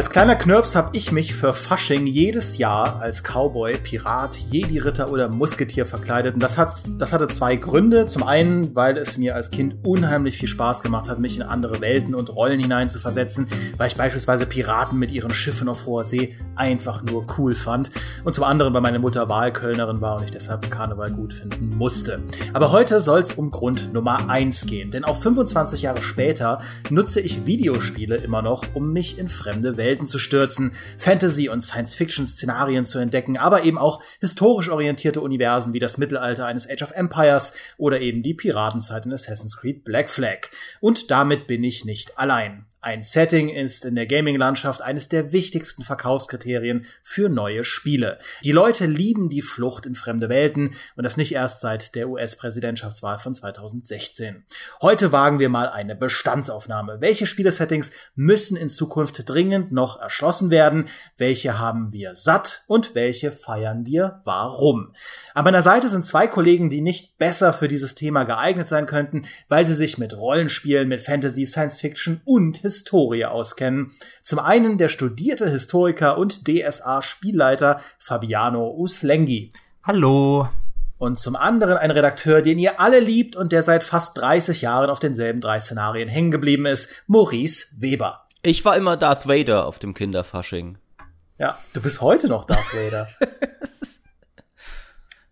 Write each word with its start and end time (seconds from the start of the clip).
Als 0.00 0.08
kleiner 0.08 0.34
Knirps 0.34 0.74
habe 0.74 0.96
ich 0.96 1.12
mich 1.12 1.34
für 1.34 1.52
Fasching 1.52 2.06
jedes 2.06 2.56
Jahr 2.56 3.02
als 3.02 3.22
Cowboy, 3.22 3.76
Pirat, 3.76 4.34
Jedi-Ritter 4.50 5.12
oder 5.12 5.28
Musketier 5.28 5.84
verkleidet. 5.84 6.32
Und 6.32 6.42
das, 6.42 6.56
hat, 6.56 6.70
das 6.98 7.12
hatte 7.12 7.28
zwei 7.28 7.56
Gründe. 7.56 8.06
Zum 8.06 8.22
einen, 8.22 8.74
weil 8.74 8.96
es 8.96 9.18
mir 9.18 9.34
als 9.34 9.50
Kind 9.50 9.76
unheimlich 9.82 10.38
viel 10.38 10.48
Spaß 10.48 10.82
gemacht 10.82 11.10
hat, 11.10 11.18
mich 11.18 11.36
in 11.36 11.42
andere 11.42 11.82
Welten 11.82 12.14
und 12.14 12.34
Rollen 12.34 12.58
hineinzuversetzen, 12.58 13.46
weil 13.76 13.88
ich 13.88 13.96
beispielsweise 13.96 14.46
Piraten 14.46 14.98
mit 14.98 15.12
ihren 15.12 15.34
Schiffen 15.34 15.68
auf 15.68 15.84
hoher 15.84 16.06
See 16.06 16.34
einfach 16.56 17.02
nur 17.02 17.26
cool 17.36 17.54
fand. 17.54 17.90
Und 18.24 18.34
zum 18.34 18.44
anderen, 18.44 18.72
weil 18.72 18.80
meine 18.80 19.00
Mutter 19.00 19.28
Wahlkölnerin 19.28 20.00
war 20.00 20.16
und 20.16 20.24
ich 20.24 20.30
deshalb 20.30 20.70
Karneval 20.70 21.10
gut 21.10 21.34
finden 21.34 21.76
musste. 21.76 22.22
Aber 22.54 22.72
heute 22.72 23.02
soll 23.02 23.20
es 23.20 23.32
um 23.32 23.50
Grund 23.50 23.92
Nummer 23.92 24.30
eins 24.30 24.64
gehen. 24.64 24.90
Denn 24.90 25.04
auch 25.04 25.16
25 25.16 25.82
Jahre 25.82 26.00
später 26.00 26.62
nutze 26.88 27.20
ich 27.20 27.44
Videospiele 27.44 28.16
immer 28.16 28.40
noch, 28.40 28.64
um 28.72 28.94
mich 28.94 29.18
in 29.18 29.28
fremde 29.28 29.76
Welten 29.76 29.89
zu 30.06 30.18
stürzen, 30.18 30.72
Fantasy- 30.96 31.48
und 31.48 31.60
Science-Fiction-Szenarien 31.60 32.84
zu 32.84 32.98
entdecken, 32.98 33.36
aber 33.36 33.64
eben 33.64 33.78
auch 33.78 34.02
historisch 34.20 34.68
orientierte 34.68 35.20
Universen 35.20 35.72
wie 35.72 35.78
das 35.78 35.98
Mittelalter 35.98 36.46
eines 36.46 36.68
Age 36.68 36.82
of 36.82 36.92
Empires 36.92 37.52
oder 37.76 38.00
eben 38.00 38.22
die 38.22 38.34
Piratenzeit 38.34 39.06
in 39.06 39.12
Assassin's 39.12 39.56
Creed 39.56 39.84
Black 39.84 40.08
Flag. 40.08 40.50
Und 40.80 41.10
damit 41.10 41.46
bin 41.46 41.64
ich 41.64 41.84
nicht 41.84 42.18
allein. 42.18 42.66
Ein 42.82 43.02
Setting 43.02 43.50
ist 43.50 43.84
in 43.84 43.94
der 43.94 44.06
Gaming-Landschaft 44.06 44.80
eines 44.80 45.10
der 45.10 45.32
wichtigsten 45.32 45.82
Verkaufskriterien 45.82 46.86
für 47.02 47.28
neue 47.28 47.62
Spiele. 47.62 48.18
Die 48.42 48.52
Leute 48.52 48.86
lieben 48.86 49.28
die 49.28 49.42
Flucht 49.42 49.84
in 49.84 49.94
fremde 49.94 50.30
Welten 50.30 50.74
und 50.96 51.04
das 51.04 51.18
nicht 51.18 51.34
erst 51.34 51.60
seit 51.60 51.94
der 51.94 52.08
US-Präsidentschaftswahl 52.08 53.18
von 53.18 53.34
2016. 53.34 54.46
Heute 54.80 55.12
wagen 55.12 55.40
wir 55.40 55.50
mal 55.50 55.68
eine 55.68 55.94
Bestandsaufnahme. 55.94 57.02
Welche 57.02 57.26
Spielesettings 57.26 57.90
müssen 58.14 58.56
in 58.56 58.70
Zukunft 58.70 59.28
dringend 59.28 59.72
noch 59.72 60.00
erschlossen 60.00 60.48
werden? 60.48 60.88
Welche 61.18 61.58
haben 61.58 61.92
wir 61.92 62.14
satt 62.14 62.62
und 62.66 62.94
welche 62.94 63.30
feiern 63.30 63.84
wir 63.84 64.22
warum? 64.24 64.94
An 65.34 65.44
meiner 65.44 65.62
Seite 65.62 65.90
sind 65.90 66.06
zwei 66.06 66.26
Kollegen, 66.26 66.70
die 66.70 66.80
nicht 66.80 67.18
besser 67.18 67.52
für 67.52 67.68
dieses 67.68 67.94
Thema 67.94 68.24
geeignet 68.24 68.68
sein 68.68 68.86
könnten, 68.86 69.26
weil 69.48 69.66
sie 69.66 69.74
sich 69.74 69.98
mit 69.98 70.16
Rollenspielen, 70.16 70.88
mit 70.88 71.02
Fantasy, 71.02 71.44
Science 71.44 71.78
Fiction 71.78 72.22
und 72.24 72.69
Historie 72.70 73.24
auskennen. 73.24 73.92
Zum 74.22 74.38
einen 74.38 74.78
der 74.78 74.88
studierte 74.88 75.50
Historiker 75.50 76.16
und 76.18 76.46
DSA-Spielleiter 76.46 77.80
Fabiano 77.98 78.72
Uslengi. 78.76 79.50
Hallo. 79.82 80.48
Und 80.98 81.18
zum 81.18 81.34
anderen 81.34 81.78
ein 81.78 81.90
Redakteur, 81.90 82.42
den 82.42 82.58
ihr 82.58 82.78
alle 82.78 83.00
liebt 83.00 83.34
und 83.34 83.50
der 83.52 83.62
seit 83.62 83.82
fast 83.82 84.16
30 84.18 84.60
Jahren 84.60 84.88
auf 84.88 85.00
denselben 85.00 85.40
drei 85.40 85.58
Szenarien 85.58 86.08
hängen 86.08 86.30
geblieben 86.30 86.66
ist, 86.66 86.88
Maurice 87.06 87.66
Weber. 87.78 88.28
Ich 88.42 88.64
war 88.64 88.76
immer 88.76 88.96
Darth 88.96 89.26
Vader 89.26 89.66
auf 89.66 89.78
dem 89.78 89.94
Kinderfasching. 89.94 90.78
Ja, 91.38 91.58
du 91.72 91.82
bist 91.82 92.00
heute 92.00 92.28
noch 92.28 92.44
Darth 92.44 92.72
Vader. 92.72 93.08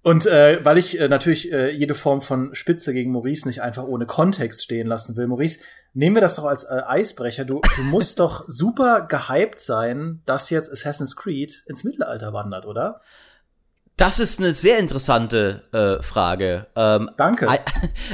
Und 0.03 0.25
äh, 0.25 0.65
weil 0.65 0.79
ich 0.79 0.99
äh, 0.99 1.09
natürlich 1.09 1.53
äh, 1.53 1.71
jede 1.71 1.95
Form 1.95 2.23
von 2.23 2.55
Spitze 2.55 2.95
gegen 2.95 3.13
Maurice 3.13 3.47
nicht 3.47 3.61
einfach 3.61 3.85
ohne 3.85 4.07
Kontext 4.07 4.63
stehen 4.63 4.87
lassen 4.87 5.19
will, 5.19 5.27
Maurice, 5.27 5.61
nehmen 5.95 6.17
wir 6.17 6.21
das 6.21 6.37
doch 6.37 6.45
als 6.45 6.65
äh, 6.65 6.83
Eisbrecher. 6.85 7.45
Du, 7.45 7.61
du 7.77 7.83
musst 7.83 8.21
doch 8.21 8.45
super 8.47 9.03
gehypt 9.03 9.61
sein, 9.61 10.23
dass 10.27 10.51
jetzt 10.51 10.71
Assassin's 10.71 11.17
Creed 11.17 11.63
ins 11.67 11.85
Mittelalter 11.85 12.33
wandert, 12.33 12.67
oder? 12.67 13.01
Das 13.99 14.21
ist 14.21 14.39
eine 14.39 14.55
sehr 14.55 14.79
interessante 14.79 15.65
äh, 15.73 16.03
Frage. 16.03 16.69
Ähm, 16.77 17.11
Danke. 17.17 17.49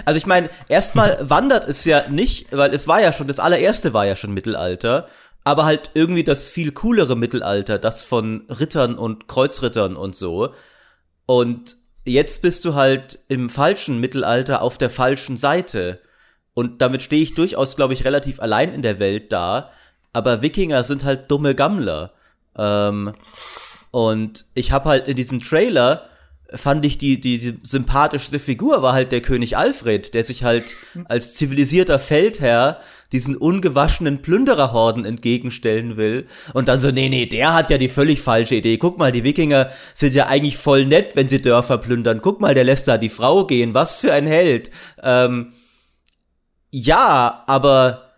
Also 0.07 0.17
ich 0.17 0.27
meine, 0.27 0.49
erstmal 0.69 1.19
wandert 1.29 1.69
es 1.69 1.85
ja 1.85 2.09
nicht, 2.09 2.57
weil 2.57 2.73
es 2.73 2.89
war 2.89 3.03
ja 3.03 3.13
schon, 3.13 3.29
das 3.29 3.39
allererste 3.39 3.93
war 3.93 4.07
ja 4.07 4.17
schon 4.17 4.33
Mittelalter, 4.33 5.09
aber 5.45 5.67
halt 5.67 5.91
irgendwie 5.93 6.25
das 6.25 6.49
viel 6.49 6.73
coolere 6.73 7.17
Mittelalter, 7.17 7.79
das 7.79 8.03
von 8.03 8.47
Rittern 8.49 8.97
und 8.97 9.29
Kreuzrittern 9.29 9.95
und 9.97 10.17
so. 10.17 10.55
Und 11.27 11.77
jetzt 12.07 12.41
bist 12.41 12.65
du 12.65 12.75
halt 12.75 13.19
im 13.29 13.51
falschen 13.51 14.01
Mittelalter 14.01 14.63
auf 14.63 14.79
der 14.79 14.91
falschen 14.91 15.37
Seite. 15.37 16.01
Und 16.55 16.81
damit 16.81 17.03
stehe 17.03 17.23
ich 17.23 17.35
durchaus, 17.35 17.77
glaube 17.77 17.95
ich, 17.95 18.05
relativ 18.05 18.41
allein 18.41 18.73
in 18.73 18.83
der 18.83 18.99
Welt 18.99 19.33
da. 19.33 19.71
Aber 20.13 20.43
Wikinger 20.43 20.85
sind 20.85 21.05
halt 21.05 21.31
dumme 21.31 21.55
Gammler. 21.55 22.13
Ähm, 22.57 23.13
und 23.91 24.47
ich 24.55 24.73
habe 24.73 24.89
halt 24.89 25.09
in 25.09 25.17
diesem 25.17 25.41
Trailer 25.41 26.09
fand 26.53 26.85
ich 26.85 26.99
die, 26.99 27.21
die, 27.21 27.59
sympathischste 27.63 28.39
Figur 28.39 28.83
war 28.83 28.93
halt 28.93 29.13
der 29.13 29.23
König 29.23 29.57
Alfred, 29.57 30.15
der 30.15 30.25
sich 30.25 30.45
halt 30.45 30.65
als 31.07 31.35
zivilisierter 31.35 31.99
Feldherr 31.99 32.81
diesen 33.13 33.37
ungewaschenen 33.37 34.23
Plündererhorden 34.23 35.05
entgegenstellen 35.05 35.97
will. 35.97 36.27
Und 36.53 36.69
dann 36.69 36.81
so, 36.81 36.91
nee, 36.91 37.09
nee, 37.09 37.27
der 37.27 37.55
hat 37.55 37.71
ja 37.71 37.79
die 37.79 37.89
völlig 37.89 38.21
falsche 38.21 38.57
Idee. 38.57 38.79
Guck 38.79 38.99
mal, 38.99 39.13
die 39.13 39.25
Wikinger 39.25 39.71
sind 39.95 40.15
ja 40.15 40.27
eigentlich 40.27 40.57
voll 40.57 40.87
nett, 40.87 41.15
wenn 41.15 41.29
sie 41.29 41.41
Dörfer 41.41 41.79
plündern. 41.79 42.21
Guck 42.23 42.41
mal, 42.41 42.55
der 42.55 42.65
lässt 42.65 42.89
da 42.89 42.99
die 42.99 43.09
Frau 43.09 43.47
gehen. 43.47 43.75
Was 43.75 43.99
für 43.99 44.13
ein 44.13 44.27
Held. 44.27 44.71
Ähm, 45.03 45.53
ja, 46.77 47.45
aber 47.47 48.11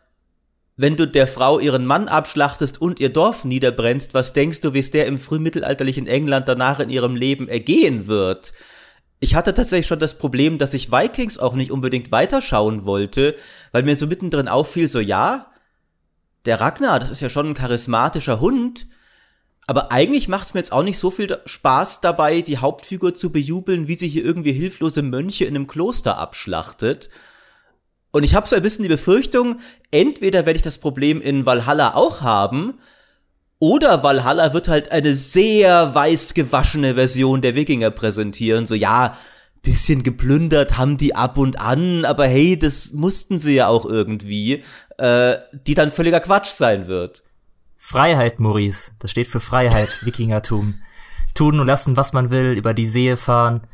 wenn 0.78 0.96
du 0.96 1.06
der 1.06 1.26
Frau 1.26 1.58
ihren 1.58 1.84
Mann 1.84 2.08
abschlachtest 2.08 2.80
und 2.80 3.00
ihr 3.00 3.10
Dorf 3.10 3.44
niederbrennst, 3.44 4.14
was 4.14 4.32
denkst 4.32 4.62
du, 4.62 4.72
wie 4.72 4.78
es 4.78 4.90
der 4.90 5.04
im 5.04 5.18
frühmittelalterlichen 5.18 6.06
England 6.06 6.48
danach 6.48 6.80
in 6.80 6.88
ihrem 6.88 7.16
Leben 7.16 7.48
ergehen 7.48 8.06
wird? 8.06 8.54
Ich 9.20 9.34
hatte 9.34 9.52
tatsächlich 9.52 9.86
schon 9.86 9.98
das 9.98 10.16
Problem, 10.16 10.56
dass 10.56 10.72
ich 10.72 10.90
Vikings 10.90 11.38
auch 11.38 11.52
nicht 11.52 11.70
unbedingt 11.70 12.10
weiterschauen 12.12 12.86
wollte, 12.86 13.36
weil 13.72 13.82
mir 13.82 13.94
so 13.94 14.06
mittendrin 14.06 14.48
auffiel, 14.48 14.88
so 14.88 15.00
ja, 15.00 15.52
der 16.46 16.58
Ragnar, 16.58 16.98
das 16.98 17.10
ist 17.10 17.20
ja 17.20 17.28
schon 17.28 17.50
ein 17.50 17.54
charismatischer 17.54 18.40
Hund, 18.40 18.86
aber 19.66 19.92
eigentlich 19.92 20.28
macht 20.28 20.46
es 20.46 20.54
mir 20.54 20.60
jetzt 20.60 20.72
auch 20.72 20.82
nicht 20.82 20.98
so 20.98 21.10
viel 21.10 21.36
Spaß 21.44 22.00
dabei, 22.00 22.40
die 22.40 22.56
Hauptfigur 22.56 23.12
zu 23.12 23.30
bejubeln, 23.32 23.86
wie 23.86 23.96
sie 23.96 24.08
hier 24.08 24.24
irgendwie 24.24 24.52
hilflose 24.52 25.02
Mönche 25.02 25.44
in 25.44 25.56
einem 25.56 25.66
Kloster 25.66 26.16
abschlachtet. 26.16 27.10
Und 28.16 28.22
ich 28.22 28.34
habe 28.34 28.48
so 28.48 28.56
ein 28.56 28.62
bisschen 28.62 28.82
die 28.82 28.88
Befürchtung, 28.88 29.60
entweder 29.90 30.46
werde 30.46 30.56
ich 30.56 30.62
das 30.62 30.78
Problem 30.78 31.20
in 31.20 31.44
Valhalla 31.44 31.94
auch 31.94 32.22
haben, 32.22 32.78
oder 33.58 34.02
Valhalla 34.02 34.54
wird 34.54 34.68
halt 34.68 34.90
eine 34.90 35.14
sehr 35.14 35.94
weiß 35.94 36.32
gewaschene 36.32 36.94
Version 36.94 37.42
der 37.42 37.54
Wikinger 37.54 37.90
präsentieren. 37.90 38.64
So, 38.64 38.74
ja, 38.74 39.18
bisschen 39.60 40.02
geplündert 40.02 40.78
haben 40.78 40.96
die 40.96 41.14
ab 41.14 41.36
und 41.36 41.60
an, 41.60 42.06
aber 42.06 42.26
hey, 42.26 42.58
das 42.58 42.94
mussten 42.94 43.38
sie 43.38 43.52
ja 43.52 43.68
auch 43.68 43.84
irgendwie, 43.84 44.64
äh, 44.96 45.36
die 45.66 45.74
dann 45.74 45.90
völliger 45.90 46.20
Quatsch 46.20 46.52
sein 46.52 46.86
wird. 46.86 47.22
Freiheit, 47.76 48.40
Maurice. 48.40 48.92
Das 48.98 49.10
steht 49.10 49.26
für 49.26 49.40
Freiheit, 49.40 50.06
Wikingertum. 50.06 50.80
Tun 51.34 51.60
und 51.60 51.66
lassen, 51.66 51.98
was 51.98 52.14
man 52.14 52.30
will, 52.30 52.52
über 52.52 52.72
die 52.72 52.86
See 52.86 53.14
fahren, 53.14 53.66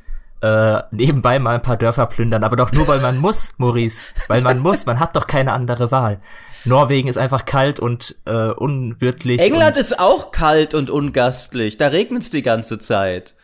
äh, 0.42 0.82
nebenbei 0.90 1.38
mal 1.38 1.54
ein 1.54 1.62
paar 1.62 1.76
Dörfer 1.76 2.06
plündern, 2.06 2.42
aber 2.42 2.56
doch 2.56 2.72
nur, 2.72 2.88
weil 2.88 3.00
man 3.00 3.18
muss, 3.18 3.54
Maurice. 3.58 4.02
Weil 4.26 4.40
man 4.40 4.58
muss, 4.58 4.86
man 4.86 4.98
hat 4.98 5.14
doch 5.14 5.28
keine 5.28 5.52
andere 5.52 5.90
Wahl. 5.90 6.20
Norwegen 6.64 7.08
ist 7.08 7.16
einfach 7.16 7.44
kalt 7.44 7.80
und 7.80 8.16
äh, 8.24 8.50
unwirtlich. 8.50 9.40
England 9.40 9.76
ist 9.76 9.98
auch 9.98 10.32
kalt 10.32 10.74
und 10.74 10.90
ungastlich. 10.90 11.76
Da 11.76 11.88
regnet's 11.88 12.30
die 12.30 12.42
ganze 12.42 12.78
Zeit. 12.78 13.34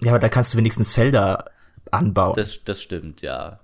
Ja, 0.00 0.10
aber 0.10 0.18
da 0.18 0.28
kannst 0.28 0.52
du 0.52 0.58
wenigstens 0.58 0.92
Felder 0.92 1.46
anbauen. 1.90 2.34
Das, 2.36 2.62
das 2.64 2.82
stimmt, 2.82 3.22
ja. 3.22 3.60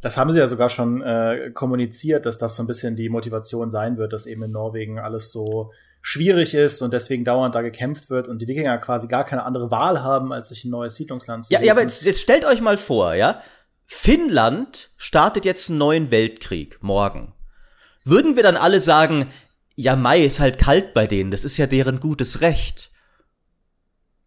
Das 0.00 0.16
haben 0.16 0.30
sie 0.30 0.38
ja 0.38 0.46
sogar 0.46 0.68
schon 0.68 1.02
äh, 1.02 1.50
kommuniziert, 1.52 2.26
dass 2.26 2.38
das 2.38 2.54
so 2.54 2.62
ein 2.62 2.68
bisschen 2.68 2.94
die 2.96 3.08
Motivation 3.08 3.70
sein 3.70 3.96
wird, 3.96 4.12
dass 4.12 4.26
eben 4.26 4.42
in 4.44 4.52
Norwegen 4.52 5.00
alles 5.00 5.32
so 5.32 5.72
schwierig 6.06 6.54
ist 6.54 6.82
und 6.82 6.92
deswegen 6.92 7.24
dauernd 7.24 7.54
da 7.54 7.62
gekämpft 7.62 8.10
wird 8.10 8.28
und 8.28 8.40
die 8.40 8.46
Wikinger 8.46 8.78
quasi 8.78 9.08
gar 9.08 9.24
keine 9.24 9.44
andere 9.44 9.70
Wahl 9.70 10.02
haben, 10.02 10.32
als 10.32 10.50
sich 10.50 10.64
ein 10.64 10.70
neues 10.70 10.94
Siedlungsland 10.94 11.44
zu 11.44 11.52
Ja, 11.52 11.62
ja, 11.62 11.72
aber 11.72 11.82
jetzt, 11.82 12.02
jetzt 12.02 12.20
stellt 12.20 12.44
euch 12.44 12.60
mal 12.60 12.76
vor, 12.76 13.14
ja, 13.14 13.42
Finnland 13.86 14.90
startet 14.96 15.44
jetzt 15.44 15.70
einen 15.70 15.78
neuen 15.78 16.10
Weltkrieg 16.10 16.78
morgen 16.80 17.32
würden 18.06 18.36
wir 18.36 18.42
dann 18.42 18.56
alle 18.56 18.80
sagen, 18.80 19.30
ja, 19.74 19.96
Mai 19.96 20.20
ist 20.20 20.40
halt 20.40 20.58
kalt 20.58 20.94
bei 20.94 21.06
denen, 21.06 21.30
das 21.30 21.44
ist 21.44 21.58
ja 21.58 21.66
deren 21.66 22.00
gutes 22.00 22.40
Recht. 22.40 22.90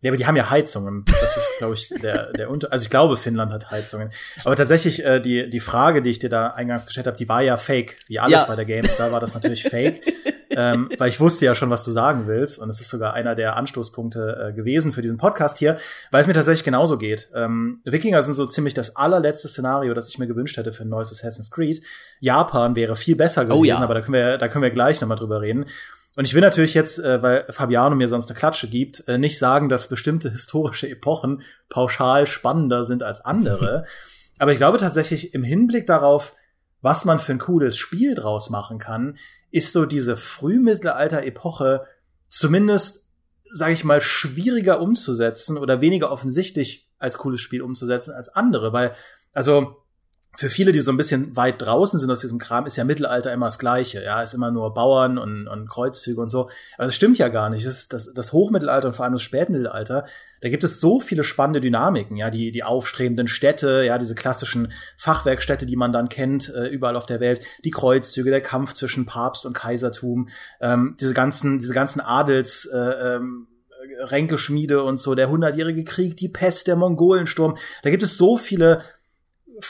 Ja, 0.02 0.12
aber 0.12 0.18
die 0.18 0.26
haben 0.26 0.38
ja 0.38 0.50
Heizungen. 0.50 1.04
Das 1.06 1.36
ist, 1.36 1.58
glaube 1.58 1.74
ich, 1.74 1.90
der, 2.02 2.32
der 2.32 2.50
Unter. 2.50 2.72
Also 2.72 2.84
ich 2.84 2.90
glaube, 2.90 3.18
Finnland 3.18 3.52
hat 3.52 3.70
Heizungen. 3.70 4.12
Aber 4.46 4.56
tatsächlich, 4.56 5.04
äh, 5.04 5.20
die, 5.20 5.50
die 5.50 5.60
Frage, 5.60 6.02
die 6.02 6.10
ich 6.10 6.20
dir 6.20 6.30
da 6.30 6.52
eingangs 6.52 6.86
gestellt 6.86 7.08
habe, 7.08 7.18
die 7.18 7.28
war 7.28 7.42
ja 7.42 7.58
fake. 7.58 7.98
Wie 8.08 8.18
alles 8.18 8.42
ja. 8.42 8.46
bei 8.46 8.56
der 8.56 8.64
Games, 8.64 8.96
da 8.96 9.12
war 9.12 9.20
das 9.20 9.34
natürlich 9.34 9.64
fake. 9.70 10.02
Ähm, 10.60 10.90
weil 10.98 11.08
ich 11.08 11.22
wusste 11.22 11.46
ja 11.46 11.56
schon, 11.56 11.70
was 11.70 11.86
du 11.86 11.92
sagen 11.92 12.28
willst. 12.28 12.60
Und 12.60 12.70
es 12.70 12.82
ist 12.82 12.90
sogar 12.90 13.14
einer 13.14 13.34
der 13.34 13.56
Anstoßpunkte 13.56 14.50
äh, 14.50 14.54
gewesen 14.54 14.92
für 14.92 15.02
diesen 15.02 15.18
Podcast 15.18 15.58
hier, 15.58 15.78
weil 16.12 16.22
es 16.22 16.28
mir 16.28 16.34
tatsächlich 16.34 16.66
genauso 16.66 16.98
geht. 16.98 17.30
Ähm, 17.34 17.80
Wikinger 17.86 18.22
sind 18.24 18.34
so 18.34 18.46
ziemlich 18.46 18.74
das 18.74 18.98
allerletzte 18.98 19.48
Szenario, 19.48 19.94
das 19.94 20.10
ich 20.10 20.20
mir 20.20 20.28
gewünscht 20.28 20.58
hätte 20.58 20.74
für 20.74 20.84
ein 20.84 20.90
neues 20.90 21.12
Assassin's 21.12 21.50
Creed. 21.50 21.82
Japan 22.20 22.76
wäre 22.76 22.98
viel 22.98 23.16
besser 23.16 23.46
gewesen, 23.46 23.60
oh, 23.60 23.64
ja. 23.64 23.78
aber 23.78 23.94
da 23.94 24.02
können 24.02 24.14
wir, 24.14 24.38
da 24.38 24.50
können 24.50 24.64
wir 24.64 24.72
gleich 24.72 25.00
nochmal 25.00 25.18
drüber 25.18 25.42
reden. 25.42 25.66
Und 26.16 26.26
ich 26.26 26.34
will 26.34 26.42
natürlich 26.42 26.74
jetzt, 26.74 27.00
äh, 27.00 27.24
weil 27.24 27.46
Fabiano 27.50 27.96
mir 27.96 28.10
sonst 28.10 28.30
eine 28.30 28.38
Klatsche 28.38 28.68
gibt, 28.68 29.08
äh, 29.08 29.18
nicht 29.18 29.40
sagen, 29.40 29.70
dass 29.70 29.88
bestimmte 29.88 30.30
historische 30.30 30.90
Epochen 30.90 31.42
pauschal 31.70 32.28
spannender 32.28 32.84
sind 32.84 33.04
als 33.04 33.24
andere. 33.24 33.86
Aber 34.40 34.52
ich 34.52 34.58
glaube 34.58 34.78
tatsächlich 34.78 35.34
im 35.34 35.44
Hinblick 35.44 35.88
darauf, 35.88 36.34
was 36.82 37.06
man 37.06 37.20
für 37.20 37.34
ein 37.34 37.40
cooles 37.40 37.78
Spiel 37.78 38.16
draus 38.16 38.50
machen 38.50 38.80
kann, 38.80 39.18
ist 39.52 39.74
so 39.74 39.86
diese 39.86 40.18
Frühmittelalter-Epoche 40.18 41.86
zumindest, 42.28 43.10
sage 43.52 43.74
ich 43.74 43.84
mal, 43.84 44.02
schwieriger 44.02 44.82
umzusetzen 44.82 45.58
oder 45.58 45.82
weniger 45.82 46.12
offensichtlich 46.12 46.90
als 47.00 47.18
cooles 47.18 47.42
Spiel 47.42 47.62
umzusetzen 47.62 48.14
als 48.14 48.30
andere, 48.30 48.74
weil 48.74 48.94
also 49.34 49.79
für 50.36 50.50
viele, 50.50 50.72
die 50.72 50.80
so 50.80 50.92
ein 50.92 50.98
bisschen 50.98 51.36
weit 51.36 51.62
draußen 51.62 52.00
sind 52.00 52.10
aus 52.10 52.22
diesem 52.22 52.38
Kram, 52.38 52.66
ist 52.66 52.78
ja 52.78 52.84
Mittelalter 52.84 53.34
immer 53.34 53.48
das 53.48 53.60
Gleiche. 53.60 54.04
Ja, 54.04 54.22
ist 54.22 54.34
immer 54.34 54.52
nur 54.52 54.74
Bauern 54.74 55.18
und, 55.18 55.48
und 55.48 55.70
Kreuzzüge 55.70 56.22
und 56.22 56.30
so. 56.30 56.50
Aber 56.78 56.86
das 56.86 56.96
stimmt 56.96 57.18
ja 57.18 57.28
gar 57.30 57.50
nicht. 57.50 57.66
Das, 57.66 57.88
das, 57.88 58.14
das 58.14 58.32
Hochmittelalter 58.32 58.88
und 58.88 58.96
vor 58.96 59.06
allem 59.06 59.16
das 59.16 59.24
Spätmittelalter, 59.24 60.06
da 60.42 60.50
gibt 60.50 60.64
es 60.64 60.80
so 60.80 61.00
viele 61.00 61.24
spannende 61.24 61.62
Dynamiken. 61.62 62.16
Ja, 62.16 62.30
die, 62.30 62.52
die 62.52 62.64
aufstrebenden 62.64 63.28
Städte, 63.28 63.84
ja, 63.84 63.98
diese 63.98 64.16
klassischen 64.16 64.72
Fachwerkstädte, 64.98 65.66
die 65.66 65.76
man 65.76 65.92
dann 65.92 66.10
kennt, 66.10 66.54
äh, 66.54 66.68
überall 66.68 66.96
auf 66.96 67.06
der 67.06 67.20
Welt, 67.20 67.42
die 67.66 67.72
Kreuzzüge, 67.72 68.30
der 68.30 68.42
Kampf 68.42 68.74
zwischen 68.74 69.06
Papst 69.06 69.46
und 69.46 69.54
Kaisertum, 69.54 70.30
ähm, 70.62 70.96
diese 71.02 71.14
ganzen, 71.14 71.60
diese 71.60 71.74
ganzen 71.74 72.00
Adels, 72.00 72.66
äh, 72.72 72.78
ähm, 73.16 73.48
Ränkeschmiede 74.02 74.84
und 74.84 74.98
so, 74.98 75.16
der 75.16 75.30
hundertjährige 75.30 75.84
Krieg, 75.84 76.16
die 76.18 76.30
Pest, 76.30 76.68
der 76.68 76.76
Mongolensturm. 76.76 77.58
Da 77.84 77.90
gibt 77.90 78.04
es 78.04 78.18
so 78.18 78.38
viele 78.38 78.82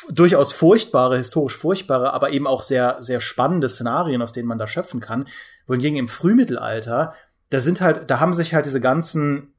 durchaus 0.10 0.52
furchtbare, 0.52 1.18
historisch 1.18 1.58
furchtbare, 1.58 2.14
aber 2.14 2.32
eben 2.32 2.48
auch 2.48 2.64
sehr, 2.64 2.98
sehr 3.02 3.22
spannende 3.22 3.70
Szenarien, 3.70 4.22
aus 4.22 4.34
denen 4.34 4.48
man 4.48 4.60
da 4.60 4.68
schöpfen 4.68 5.00
kann. 5.00 5.28
Wohingegen 5.68 5.98
im 5.98 6.08
Frühmittelalter, 6.08 7.14
da 7.50 7.60
sind 7.60 7.82
halt, 7.82 8.10
da 8.10 8.20
haben 8.20 8.34
sich 8.34 8.54
halt 8.54 8.66
diese 8.66 8.82
ganzen 8.82 9.54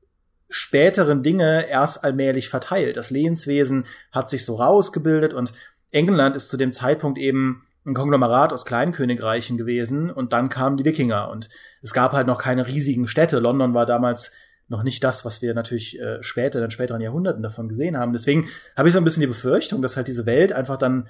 späteren 0.49 1.23
Dinge 1.23 1.69
erst 1.69 2.05
allmählich 2.05 2.49
verteilt. 2.49 2.97
Das 2.97 3.11
Lehenswesen 3.11 3.87
hat 4.11 4.29
sich 4.29 4.45
so 4.45 4.57
rausgebildet 4.57 5.33
und 5.33 5.53
England 5.93 6.37
ist 6.37 6.49
zu 6.49 6.57
dem 6.57 6.73
Zeitpunkt 6.73 7.19
eben 7.19 7.67
ein 7.87 7.95
Konglomerat 7.95 8.53
aus 8.53 8.67
Kleinkönigreichen 8.67 9.57
gewesen 9.57 10.11
und 10.11 10.33
dann 10.33 10.49
kamen 10.49 10.77
die 10.77 10.85
Wikinger 10.85 11.31
und 11.31 11.49
es 11.83 11.93
gab 11.93 12.13
halt 12.13 12.27
noch 12.27 12.39
keine 12.39 12.67
riesigen 12.67 13.07
Städte. 13.07 13.39
London 13.39 13.75
war 13.75 13.87
damals 13.87 14.33
noch 14.71 14.85
nicht 14.85 15.03
das, 15.03 15.25
was 15.25 15.43
wir 15.43 15.53
natürlich 15.53 16.01
äh, 16.01 16.23
später, 16.23 16.65
in 16.65 16.71
späteren 16.71 17.01
Jahrhunderten 17.01 17.43
davon 17.43 17.69
gesehen 17.69 17.99
haben. 17.99 18.13
Deswegen 18.13 18.47
habe 18.77 18.89
ich 18.89 18.95
so 18.95 19.01
ein 19.01 19.05
bisschen 19.05 19.21
die 19.21 19.27
Befürchtung, 19.27 19.83
dass 19.83 19.97
halt 19.97 20.07
diese 20.09 20.27
Welt 20.27 20.53
einfach 20.53 20.77
dann 20.77 21.09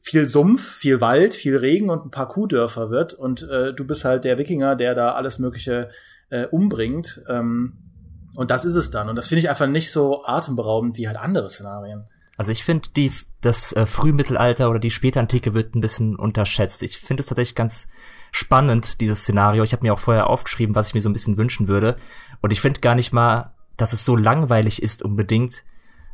viel 0.00 0.26
Sumpf, 0.26 0.68
viel 0.68 1.00
Wald, 1.00 1.34
viel 1.34 1.56
Regen 1.56 1.90
und 1.90 2.06
ein 2.06 2.10
paar 2.10 2.28
Kuhdörfer 2.28 2.90
wird 2.90 3.12
und 3.14 3.42
äh, 3.42 3.72
du 3.72 3.86
bist 3.86 4.04
halt 4.04 4.24
der 4.24 4.38
Wikinger, 4.38 4.74
der 4.74 4.94
da 4.94 5.12
alles 5.12 5.38
Mögliche 5.38 5.90
äh, 6.30 6.46
umbringt. 6.46 7.22
Ähm, 7.28 7.74
und 8.34 8.50
das 8.50 8.64
ist 8.64 8.74
es 8.74 8.90
dann. 8.90 9.10
Und 9.10 9.16
das 9.16 9.28
finde 9.28 9.40
ich 9.40 9.50
einfach 9.50 9.66
nicht 9.66 9.92
so 9.92 10.24
atemberaubend 10.24 10.96
wie 10.96 11.06
halt 11.06 11.18
andere 11.18 11.50
Szenarien. 11.50 12.06
Also 12.38 12.50
ich 12.50 12.64
finde 12.64 12.88
die 12.96 13.12
das 13.42 13.72
äh, 13.74 13.84
Frühmittelalter 13.84 14.70
oder 14.70 14.78
die 14.78 14.90
Spätantike 14.90 15.52
wird 15.52 15.74
ein 15.74 15.82
bisschen 15.82 16.16
unterschätzt. 16.16 16.82
Ich 16.82 16.96
finde 16.96 17.20
es 17.20 17.26
tatsächlich 17.26 17.54
ganz 17.54 17.88
spannend 18.32 19.00
dieses 19.00 19.20
Szenario. 19.20 19.62
Ich 19.62 19.72
habe 19.72 19.84
mir 19.84 19.92
auch 19.92 19.98
vorher 19.98 20.28
aufgeschrieben, 20.28 20.74
was 20.74 20.88
ich 20.88 20.94
mir 20.94 21.02
so 21.02 21.10
ein 21.10 21.12
bisschen 21.12 21.36
wünschen 21.36 21.68
würde. 21.68 21.96
Und 22.42 22.50
ich 22.50 22.60
finde 22.60 22.80
gar 22.80 22.94
nicht 22.94 23.12
mal, 23.12 23.54
dass 23.76 23.92
es 23.92 24.04
so 24.04 24.16
langweilig 24.16 24.82
ist 24.82 25.02
unbedingt, 25.02 25.64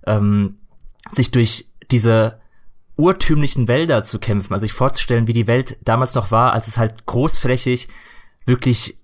ähm, 0.06 0.58
sich 1.10 1.30
durch 1.30 1.68
diese 1.90 2.40
urtümlichen 2.96 3.68
Wälder 3.68 4.02
zu 4.02 4.18
kämpfen, 4.18 4.52
also 4.52 4.64
sich 4.64 4.72
vorzustellen, 4.72 5.26
wie 5.26 5.32
die 5.32 5.46
Welt 5.46 5.78
damals 5.82 6.14
noch 6.14 6.30
war, 6.30 6.52
als 6.52 6.68
es 6.68 6.78
halt 6.78 7.06
großflächig 7.06 7.88
wirklich 8.44 8.98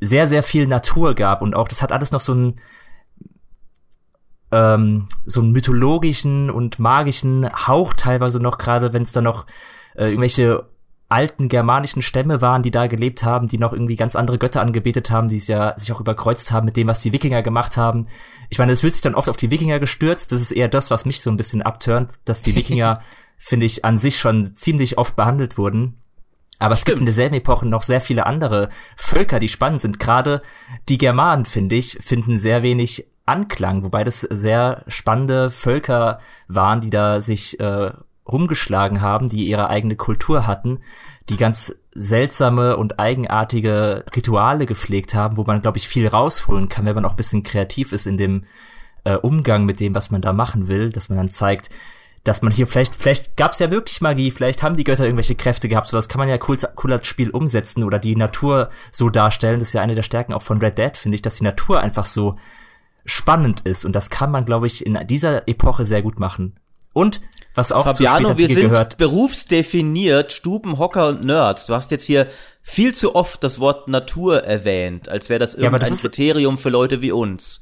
sehr, 0.00 0.26
sehr 0.26 0.42
viel 0.42 0.66
Natur 0.66 1.14
gab 1.14 1.42
und 1.42 1.54
auch 1.54 1.68
das 1.68 1.82
hat 1.82 1.92
alles 1.92 2.12
noch 2.12 2.20
so 2.20 2.32
einen 2.32 2.56
ähm, 4.52 5.08
so 5.24 5.40
einen 5.40 5.52
mythologischen 5.52 6.50
und 6.50 6.78
magischen 6.78 7.48
Hauch 7.66 7.94
teilweise 7.94 8.40
noch, 8.40 8.58
gerade 8.58 8.92
wenn 8.92 9.02
es 9.02 9.12
dann 9.12 9.24
noch 9.24 9.46
äh, 9.96 10.06
irgendwelche 10.06 10.68
alten 11.08 11.48
germanischen 11.48 12.02
Stämme 12.02 12.40
waren, 12.40 12.62
die 12.62 12.70
da 12.70 12.88
gelebt 12.88 13.22
haben, 13.22 13.46
die 13.46 13.58
noch 13.58 13.72
irgendwie 13.72 13.96
ganz 13.96 14.16
andere 14.16 14.38
Götter 14.38 14.60
angebetet 14.60 15.10
haben, 15.10 15.28
die 15.28 15.36
es 15.36 15.46
ja 15.46 15.74
sich 15.78 15.92
auch 15.92 16.00
überkreuzt 16.00 16.50
haben 16.50 16.64
mit 16.64 16.76
dem, 16.76 16.88
was 16.88 17.00
die 17.00 17.12
Wikinger 17.12 17.42
gemacht 17.42 17.76
haben. 17.76 18.08
Ich 18.50 18.58
meine, 18.58 18.72
es 18.72 18.82
wird 18.82 18.94
sich 18.94 19.02
dann 19.02 19.14
oft 19.14 19.28
auf 19.28 19.36
die 19.36 19.50
Wikinger 19.50 19.78
gestürzt. 19.78 20.32
Das 20.32 20.40
ist 20.40 20.50
eher 20.50 20.68
das, 20.68 20.90
was 20.90 21.04
mich 21.04 21.20
so 21.20 21.30
ein 21.30 21.36
bisschen 21.36 21.62
abturnt, 21.62 22.10
dass 22.24 22.42
die 22.42 22.56
Wikinger, 22.56 23.02
finde 23.36 23.66
ich, 23.66 23.84
an 23.84 23.98
sich 23.98 24.18
schon 24.18 24.54
ziemlich 24.56 24.98
oft 24.98 25.14
behandelt 25.14 25.58
wurden. 25.58 26.00
Aber 26.58 26.74
es 26.74 26.84
gibt 26.84 26.98
in 26.98 27.04
derselben 27.04 27.34
Epoche 27.34 27.66
noch 27.66 27.82
sehr 27.82 28.00
viele 28.00 28.26
andere 28.26 28.70
Völker, 28.96 29.38
die 29.38 29.48
spannend 29.48 29.82
sind. 29.82 30.00
Gerade 30.00 30.42
die 30.88 30.98
Germanen, 30.98 31.44
finde 31.44 31.76
ich, 31.76 31.98
finden 32.00 32.38
sehr 32.38 32.62
wenig 32.62 33.06
Anklang, 33.26 33.82
wobei 33.82 34.04
das 34.04 34.20
sehr 34.20 34.84
spannende 34.86 35.50
Völker 35.50 36.20
waren, 36.46 36.80
die 36.80 36.90
da 36.90 37.20
sich 37.20 37.58
äh, 37.58 37.90
rumgeschlagen 38.30 39.00
haben, 39.00 39.28
die 39.28 39.46
ihre 39.46 39.68
eigene 39.68 39.96
Kultur 39.96 40.46
hatten, 40.46 40.80
die 41.28 41.36
ganz 41.36 41.74
seltsame 41.94 42.76
und 42.76 42.98
eigenartige 42.98 44.04
Rituale 44.14 44.66
gepflegt 44.66 45.14
haben, 45.14 45.36
wo 45.36 45.44
man, 45.44 45.62
glaube 45.62 45.78
ich, 45.78 45.88
viel 45.88 46.06
rausholen 46.06 46.68
kann, 46.68 46.84
wenn 46.84 46.94
man 46.94 47.04
auch 47.04 47.12
ein 47.12 47.16
bisschen 47.16 47.42
kreativ 47.42 47.92
ist 47.92 48.06
in 48.06 48.16
dem 48.16 48.44
äh, 49.04 49.14
Umgang 49.14 49.64
mit 49.64 49.80
dem, 49.80 49.94
was 49.94 50.10
man 50.10 50.20
da 50.20 50.32
machen 50.32 50.68
will, 50.68 50.90
dass 50.90 51.08
man 51.08 51.18
dann 51.18 51.28
zeigt, 51.28 51.70
dass 52.26 52.42
man 52.42 52.52
hier 52.52 52.66
vielleicht, 52.66 52.96
vielleicht 52.96 53.36
gab 53.36 53.52
es 53.52 53.60
ja 53.60 53.70
wirklich 53.70 54.00
Magie, 54.00 54.32
vielleicht 54.32 54.62
haben 54.62 54.76
die 54.76 54.84
Götter 54.84 55.04
irgendwelche 55.04 55.36
Kräfte 55.36 55.68
gehabt, 55.68 55.88
sowas 55.88 56.08
kann 56.08 56.18
man 56.18 56.28
ja 56.28 56.38
cool, 56.48 56.58
cool 56.82 56.92
als 56.92 57.06
Spiel 57.06 57.30
umsetzen 57.30 57.84
oder 57.84 58.00
die 58.00 58.16
Natur 58.16 58.70
so 58.90 59.08
darstellen. 59.10 59.60
Das 59.60 59.68
ist 59.68 59.74
ja 59.74 59.80
eine 59.80 59.94
der 59.94 60.02
Stärken 60.02 60.32
auch 60.32 60.42
von 60.42 60.58
Red 60.58 60.76
Dead, 60.76 60.96
finde 60.96 61.14
ich, 61.14 61.22
dass 61.22 61.36
die 61.36 61.44
Natur 61.44 61.80
einfach 61.80 62.04
so 62.04 62.36
spannend 63.04 63.60
ist 63.60 63.84
und 63.84 63.92
das 63.92 64.10
kann 64.10 64.32
man, 64.32 64.44
glaube 64.44 64.66
ich, 64.66 64.84
in 64.84 64.98
dieser 65.06 65.46
Epoche 65.46 65.84
sehr 65.84 66.02
gut 66.02 66.18
machen. 66.18 66.56
Und 66.96 67.20
was 67.54 67.72
auch 67.72 67.84
Fabiano, 67.84 68.30
zu 68.30 68.38
wir 68.38 68.48
sind 68.48 68.70
gehört. 68.70 68.96
berufsdefiniert 68.96 70.32
Stubenhocker 70.32 71.08
und 71.08 71.26
Nerds. 71.26 71.66
Du 71.66 71.74
hast 71.74 71.90
jetzt 71.90 72.04
hier 72.04 72.26
viel 72.62 72.94
zu 72.94 73.14
oft 73.14 73.44
das 73.44 73.60
Wort 73.60 73.86
Natur 73.86 74.44
erwähnt, 74.44 75.10
als 75.10 75.28
wäre 75.28 75.38
das 75.38 75.52
irgendein 75.52 75.82
ja, 75.82 75.88
das 75.90 76.00
Kriterium 76.00 76.56
für 76.56 76.70
Leute 76.70 77.02
wie 77.02 77.12
uns. 77.12 77.60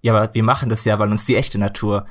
Ja, 0.00 0.14
aber 0.14 0.34
wir 0.34 0.42
machen 0.42 0.70
das 0.70 0.86
ja, 0.86 0.98
weil 0.98 1.10
uns 1.10 1.26
die 1.26 1.36
echte 1.36 1.58
Natur 1.58 2.06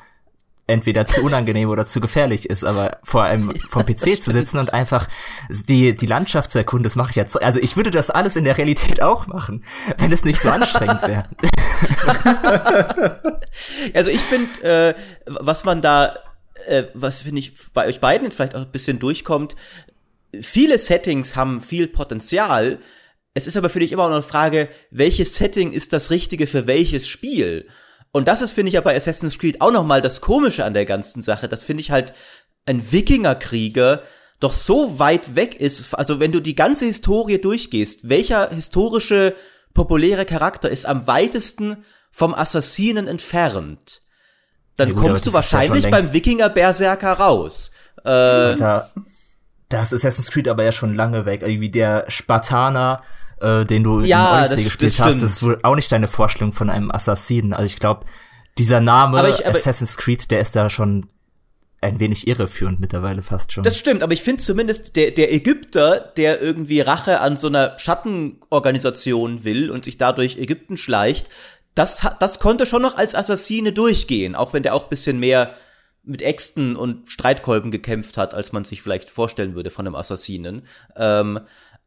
entweder 0.68 1.08
zu 1.08 1.24
unangenehm 1.24 1.68
oder 1.68 1.88
zu 1.88 2.00
gefährlich 2.00 2.48
ist, 2.48 2.63
aber 2.63 3.00
vor 3.04 3.24
allem 3.24 3.56
vom 3.72 3.84
PC 3.84 4.22
zu 4.22 4.30
sitzen 4.30 4.60
und 4.60 4.72
einfach 4.72 5.08
die, 5.50 5.96
die 5.96 6.06
Landschaft 6.06 6.52
zu 6.52 6.60
erkunden, 6.60 6.84
das 6.84 6.96
mache 6.96 7.10
ich 7.10 7.16
jetzt. 7.16 7.42
Also 7.42 7.60
ich 7.60 7.75
würde 7.75 7.90
das 7.90 8.12
alles 8.12 8.36
in 8.36 8.44
der 8.44 8.60
Realität 8.60 9.02
auch 9.02 9.25
machen, 9.25 9.66
wenn 9.98 10.12
es 10.12 10.24
nicht 10.24 10.40
so 10.40 10.50
anstrengend 10.50 11.02
wäre. 11.08 11.28
also 13.96 14.12
ich 14.12 14.22
finde, 14.22 14.62
äh, 14.62 14.94
was 15.25 15.63
man 15.63 15.81
da 15.81 16.13
äh, 16.68 16.83
was 16.94 17.21
finde 17.21 17.39
ich 17.39 17.53
bei 17.74 17.88
euch 17.88 18.00
beiden 18.00 18.25
jetzt 18.25 18.36
vielleicht 18.36 18.56
auch 18.56 18.62
ein 18.62 18.71
bisschen 18.71 19.00
durchkommt, 19.00 19.56
viele 20.41 20.77
Settings 20.77 21.36
haben 21.36 21.62
viel 21.62 21.88
Potenzial. 21.88 22.79
Es 23.34 23.48
ist 23.48 23.58
aber 23.58 23.70
für 23.70 23.79
dich 23.79 23.91
immer 23.91 24.08
noch 24.08 24.15
eine 24.15 24.24
Frage, 24.24 24.70
welches 24.89 25.36
Setting 25.36 25.72
ist 25.72 25.93
das 25.93 26.12
richtige 26.12 26.48
für 26.48 26.67
welches 26.67 27.08
Spiel? 27.08 27.67
Und 28.12 28.27
das 28.27 28.41
ist, 28.41 28.51
finde 28.51 28.70
ich, 28.70 28.74
ja 28.74 28.81
bei 28.81 28.96
Assassin's 28.96 29.39
Creed 29.39 29.62
auch 29.62 29.72
nochmal 29.72 30.01
das 30.01 30.20
Komische 30.22 30.65
an 30.65 30.74
der 30.74 30.86
ganzen 30.86 31.22
Sache. 31.22 31.48
Das 31.48 31.63
finde 31.63 31.81
ich 31.81 31.91
halt 31.91 32.13
ein 32.65 32.91
Wikingerkrieger 32.91 34.03
doch 34.41 34.51
so 34.53 35.00
weit 35.00 35.36
weg 35.36 35.55
ist. 35.55 35.93
Also 35.93 36.20
wenn 36.20 36.31
du 36.31 36.41
die 36.41 36.55
ganze 36.55 36.86
Historie 36.86 37.39
durchgehst, 37.39 38.10
welcher 38.10 38.50
historische 38.50 39.36
populäre 39.74 40.25
Charakter 40.25 40.70
ist 40.70 40.86
am 40.86 41.08
weitesten 41.08 41.86
vom 42.12 42.34
Assassinen 42.34 43.08
entfernt? 43.08 44.00
Dann 44.82 44.90
ja, 44.90 44.96
gut, 44.96 45.04
kommst 45.04 45.28
du 45.28 45.34
wahrscheinlich 45.34 45.86
ja 45.86 45.90
beim 45.92 46.14
Wikinger 46.14 46.50
Berserker 46.50 47.14
raus. 47.14 47.72
Äh, 48.00 48.04
da, 48.04 48.90
da 49.70 49.82
ist 49.82 49.94
Assassin's 49.94 50.32
Creed 50.32 50.48
aber 50.48 50.64
ja 50.64 50.72
schon 50.72 50.96
lange 50.96 51.26
weg. 51.26 51.44
Irgendwie 51.44 51.70
der 51.70 52.06
Spartaner, 52.08 53.04
äh, 53.40 53.64
den 53.64 53.84
du 53.84 54.02
ja, 54.02 54.40
in 54.40 54.46
Odyssey 54.46 54.64
gespielt 54.64 55.00
das 55.00 55.06
hast, 55.06 55.22
das 55.22 55.32
ist 55.32 55.44
wohl 55.44 55.60
auch 55.64 55.76
nicht 55.76 55.92
deine 55.92 56.08
Vorstellung 56.08 56.54
von 56.54 56.70
einem 56.70 56.92
Assassinen. 56.92 57.54
Also 57.54 57.66
ich 57.66 57.80
glaube, 57.80 58.06
dieser 58.58 58.82
Name 58.82 59.20
aber 59.20 59.30
ich, 59.30 59.46
aber 59.46 59.56
Assassin's 59.56 59.98
Creed, 59.98 60.32
der 60.32 60.42
ist 60.42 60.56
da 60.56 60.70
schon 60.70 61.08
ein 61.82 62.00
wenig 62.00 62.28
irreführend 62.28 62.80
mittlerweile 62.80 63.24
fast 63.24 63.52
schon. 63.52 63.64
Das 63.64 63.78
stimmt, 63.78 64.04
aber 64.04 64.14
ich 64.14 64.22
finde 64.22 64.44
zumindest 64.44 64.96
der, 64.96 65.12
der 65.12 65.34
Ägypter, 65.34 66.00
der 66.16 66.42
irgendwie 66.42 66.80
Rache 66.80 67.20
an 67.20 67.38
so 67.38 67.48
einer 67.48 67.78
Schattenorganisation 67.80 69.44
will 69.44 69.72
und 69.72 69.86
sich 69.86 69.98
dadurch 69.98 70.38
Ägypten 70.38 70.78
schleicht, 70.78 71.28
das, 71.75 72.06
das 72.20 72.40
konnte 72.40 72.66
schon 72.66 72.82
noch 72.82 72.98
als 72.98 73.16
Assassine 73.16 73.72
durchgehen, 73.72 74.36
auch 74.36 74.54
wenn 74.54 74.63
der 74.63 74.75
auch 74.75 74.86
bisschen 74.86 75.20
mehr 75.20 75.56
mit 76.04 76.22
Äxten 76.22 76.75
und 76.75 77.12
Streitkolben 77.12 77.72
gekämpft 77.72 78.18
hat, 78.18 78.34
als 78.34 78.51
man 78.51 78.63
sich 78.63 78.82
vielleicht 78.82 79.10
vorstellen 79.10 79.56
würde 79.56 79.70
von 79.70 79.86
einem 79.86 79.96
Assassinen. 79.96 80.63
Ähm, 80.96 81.40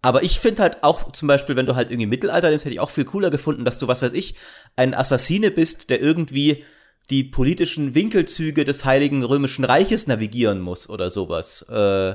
aber 0.03 0.23
ich 0.23 0.39
finde 0.39 0.63
halt 0.63 0.83
auch 0.83 1.13
zum 1.13 1.29
Beispiel, 1.29 1.57
wenn 1.57 1.67
du 1.67 1.75
halt 1.75 1.91
irgendwie 1.91 2.07
Mittelalter 2.07 2.51
nimmst, 2.51 2.65
hätte 2.65 2.75
ich 2.75 2.81
auch 2.81 2.91
viel 2.91 3.07
cooler 3.07 3.31
gefunden, 3.31 3.65
dass 3.65 3.79
du, 3.79 3.89
was 3.89 4.03
weiß 4.03 4.13
ich, 4.13 4.35
ein 4.77 4.95
Assassine 4.95 5.51
bist, 5.51 5.91
der 5.91 6.01
irgendwie 6.01 6.65
die 7.11 7.25
politischen 7.25 7.95
Winkelzüge 7.95 8.65
des 8.65 8.85
Heiligen 8.85 9.25
Römischen 9.25 9.65
Reiches 9.65 10.07
navigieren 10.07 10.61
muss 10.61 10.89
oder 10.89 11.11
sowas. 11.11 11.63
Äh, 11.69 12.15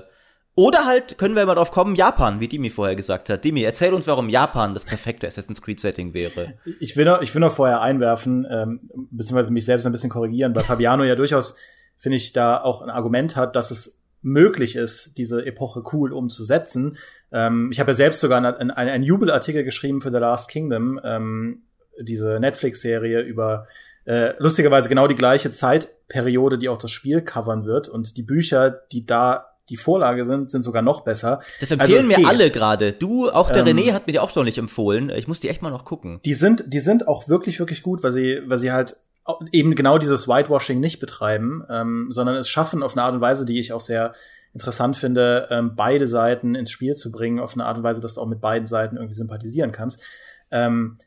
oder 0.56 0.86
halt, 0.86 1.18
können 1.18 1.36
wir 1.36 1.46
mal 1.46 1.56
drauf 1.56 1.72
kommen, 1.72 1.96
Japan, 1.96 2.40
wie 2.40 2.48
Dimi 2.48 2.70
vorher 2.70 2.96
gesagt 2.96 3.30
hat. 3.30 3.46
Dimi, 3.46 3.64
erzähl 3.64 3.94
uns, 3.94 4.08
warum 4.08 4.28
Japan 4.28 4.74
das 4.74 4.84
perfekte 4.84 5.26
Assassin's 5.26 5.62
Creed-Setting 5.62 6.14
wäre. 6.14 6.56
Ich 6.80 6.98
will 6.98 7.06
noch, 7.06 7.22
ich 7.22 7.34
will 7.34 7.40
noch 7.40 7.54
vorher 7.54 7.82
einwerfen, 7.82 8.46
ähm, 8.50 8.80
beziehungsweise 9.12 9.54
mich 9.54 9.64
selbst 9.66 9.86
ein 9.86 9.92
bisschen 9.92 10.10
korrigieren, 10.10 10.56
weil 10.56 10.66
Fabiano 10.66 11.04
ja 11.04 11.16
durchaus, 11.16 11.56
finde 11.96 12.18
ich, 12.18 12.34
da 12.34 12.60
auch 12.60 12.82
ein 12.82 12.90
Argument 12.90 13.36
hat, 13.36 13.56
dass 13.56 13.72
es 13.72 14.02
möglich 14.22 14.76
ist, 14.76 15.18
diese 15.18 15.46
Epoche 15.46 15.84
cool 15.94 16.12
umzusetzen. 16.12 16.98
Ähm, 17.32 17.70
ich 17.72 17.80
habe 17.80 17.92
ja 17.92 17.96
selbst 17.96 18.20
sogar 18.20 18.44
einen, 18.44 18.72
einen, 18.72 19.04
Jubelartikel 19.04 19.64
geschrieben 19.64 20.02
für 20.02 20.12
The 20.12 20.18
Last 20.18 20.50
Kingdom, 20.50 21.00
ähm, 21.04 21.64
diese 22.02 22.40
Netflix-Serie 22.40 23.22
über 23.22 23.66
äh, 24.06 24.34
lustigerweise 24.40 24.90
genau 24.90 25.08
die 25.08 25.16
gleiche 25.16 25.52
Zeitperiode, 25.52 26.58
die 26.58 26.70
auch 26.70 26.78
das 26.78 26.92
Spiel 26.92 27.22
covern 27.22 27.66
wird. 27.66 27.88
Und 27.88 28.18
die 28.18 28.24
Bücher, 28.24 28.70
die 28.92 29.06
da 29.06 29.49
die 29.70 29.78
Vorlage 29.78 30.26
sind, 30.26 30.50
sind 30.50 30.64
sogar 30.64 30.82
noch 30.82 31.02
besser. 31.02 31.42
Das 31.60 31.72
empfehlen 31.72 32.10
also 32.10 32.22
mir 32.22 32.28
alle 32.28 32.50
gerade. 32.50 32.94
Du, 32.94 33.30
auch 33.30 33.50
der 33.50 33.66
ähm, 33.66 33.78
René 33.78 33.94
hat 33.94 34.08
mir 34.08 34.14
die 34.14 34.20
auch 34.20 34.30
schon 34.30 34.46
nicht 34.46 34.58
empfohlen. 34.58 35.10
Ich 35.10 35.28
muss 35.28 35.40
die 35.40 35.50
echt 35.50 35.62
mal 35.62 35.70
noch 35.70 35.86
gucken. 35.86 36.20
Die 36.26 36.34
sind, 36.34 36.66
die 36.68 36.80
sind 36.80 37.08
auch 37.08 37.28
wirklich, 37.28 37.60
wirklich 37.60 37.84
gut, 37.84 38.04
weil 38.04 38.12
sie, 38.12 38.42
weil 38.46 38.60
sie 38.60 38.72
halt 38.72 38.98
eben 39.52 39.76
genau 39.76 39.98
dieses 39.98 40.28
Whitewashing 40.28 40.80
nicht 40.80 41.00
betreiben, 41.00 41.64
ähm, 41.70 42.08
sondern 42.10 42.36
es 42.36 42.50
schaffen 42.50 42.84
auf 42.84 42.96
eine 42.96 43.04
Art 43.04 43.14
und 43.14 43.22
Weise, 43.22 43.46
die 43.46 43.60
ich 43.60 43.74
auch 43.74 43.82
sehr 43.82 44.14
interessant 44.54 44.98
finde, 44.98 45.48
ähm, 45.52 45.74
beide 45.76 46.08
Seiten 46.08 46.56
ins 46.56 46.72
Spiel 46.72 46.96
zu 46.96 47.12
bringen, 47.12 47.40
auf 47.40 47.54
eine 47.54 47.66
Art 47.66 47.78
und 47.78 47.84
Weise, 47.84 48.02
dass 48.02 48.16
du 48.16 48.22
auch 48.22 48.28
mit 48.28 48.42
beiden 48.42 48.68
Seiten 48.68 48.96
irgendwie 48.96 49.14
sympathisieren 49.14 49.72
kannst. 49.72 50.02
Ähm, 50.52 50.98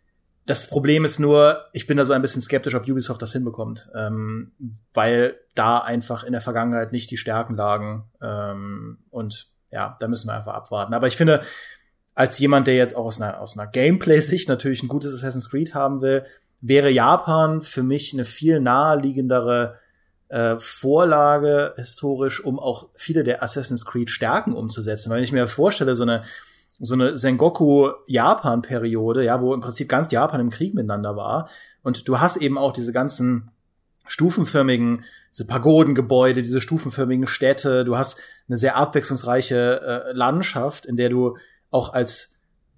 das 0.47 0.67
Problem 0.67 1.05
ist 1.05 1.21
nur, 1.21 1.67
ich 1.73 1.87
bin 1.87 1.97
da 1.97 2.05
so 2.05 2.13
ein 2.13 2.23
bisschen 2.23 2.43
skeptisch, 2.43 2.75
ob 2.75 2.89
Ubisoft 2.89 3.23
das 3.23 3.33
hinbekommt, 3.33 3.89
ähm, 3.95 4.53
weil 4.93 5.37
da 5.55 5.79
einfach 5.79 6.25
in 6.25 6.33
der 6.33 6.41
Vergangenheit 6.41 6.93
nicht 6.93 7.11
die 7.11 7.17
Stärken 7.17 7.55
lagen. 7.55 8.05
Ähm, 8.21 8.99
und 9.11 9.49
ja, 9.71 9.97
da 10.01 10.09
müssen 10.09 10.29
wir 10.29 10.35
einfach 10.35 10.55
abwarten. 10.55 10.95
Aber 10.95 11.07
ich 11.07 11.17
finde, 11.17 11.43
als 12.15 12.39
jemand, 12.39 12.67
der 12.67 12.75
jetzt 12.75 12.97
auch 12.97 13.07
aus 13.07 13.21
einer, 13.21 13.41
aus 13.41 13.57
einer 13.57 13.71
Gameplay-Sicht 13.71 14.49
natürlich 14.49 14.83
ein 14.83 14.89
gutes 14.89 15.15
Assassin's 15.15 15.49
Creed 15.49 15.75
haben 15.75 16.01
will, 16.01 16.25
wäre 16.61 16.91
Japan 16.91 17.63
für 17.63 17.83
mich 17.83 18.13
eine 18.13 18.25
viel 18.25 18.61
naheliegendere 18.61 19.79
äh, 20.29 20.59
Vorlage 20.59 21.75
historisch, 21.77 22.45
um 22.45 22.59
auch 22.59 22.89
viele 22.95 23.23
der 23.23 23.43
Assassin's 23.43 23.85
Creed 23.85 24.11
Stärken 24.11 24.55
umzusetzen. 24.55 25.11
Weil 25.11 25.23
ich 25.23 25.33
mir 25.33 25.47
vorstelle, 25.47 25.95
so 25.95 26.03
eine 26.03 26.25
so 26.85 26.95
eine 26.95 27.17
Sengoku-Japan-Periode, 27.17 29.25
ja, 29.25 29.41
wo 29.41 29.55
im 29.55 29.61
Prinzip 29.61 29.89
ganz 29.89 30.11
Japan 30.11 30.41
im 30.41 30.51
Krieg 30.51 30.75
miteinander 30.75 31.15
war. 31.17 31.49
Und 31.83 32.09
du 32.09 32.19
hast 32.19 32.39
eben 32.39 32.59
auch 32.59 32.73
diese 32.73 32.93
ganzen 32.93 33.53
stufenförmigen, 34.05 35.05
diese 35.33 35.47
Pagodengebäude, 35.47 36.43
diese 36.43 36.61
stufenförmigen 36.61 37.29
Städte. 37.29 37.85
Du 37.85 37.97
hast 37.97 38.19
eine 38.49 38.59
sehr 38.59 38.75
abwechslungsreiche 38.77 39.81
äh, 39.81 40.13
Landschaft, 40.13 40.85
in 40.85 40.97
der 40.97 41.09
du 41.09 41.37
auch 41.71 41.93
als 41.93 42.31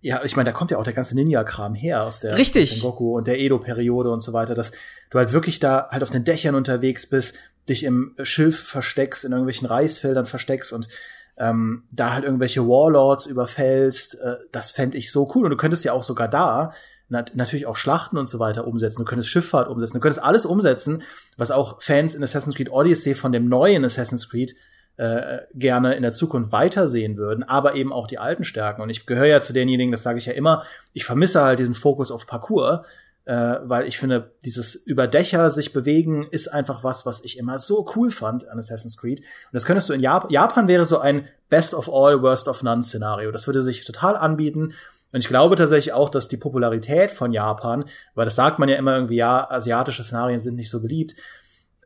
ja, 0.02 0.22
ich 0.22 0.36
meine, 0.36 0.50
da 0.50 0.52
kommt 0.52 0.70
ja 0.70 0.76
auch 0.76 0.84
der 0.84 0.92
ganze 0.92 1.14
Ninja-Kram 1.14 1.74
her 1.74 2.02
aus 2.02 2.20
der 2.20 2.36
Richtig. 2.36 2.74
Sengoku 2.74 3.16
und 3.16 3.26
der 3.26 3.40
Edo-Periode 3.40 4.10
und 4.10 4.20
so 4.20 4.34
weiter, 4.34 4.54
dass 4.54 4.72
du 5.08 5.16
halt 5.16 5.32
wirklich 5.32 5.60
da 5.60 5.88
halt 5.90 6.02
auf 6.02 6.10
den 6.10 6.24
Dächern 6.24 6.54
unterwegs 6.54 7.06
bist, 7.06 7.36
dich 7.70 7.84
im 7.84 8.14
Schilf 8.22 8.60
versteckst, 8.60 9.24
in 9.24 9.32
irgendwelchen 9.32 9.66
Reisfeldern 9.66 10.26
versteckst 10.26 10.74
und 10.74 10.88
ähm, 11.36 11.84
da 11.90 12.12
halt 12.12 12.24
irgendwelche 12.24 12.66
Warlords 12.66 13.26
überfällst, 13.26 14.20
äh, 14.20 14.36
das 14.52 14.70
fände 14.70 14.98
ich 14.98 15.10
so 15.10 15.30
cool. 15.34 15.44
Und 15.44 15.50
du 15.50 15.56
könntest 15.56 15.84
ja 15.84 15.92
auch 15.92 16.02
sogar 16.02 16.28
da 16.28 16.72
nat 17.08 17.32
natürlich 17.34 17.66
auch 17.66 17.76
Schlachten 17.76 18.16
und 18.16 18.28
so 18.28 18.38
weiter 18.38 18.66
umsetzen. 18.66 18.98
Du 18.98 19.04
könntest 19.04 19.28
Schifffahrt 19.28 19.68
umsetzen. 19.68 19.94
Du 19.94 20.00
könntest 20.00 20.24
alles 20.24 20.46
umsetzen, 20.46 21.02
was 21.36 21.50
auch 21.50 21.80
Fans 21.82 22.14
in 22.14 22.22
Assassin's 22.22 22.56
Creed 22.56 22.70
Odyssey 22.70 23.14
von 23.14 23.32
dem 23.32 23.48
neuen 23.48 23.84
Assassin's 23.84 24.28
Creed 24.28 24.54
äh, 24.96 25.38
gerne 25.54 25.94
in 25.94 26.02
der 26.02 26.12
Zukunft 26.12 26.52
weitersehen 26.52 27.16
würden, 27.16 27.42
aber 27.42 27.74
eben 27.74 27.92
auch 27.92 28.06
die 28.06 28.18
alten 28.18 28.44
Stärken. 28.44 28.80
Und 28.80 28.90
ich 28.90 29.06
gehöre 29.06 29.26
ja 29.26 29.40
zu 29.40 29.52
denjenigen, 29.52 29.90
das 29.90 30.02
sage 30.02 30.18
ich 30.18 30.26
ja 30.26 30.32
immer, 30.34 30.64
ich 30.92 31.04
vermisse 31.04 31.42
halt 31.42 31.58
diesen 31.58 31.74
Fokus 31.74 32.10
auf 32.10 32.26
Parcours, 32.26 32.86
äh, 33.26 33.56
weil 33.62 33.86
ich 33.86 33.98
finde, 33.98 34.32
dieses 34.44 34.74
über 34.74 35.06
Dächer 35.06 35.50
sich 35.50 35.72
bewegen 35.72 36.26
ist 36.30 36.48
einfach 36.48 36.84
was, 36.84 37.06
was 37.06 37.24
ich 37.24 37.38
immer 37.38 37.58
so 37.58 37.86
cool 37.96 38.10
fand 38.10 38.48
an 38.48 38.58
Assassin's 38.58 38.98
Creed. 38.98 39.20
Und 39.20 39.52
das 39.52 39.64
könntest 39.64 39.88
du 39.88 39.94
in 39.94 40.00
Japan, 40.00 40.30
Japan 40.30 40.68
wäre 40.68 40.84
so 40.84 40.98
ein 40.98 41.26
Best 41.48 41.74
of 41.74 41.88
all, 41.88 42.22
Worst 42.22 42.48
of 42.48 42.62
none 42.62 42.82
Szenario. 42.82 43.30
Das 43.30 43.46
würde 43.46 43.62
sich 43.62 43.84
total 43.84 44.16
anbieten. 44.16 44.74
Und 45.12 45.20
ich 45.20 45.28
glaube 45.28 45.56
tatsächlich 45.56 45.94
auch, 45.94 46.10
dass 46.10 46.28
die 46.28 46.36
Popularität 46.36 47.10
von 47.10 47.32
Japan, 47.32 47.84
weil 48.14 48.24
das 48.24 48.34
sagt 48.34 48.58
man 48.58 48.68
ja 48.68 48.76
immer 48.76 48.96
irgendwie, 48.96 49.16
ja, 49.16 49.48
asiatische 49.48 50.02
Szenarien 50.02 50.40
sind 50.40 50.56
nicht 50.56 50.70
so 50.70 50.82
beliebt. 50.82 51.14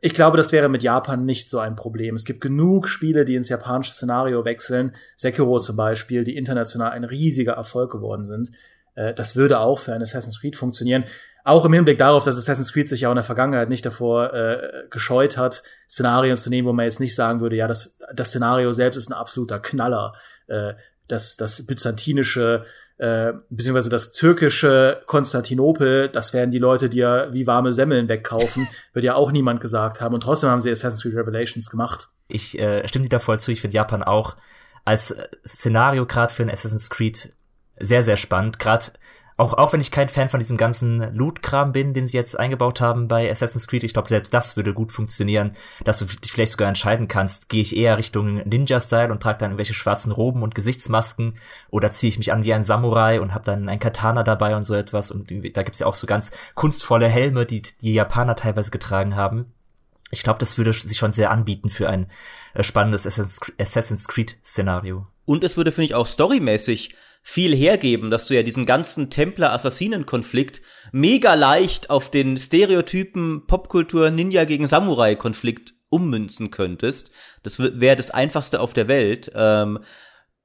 Ich 0.01 0.13
glaube, 0.13 0.37
das 0.37 0.51
wäre 0.51 0.69
mit 0.69 0.81
Japan 0.81 1.25
nicht 1.25 1.49
so 1.49 1.59
ein 1.59 1.75
Problem. 1.75 2.15
Es 2.15 2.25
gibt 2.25 2.41
genug 2.41 2.87
Spiele, 2.87 3.25
die 3.25 3.35
ins 3.35 3.49
japanische 3.49 3.93
Szenario 3.93 4.45
wechseln. 4.45 4.95
Sekiro 5.15 5.59
zum 5.59 5.75
Beispiel, 5.75 6.23
die 6.23 6.37
international 6.37 6.91
ein 6.91 7.03
riesiger 7.03 7.53
Erfolg 7.53 7.91
geworden 7.91 8.23
sind. 8.23 8.49
Äh, 8.99 9.13
das 9.13 9.35
würde 9.35 9.59
auch 9.59 9.79
für 9.79 9.93
ein 9.93 10.01
Assassin's 10.01 10.41
Creed 10.41 10.55
funktionieren. 10.55 11.05
Auch 11.45 11.65
im 11.65 11.73
Hinblick 11.73 11.97
darauf, 11.97 12.25
dass 12.25 12.37
Assassin's 12.37 12.73
Creed 12.73 12.89
sich 12.89 13.01
ja 13.01 13.07
auch 13.07 13.13
in 13.13 13.17
der 13.17 13.23
Vergangenheit 13.23 13.69
nicht 13.69 13.85
davor 13.85 14.33
äh, 14.33 14.87
gescheut 14.89 15.37
hat, 15.37 15.63
Szenarien 15.89 16.35
zu 16.35 16.49
nehmen, 16.49 16.67
wo 16.67 16.73
man 16.73 16.85
jetzt 16.85 16.99
nicht 16.99 17.15
sagen 17.15 17.39
würde, 17.39 17.55
ja, 17.55 17.67
das, 17.67 17.97
das 18.13 18.29
Szenario 18.29 18.73
selbst 18.73 18.97
ist 18.97 19.09
ein 19.09 19.13
absoluter 19.13 19.59
Knaller. 19.59 20.13
Äh, 20.47 20.73
das, 21.07 21.37
das 21.37 21.65
byzantinische, 21.65 22.65
äh, 22.97 23.33
beziehungsweise 23.49 23.89
das 23.89 24.11
türkische 24.11 25.01
Konstantinopel, 25.07 26.09
das 26.09 26.33
werden 26.33 26.51
die 26.51 26.59
Leute, 26.59 26.87
die 26.87 26.99
ja 26.99 27.33
wie 27.33 27.47
warme 27.47 27.73
Semmeln 27.73 28.09
wegkaufen, 28.09 28.67
wird 28.93 29.05
ja 29.05 29.15
auch 29.15 29.31
niemand 29.31 29.61
gesagt 29.61 30.01
haben. 30.01 30.13
Und 30.13 30.21
trotzdem 30.21 30.49
haben 30.49 30.61
sie 30.61 30.69
Assassin's 30.69 31.01
Creed 31.01 31.15
Revelations 31.15 31.69
gemacht. 31.69 32.09
Ich 32.27 32.59
äh, 32.59 32.87
stimme 32.87 33.05
dir 33.05 33.09
da 33.09 33.19
voll 33.19 33.39
zu. 33.39 33.51
Ich 33.51 33.61
finde 33.61 33.75
Japan 33.75 34.03
auch 34.03 34.35
als 34.85 35.15
Szenario 35.47 36.05
gerade 36.05 36.33
für 36.33 36.43
ein 36.43 36.51
Assassin's 36.51 36.89
Creed 36.89 37.33
sehr, 37.79 38.03
sehr 38.03 38.17
spannend. 38.17 38.59
Gerade 38.59 38.91
auch, 39.39 39.53
auch 39.53 39.71
wenn 39.71 39.79
ich 39.79 39.89
kein 39.89 40.09
Fan 40.09 40.27
von 40.27 40.41
diesem 40.41 40.57
ganzen 40.57 41.15
Loot-Kram 41.15 41.71
bin, 41.71 41.93
den 41.93 42.05
sie 42.05 42.17
jetzt 42.17 42.37
eingebaut 42.37 42.81
haben 42.81 43.07
bei 43.07 43.31
Assassin's 43.31 43.69
Creed, 43.69 43.85
ich 43.85 43.93
glaube, 43.93 44.09
selbst 44.09 44.33
das 44.33 44.57
würde 44.57 44.73
gut 44.73 44.91
funktionieren, 44.91 45.53
dass 45.85 45.99
du 45.99 46.05
dich 46.05 46.33
vielleicht 46.33 46.51
sogar 46.51 46.67
entscheiden 46.67 47.07
kannst, 47.07 47.47
gehe 47.47 47.61
ich 47.61 47.73
eher 47.73 47.97
Richtung 47.97 48.41
Ninja-Style 48.45 49.09
und 49.09 49.23
trage 49.23 49.37
dann 49.37 49.51
irgendwelche 49.51 49.73
schwarzen 49.73 50.11
Roben 50.11 50.43
und 50.43 50.55
Gesichtsmasken 50.55 51.35
oder 51.69 51.89
ziehe 51.89 52.09
ich 52.09 52.17
mich 52.17 52.33
an 52.33 52.43
wie 52.43 52.53
ein 52.53 52.63
Samurai 52.63 53.21
und 53.21 53.33
habe 53.33 53.45
dann 53.45 53.69
ein 53.69 53.79
Katana 53.79 54.23
dabei 54.23 54.57
und 54.57 54.63
so 54.63 54.75
etwas. 54.75 55.09
Und 55.09 55.31
da 55.31 55.63
gibt's 55.63 55.79
ja 55.79 55.87
auch 55.87 55.95
so 55.95 56.05
ganz 56.05 56.31
kunstvolle 56.55 57.07
Helme, 57.07 57.45
die 57.45 57.61
die 57.61 57.93
Japaner 57.93 58.35
teilweise 58.35 58.71
getragen 58.71 59.15
haben. 59.15 59.53
Ich 60.11 60.23
glaube, 60.23 60.39
das 60.39 60.57
würde 60.57 60.73
sich 60.73 60.97
schon 60.97 61.13
sehr 61.13 61.31
anbieten 61.31 61.69
für 61.69 61.87
ein 61.87 62.07
äh, 62.55 62.63
spannendes 62.63 63.07
Assassin's 63.07 64.07
Creed-Szenario. 64.09 65.07
Und 65.23 65.45
es 65.45 65.55
würde, 65.55 65.71
finde 65.71 65.85
ich, 65.85 65.95
auch 65.95 66.07
storymäßig 66.07 66.93
viel 67.29 67.55
hergeben, 67.55 68.09
dass 68.09 68.25
du 68.25 68.33
ja 68.33 68.41
diesen 68.41 68.65
ganzen 68.65 69.11
Templer-Assassinen-Konflikt 69.11 70.61
mega 70.91 71.35
leicht 71.35 71.91
auf 71.91 72.09
den 72.09 72.39
Stereotypen 72.39 73.45
Popkultur 73.45 74.09
Ninja 74.09 74.45
gegen 74.45 74.65
Samurai-Konflikt 74.65 75.75
ummünzen 75.89 76.49
könntest. 76.49 77.11
Das 77.43 77.59
wäre 77.59 77.95
das 77.95 78.09
einfachste 78.09 78.59
auf 78.59 78.73
der 78.73 78.87
Welt. 78.87 79.31
Ähm, 79.35 79.79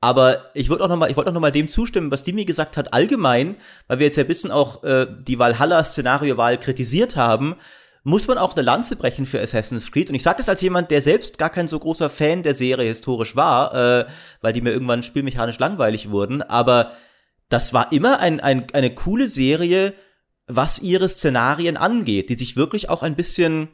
aber 0.02 0.50
ich 0.52 0.68
wollte 0.68 0.84
auch 0.84 0.88
noch 0.88 0.98
mal, 0.98 1.10
ich 1.10 1.16
wollte 1.16 1.30
auch 1.30 1.34
noch 1.34 1.40
mal 1.40 1.50
dem 1.50 1.68
zustimmen, 1.68 2.10
was 2.10 2.22
Dimi 2.22 2.44
gesagt 2.44 2.76
hat 2.76 2.92
allgemein, 2.92 3.56
weil 3.88 4.00
wir 4.00 4.06
jetzt 4.06 4.16
ja 4.16 4.24
ein 4.24 4.28
bisschen 4.28 4.50
auch 4.50 4.84
äh, 4.84 5.06
die 5.26 5.38
Valhalla-Szenario-Wahl 5.38 6.60
kritisiert 6.60 7.16
haben 7.16 7.56
muss 8.04 8.28
man 8.28 8.36
auch 8.36 8.54
eine 8.54 8.62
Lanze 8.62 8.96
brechen 8.96 9.24
für 9.24 9.40
Assassin's 9.40 9.90
Creed. 9.90 10.10
Und 10.10 10.14
ich 10.14 10.22
sage 10.22 10.36
das 10.36 10.48
als 10.50 10.60
jemand, 10.60 10.90
der 10.90 11.00
selbst 11.00 11.38
gar 11.38 11.48
kein 11.48 11.66
so 11.66 11.78
großer 11.78 12.10
Fan 12.10 12.42
der 12.42 12.54
Serie 12.54 12.86
historisch 12.86 13.34
war, 13.34 13.74
äh, 13.74 14.06
weil 14.42 14.52
die 14.52 14.60
mir 14.60 14.72
irgendwann 14.72 15.02
spielmechanisch 15.02 15.58
langweilig 15.58 16.10
wurden. 16.10 16.42
Aber 16.42 16.92
das 17.48 17.72
war 17.72 17.92
immer 17.92 18.20
ein, 18.20 18.40
ein, 18.40 18.66
eine 18.74 18.94
coole 18.94 19.28
Serie, 19.28 19.94
was 20.46 20.80
ihre 20.80 21.08
Szenarien 21.08 21.78
angeht, 21.78 22.28
die 22.28 22.34
sich 22.34 22.56
wirklich 22.56 22.90
auch 22.90 23.02
ein 23.02 23.16
bisschen, 23.16 23.68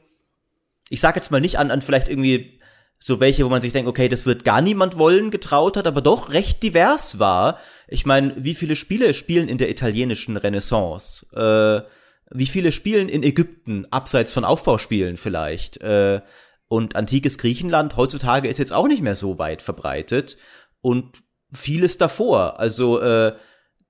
ich 0.88 1.00
sag 1.00 1.16
jetzt 1.16 1.32
mal 1.32 1.40
nicht 1.40 1.58
an, 1.58 1.72
an 1.72 1.82
vielleicht 1.82 2.08
irgendwie 2.08 2.60
so 3.00 3.18
welche, 3.18 3.44
wo 3.44 3.48
man 3.48 3.62
sich 3.62 3.72
denkt, 3.72 3.88
okay, 3.88 4.08
das 4.08 4.26
wird 4.26 4.44
gar 4.44 4.60
niemand 4.60 4.96
wollen, 4.96 5.32
getraut 5.32 5.76
hat, 5.76 5.88
aber 5.88 6.02
doch 6.02 6.32
recht 6.32 6.62
divers 6.62 7.18
war. 7.18 7.58
Ich 7.88 8.06
meine, 8.06 8.34
wie 8.36 8.54
viele 8.54 8.76
Spiele 8.76 9.12
spielen 9.12 9.48
in 9.48 9.58
der 9.58 9.70
italienischen 9.70 10.36
Renaissance? 10.36 11.26
Äh, 11.34 11.90
wie 12.30 12.46
viele 12.46 12.72
spielen 12.72 13.08
in 13.08 13.22
Ägypten, 13.22 13.86
abseits 13.90 14.32
von 14.32 14.44
Aufbauspielen 14.44 15.16
vielleicht? 15.16 15.78
Äh, 15.78 16.20
und 16.68 16.94
antikes 16.94 17.38
Griechenland 17.38 17.96
heutzutage 17.96 18.48
ist 18.48 18.58
jetzt 18.58 18.72
auch 18.72 18.86
nicht 18.86 19.02
mehr 19.02 19.16
so 19.16 19.38
weit 19.38 19.60
verbreitet 19.62 20.36
und 20.80 21.22
vieles 21.52 21.98
davor. 21.98 22.60
Also 22.60 23.00
äh, 23.00 23.34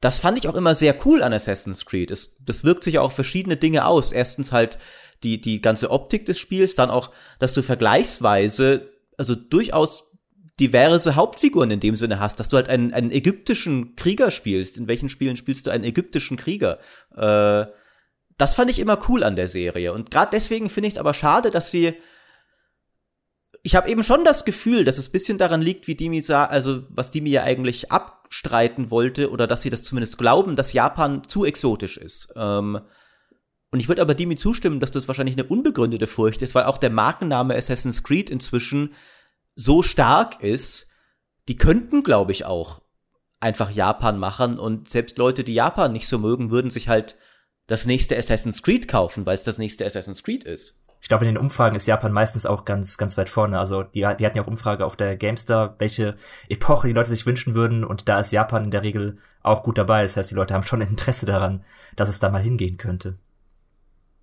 das 0.00 0.18
fand 0.18 0.38
ich 0.38 0.48
auch 0.48 0.54
immer 0.54 0.74
sehr 0.74 0.96
cool 1.04 1.22
an 1.22 1.34
Assassin's 1.34 1.84
Creed. 1.84 2.10
Es, 2.10 2.38
das 2.40 2.64
wirkt 2.64 2.82
sich 2.82 2.94
ja 2.94 3.02
auch 3.02 3.12
verschiedene 3.12 3.58
Dinge 3.58 3.84
aus. 3.84 4.12
Erstens 4.12 4.50
halt 4.50 4.78
die, 5.22 5.40
die 5.40 5.60
ganze 5.60 5.90
Optik 5.90 6.24
des 6.24 6.38
Spiels, 6.38 6.74
dann 6.74 6.90
auch, 6.90 7.10
dass 7.38 7.52
du 7.52 7.62
vergleichsweise, 7.62 8.88
also 9.18 9.34
durchaus 9.34 10.10
diverse 10.58 11.16
Hauptfiguren 11.16 11.70
in 11.70 11.80
dem 11.80 11.96
Sinne 11.96 12.18
hast, 12.18 12.40
dass 12.40 12.48
du 12.48 12.56
halt 12.56 12.68
einen, 12.68 12.94
einen 12.94 13.10
ägyptischen 13.10 13.94
Krieger 13.96 14.30
spielst. 14.30 14.78
In 14.78 14.88
welchen 14.88 15.10
Spielen 15.10 15.36
spielst 15.36 15.66
du 15.66 15.70
einen 15.70 15.84
ägyptischen 15.84 16.38
Krieger? 16.38 16.78
Äh, 17.14 17.66
das 18.40 18.54
fand 18.54 18.70
ich 18.70 18.78
immer 18.78 18.98
cool 19.08 19.22
an 19.22 19.36
der 19.36 19.48
Serie. 19.48 19.92
Und 19.92 20.10
gerade 20.10 20.30
deswegen 20.32 20.70
finde 20.70 20.88
ich 20.88 20.94
es 20.94 20.98
aber 20.98 21.14
schade, 21.14 21.50
dass 21.50 21.70
sie. 21.70 21.94
Ich 23.62 23.76
habe 23.76 23.90
eben 23.90 24.02
schon 24.02 24.24
das 24.24 24.46
Gefühl, 24.46 24.86
dass 24.86 24.96
es 24.96 25.10
bisschen 25.10 25.36
daran 25.36 25.60
liegt, 25.60 25.86
wie 25.86 25.94
Dimi 25.94 26.22
sah, 26.22 26.46
also 26.46 26.84
was 26.88 27.10
Dimi 27.10 27.28
ja 27.28 27.42
eigentlich 27.42 27.92
abstreiten 27.92 28.90
wollte, 28.90 29.30
oder 29.30 29.46
dass 29.46 29.60
sie 29.60 29.68
das 29.68 29.82
zumindest 29.82 30.16
glauben, 30.16 30.56
dass 30.56 30.72
Japan 30.72 31.24
zu 31.28 31.44
exotisch 31.44 31.98
ist. 31.98 32.32
Ähm, 32.36 32.80
und 33.70 33.80
ich 33.80 33.88
würde 33.88 34.00
aber 34.00 34.14
Dimi 34.14 34.36
zustimmen, 34.36 34.80
dass 34.80 34.90
das 34.90 35.08
wahrscheinlich 35.08 35.36
eine 35.36 35.46
unbegründete 35.46 36.06
Furcht 36.06 36.40
ist, 36.40 36.54
weil 36.54 36.64
auch 36.64 36.78
der 36.78 36.88
Markenname 36.88 37.54
Assassin's 37.54 38.02
Creed 38.02 38.30
inzwischen 38.30 38.94
so 39.54 39.82
stark 39.82 40.42
ist, 40.42 40.88
die 41.48 41.56
könnten, 41.56 42.02
glaube 42.02 42.32
ich, 42.32 42.46
auch 42.46 42.80
einfach 43.40 43.70
Japan 43.70 44.18
machen 44.18 44.58
und 44.58 44.88
selbst 44.88 45.18
Leute, 45.18 45.44
die 45.44 45.54
Japan 45.54 45.92
nicht 45.92 46.08
so 46.08 46.18
mögen, 46.18 46.50
würden 46.50 46.70
sich 46.70 46.88
halt 46.88 47.16
das 47.70 47.86
nächste 47.86 48.18
Assassin's 48.18 48.64
Creed 48.64 48.88
kaufen, 48.88 49.24
weil 49.26 49.34
es 49.34 49.44
das 49.44 49.56
nächste 49.56 49.86
Assassin's 49.86 50.24
Creed 50.24 50.42
ist. 50.42 50.76
Ich 51.00 51.08
glaube, 51.08 51.24
in 51.24 51.34
den 51.34 51.40
Umfragen 51.40 51.76
ist 51.76 51.86
Japan 51.86 52.10
meistens 52.10 52.44
auch 52.44 52.64
ganz, 52.64 52.98
ganz 52.98 53.16
weit 53.16 53.28
vorne. 53.28 53.60
Also 53.60 53.84
die, 53.84 54.00
die 54.00 54.04
hatten 54.04 54.36
ja 54.36 54.42
auch 54.42 54.48
Umfrage 54.48 54.84
auf 54.84 54.96
der 54.96 55.16
GameStar, 55.16 55.76
welche 55.78 56.16
Epoche 56.48 56.88
die 56.88 56.92
Leute 56.92 57.10
sich 57.10 57.26
wünschen 57.26 57.54
würden. 57.54 57.84
Und 57.84 58.08
da 58.08 58.18
ist 58.18 58.32
Japan 58.32 58.64
in 58.64 58.70
der 58.72 58.82
Regel 58.82 59.18
auch 59.44 59.62
gut 59.62 59.78
dabei. 59.78 60.02
Das 60.02 60.16
heißt, 60.16 60.32
die 60.32 60.34
Leute 60.34 60.52
haben 60.52 60.64
schon 60.64 60.80
Interesse 60.80 61.26
daran, 61.26 61.62
dass 61.94 62.08
es 62.08 62.18
da 62.18 62.28
mal 62.28 62.42
hingehen 62.42 62.76
könnte. 62.76 63.18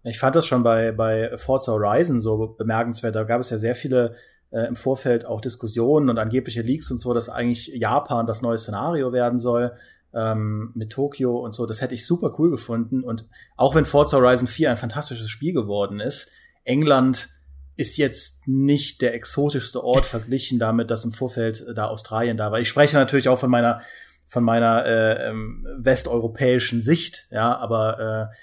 Ich 0.03 0.19
fand 0.19 0.35
das 0.35 0.45
schon 0.45 0.61
bei, 0.61 0.91
bei 0.91 1.37
Forza 1.37 1.71
Horizon 1.71 2.19
so 2.19 2.47
bemerkenswert. 2.57 3.15
Da 3.15 3.23
gab 3.23 3.39
es 3.39 3.49
ja 3.49 3.57
sehr 3.57 3.75
viele 3.75 4.13
äh, 4.51 4.67
im 4.67 4.75
Vorfeld 4.75 5.25
auch 5.25 5.39
Diskussionen 5.39 6.09
und 6.09 6.19
angebliche 6.19 6.63
Leaks 6.63 6.91
und 6.91 6.97
so, 6.97 7.13
dass 7.13 7.29
eigentlich 7.29 7.67
Japan 7.67 8.25
das 8.25 8.41
neue 8.41 8.57
Szenario 8.57 9.13
werden 9.13 9.39
soll 9.39 9.71
ähm, 10.17 10.71
mit 10.73 10.91
Tokio 10.91 11.37
und 11.37 11.53
so. 11.53 11.65
Das 11.65 11.81
hätte 11.81 11.93
ich 11.93 12.05
super 12.05 12.35
cool 12.39 12.49
gefunden. 12.49 13.03
Und 13.03 13.27
auch 13.55 13.75
wenn 13.75 13.85
Forza 13.85 14.17
Horizon 14.17 14.47
4 14.47 14.71
ein 14.71 14.77
fantastisches 14.77 15.29
Spiel 15.29 15.53
geworden 15.53 15.99
ist, 15.99 16.29
England 16.63 17.29
ist 17.75 17.97
jetzt 17.97 18.47
nicht 18.47 19.01
der 19.03 19.13
exotischste 19.13 19.83
Ort 19.83 20.05
verglichen 20.15 20.57
damit, 20.57 20.89
dass 20.89 21.05
im 21.05 21.13
Vorfeld 21.13 21.63
da 21.75 21.85
Australien 21.85 22.37
da 22.37 22.51
war. 22.51 22.59
Ich 22.59 22.69
spreche 22.69 22.95
natürlich 22.95 23.29
auch 23.29 23.39
von 23.39 23.51
meiner 23.51 23.81
von 24.29 24.43
meiner 24.43 24.85
äh, 24.85 25.29
ähm, 25.29 25.65
westeuropäischen 25.77 26.81
Sicht, 26.81 27.27
ja, 27.31 27.55
aber 27.55 28.29
äh, 28.29 28.35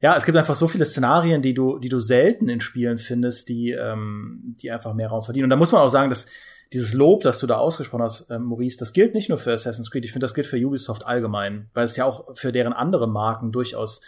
ja, 0.00 0.16
es 0.16 0.26
gibt 0.26 0.38
einfach 0.38 0.54
so 0.54 0.68
viele 0.68 0.84
Szenarien, 0.84 1.42
die 1.42 1.54
du, 1.54 1.78
die 1.78 1.88
du 1.88 1.98
selten 1.98 2.48
in 2.48 2.60
Spielen 2.60 2.98
findest, 2.98 3.48
die, 3.48 3.70
ähm, 3.70 4.54
die 4.60 4.70
einfach 4.70 4.94
mehr 4.94 5.08
Raum 5.08 5.22
verdienen. 5.22 5.44
Und 5.44 5.50
da 5.50 5.56
muss 5.56 5.72
man 5.72 5.80
auch 5.80 5.88
sagen, 5.88 6.10
dass 6.10 6.26
dieses 6.74 6.92
Lob, 6.92 7.22
das 7.22 7.38
du 7.38 7.46
da 7.46 7.56
ausgesprochen 7.56 8.02
hast, 8.02 8.30
äh, 8.30 8.38
Maurice, 8.38 8.78
das 8.78 8.92
gilt 8.92 9.14
nicht 9.14 9.28
nur 9.28 9.38
für 9.38 9.52
Assassin's 9.52 9.90
Creed. 9.90 10.04
Ich 10.04 10.12
finde, 10.12 10.24
das 10.24 10.34
gilt 10.34 10.46
für 10.46 10.58
Ubisoft 10.58 11.06
allgemein, 11.06 11.68
weil 11.72 11.84
es 11.84 11.96
ja 11.96 12.04
auch 12.04 12.36
für 12.36 12.52
deren 12.52 12.72
andere 12.72 13.06
Marken 13.06 13.52
durchaus 13.52 14.02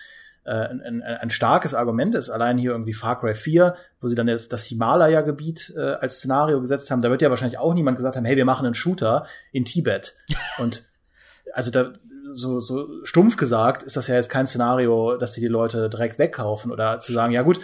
äh, 0.45 0.51
ein, 0.51 0.81
ein, 0.81 1.03
ein 1.03 1.31
starkes 1.31 1.75
Argument 1.75 2.15
ist. 2.15 2.29
Allein 2.29 2.59
hier 2.59 2.73
irgendwie 2.73 2.93
Far 2.93 3.21
Cry 3.21 3.35
4, 3.35 3.75
wo 4.01 4.09
sie 4.09 4.15
dann 4.15 4.29
jetzt 4.29 4.53
das 4.53 4.65
Himalaya-Gebiet 4.65 5.75
äh, 5.77 5.81
als 5.81 6.19
Szenario 6.19 6.61
gesetzt 6.61 6.91
haben, 6.91 7.01
da 7.01 7.11
wird 7.11 7.23
ja 7.23 7.31
wahrscheinlich 7.31 7.59
auch 7.59 7.75
niemand 7.75 7.97
gesagt 7.97 8.17
haben, 8.17 8.25
hey, 8.25 8.37
wir 8.37 8.45
machen 8.45 8.67
einen 8.67 8.75
Shooter 8.75 9.27
in 9.53 9.65
Tibet. 9.65 10.15
Und 10.59 10.85
also 11.53 11.71
da, 11.71 11.93
so, 12.33 12.61
so 12.61 13.05
stumpf 13.05 13.37
gesagt, 13.37 13.83
ist 13.83 13.97
das 13.97 14.09
ja 14.09 14.17
jetzt 14.17 14.31
kein 14.31 14.47
Szenario, 14.47 15.17
dass 15.17 15.33
die 15.33 15.41
die 15.41 15.47
Leute 15.47 15.89
direkt 15.89 16.19
wegkaufen 16.19 16.73
oder 16.73 17.01
zu 17.01 17.13
sagen, 17.13 17.33
ja 17.33 17.43
gut, 17.43 17.61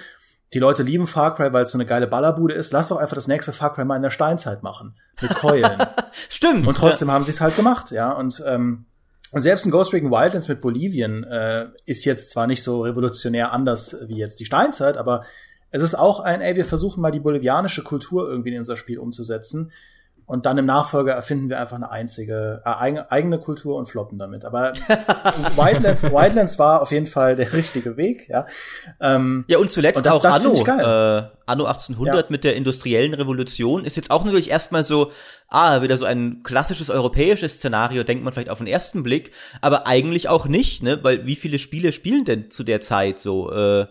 die 0.54 0.58
Leute 0.58 0.82
lieben 0.82 1.06
Far 1.06 1.34
Cry, 1.34 1.52
weil 1.52 1.64
es 1.64 1.70
so 1.70 1.78
eine 1.78 1.86
geile 1.86 2.06
Ballerbude 2.06 2.54
ist. 2.54 2.72
Lass 2.72 2.88
doch 2.88 2.98
einfach 2.98 3.14
das 3.14 3.28
nächste 3.28 3.52
Far 3.52 3.72
Cry 3.72 3.84
mal 3.84 3.96
in 3.96 4.02
der 4.02 4.10
Steinzeit 4.10 4.62
machen. 4.62 4.94
Mit 5.20 5.34
Keulen. 5.34 5.78
Stimmt. 6.28 6.66
Und 6.66 6.76
trotzdem 6.76 7.08
ja. 7.08 7.14
haben 7.14 7.24
sie 7.24 7.30
es 7.30 7.40
halt 7.40 7.56
gemacht, 7.56 7.90
ja. 7.90 8.12
Und 8.12 8.42
ähm, 8.46 8.86
selbst 9.32 9.64
ein 9.64 9.70
Ghost 9.70 9.92
Recon 9.92 10.10
Wildlands 10.10 10.48
mit 10.48 10.60
Bolivien 10.60 11.24
äh, 11.24 11.68
ist 11.86 12.04
jetzt 12.04 12.30
zwar 12.30 12.46
nicht 12.46 12.62
so 12.62 12.82
revolutionär 12.82 13.52
anders 13.52 13.96
wie 14.06 14.18
jetzt 14.18 14.40
die 14.40 14.44
Steinzeit, 14.44 14.98
aber 14.98 15.24
es 15.70 15.82
ist 15.82 15.94
auch 15.94 16.20
ein, 16.20 16.42
ey, 16.42 16.54
wir 16.54 16.66
versuchen 16.66 17.00
mal 17.00 17.10
die 17.10 17.20
bolivianische 17.20 17.82
Kultur 17.82 18.28
irgendwie 18.28 18.52
in 18.52 18.58
unser 18.58 18.76
Spiel 18.76 18.98
umzusetzen. 18.98 19.72
Und 20.26 20.46
dann 20.46 20.56
im 20.56 20.66
Nachfolger 20.66 21.12
erfinden 21.12 21.50
wir 21.50 21.60
einfach 21.60 21.76
eine 21.76 21.90
einzige, 21.90 22.62
äh, 22.64 23.02
eigene 23.08 23.38
Kultur 23.38 23.76
und 23.76 23.86
floppen 23.86 24.18
damit. 24.18 24.44
Aber 24.44 24.72
Wildlands, 25.56 26.04
Wildlands 26.04 26.58
war 26.58 26.82
auf 26.82 26.90
jeden 26.90 27.06
Fall 27.06 27.36
der 27.36 27.52
richtige 27.52 27.96
Weg, 27.96 28.28
ja. 28.28 28.46
Ähm, 29.00 29.44
ja, 29.48 29.58
und 29.58 29.70
zuletzt 29.70 29.96
und 29.96 30.06
das, 30.06 30.14
auch 30.14 30.22
das 30.22 30.36
Anno. 30.36 30.54
Äh, 30.64 31.28
Anno 31.46 31.64
1800 31.64 32.14
ja. 32.14 32.24
mit 32.28 32.44
der 32.44 32.56
industriellen 32.56 33.14
Revolution 33.14 33.84
ist 33.84 33.96
jetzt 33.96 34.10
auch 34.10 34.24
natürlich 34.24 34.50
erstmal 34.50 34.84
so, 34.84 35.10
ah, 35.48 35.82
wieder 35.82 35.98
so 35.98 36.04
ein 36.04 36.42
klassisches 36.42 36.88
europäisches 36.88 37.54
Szenario, 37.54 38.04
denkt 38.04 38.24
man 38.24 38.32
vielleicht 38.32 38.50
auf 38.50 38.58
den 38.58 38.66
ersten 38.66 39.02
Blick, 39.02 39.32
aber 39.60 39.86
eigentlich 39.86 40.28
auch 40.28 40.46
nicht, 40.46 40.82
ne? 40.82 41.00
Weil 41.02 41.26
wie 41.26 41.36
viele 41.36 41.58
Spiele 41.58 41.92
spielen 41.92 42.24
denn 42.24 42.50
zu 42.50 42.62
der 42.64 42.80
Zeit 42.80 43.18
so? 43.18 43.52
Äh, 43.52 43.86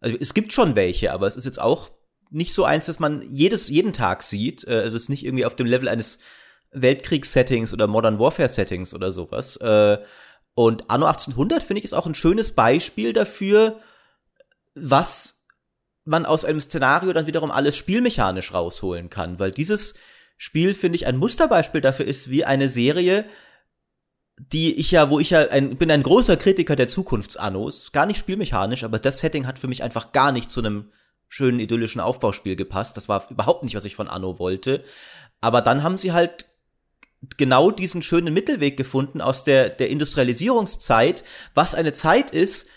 also 0.00 0.16
es 0.20 0.34
gibt 0.34 0.52
schon 0.52 0.74
welche, 0.74 1.12
aber 1.12 1.26
es 1.26 1.36
ist 1.36 1.46
jetzt 1.46 1.60
auch 1.60 1.90
nicht 2.30 2.52
so 2.52 2.64
eins, 2.64 2.86
dass 2.86 2.98
man 2.98 3.22
jedes, 3.34 3.68
jeden 3.68 3.92
Tag 3.92 4.22
sieht. 4.22 4.66
Äh, 4.66 4.80
also 4.80 4.96
es 4.96 5.04
ist 5.04 5.08
nicht 5.08 5.24
irgendwie 5.24 5.44
auf 5.44 5.56
dem 5.56 5.66
Level 5.66 5.88
eines 5.88 6.18
Weltkriegs-Settings 6.72 7.72
oder 7.72 7.86
Modern 7.86 8.18
Warfare-Settings 8.18 8.94
oder 8.94 9.12
sowas. 9.12 9.56
Äh, 9.56 9.98
und 10.54 10.90
Anno 10.90 11.06
1800 11.06 11.62
finde 11.62 11.78
ich 11.78 11.84
ist 11.84 11.92
auch 11.92 12.06
ein 12.06 12.14
schönes 12.14 12.52
Beispiel 12.52 13.12
dafür, 13.12 13.80
was 14.74 15.44
man 16.04 16.24
aus 16.24 16.44
einem 16.44 16.60
Szenario 16.60 17.12
dann 17.12 17.26
wiederum 17.26 17.50
alles 17.50 17.76
spielmechanisch 17.76 18.54
rausholen 18.54 19.10
kann, 19.10 19.38
weil 19.38 19.50
dieses 19.50 19.94
Spiel 20.38 20.74
finde 20.74 20.96
ich 20.96 21.06
ein 21.06 21.16
Musterbeispiel 21.16 21.80
dafür 21.80 22.06
ist, 22.06 22.30
wie 22.30 22.44
eine 22.44 22.68
Serie, 22.68 23.24
die 24.38 24.74
ich 24.74 24.90
ja, 24.90 25.10
wo 25.10 25.18
ich 25.18 25.30
ja 25.30 25.48
ein, 25.48 25.76
bin 25.76 25.90
ein 25.90 26.02
großer 26.02 26.36
Kritiker 26.36 26.76
der 26.76 26.86
Zukunftsannos, 26.86 27.92
gar 27.92 28.06
nicht 28.06 28.18
spielmechanisch, 28.18 28.84
aber 28.84 28.98
das 28.98 29.18
Setting 29.18 29.46
hat 29.46 29.58
für 29.58 29.68
mich 29.68 29.82
einfach 29.82 30.12
gar 30.12 30.30
nicht 30.30 30.50
zu 30.50 30.60
einem 30.60 30.90
schönen 31.28 31.60
idyllischen 31.60 32.00
Aufbauspiel 32.00 32.56
gepasst. 32.56 32.96
Das 32.96 33.08
war 33.08 33.26
überhaupt 33.30 33.64
nicht, 33.64 33.74
was 33.74 33.84
ich 33.84 33.96
von 33.96 34.08
Anno 34.08 34.38
wollte. 34.38 34.84
Aber 35.40 35.60
dann 35.60 35.82
haben 35.82 35.98
sie 35.98 36.12
halt 36.12 36.46
genau 37.36 37.70
diesen 37.70 38.02
schönen 38.02 38.32
Mittelweg 38.32 38.76
gefunden 38.76 39.20
aus 39.20 39.44
der, 39.44 39.70
der 39.70 39.88
Industrialisierungszeit, 39.88 41.24
was 41.54 41.74
eine 41.74 41.92
Zeit 41.92 42.30
ist, 42.30 42.68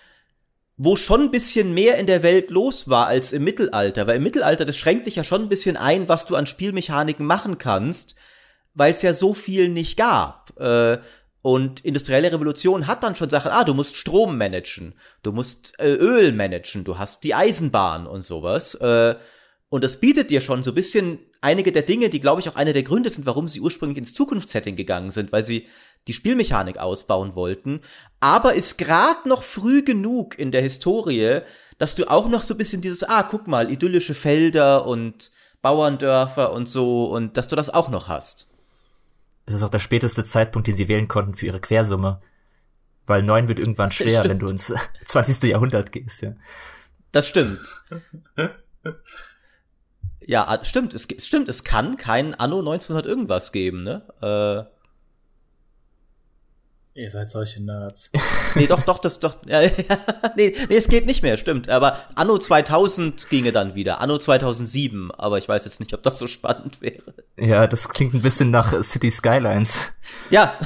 wo 0.77 0.95
schon 0.95 1.23
ein 1.23 1.31
bisschen 1.31 1.73
mehr 1.73 1.97
in 1.97 2.07
der 2.07 2.23
Welt 2.23 2.51
los 2.51 2.87
war 2.87 3.07
als 3.07 3.33
im 3.33 3.43
Mittelalter. 3.43 4.07
Weil 4.07 4.17
im 4.17 4.23
Mittelalter, 4.23 4.63
das 4.63 4.77
schränkt 4.77 5.07
dich 5.07 5.17
ja 5.17 5.25
schon 5.25 5.43
ein 5.43 5.49
bisschen 5.49 5.75
ein, 5.75 6.07
was 6.07 6.25
du 6.25 6.35
an 6.35 6.45
Spielmechaniken 6.45 7.25
machen 7.25 7.57
kannst, 7.57 8.15
weil 8.73 8.93
es 8.93 9.01
ja 9.01 9.13
so 9.13 9.33
viel 9.33 9.67
nicht 9.67 9.97
gab. 9.97 10.57
Äh, 10.57 10.99
und 11.49 11.83
industrielle 11.83 12.31
Revolution 12.31 12.85
hat 12.85 13.01
dann 13.01 13.15
schon 13.15 13.31
Sachen, 13.31 13.51
ah, 13.51 13.63
du 13.63 13.73
musst 13.73 13.95
Strom 13.95 14.37
managen, 14.37 14.93
du 15.23 15.31
musst 15.31 15.73
äh, 15.79 15.95
Öl 15.95 16.31
managen, 16.31 16.83
du 16.83 16.99
hast 16.99 17.23
die 17.23 17.33
Eisenbahn 17.33 18.05
und 18.05 18.21
sowas. 18.21 18.75
Äh, 18.75 19.15
und 19.67 19.83
das 19.83 19.99
bietet 19.99 20.29
dir 20.29 20.41
schon 20.41 20.61
so 20.61 20.69
ein 20.69 20.75
bisschen 20.75 21.17
einige 21.41 21.71
der 21.71 21.81
Dinge, 21.81 22.11
die, 22.11 22.19
glaube 22.19 22.39
ich, 22.39 22.49
auch 22.49 22.55
eine 22.55 22.71
der 22.71 22.83
Gründe 22.83 23.09
sind, 23.09 23.25
warum 23.25 23.47
sie 23.47 23.61
ursprünglich 23.61 23.97
ins 23.97 24.13
Zukunftssetting 24.13 24.75
gegangen 24.75 25.09
sind, 25.09 25.31
weil 25.31 25.43
sie 25.43 25.65
die 26.07 26.13
Spielmechanik 26.13 26.77
ausbauen 26.77 27.33
wollten. 27.33 27.81
Aber 28.19 28.53
ist 28.53 28.77
gerade 28.77 29.27
noch 29.27 29.41
früh 29.41 29.81
genug 29.81 30.37
in 30.37 30.51
der 30.51 30.61
Historie, 30.61 31.39
dass 31.79 31.95
du 31.95 32.11
auch 32.11 32.29
noch 32.29 32.43
so 32.43 32.53
ein 32.53 32.59
bisschen 32.59 32.83
dieses, 32.83 33.01
ah, 33.01 33.23
guck 33.23 33.47
mal, 33.47 33.71
idyllische 33.71 34.13
Felder 34.13 34.85
und 34.85 35.31
Bauerndörfer 35.63 36.53
und 36.53 36.67
so, 36.67 37.05
und 37.05 37.37
dass 37.37 37.47
du 37.47 37.55
das 37.55 37.71
auch 37.71 37.89
noch 37.89 38.07
hast 38.07 38.49
es 39.49 39.55
ist 39.55 39.63
auch 39.63 39.69
der 39.71 39.79
späteste 39.79 40.23
Zeitpunkt, 40.23 40.67
den 40.67 40.75
sie 40.75 40.87
wählen 40.87 41.07
konnten 41.07 41.33
für 41.33 41.47
ihre 41.47 41.59
Quersumme. 41.59 42.21
Weil 43.07 43.23
neun 43.23 43.47
wird 43.47 43.57
irgendwann 43.57 43.89
schwer, 43.89 44.23
wenn 44.23 44.37
du 44.37 44.45
ins 44.45 44.71
20. 45.05 45.41
Jahrhundert 45.49 45.91
gehst, 45.91 46.21
ja. 46.21 46.33
Das 47.11 47.27
stimmt. 47.27 47.59
ja, 50.19 50.59
stimmt, 50.61 50.93
es 50.93 51.07
stimmt, 51.25 51.49
es 51.49 51.63
kann 51.63 51.95
kein 51.95 52.35
Anno 52.35 52.59
1900 52.59 53.07
irgendwas 53.07 53.51
geben, 53.51 53.81
ne? 53.81 54.03
Äh, 54.21 54.78
Ihr 56.99 57.09
seid 57.09 57.29
solche 57.29 57.63
Nerds. 57.63 58.11
nee, 58.55 58.67
doch, 58.67 58.81
doch, 58.81 58.97
das 58.97 59.19
doch. 59.19 59.37
Ja, 59.45 59.61
ja, 59.61 59.69
nee, 60.35 60.53
nee, 60.67 60.75
es 60.75 60.89
geht 60.89 61.05
nicht 61.05 61.23
mehr, 61.23 61.37
stimmt. 61.37 61.69
Aber 61.69 61.97
Anno 62.15 62.37
2000 62.37 63.29
ginge 63.29 63.53
dann 63.53 63.73
wieder. 63.73 64.01
Anno 64.01 64.17
2007. 64.17 65.09
Aber 65.11 65.37
ich 65.37 65.47
weiß 65.47 65.63
jetzt 65.63 65.79
nicht, 65.79 65.93
ob 65.93 66.03
das 66.03 66.19
so 66.19 66.27
spannend 66.27 66.81
wäre. 66.81 67.13
Ja, 67.37 67.67
das 67.67 67.87
klingt 67.87 68.13
ein 68.13 68.21
bisschen 68.21 68.49
nach 68.49 68.83
City 68.83 69.11
Skylines. 69.11 69.93
Ja. 70.29 70.59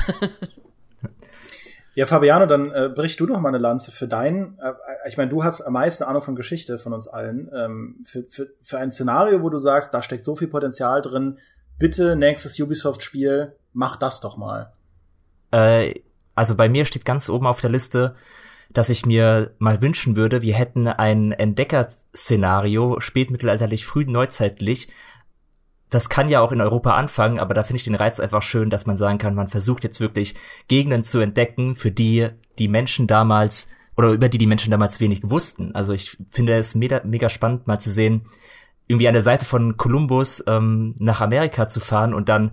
ja, 1.93 2.07
Fabiano, 2.07 2.47
dann 2.47 2.71
äh, 2.71 2.89
brich 2.89 3.15
du 3.15 3.27
doch 3.27 3.39
mal 3.39 3.49
eine 3.49 3.59
Lanze 3.59 3.91
für 3.91 4.07
deinen. 4.07 4.57
Äh, 4.57 4.73
ich 5.07 5.17
meine, 5.17 5.29
du 5.29 5.43
hast 5.43 5.61
am 5.61 5.73
meisten 5.73 6.03
Ahnung 6.03 6.23
von 6.23 6.35
Geschichte 6.35 6.79
von 6.79 6.93
uns 6.93 7.07
allen. 7.07 7.47
Ähm, 7.55 7.97
für, 8.05 8.23
für, 8.27 8.47
für 8.63 8.79
ein 8.79 8.91
Szenario, 8.91 9.43
wo 9.43 9.49
du 9.49 9.59
sagst, 9.59 9.93
da 9.93 10.01
steckt 10.01 10.25
so 10.25 10.35
viel 10.35 10.47
Potenzial 10.47 11.03
drin. 11.03 11.37
Bitte 11.77 12.15
nächstes 12.15 12.59
Ubisoft-Spiel, 12.59 13.55
mach 13.73 13.97
das 13.97 14.19
doch 14.19 14.35
mal. 14.35 14.73
Äh 15.51 15.93
also 16.35 16.55
bei 16.55 16.69
mir 16.69 16.85
steht 16.85 17.05
ganz 17.05 17.29
oben 17.29 17.47
auf 17.47 17.61
der 17.61 17.69
Liste, 17.69 18.15
dass 18.71 18.89
ich 18.89 19.05
mir 19.05 19.53
mal 19.59 19.81
wünschen 19.81 20.15
würde, 20.15 20.41
wir 20.41 20.55
hätten 20.55 20.87
ein 20.87 21.31
Entdecker-Szenario, 21.31 22.99
spätmittelalterlich, 22.99 23.85
früh 23.85 24.05
neuzeitlich. 24.05 24.87
Das 25.89 26.09
kann 26.09 26.29
ja 26.29 26.41
auch 26.41 26.51
in 26.51 26.61
Europa 26.61 26.95
anfangen, 26.95 27.39
aber 27.39 27.53
da 27.53 27.63
finde 27.63 27.77
ich 27.77 27.83
den 27.83 27.93
Reiz 27.93 28.19
einfach 28.19 28.41
schön, 28.41 28.71
dass 28.71 28.87
man 28.87 28.97
sagen 28.97 29.19
kann, 29.19 29.35
man 29.35 29.47
versucht 29.47 29.83
jetzt 29.83 29.99
wirklich 29.99 30.33
Gegenden 30.67 31.03
zu 31.03 31.19
entdecken, 31.19 31.75
für 31.75 31.91
die 31.91 32.29
die 32.57 32.67
Menschen 32.67 33.05
damals 33.05 33.67
oder 33.95 34.09
über 34.09 34.27
die 34.27 34.39
die 34.39 34.47
Menschen 34.47 34.71
damals 34.71 34.99
wenig 34.99 35.29
wussten. 35.29 35.75
Also 35.75 35.93
ich 35.93 36.17
finde 36.31 36.55
es 36.55 36.73
mega, 36.73 37.01
mega 37.03 37.29
spannend, 37.29 37.67
mal 37.67 37.79
zu 37.79 37.91
sehen, 37.91 38.25
irgendwie 38.87 39.07
an 39.07 39.13
der 39.13 39.21
Seite 39.21 39.45
von 39.45 39.77
Kolumbus 39.77 40.43
ähm, 40.47 40.95
nach 40.99 41.21
Amerika 41.21 41.67
zu 41.67 41.79
fahren 41.79 42.15
und 42.15 42.27
dann 42.27 42.51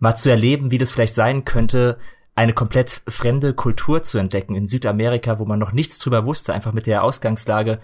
mal 0.00 0.16
zu 0.16 0.30
erleben, 0.30 0.72
wie 0.72 0.78
das 0.78 0.90
vielleicht 0.90 1.14
sein 1.14 1.44
könnte, 1.44 1.96
eine 2.40 2.54
komplett 2.54 3.02
fremde 3.06 3.52
Kultur 3.52 4.02
zu 4.02 4.16
entdecken 4.16 4.54
in 4.54 4.66
Südamerika, 4.66 5.38
wo 5.38 5.44
man 5.44 5.58
noch 5.58 5.72
nichts 5.72 5.98
drüber 5.98 6.24
wusste, 6.24 6.54
einfach 6.54 6.72
mit 6.72 6.86
der 6.86 7.04
Ausgangslage. 7.04 7.80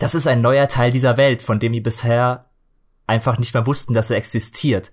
Das 0.00 0.16
ist 0.16 0.26
ein 0.26 0.40
neuer 0.40 0.66
Teil 0.66 0.90
dieser 0.90 1.16
Welt, 1.16 1.40
von 1.40 1.60
dem 1.60 1.72
ihr 1.72 1.82
bisher 1.82 2.46
einfach 3.06 3.38
nicht 3.38 3.54
mehr 3.54 3.68
wussten, 3.68 3.94
dass 3.94 4.10
er 4.10 4.16
existiert. 4.16 4.90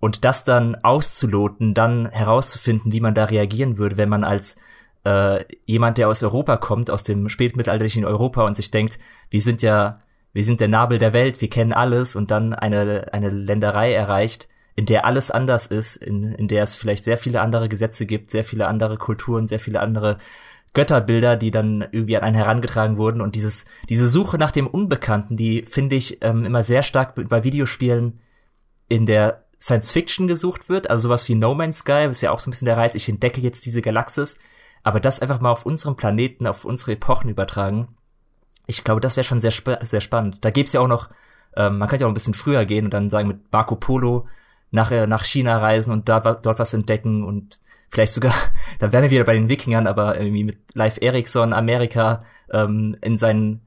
Und 0.00 0.24
das 0.24 0.42
dann 0.42 0.74
auszuloten, 0.74 1.72
dann 1.72 2.10
herauszufinden, 2.10 2.90
wie 2.90 3.00
man 3.00 3.14
da 3.14 3.26
reagieren 3.26 3.78
würde, 3.78 3.96
wenn 3.96 4.08
man 4.08 4.24
als 4.24 4.56
äh, 5.04 5.44
jemand, 5.64 5.98
der 5.98 6.08
aus 6.08 6.24
Europa 6.24 6.56
kommt, 6.56 6.90
aus 6.90 7.04
dem 7.04 7.28
spätmittelalterlichen 7.28 8.04
Europa 8.04 8.44
und 8.44 8.56
sich 8.56 8.72
denkt, 8.72 8.98
wir 9.30 9.40
sind 9.40 9.62
ja, 9.62 10.00
wir 10.32 10.42
sind 10.42 10.58
der 10.58 10.66
Nabel 10.66 10.98
der 10.98 11.12
Welt, 11.12 11.40
wir 11.40 11.48
kennen 11.48 11.72
alles 11.72 12.16
und 12.16 12.32
dann 12.32 12.54
eine, 12.54 13.12
eine 13.12 13.30
Länderei 13.30 13.92
erreicht, 13.92 14.48
in 14.78 14.86
der 14.86 15.04
alles 15.04 15.32
anders 15.32 15.66
ist, 15.66 15.96
in, 15.96 16.32
in 16.34 16.46
der 16.46 16.62
es 16.62 16.76
vielleicht 16.76 17.02
sehr 17.02 17.18
viele 17.18 17.40
andere 17.40 17.68
Gesetze 17.68 18.06
gibt, 18.06 18.30
sehr 18.30 18.44
viele 18.44 18.68
andere 18.68 18.96
Kulturen, 18.96 19.48
sehr 19.48 19.58
viele 19.58 19.80
andere 19.80 20.18
Götterbilder, 20.72 21.34
die 21.34 21.50
dann 21.50 21.80
irgendwie 21.90 22.16
an 22.16 22.22
einen 22.22 22.36
herangetragen 22.36 22.96
wurden. 22.96 23.20
Und 23.20 23.34
dieses, 23.34 23.64
diese 23.88 24.06
Suche 24.06 24.38
nach 24.38 24.52
dem 24.52 24.68
Unbekannten, 24.68 25.36
die 25.36 25.62
finde 25.62 25.96
ich 25.96 26.22
ähm, 26.22 26.44
immer 26.44 26.62
sehr 26.62 26.84
stark 26.84 27.14
bei 27.28 27.42
Videospielen 27.42 28.20
in 28.88 29.04
der 29.04 29.46
Science 29.60 29.90
Fiction 29.90 30.28
gesucht 30.28 30.68
wird, 30.68 30.88
also 30.88 31.08
sowas 31.08 31.28
wie 31.28 31.34
No 31.34 31.56
Man's 31.56 31.78
Sky, 31.78 32.06
ist 32.08 32.20
ja 32.20 32.30
auch 32.30 32.38
so 32.38 32.48
ein 32.48 32.52
bisschen 32.52 32.66
der 32.66 32.76
Reiz, 32.76 32.94
ich 32.94 33.08
entdecke 33.08 33.40
jetzt 33.40 33.66
diese 33.66 33.82
Galaxis, 33.82 34.38
aber 34.84 35.00
das 35.00 35.18
einfach 35.18 35.40
mal 35.40 35.50
auf 35.50 35.66
unserem 35.66 35.96
Planeten, 35.96 36.46
auf 36.46 36.64
unsere 36.64 36.92
Epochen 36.92 37.28
übertragen, 37.28 37.88
ich 38.68 38.84
glaube, 38.84 39.00
das 39.00 39.16
wäre 39.16 39.24
schon 39.24 39.40
sehr, 39.40 39.50
sp 39.50 39.82
sehr 39.82 40.00
spannend. 40.00 40.44
Da 40.44 40.50
gibt's 40.50 40.72
ja 40.72 40.80
auch 40.80 40.86
noch, 40.86 41.10
ähm, 41.56 41.78
man 41.78 41.88
könnte 41.88 42.04
ja 42.04 42.06
auch 42.06 42.12
ein 42.12 42.14
bisschen 42.14 42.34
früher 42.34 42.64
gehen 42.64 42.84
und 42.84 42.94
dann 42.94 43.10
sagen, 43.10 43.26
mit 43.26 43.50
Marco 43.50 43.74
Polo 43.74 44.28
nach, 44.70 44.90
äh, 44.90 45.06
nach 45.06 45.24
China 45.24 45.58
reisen 45.58 45.92
und 45.92 46.08
da, 46.08 46.20
dort 46.20 46.58
was 46.58 46.74
entdecken 46.74 47.24
und 47.24 47.60
vielleicht 47.90 48.12
sogar, 48.12 48.34
dann 48.78 48.92
wären 48.92 49.04
wir 49.04 49.10
wieder 49.10 49.24
bei 49.24 49.34
den 49.34 49.48
Wikingern, 49.48 49.86
aber 49.86 50.18
irgendwie 50.18 50.44
mit 50.44 50.58
Live 50.74 50.98
Ericsson 51.00 51.52
Amerika 51.52 52.24
ähm, 52.50 52.96
in 53.00 53.16
seinen 53.16 53.62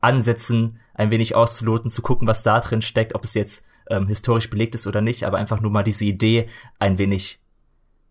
Ansätzen 0.00 0.80
ein 0.94 1.10
wenig 1.10 1.34
auszuloten, 1.34 1.90
zu 1.90 2.02
gucken, 2.02 2.28
was 2.28 2.42
da 2.42 2.60
drin 2.60 2.82
steckt, 2.82 3.14
ob 3.14 3.24
es 3.24 3.34
jetzt 3.34 3.66
ähm, 3.90 4.06
historisch 4.06 4.48
belegt 4.50 4.74
ist 4.74 4.86
oder 4.86 5.00
nicht, 5.00 5.24
aber 5.24 5.38
einfach 5.38 5.60
nur 5.60 5.70
mal 5.70 5.82
diese 5.82 6.04
Idee 6.04 6.48
ein 6.78 6.98
wenig 6.98 7.40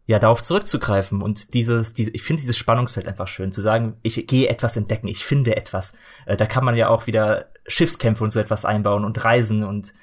ja 0.06 0.20
darauf 0.20 0.42
zurückzugreifen 0.42 1.22
und 1.22 1.54
dieses, 1.54 1.94
diese, 1.94 2.12
ich 2.12 2.24
finde 2.24 2.42
dieses 2.42 2.58
Spannungsfeld 2.58 3.08
einfach 3.08 3.28
schön, 3.28 3.54
zu 3.54 3.62
sagen, 3.62 3.96
ich 4.04 4.28
gehe 4.28 4.50
etwas 4.50 4.76
entdecken, 4.76 5.08
ich 5.08 5.24
finde 5.24 5.56
etwas. 5.56 5.94
Äh, 6.26 6.36
da 6.36 6.46
kann 6.46 6.66
man 6.66 6.76
ja 6.76 6.90
auch 6.90 7.08
wieder 7.08 7.48
Schiffskämpfe 7.68 8.24
und 8.24 8.32
so 8.32 8.40
etwas 8.40 8.66
einbauen 8.66 9.06
und 9.06 9.24
Reisen 9.24 9.64
und 9.64 9.94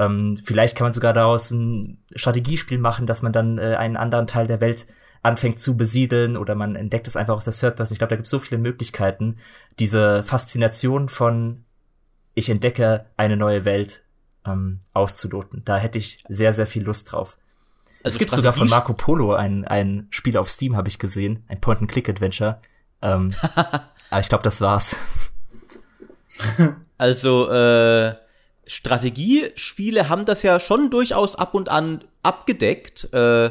ähm, 0.00 0.40
vielleicht 0.42 0.76
kann 0.76 0.86
man 0.86 0.92
sogar 0.94 1.12
daraus 1.12 1.50
ein 1.50 1.98
Strategiespiel 2.16 2.78
machen, 2.78 3.06
dass 3.06 3.20
man 3.20 3.32
dann 3.32 3.58
äh, 3.58 3.76
einen 3.76 3.98
anderen 3.98 4.26
Teil 4.26 4.46
der 4.46 4.60
Welt 4.62 4.86
anfängt 5.22 5.58
zu 5.58 5.76
besiedeln 5.76 6.38
oder 6.38 6.54
man 6.54 6.74
entdeckt 6.74 7.06
es 7.06 7.16
einfach 7.16 7.36
aus 7.36 7.44
der 7.44 7.52
Third 7.52 7.76
Person. 7.76 7.94
Ich 7.94 7.98
glaube, 7.98 8.08
da 8.08 8.16
gibt 8.16 8.24
es 8.24 8.30
so 8.30 8.38
viele 8.38 8.58
Möglichkeiten, 8.58 9.36
diese 9.78 10.22
Faszination 10.22 11.10
von 11.10 11.64
ich 12.32 12.48
entdecke 12.48 13.04
eine 13.18 13.36
neue 13.36 13.66
Welt 13.66 14.04
ähm, 14.46 14.80
auszuloten. 14.94 15.62
Da 15.66 15.76
hätte 15.76 15.98
ich 15.98 16.24
sehr, 16.30 16.54
sehr 16.54 16.66
viel 16.66 16.84
Lust 16.84 17.12
drauf. 17.12 17.36
Also 18.02 18.14
es 18.14 18.18
gibt 18.18 18.30
sogar 18.30 18.54
von 18.54 18.70
Marco 18.70 18.94
Polo 18.94 19.34
ein, 19.34 19.66
ein 19.66 20.06
Spiel 20.08 20.38
auf 20.38 20.48
Steam, 20.48 20.76
habe 20.76 20.88
ich 20.88 20.98
gesehen, 20.98 21.44
ein 21.48 21.60
Point-and-Click-Adventure. 21.60 22.62
Ähm, 23.02 23.34
aber 24.10 24.20
ich 24.20 24.30
glaube, 24.30 24.44
das 24.44 24.62
war's. 24.62 24.96
Also 26.96 27.50
äh, 27.50 28.14
Strategiespiele 28.70 30.08
haben 30.08 30.26
das 30.26 30.44
ja 30.44 30.60
schon 30.60 30.90
durchaus 30.90 31.34
ab 31.34 31.54
und 31.54 31.68
an 31.68 32.04
abgedeckt. 32.22 33.12
Äh, 33.12 33.50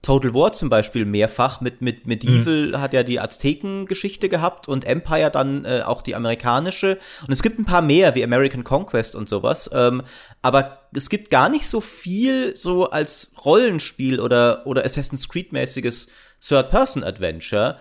Total 0.00 0.32
War 0.32 0.52
zum 0.52 0.70
Beispiel 0.70 1.04
mehrfach 1.04 1.60
mit, 1.60 1.82
mit 1.82 2.06
Medieval 2.06 2.68
mhm. 2.68 2.80
hat 2.80 2.92
ja 2.92 3.02
die 3.02 3.18
Azteken-Geschichte 3.18 4.28
gehabt 4.28 4.68
und 4.68 4.84
Empire 4.84 5.30
dann 5.30 5.64
äh, 5.64 5.82
auch 5.84 6.02
die 6.02 6.14
amerikanische. 6.14 6.98
Und 7.26 7.32
es 7.32 7.42
gibt 7.42 7.58
ein 7.58 7.64
paar 7.64 7.82
mehr 7.82 8.14
wie 8.14 8.22
American 8.22 8.62
Conquest 8.62 9.16
und 9.16 9.28
sowas. 9.28 9.68
Ähm, 9.74 10.02
aber 10.40 10.78
es 10.94 11.10
gibt 11.10 11.30
gar 11.30 11.48
nicht 11.48 11.66
so 11.66 11.80
viel 11.80 12.56
so 12.56 12.90
als 12.90 13.32
Rollenspiel 13.44 14.20
oder, 14.20 14.66
oder 14.66 14.84
Assassin's 14.84 15.28
Creed-mäßiges 15.28 16.06
Third-Person-Adventure. 16.46 17.78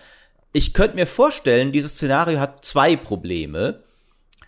Ich 0.54 0.74
könnte 0.74 0.96
mir 0.96 1.08
vorstellen, 1.08 1.72
dieses 1.72 1.94
Szenario 1.94 2.40
hat 2.40 2.66
zwei 2.66 2.96
Probleme. 2.96 3.84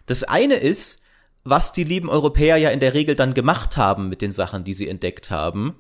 Das 0.08 0.24
eine 0.24 0.56
ist, 0.56 1.01
was 1.44 1.72
die 1.72 1.84
lieben 1.84 2.10
Europäer 2.10 2.58
ja 2.58 2.70
in 2.70 2.80
der 2.80 2.94
Regel 2.94 3.16
dann 3.16 3.34
gemacht 3.34 3.78
haben 3.78 4.10
mit 4.10 4.22
den 4.22 4.32
Sachen, 4.32 4.64
die 4.64 4.74
sie 4.74 4.88
entdeckt 4.88 5.32
haben 5.32 5.76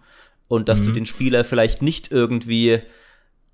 und 0.47 0.69
dass 0.69 0.81
mhm. 0.81 0.85
du 0.85 0.91
den 0.91 1.05
Spieler 1.05 1.43
vielleicht 1.43 1.81
nicht 1.81 2.11
irgendwie 2.11 2.81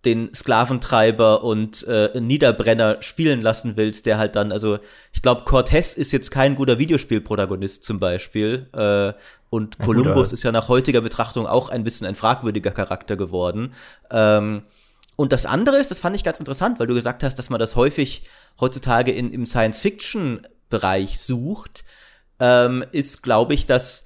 den 0.06 0.34
Sklaventreiber 0.34 1.44
und 1.44 1.86
äh, 1.88 2.20
Niederbrenner 2.20 3.02
spielen 3.02 3.42
lassen 3.42 3.76
willst, 3.76 4.06
der 4.06 4.18
halt 4.18 4.36
dann, 4.36 4.52
also 4.52 4.80
ich 5.12 5.22
glaube, 5.22 5.44
Cortez 5.44 5.94
ist 5.94 6.12
jetzt 6.12 6.30
kein 6.30 6.56
guter 6.56 6.80
Videospielprotagonist 6.80 7.84
zum 7.84 8.00
Beispiel. 8.00 8.68
Äh, 8.74 9.14
und 9.50 9.80
Columbus 9.80 10.34
ist 10.34 10.44
ja 10.44 10.52
nach 10.52 10.70
heutiger 10.70 11.02
Betrachtung 11.02 11.48
auch 11.48 11.70
ein 11.70 11.84
bisschen 11.84 12.06
ein 12.08 12.16
fragwürdiger 12.16 12.72
Charakter 12.72 13.18
geworden. 13.18 13.74
Ähm, 14.12 14.64
und 15.16 15.32
das 15.32 15.46
andere 15.46 15.78
ist, 15.78 15.90
das 15.90 16.00
fand 16.00 16.16
ich 16.16 16.24
ganz 16.24 16.40
interessant, 16.40 16.80
weil 16.80 16.88
du 16.88 16.94
gesagt 16.94 17.24
hast, 17.24 17.38
dass 17.40 17.50
man 17.50 17.60
das 17.60 17.76
häufig 17.76 18.24
heutzutage 18.60 19.12
in, 19.12 19.32
im 19.34 19.46
Science-Fiction-Bereich 20.68 21.20
sucht, 21.20 21.84
ähm, 22.40 22.84
ist, 22.92 23.24
glaube 23.24 23.54
ich, 23.54 23.66
dass 23.66 24.04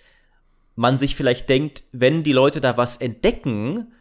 man 0.75 0.95
sich 0.95 1.15
vielleicht 1.15 1.49
denkt, 1.49 1.83
wenn 1.91 2.23
die 2.23 2.33
Leute 2.33 2.61
da 2.61 2.77
was 2.77 2.97
entdecken, 2.97 3.91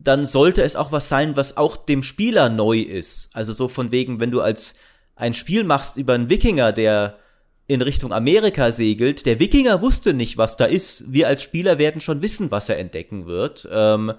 dann 0.00 0.26
sollte 0.26 0.62
es 0.62 0.76
auch 0.76 0.92
was 0.92 1.08
sein, 1.08 1.36
was 1.36 1.56
auch 1.56 1.76
dem 1.76 2.02
Spieler 2.02 2.48
neu 2.48 2.78
ist. 2.78 3.30
Also 3.34 3.52
so 3.52 3.68
von 3.68 3.92
wegen, 3.92 4.20
wenn 4.20 4.30
du 4.30 4.40
als 4.40 4.74
ein 5.16 5.34
Spiel 5.34 5.64
machst 5.64 5.96
über 5.96 6.14
einen 6.14 6.30
Wikinger, 6.30 6.72
der 6.72 7.18
in 7.66 7.82
Richtung 7.82 8.12
Amerika 8.12 8.72
segelt, 8.72 9.26
der 9.26 9.40
Wikinger 9.40 9.82
wusste 9.82 10.14
nicht, 10.14 10.38
was 10.38 10.56
da 10.56 10.64
ist. 10.64 11.12
Wir 11.12 11.28
als 11.28 11.42
Spieler 11.42 11.78
werden 11.78 12.00
schon 12.00 12.22
wissen, 12.22 12.50
was 12.50 12.68
er 12.68 12.78
entdecken 12.78 13.26
wird. 13.26 13.68
Ähm, 13.70 14.14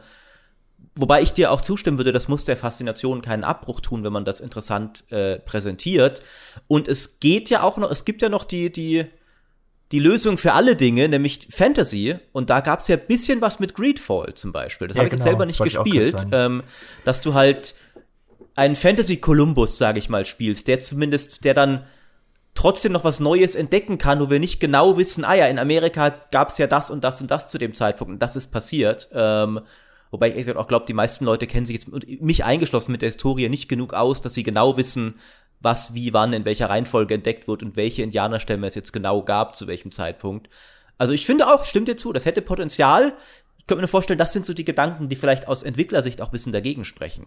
wobei 0.99 1.21
ich 1.21 1.33
dir 1.33 1.51
auch 1.51 1.61
zustimmen 1.61 1.97
würde, 1.97 2.11
das 2.11 2.27
muss 2.27 2.45
der 2.45 2.57
Faszination 2.57 3.21
keinen 3.21 3.43
Abbruch 3.43 3.81
tun, 3.81 4.03
wenn 4.03 4.13
man 4.13 4.25
das 4.25 4.39
interessant 4.39 5.03
äh, 5.11 5.39
präsentiert. 5.39 6.21
Und 6.67 6.87
es 6.87 7.19
geht 7.19 7.49
ja 7.49 7.63
auch 7.63 7.77
noch, 7.77 7.89
es 7.89 8.05
gibt 8.05 8.21
ja 8.21 8.29
noch 8.29 8.43
die, 8.43 8.71
die 8.71 9.05
die 9.91 9.99
Lösung 9.99 10.37
für 10.37 10.53
alle 10.53 10.75
Dinge, 10.75 11.09
nämlich 11.09 11.47
Fantasy. 11.49 12.19
Und 12.31 12.49
da 12.49 12.59
gab's 12.59 12.87
ja 12.87 12.95
bisschen 12.95 13.41
was 13.41 13.59
mit 13.59 13.73
Greedfall 13.73 14.35
zum 14.35 14.51
Beispiel. 14.51 14.87
Das 14.87 14.95
ja, 14.95 14.99
habe 14.99 15.07
ich 15.07 15.11
genau, 15.11 15.23
jetzt 15.23 15.29
selber 15.29 15.45
nicht 15.45 15.63
gespielt. 15.63 16.27
Ähm, 16.31 16.61
dass 17.05 17.21
du 17.21 17.33
halt 17.33 17.73
einen 18.55 18.75
Fantasy 18.75 19.17
Columbus, 19.17 19.77
sage 19.77 19.99
ich 19.99 20.09
mal, 20.09 20.25
spielst, 20.25 20.67
der 20.67 20.79
zumindest, 20.79 21.43
der 21.43 21.53
dann 21.53 21.85
trotzdem 22.53 22.91
noch 22.91 23.03
was 23.03 23.19
Neues 23.19 23.55
entdecken 23.55 23.97
kann, 23.97 24.19
wo 24.19 24.29
wir 24.29 24.39
nicht 24.39 24.59
genau 24.59 24.97
wissen, 24.97 25.23
ah 25.23 25.33
ja, 25.33 25.47
in 25.47 25.57
Amerika 25.57 26.13
gab's 26.31 26.57
ja 26.57 26.67
das 26.67 26.91
und 26.91 27.03
das 27.03 27.21
und 27.21 27.31
das 27.31 27.47
zu 27.47 27.57
dem 27.57 27.73
Zeitpunkt 27.73 28.13
und 28.13 28.19
das 28.19 28.35
ist 28.35 28.51
passiert. 28.51 29.09
Ähm, 29.13 29.61
wobei 30.11 30.35
ich 30.35 30.55
auch 30.55 30.67
glaube, 30.67 30.85
die 30.85 30.93
meisten 30.93 31.25
Leute 31.25 31.47
kennen 31.47 31.65
sich 31.65 31.75
jetzt, 31.75 32.21
mich 32.21 32.43
eingeschlossen 32.43 32.91
mit 32.91 33.01
der 33.01 33.09
Historie, 33.09 33.49
nicht 33.49 33.69
genug 33.69 33.93
aus, 33.93 34.21
dass 34.21 34.33
sie 34.33 34.43
genau 34.43 34.77
wissen, 34.77 35.19
was 35.59 35.93
wie 35.93 36.13
wann 36.13 36.33
in 36.33 36.45
welcher 36.45 36.69
Reihenfolge 36.69 37.13
entdeckt 37.13 37.47
wird 37.47 37.63
und 37.63 37.75
welche 37.75 38.03
Indianerstämme 38.03 38.67
es 38.67 38.75
jetzt 38.75 38.93
genau 38.93 39.23
gab, 39.23 39.55
zu 39.55 39.67
welchem 39.67 39.91
Zeitpunkt. 39.91 40.49
Also 40.97 41.13
ich 41.13 41.25
finde 41.25 41.47
auch, 41.47 41.65
stimmt 41.65 41.87
dir 41.87 41.97
zu, 41.97 42.13
das 42.13 42.25
hätte 42.25 42.41
Potenzial. 42.41 43.13
Ich 43.57 43.67
könnte 43.67 43.81
mir 43.81 43.87
vorstellen, 43.87 44.19
das 44.19 44.33
sind 44.33 44.45
so 44.45 44.53
die 44.53 44.65
Gedanken, 44.65 45.09
die 45.09 45.15
vielleicht 45.15 45.47
aus 45.47 45.63
Entwicklersicht 45.63 46.21
auch 46.21 46.27
ein 46.27 46.31
bisschen 46.31 46.51
dagegen 46.51 46.85
sprechen. 46.85 47.25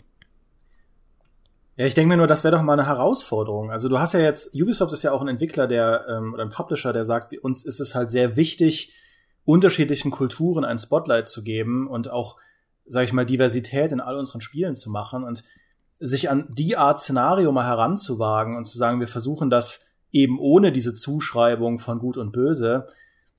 Ja, 1.76 1.86
ich 1.86 1.94
denke 1.94 2.08
mir 2.08 2.16
nur, 2.18 2.26
das 2.26 2.44
wäre 2.44 2.54
doch 2.54 2.62
mal 2.62 2.74
eine 2.74 2.86
Herausforderung. 2.86 3.70
Also 3.70 3.88
du 3.88 3.98
hast 3.98 4.12
ja 4.12 4.20
jetzt, 4.20 4.54
Ubisoft 4.54 4.92
ist 4.92 5.04
ja 5.04 5.12
auch 5.12 5.22
ein 5.22 5.28
Entwickler, 5.28 5.66
der 5.66 6.04
ähm, 6.08 6.34
oder 6.34 6.42
ein 6.42 6.50
Publisher, 6.50 6.92
der 6.92 7.04
sagt, 7.04 7.36
uns 7.38 7.64
ist 7.64 7.80
es 7.80 7.94
halt 7.94 8.10
sehr 8.10 8.36
wichtig, 8.36 8.92
unterschiedlichen 9.44 10.10
Kulturen 10.10 10.64
ein 10.64 10.78
Spotlight 10.78 11.28
zu 11.28 11.42
geben 11.42 11.88
und 11.88 12.10
auch, 12.10 12.38
sage 12.92 13.06
ich 13.06 13.12
mal, 13.12 13.26
Diversität 13.26 13.90
in 13.92 14.00
all 14.00 14.16
unseren 14.16 14.40
Spielen 14.40 14.74
zu 14.74 14.90
machen. 14.90 15.24
Und 15.24 15.42
sich 15.98 16.30
an 16.30 16.46
die 16.50 16.76
Art 16.76 17.00
Szenario 17.00 17.52
mal 17.52 17.66
heranzuwagen 17.66 18.56
und 18.56 18.64
zu 18.64 18.76
sagen, 18.76 19.00
wir 19.00 19.06
versuchen 19.06 19.50
das 19.50 19.86
eben 20.10 20.38
ohne 20.38 20.72
diese 20.72 20.94
Zuschreibung 20.94 21.78
von 21.78 22.00
Gut 22.00 22.16
und 22.16 22.32
Böse, 22.32 22.86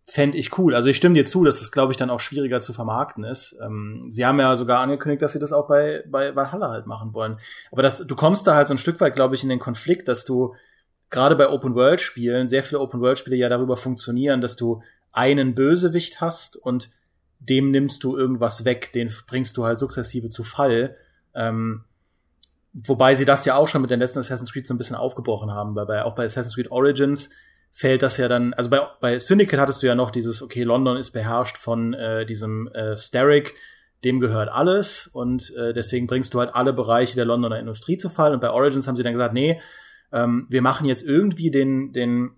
fände 0.05 0.37
ich 0.37 0.57
cool. 0.57 0.75
Also 0.75 0.89
ich 0.89 0.97
stimme 0.97 1.15
dir 1.15 1.25
zu, 1.25 1.43
dass 1.43 1.59
das, 1.59 1.71
glaube 1.71 1.93
ich, 1.93 1.97
dann 1.97 2.09
auch 2.09 2.19
schwieriger 2.19 2.59
zu 2.61 2.73
vermarkten 2.73 3.23
ist. 3.23 3.55
Ähm, 3.61 4.05
sie 4.09 4.25
haben 4.25 4.39
ja 4.39 4.55
sogar 4.57 4.79
angekündigt, 4.79 5.21
dass 5.21 5.33
sie 5.33 5.39
das 5.39 5.53
auch 5.53 5.67
bei, 5.67 6.03
bei 6.09 6.35
Valhalla 6.35 6.69
halt 6.69 6.87
machen 6.87 7.13
wollen. 7.13 7.37
Aber 7.71 7.83
das, 7.83 8.05
du 8.05 8.15
kommst 8.15 8.47
da 8.47 8.55
halt 8.55 8.67
so 8.67 8.73
ein 8.73 8.79
Stück 8.79 8.99
weit, 9.01 9.15
glaube 9.15 9.35
ich, 9.35 9.43
in 9.43 9.49
den 9.49 9.59
Konflikt, 9.59 10.07
dass 10.07 10.25
du 10.25 10.55
gerade 11.09 11.35
bei 11.35 11.49
Open-World-Spielen, 11.49 12.47
sehr 12.47 12.63
viele 12.63 12.81
Open-World-Spiele 12.81 13.35
ja 13.35 13.49
darüber 13.49 13.77
funktionieren, 13.77 14.41
dass 14.41 14.55
du 14.55 14.81
einen 15.11 15.53
Bösewicht 15.53 16.21
hast 16.21 16.57
und 16.57 16.89
dem 17.49 17.71
nimmst 17.71 18.03
du 18.03 18.17
irgendwas 18.17 18.65
weg, 18.65 18.91
den 18.93 19.11
bringst 19.27 19.57
du 19.57 19.65
halt 19.65 19.79
sukzessive 19.79 20.29
zu 20.29 20.43
Fall. 20.43 20.95
Ähm, 21.33 21.85
Wobei 22.73 23.13
sie 23.13 23.25
das 23.25 23.45
ja 23.45 23.55
auch 23.55 23.67
schon 23.67 23.83
mit 23.83 23.91
den 23.91 23.99
letzten 23.99 24.19
Assassin's 24.19 24.51
Creed 24.51 24.65
so 24.65 24.73
ein 24.73 24.79
bisschen 24.79 24.95
aufgebrochen 24.95 25.51
haben, 25.51 25.75
weil 25.75 25.85
bei, 25.85 26.03
auch 26.03 26.15
bei 26.15 26.25
Assassin's 26.25 26.55
Creed 26.55 26.71
Origins 26.71 27.29
fällt 27.71 28.01
das 28.01 28.17
ja 28.17 28.27
dann, 28.27 28.53
also 28.53 28.71
bei, 28.71 28.81
bei 28.99 29.19
Syndicate 29.19 29.59
hattest 29.59 29.83
du 29.83 29.87
ja 29.87 29.93
noch 29.93 30.09
dieses, 30.09 30.41
okay, 30.41 30.63
London 30.63 30.97
ist 30.97 31.11
beherrscht 31.11 31.57
von 31.57 31.93
äh, 31.93 32.25
diesem 32.25 32.67
äh, 32.69 32.97
Starrick, 32.97 33.53
dem 34.03 34.19
gehört 34.19 34.49
alles 34.49 35.05
und 35.05 35.55
äh, 35.55 35.73
deswegen 35.73 36.07
bringst 36.07 36.33
du 36.33 36.39
halt 36.39 36.53
alle 36.55 36.73
Bereiche 36.73 37.15
der 37.15 37.25
Londoner 37.25 37.59
Industrie 37.59 37.97
zu 37.97 38.09
Fall 38.09 38.33
und 38.33 38.41
bei 38.41 38.49
Origins 38.49 38.87
haben 38.87 38.95
sie 38.95 39.03
dann 39.03 39.13
gesagt, 39.13 39.35
nee, 39.35 39.61
ähm, 40.11 40.47
wir 40.49 40.63
machen 40.63 40.87
jetzt 40.87 41.03
irgendwie 41.03 41.51
den, 41.51 41.93
den 41.93 42.31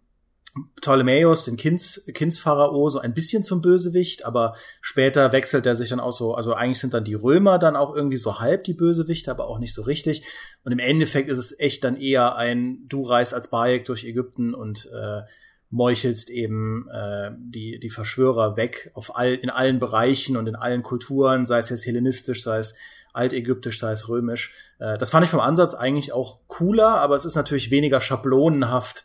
Ptolemäus, 0.78 1.44
den 1.44 1.58
Kinds, 1.58 2.06
Kindspharao, 2.14 2.90
so 2.90 3.00
ein 3.00 3.14
bisschen 3.14 3.44
zum 3.44 3.62
Bösewicht, 3.62 4.26
aber 4.26 4.56
später 4.82 5.34
wechselt 5.34 5.66
er 5.66 5.76
sich 5.76 5.90
dann 5.90 6.00
auch 6.00 6.14
so, 6.14 6.34
also 6.34 6.54
eigentlich 6.54 6.80
sind 6.80 6.94
dann 6.94 7.04
die 7.04 7.14
Römer 7.14 7.60
dann 7.60 7.76
auch 7.76 7.94
irgendwie 7.94 8.18
so 8.18 8.40
halb 8.40 8.64
die 8.64 8.74
Bösewichte, 8.74 9.32
aber 9.32 9.48
auch 9.48 9.60
nicht 9.60 9.74
so 9.74 9.82
richtig. 9.82 10.24
Und 10.64 10.72
im 10.72 10.80
Endeffekt 10.80 11.30
ist 11.30 11.40
es 11.40 11.60
echt 11.60 11.84
dann 11.84 11.98
eher 11.98 12.38
ein, 12.38 12.88
du 12.88 13.04
reist 13.04 13.34
als 13.34 13.50
Bayek 13.50 13.86
durch 13.86 14.06
Ägypten 14.06 14.54
und 14.54 14.90
äh, 14.94 15.24
meuchelst 15.70 16.30
eben 16.30 16.88
äh, 16.90 17.32
die, 17.38 17.80
die 17.80 17.90
Verschwörer 17.90 18.56
weg 18.56 18.92
auf 18.94 19.18
all, 19.18 19.34
in 19.34 19.50
allen 19.50 19.80
Bereichen 19.80 20.38
und 20.38 20.48
in 20.48 20.56
allen 20.56 20.84
Kulturen, 20.84 21.46
sei 21.46 21.60
es 21.60 21.70
jetzt 21.70 21.86
hellenistisch, 21.86 22.44
sei 22.44 22.60
es 22.60 22.76
altägyptisch, 23.12 23.80
sei 23.80 23.92
es 23.92 24.08
römisch. 24.08 24.54
Äh, 24.80 24.98
das 24.98 25.10
fand 25.10 25.26
ich 25.26 25.32
vom 25.32 25.42
Ansatz 25.42 25.74
eigentlich 25.74 26.14
auch 26.14 26.40
cooler, 26.48 27.00
aber 27.00 27.16
es 27.16 27.26
ist 27.26 27.36
natürlich 27.36 27.72
weniger 27.72 28.00
schablonenhaft 28.00 29.04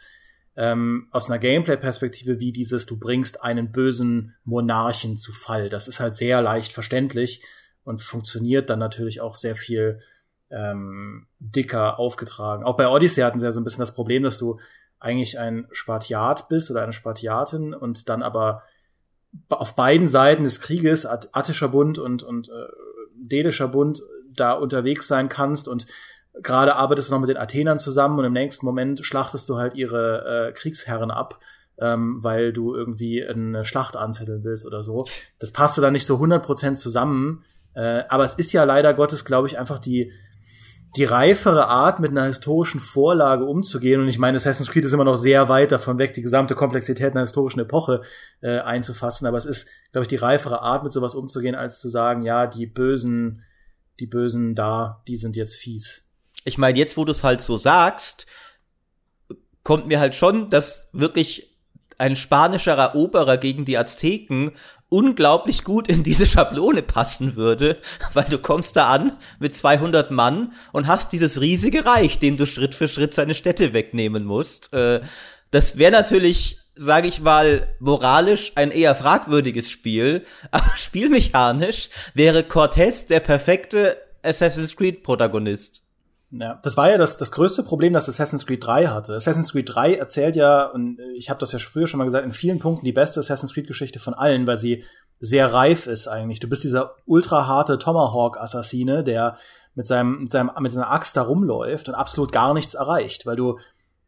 ähm, 0.61 1.09
aus 1.11 1.31
einer 1.31 1.39
Gameplay-Perspektive 1.39 2.39
wie 2.39 2.53
dieses, 2.53 2.85
du 2.85 2.99
bringst 2.99 3.43
einen 3.43 3.73
bösen 3.73 4.35
Monarchen 4.45 5.17
zu 5.17 5.33
Fall. 5.33 5.71
Das 5.71 5.89
ist 5.89 6.01
halt 6.01 6.15
sehr 6.17 6.43
leicht 6.43 6.75
verständlich 6.75 7.43
und 7.83 8.03
funktioniert 8.03 8.69
dann 8.69 8.79
natürlich 8.79 9.23
auch 9.23 9.37
sehr 9.37 9.57
viel 9.57 10.01
ähm, 10.51 11.29
dicker 11.39 11.99
aufgetragen. 11.99 12.63
Auch 12.63 12.77
bei 12.77 12.89
Odyssey 12.89 13.23
hatten 13.23 13.39
sie 13.39 13.47
ja 13.47 13.53
so 13.53 13.61
ein 13.61 13.65
bisschen 13.65 13.81
das 13.81 13.95
Problem, 13.95 14.23
dass 14.23 14.37
du 14.37 14.61
eigentlich 14.99 15.39
ein 15.39 15.67
Spartiat 15.73 16.51
bist 16.51 16.71
oder 16.71 16.83
eine 16.83 16.93
Spartiatin 16.93 17.73
und 17.73 18.11
dann 18.11 18.23
aber 18.23 18.63
auf 19.49 19.77
beiden 19.77 20.09
Seiten 20.09 20.45
des 20.45 20.61
Krieges, 20.61 21.07
Attischer 21.07 21.69
Bund 21.69 21.99
und, 21.99 22.23
und 22.23 22.51
äh, 22.51 22.53
Delischer 23.15 23.69
Bund, 23.69 24.03
da 24.29 24.53
unterwegs 24.53 25.09
sein 25.09 25.31
kannst 25.31 25.69
und 25.69 25.87
gerade 26.43 26.77
arbeitest 26.77 27.09
du 27.09 27.15
noch 27.15 27.21
mit 27.21 27.31
den 27.31 27.37
Athenern 27.37 27.79
zusammen 27.79 28.19
und 28.19 28.25
im 28.25 28.33
nächsten 28.33 28.67
Moment 28.67 29.05
schlachtest 29.05 29.49
du 29.49 29.57
halt 29.57 29.75
ihre 29.75 30.49
äh, 30.49 30.53
Kriegsherren 30.53 31.11
ab, 31.11 31.41
ähm, 31.79 32.23
weil 32.23 32.53
du 32.53 32.75
irgendwie 32.75 33.25
eine 33.25 33.65
Schlacht 33.65 33.97
anzetteln 33.97 34.45
willst 34.45 34.67
oder 34.67 34.83
so. 34.83 35.07
Das 35.39 35.53
passte 35.53 35.81
dann 35.81 35.93
nicht 35.93 36.07
so 36.07 36.17
100% 36.17 36.75
zusammen, 36.75 37.43
äh, 37.75 38.05
aber 38.09 38.25
es 38.25 38.35
ist 38.35 38.53
ja 38.53 38.65
leider 38.65 38.95
Gottes, 38.95 39.25
glaube 39.25 39.49
ich, 39.49 39.59
einfach 39.59 39.79
die 39.79 40.13
die 40.97 41.05
reifere 41.05 41.69
Art, 41.69 42.01
mit 42.01 42.11
einer 42.11 42.25
historischen 42.25 42.81
Vorlage 42.81 43.45
umzugehen. 43.45 44.01
Und 44.01 44.09
ich 44.09 44.19
meine, 44.19 44.37
Assassin's 44.37 44.71
Creed 44.71 44.85
ist 44.85 44.93
immer 44.93 45.05
noch 45.05 45.17
sehr 45.17 45.49
weit 45.49 45.71
davon 45.71 45.99
weg, 45.99 46.15
die 46.15 46.23
gesamte 46.23 46.57
Komplexität 46.57 47.13
einer 47.13 47.23
historischen 47.23 47.61
Epoche 47.61 48.01
äh, 48.41 48.59
einzufassen. 48.59 49.27
Aber 49.27 49.39
es 49.39 49.45
ist, 49.45 49.69
glaube 49.93 50.05
ich, 50.05 50.09
die 50.09 50.17
reifere 50.17 50.63
Art, 50.63 50.83
mit 50.83 50.93
sowas 50.93 51.15
umzugehen, 51.15 51.55
als 51.55 51.79
zu 51.79 51.89
sagen, 51.89 52.23
ja, 52.23 52.49
die 52.49 52.67
Bösen, 52.67 53.43
die 54.01 54.07
Bösen 54.07 54.57
da, 54.57 55.03
die 55.07 55.17
sind 55.17 55.37
jetzt 55.37 55.55
fies. 55.55 56.10
Ich 56.45 56.59
meine, 56.59 56.79
jetzt, 56.79 56.97
wo 56.97 57.05
du 57.05 57.13
es 57.13 57.23
halt 57.23 57.41
so 57.41 57.57
sagst, 57.57 58.27
kommt 59.63 59.87
mir 59.87 60.01
halt 60.01 60.15
schon, 60.15 60.49
dass 60.51 60.89
wirklich 60.93 61.51
ein 61.99 62.17
spanischer 62.17 62.75
Eroberer 62.75 63.37
gegen 63.37 63.67
die 63.67 63.77
Azteken 63.77 64.53
unglaublich 64.89 65.65
gut 65.65 65.89
in 65.89 66.03
diese 66.03 66.27
Schablone 66.27 66.83
passen 66.83 67.37
würde, 67.37 67.79
weil 68.15 68.25
du 68.25 68.39
kommst 68.39 68.77
da 68.77 68.89
an 68.89 69.17
mit 69.39 69.55
200 69.55 70.11
Mann 70.11 70.53
und 70.73 70.87
hast 70.87 71.13
dieses 71.13 71.41
riesige 71.41 71.85
Reich, 71.85 72.19
dem 72.19 72.37
du 72.37 72.47
Schritt 72.47 72.75
für 72.75 72.89
Schritt 72.89 73.15
seine 73.15 73.35
Städte 73.35 73.73
wegnehmen 73.73 74.25
musst. 74.25 74.73
Äh, 74.73 75.03
das 75.51 75.79
wäre 75.79 75.93
natürlich, 75.93 76.59
sage 76.75 77.09
ich 77.09 77.21
mal, 77.21 77.75
moralisch 77.81 78.53
ein 78.57 78.71
eher 78.71 78.95
fragwürdiges 78.95 79.71
Spiel, 79.71 80.25
aber 80.51 80.77
spielmechanisch 80.77 81.91
wäre 82.15 82.45
Cortez 82.45 83.07
der 83.07 83.21
perfekte 83.21 83.99
Assassin's 84.23 84.77
Creed 84.77 85.03
Protagonist. 85.03 85.83
Ja, 86.33 86.61
das 86.63 86.77
war 86.77 86.89
ja 86.91 86.97
das, 86.97 87.17
das 87.17 87.33
größte 87.33 87.65
Problem, 87.65 87.93
das 87.93 88.09
Assassin's 88.09 88.47
Creed 88.47 88.65
3 88.65 88.87
hatte. 88.87 89.15
Assassin's 89.15 89.51
Creed 89.51 89.75
3 89.75 89.95
erzählt 89.95 90.37
ja, 90.37 90.67
und 90.67 91.01
ich 91.17 91.29
habe 91.29 91.41
das 91.41 91.51
ja 91.51 91.59
früher 91.59 91.89
schon 91.89 91.99
mal 91.99 92.05
gesagt, 92.05 92.25
in 92.25 92.33
vielen 92.33 92.61
Punkten 92.61 92.85
die 92.85 92.93
beste 92.93 93.19
Assassin's 93.19 93.53
Creed-Geschichte 93.53 93.99
von 93.99 94.15
allen, 94.15 94.47
weil 94.47 94.57
sie 94.57 94.85
sehr 95.19 95.53
reif 95.53 95.87
ist 95.87 96.07
eigentlich. 96.07 96.39
Du 96.39 96.49
bist 96.49 96.63
dieser 96.63 96.95
ultra 97.05 97.47
harte 97.47 97.79
Tomahawk-Assassine, 97.79 99.03
der 99.03 99.37
mit 99.75 99.87
seinem, 99.87 100.23
mit 100.23 100.33
seinem, 100.33 100.51
mit 100.61 100.73
seiner 100.73 100.91
Axt 100.91 101.17
da 101.17 101.23
rumläuft 101.23 101.89
und 101.89 101.95
absolut 101.95 102.31
gar 102.31 102.55
nichts 102.55 102.75
erreicht, 102.75 103.27
weil 103.27 103.37
du 103.37 103.59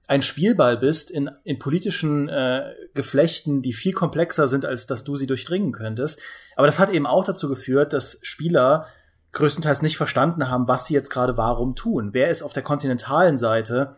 ein 0.07 0.23
Spielball 0.23 0.77
bist 0.77 1.11
in, 1.11 1.31
in 1.45 1.59
politischen 1.59 2.29
äh, 2.29 2.73
Geflechten, 2.95 3.63
die 3.63 3.73
viel 3.73 3.93
komplexer 3.93 4.49
sind, 4.49 4.65
als 4.65 4.87
dass 4.87 5.05
du 5.05 5.17
sie 5.17 5.27
durchdringen 5.27 5.73
könntest. 5.73 6.21
Aber 6.57 6.67
das 6.67 6.79
hat 6.79 6.91
eben 6.91 7.07
auch 7.07 7.25
dazu 7.25 7.49
geführt, 7.49 7.93
dass 7.93 8.19
Spieler 8.23 8.87
größtenteils 9.33 9.83
nicht 9.83 9.97
verstanden 9.97 10.51
haben, 10.51 10.69
was 10.69 10.87
sie 10.87 10.95
jetzt 10.95 11.11
gerade 11.11 11.37
warum 11.37 11.75
tun. 11.75 12.11
Wer 12.13 12.29
ist 12.29 12.43
auf 12.43 12.53
der 12.53 12.63
kontinentalen 12.63 13.37
Seite 13.37 13.97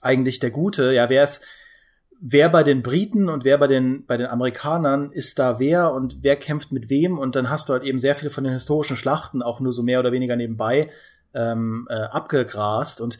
eigentlich 0.00 0.38
der 0.38 0.50
Gute? 0.50 0.92
Ja, 0.92 1.08
wer 1.08 1.24
ist, 1.24 1.44
wer 2.20 2.48
bei 2.50 2.62
den 2.62 2.82
Briten 2.82 3.28
und 3.28 3.44
wer 3.44 3.58
bei 3.58 3.66
den, 3.66 4.04
bei 4.06 4.16
den 4.16 4.26
Amerikanern 4.26 5.10
ist 5.10 5.38
da 5.38 5.58
wer 5.58 5.92
und 5.92 6.22
wer 6.22 6.36
kämpft 6.36 6.72
mit 6.72 6.90
wem? 6.90 7.18
Und 7.18 7.36
dann 7.36 7.48
hast 7.48 7.68
du 7.68 7.72
halt 7.72 7.84
eben 7.84 7.98
sehr 7.98 8.14
viele 8.14 8.30
von 8.30 8.44
den 8.44 8.52
historischen 8.52 8.96
Schlachten 8.96 9.42
auch 9.42 9.60
nur 9.60 9.72
so 9.72 9.82
mehr 9.82 10.00
oder 10.00 10.12
weniger 10.12 10.36
nebenbei 10.36 10.90
ähm, 11.32 11.86
äh, 11.88 11.94
abgegrast 11.94 13.00
und 13.00 13.18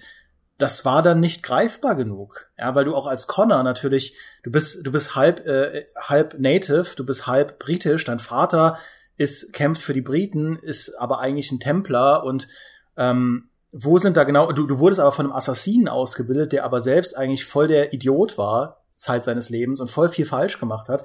das 0.59 0.85
war 0.85 1.03
dann 1.03 1.20
nicht 1.20 1.42
greifbar 1.42 1.94
genug, 1.94 2.50
ja, 2.59 2.74
weil 2.74 2.85
du 2.85 2.94
auch 2.94 3.07
als 3.07 3.26
Connor 3.26 3.62
natürlich, 3.62 4.14
du 4.42 4.50
bist, 4.50 4.87
du 4.87 4.92
bist 4.92 5.16
halb, 5.16 5.46
äh, 5.46 5.87
halb 5.96 6.38
Native, 6.38 6.96
du 6.96 7.07
bist 7.07 7.26
halb 7.26 7.59
britisch, 7.59 8.05
dein 8.05 8.18
Vater 8.18 8.76
ist, 9.20 9.52
kämpft 9.52 9.83
für 9.83 9.92
die 9.92 10.00
Briten, 10.00 10.56
ist 10.56 10.94
aber 10.98 11.20
eigentlich 11.20 11.52
ein 11.52 11.61
Templer 11.61 12.24
und 12.24 12.48
ähm, 12.96 13.50
wo 13.70 13.98
sind 13.98 14.16
da 14.16 14.24
genau, 14.24 14.50
du, 14.50 14.66
du 14.66 14.78
wurdest 14.78 14.98
aber 14.98 15.12
von 15.12 15.26
einem 15.26 15.35
Assassinen 15.35 15.88
ausgebildet, 15.88 16.52
der 16.52 16.64
aber 16.64 16.80
selbst 16.80 17.16
eigentlich 17.16 17.44
voll 17.44 17.68
der 17.68 17.92
Idiot 17.92 18.38
war, 18.38 18.83
Zeit 18.96 19.22
seines 19.22 19.50
Lebens 19.50 19.78
und 19.78 19.90
voll 19.90 20.09
viel 20.09 20.24
falsch 20.24 20.59
gemacht 20.59 20.88
hat, 20.88 21.04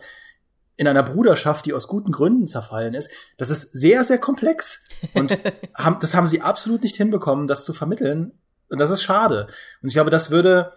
in 0.77 0.87
einer 0.87 1.03
Bruderschaft, 1.03 1.65
die 1.65 1.73
aus 1.73 1.89
guten 1.89 2.13
Gründen 2.13 2.47
zerfallen 2.47 2.93
ist. 2.93 3.11
Das 3.37 3.49
ist 3.49 3.73
sehr, 3.73 4.05
sehr 4.05 4.17
komplex. 4.17 4.87
Und 5.13 5.37
haben, 5.77 5.97
das 5.99 6.13
haben 6.13 6.25
sie 6.25 6.41
absolut 6.41 6.83
nicht 6.83 6.95
hinbekommen, 6.95 7.47
das 7.47 7.65
zu 7.65 7.73
vermitteln. 7.73 8.31
Und 8.69 8.77
das 8.77 8.91
ist 8.91 9.03
schade. 9.03 9.47
Und 9.81 9.89
ich 9.89 9.93
glaube, 9.93 10.09
das 10.09 10.31
würde 10.31 10.71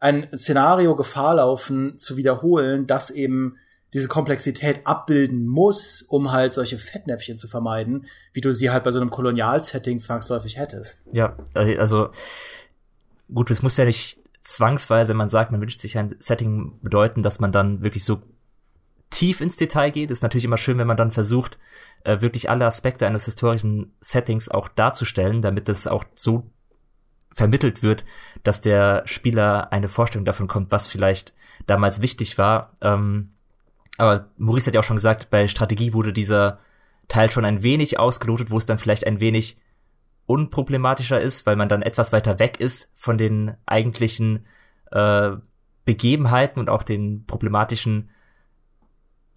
ein 0.00 0.28
Szenario 0.36 0.96
Gefahr 0.96 1.36
laufen, 1.36 1.98
zu 1.98 2.16
wiederholen, 2.16 2.88
dass 2.88 3.10
eben 3.10 3.56
diese 3.94 4.08
Komplexität 4.08 4.86
abbilden 4.86 5.46
muss, 5.46 6.02
um 6.02 6.32
halt 6.32 6.52
solche 6.52 6.78
Fettnäpfchen 6.78 7.38
zu 7.38 7.48
vermeiden, 7.48 8.06
wie 8.32 8.40
du 8.40 8.52
sie 8.52 8.70
halt 8.70 8.84
bei 8.84 8.90
so 8.90 9.00
einem 9.00 9.10
Kolonialsetting 9.10 10.00
zwangsläufig 10.00 10.58
hättest. 10.58 11.00
Ja, 11.12 11.36
äh, 11.54 11.78
also 11.78 12.10
gut, 13.32 13.50
es 13.50 13.62
muss 13.62 13.76
ja 13.76 13.84
nicht 13.84 14.18
zwangsweise, 14.42 15.10
wenn 15.10 15.16
man 15.16 15.28
sagt, 15.28 15.52
man 15.52 15.60
wünscht 15.60 15.80
sich 15.80 15.96
ein 15.96 16.14
Setting 16.18 16.78
bedeuten, 16.82 17.22
dass 17.22 17.40
man 17.40 17.52
dann 17.52 17.82
wirklich 17.82 18.04
so 18.04 18.20
tief 19.10 19.40
ins 19.40 19.56
Detail 19.56 19.90
geht. 19.90 20.10
Ist 20.10 20.24
natürlich 20.24 20.44
immer 20.44 20.56
schön, 20.56 20.78
wenn 20.78 20.88
man 20.88 20.96
dann 20.96 21.12
versucht, 21.12 21.58
äh, 22.02 22.20
wirklich 22.20 22.50
alle 22.50 22.66
Aspekte 22.66 23.06
eines 23.06 23.24
historischen 23.24 23.94
Settings 24.00 24.48
auch 24.48 24.68
darzustellen, 24.68 25.40
damit 25.40 25.68
es 25.68 25.86
auch 25.86 26.04
so 26.16 26.50
vermittelt 27.32 27.82
wird, 27.82 28.04
dass 28.42 28.60
der 28.60 29.02
Spieler 29.06 29.72
eine 29.72 29.88
Vorstellung 29.88 30.24
davon 30.24 30.48
kommt, 30.48 30.72
was 30.72 30.88
vielleicht 30.88 31.32
damals 31.66 32.02
wichtig 32.02 32.38
war. 32.38 32.76
Ähm, 32.80 33.33
aber 33.96 34.28
Maurice 34.36 34.66
hat 34.66 34.74
ja 34.74 34.80
auch 34.80 34.84
schon 34.84 34.96
gesagt, 34.96 35.30
bei 35.30 35.48
Strategie 35.48 35.92
wurde 35.92 36.12
dieser 36.12 36.58
Teil 37.08 37.30
schon 37.30 37.44
ein 37.44 37.62
wenig 37.62 37.98
ausgelotet, 37.98 38.50
wo 38.50 38.58
es 38.58 38.66
dann 38.66 38.78
vielleicht 38.78 39.06
ein 39.06 39.20
wenig 39.20 39.58
unproblematischer 40.26 41.20
ist, 41.20 41.46
weil 41.46 41.56
man 41.56 41.68
dann 41.68 41.82
etwas 41.82 42.12
weiter 42.12 42.38
weg 42.38 42.58
ist 42.58 42.90
von 42.94 43.18
den 43.18 43.54
eigentlichen 43.66 44.46
äh, 44.90 45.32
Begebenheiten 45.84 46.60
und 46.60 46.70
auch 46.70 46.82
den 46.82 47.26
problematischen 47.26 48.10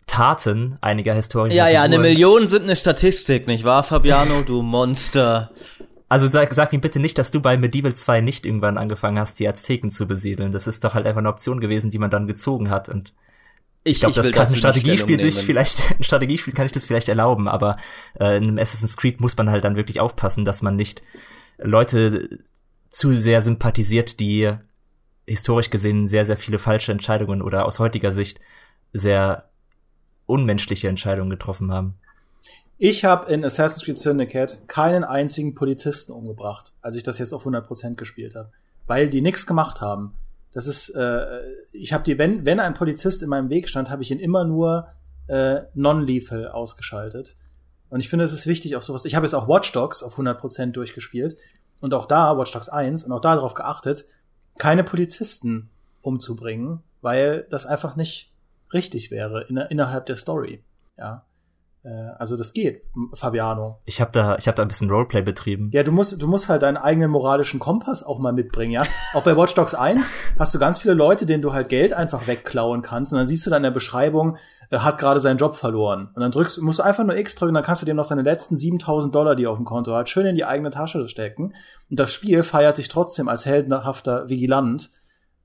Taten 0.05 0.77
einiger 0.79 1.13
historischer 1.13 1.55
Ja, 1.55 1.67
ja, 1.67 1.83
eine 1.83 1.99
Million 1.99 2.47
sind 2.47 2.63
eine 2.63 2.77
Statistik, 2.77 3.47
nicht 3.47 3.65
wahr, 3.65 3.83
Fabiano, 3.83 4.41
du 4.43 4.61
Monster? 4.63 5.51
Also 6.07 6.29
sag, 6.29 6.53
sag 6.53 6.71
mir 6.71 6.79
bitte 6.79 6.99
nicht, 6.99 7.17
dass 7.17 7.31
du 7.31 7.41
bei 7.41 7.57
Medieval 7.57 7.93
2 7.93 8.21
nicht 8.21 8.45
irgendwann 8.45 8.77
angefangen 8.77 9.19
hast, 9.19 9.39
die 9.39 9.47
Azteken 9.47 9.91
zu 9.91 10.07
besiedeln. 10.07 10.53
Das 10.53 10.65
ist 10.65 10.85
doch 10.85 10.93
halt 10.93 11.05
einfach 11.05 11.19
eine 11.19 11.27
Option 11.27 11.59
gewesen, 11.59 11.89
die 11.91 11.99
man 11.99 12.09
dann 12.09 12.27
gezogen 12.27 12.69
hat 12.69 12.87
und 12.87 13.13
ich 13.87 13.99
glaube, 13.99 14.15
das 14.15 14.31
kann 14.31 14.47
ein 14.47 14.55
Strategiespiel 14.55 15.19
sich 15.19 15.35
vielleicht, 15.45 15.79
ein 15.99 16.03
Strategiespiel 16.03 16.53
kann 16.53 16.65
sich 16.65 16.73
das 16.73 16.85
vielleicht 16.85 17.09
erlauben, 17.09 17.47
aber 17.47 17.77
äh, 18.19 18.37
in 18.37 18.43
einem 18.43 18.57
Assassin's 18.59 18.97
Creed 18.97 19.21
muss 19.21 19.35
man 19.37 19.49
halt 19.49 19.63
dann 19.63 19.75
wirklich 19.75 19.99
aufpassen, 19.99 20.45
dass 20.45 20.61
man 20.61 20.75
nicht 20.75 21.01
Leute 21.57 22.39
zu 22.89 23.13
sehr 23.13 23.41
sympathisiert, 23.41 24.19
die 24.19 24.53
historisch 25.25 25.69
gesehen 25.69 26.07
sehr, 26.07 26.25
sehr 26.25 26.37
viele 26.37 26.59
falsche 26.59 26.91
Entscheidungen 26.91 27.41
oder 27.41 27.65
aus 27.65 27.79
heutiger 27.79 28.11
Sicht 28.11 28.39
sehr 28.93 29.49
unmenschliche 30.25 30.87
Entscheidungen 30.87 31.29
getroffen 31.29 31.71
haben. 31.71 31.95
Ich 32.77 33.05
habe 33.05 33.31
in 33.31 33.43
Assassin's 33.43 33.83
Creed 33.83 33.97
Syndicate 33.97 34.67
keinen 34.67 35.03
einzigen 35.03 35.55
Polizisten 35.55 36.11
umgebracht, 36.11 36.73
als 36.81 36.95
ich 36.95 37.03
das 37.03 37.17
jetzt 37.17 37.33
auf 37.33 37.45
100% 37.45 37.95
gespielt 37.95 38.35
habe, 38.35 38.51
weil 38.85 39.09
die 39.09 39.21
nichts 39.21 39.47
gemacht 39.47 39.81
haben. 39.81 40.13
Das 40.53 40.67
ist, 40.67 40.89
äh, 40.89 41.41
ich 41.71 41.93
habe 41.93 42.03
die, 42.03 42.17
wenn, 42.17 42.45
wenn 42.45 42.59
ein 42.59 42.73
Polizist 42.73 43.21
in 43.21 43.29
meinem 43.29 43.49
Weg 43.49 43.69
stand, 43.69 43.89
habe 43.89 44.01
ich 44.01 44.11
ihn 44.11 44.19
immer 44.19 44.43
nur 44.43 44.87
äh, 45.27 45.61
non-lethal 45.73 46.47
ausgeschaltet. 46.47 47.35
Und 47.89 47.99
ich 47.99 48.09
finde, 48.09 48.25
es 48.25 48.33
ist 48.33 48.47
wichtig, 48.47 48.75
auch 48.75 48.81
sowas. 48.81 49.05
Ich 49.05 49.15
habe 49.15 49.25
jetzt 49.25 49.33
auch 49.33 49.47
Watch 49.47 49.71
Dogs 49.71 50.03
auf 50.03 50.17
100% 50.17 50.71
durchgespielt 50.71 51.37
und 51.81 51.93
auch 51.93 52.05
da, 52.05 52.37
Watch 52.37 52.51
Dogs 52.51 52.69
1, 52.69 53.03
und 53.03 53.11
auch 53.11 53.21
da 53.21 53.35
darauf 53.35 53.53
geachtet, 53.53 54.05
keine 54.57 54.83
Polizisten 54.83 55.69
umzubringen, 56.01 56.81
weil 57.01 57.45
das 57.49 57.65
einfach 57.65 57.95
nicht 57.95 58.33
richtig 58.73 59.11
wäre 59.11 59.43
in, 59.43 59.57
innerhalb 59.57 60.05
der 60.07 60.17
Story. 60.17 60.63
Ja. 60.97 61.23
Äh, 61.87 62.11
also 62.19 62.35
das 62.35 62.53
geht, 62.53 62.83
Fabiano. 63.13 63.79
Ich 63.85 64.01
habe 64.01 64.11
da, 64.11 64.35
ich 64.37 64.47
habe 64.47 64.55
da 64.55 64.63
ein 64.63 64.67
bisschen 64.67 64.89
Roleplay 64.89 65.21
betrieben. 65.21 65.69
Ja, 65.73 65.83
du 65.83 65.91
musst, 65.91 66.21
du 66.21 66.27
musst 66.27 66.49
halt 66.49 66.63
deinen 66.63 66.77
eigenen 66.77 67.09
moralischen 67.09 67.59
Kompass 67.59 68.03
auch 68.03 68.19
mal 68.19 68.33
mitbringen, 68.33 68.71
ja. 68.71 68.83
Auch 69.13 69.23
bei 69.23 69.37
Watch 69.37 69.53
Dogs 69.55 69.73
1 69.73 70.11
hast 70.37 70.53
du 70.53 70.59
ganz 70.59 70.79
viele 70.79 70.93
Leute, 70.93 71.25
denen 71.25 71.41
du 71.41 71.53
halt 71.53 71.69
Geld 71.69 71.93
einfach 71.93 72.27
wegklauen 72.27 72.81
kannst 72.81 73.13
und 73.13 73.19
dann 73.19 73.27
siehst 73.27 73.45
du 73.45 73.49
dann 73.49 73.59
in 73.59 73.63
der 73.63 73.71
Beschreibung, 73.71 74.37
er 74.69 74.83
hat 74.83 74.97
gerade 74.97 75.21
seinen 75.21 75.37
Job 75.37 75.55
verloren. 75.55 76.09
Und 76.13 76.21
dann 76.21 76.31
drückst, 76.31 76.61
musst 76.61 76.79
du 76.79 76.83
einfach 76.83 77.05
nur 77.05 77.15
X 77.15 77.35
drücken, 77.35 77.53
dann 77.53 77.63
kannst 77.63 77.81
du 77.81 77.85
dem 77.85 77.95
noch 77.95 78.05
seine 78.05 78.21
letzten 78.21 78.57
7000 78.57 79.15
Dollar, 79.15 79.35
die 79.35 79.45
er 79.45 79.51
auf 79.51 79.57
dem 79.57 79.65
Konto 79.65 79.95
hat, 79.95 80.09
schön 80.09 80.25
in 80.25 80.35
die 80.35 80.45
eigene 80.45 80.71
Tasche 80.71 81.07
stecken. 81.07 81.53
Und 81.89 81.99
das 81.99 82.11
Spiel 82.11 82.43
feiert 82.43 82.77
dich 82.77 82.89
trotzdem 82.89 83.29
als 83.29 83.45
heldenhafter 83.45 84.29
Vigilant. 84.29 84.89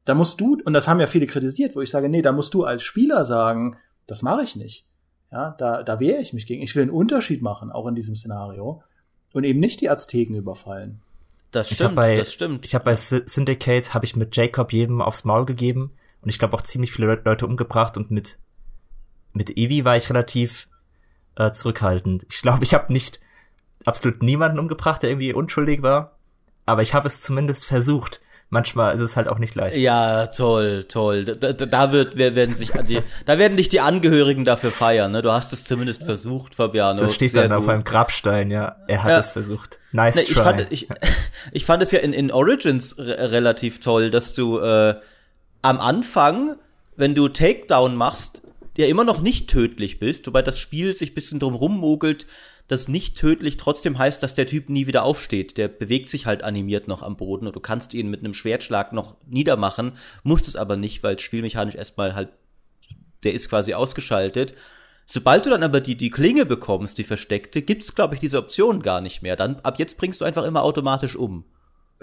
Da 0.04 0.14
musst 0.14 0.40
du, 0.40 0.58
und 0.64 0.72
das 0.72 0.88
haben 0.88 0.98
ja 0.98 1.06
viele 1.06 1.28
kritisiert, 1.28 1.76
wo 1.76 1.80
ich 1.80 1.90
sage, 1.90 2.08
nee, 2.08 2.22
da 2.22 2.32
musst 2.32 2.54
du 2.54 2.64
als 2.64 2.82
Spieler 2.82 3.24
sagen, 3.24 3.76
das 4.08 4.22
mache 4.22 4.42
ich 4.42 4.56
nicht. 4.56 4.88
Ja, 5.32 5.54
da, 5.58 5.82
da 5.82 5.98
wehre 5.98 6.20
ich 6.20 6.32
mich 6.34 6.46
gegen. 6.46 6.62
Ich 6.62 6.76
will 6.76 6.82
einen 6.82 6.90
Unterschied 6.90 7.40
machen, 7.42 7.72
auch 7.72 7.86
in 7.86 7.94
diesem 7.94 8.14
Szenario. 8.14 8.82
Und 9.32 9.44
eben 9.44 9.60
nicht 9.60 9.80
die 9.80 9.88
Azteken 9.88 10.36
überfallen. 10.36 11.00
Das 11.52 11.70
Ich 11.70 11.80
hab 11.80 11.86
stimmt, 11.86 11.96
bei, 11.96 12.14
das 12.16 12.32
stimmt. 12.32 12.66
Ich 12.66 12.74
habe 12.74 12.84
bei 12.84 12.92
Sy- 12.92 13.22
Syndicate 13.26 13.94
habe 13.94 14.04
ich 14.04 14.14
mit 14.14 14.36
Jacob 14.36 14.72
jedem 14.72 15.00
aufs 15.00 15.24
Maul 15.24 15.46
gegeben 15.46 15.92
und 16.20 16.28
ich 16.28 16.38
glaube 16.38 16.54
auch 16.56 16.62
ziemlich 16.62 16.92
viele 16.92 17.06
Le- 17.08 17.22
Leute 17.24 17.46
umgebracht 17.46 17.96
und 17.96 18.10
mit 18.10 18.38
mit 19.32 19.56
Evi 19.56 19.84
war 19.86 19.96
ich 19.96 20.10
relativ 20.10 20.68
äh, 21.36 21.50
zurückhaltend. 21.50 22.26
Ich 22.30 22.42
glaube, 22.42 22.62
ich 22.64 22.74
habe 22.74 22.92
nicht 22.92 23.20
absolut 23.86 24.22
niemanden 24.22 24.58
umgebracht, 24.58 25.02
der 25.02 25.10
irgendwie 25.10 25.32
unschuldig 25.32 25.80
war, 25.82 26.18
aber 26.66 26.82
ich 26.82 26.92
habe 26.92 27.06
es 27.06 27.22
zumindest 27.22 27.64
versucht. 27.64 28.20
Manchmal 28.54 28.94
ist 28.94 29.00
es 29.00 29.16
halt 29.16 29.28
auch 29.28 29.38
nicht 29.38 29.54
leicht. 29.54 29.78
Ja, 29.78 30.26
toll, 30.26 30.84
toll. 30.86 31.24
Da, 31.24 31.54
da, 31.54 31.90
wird, 31.90 32.18
wer- 32.18 32.34
werden 32.34 32.54
sich 32.54 32.70
die, 32.86 33.00
da 33.24 33.38
werden 33.38 33.56
dich 33.56 33.70
die 33.70 33.80
Angehörigen 33.80 34.44
dafür 34.44 34.70
feiern, 34.70 35.10
ne? 35.12 35.22
Du 35.22 35.32
hast 35.32 35.54
es 35.54 35.64
zumindest 35.64 36.04
versucht, 36.04 36.54
Fabiano. 36.56 37.00
das 37.00 37.14
steht 37.14 37.30
Sehr 37.30 37.44
dann 37.44 37.52
auf 37.52 37.64
gut. 37.64 37.70
einem 37.72 37.82
Grabstein, 37.84 38.50
ja. 38.50 38.76
Er 38.88 39.04
hat 39.04 39.10
Ja. 39.10 39.18
es 39.20 39.30
versucht. 39.30 39.78
Nice 39.92 40.16
Ne, 40.16 40.22
ich, 40.22 40.34
try. 40.34 40.42
fand, 40.42 40.66
ich, 40.68 40.86
ich 41.52 41.64
fand 41.64 41.82
es 41.82 41.92
ja 41.92 42.00
in, 42.00 42.12
in 42.12 42.30
Origins 42.30 42.98
re 42.98 43.30
relativ 43.32 43.80
toll, 43.80 44.10
dass 44.10 44.34
du 44.34 44.58
äh, 44.58 44.96
am 45.62 45.80
Anfang, 45.80 46.56
wenn 46.94 47.14
du 47.14 47.28
Takedown 47.28 47.96
machst, 47.96 48.42
ja 48.76 48.84
immer 48.86 49.04
noch 49.04 49.22
nicht 49.22 49.48
tödlich 49.48 49.98
bist, 49.98 50.26
wobei 50.26 50.42
das 50.42 50.58
Spiel 50.58 50.92
sich 50.92 51.14
bisschen 51.14 51.40
drum 51.40 51.54
rummogelt, 51.54 52.26
dass 52.68 52.88
nicht 52.88 53.16
tödlich 53.16 53.56
trotzdem 53.56 53.98
heißt, 53.98 54.22
dass 54.22 54.34
der 54.34 54.46
Typ 54.46 54.68
nie 54.68 54.86
wieder 54.86 55.04
aufsteht. 55.04 55.56
Der 55.56 55.68
bewegt 55.68 56.08
sich 56.08 56.26
halt 56.26 56.42
animiert 56.42 56.88
noch 56.88 57.02
am 57.02 57.16
Boden 57.16 57.46
und 57.46 57.56
du 57.56 57.60
kannst 57.60 57.94
ihn 57.94 58.08
mit 58.08 58.20
einem 58.20 58.34
Schwertschlag 58.34 58.92
noch 58.92 59.16
niedermachen, 59.26 59.92
musst 60.22 60.48
es 60.48 60.56
aber 60.56 60.76
nicht, 60.76 61.02
weil 61.02 61.18
spielmechanisch 61.18 61.74
erstmal 61.74 62.14
halt, 62.14 62.30
der 63.24 63.34
ist 63.34 63.48
quasi 63.48 63.74
ausgeschaltet. 63.74 64.54
Sobald 65.06 65.44
du 65.44 65.50
dann 65.50 65.62
aber 65.62 65.80
die, 65.80 65.96
die 65.96 66.10
Klinge 66.10 66.46
bekommst, 66.46 66.96
die 66.98 67.04
versteckte, 67.04 67.60
gibt's, 67.62 67.94
glaube 67.94 68.14
ich, 68.14 68.20
diese 68.20 68.38
Option 68.38 68.82
gar 68.82 69.00
nicht 69.00 69.22
mehr. 69.22 69.36
Dann, 69.36 69.56
ab 69.60 69.78
jetzt 69.78 69.98
bringst 69.98 70.20
du 70.20 70.24
einfach 70.24 70.44
immer 70.44 70.62
automatisch 70.62 71.16
um. 71.16 71.44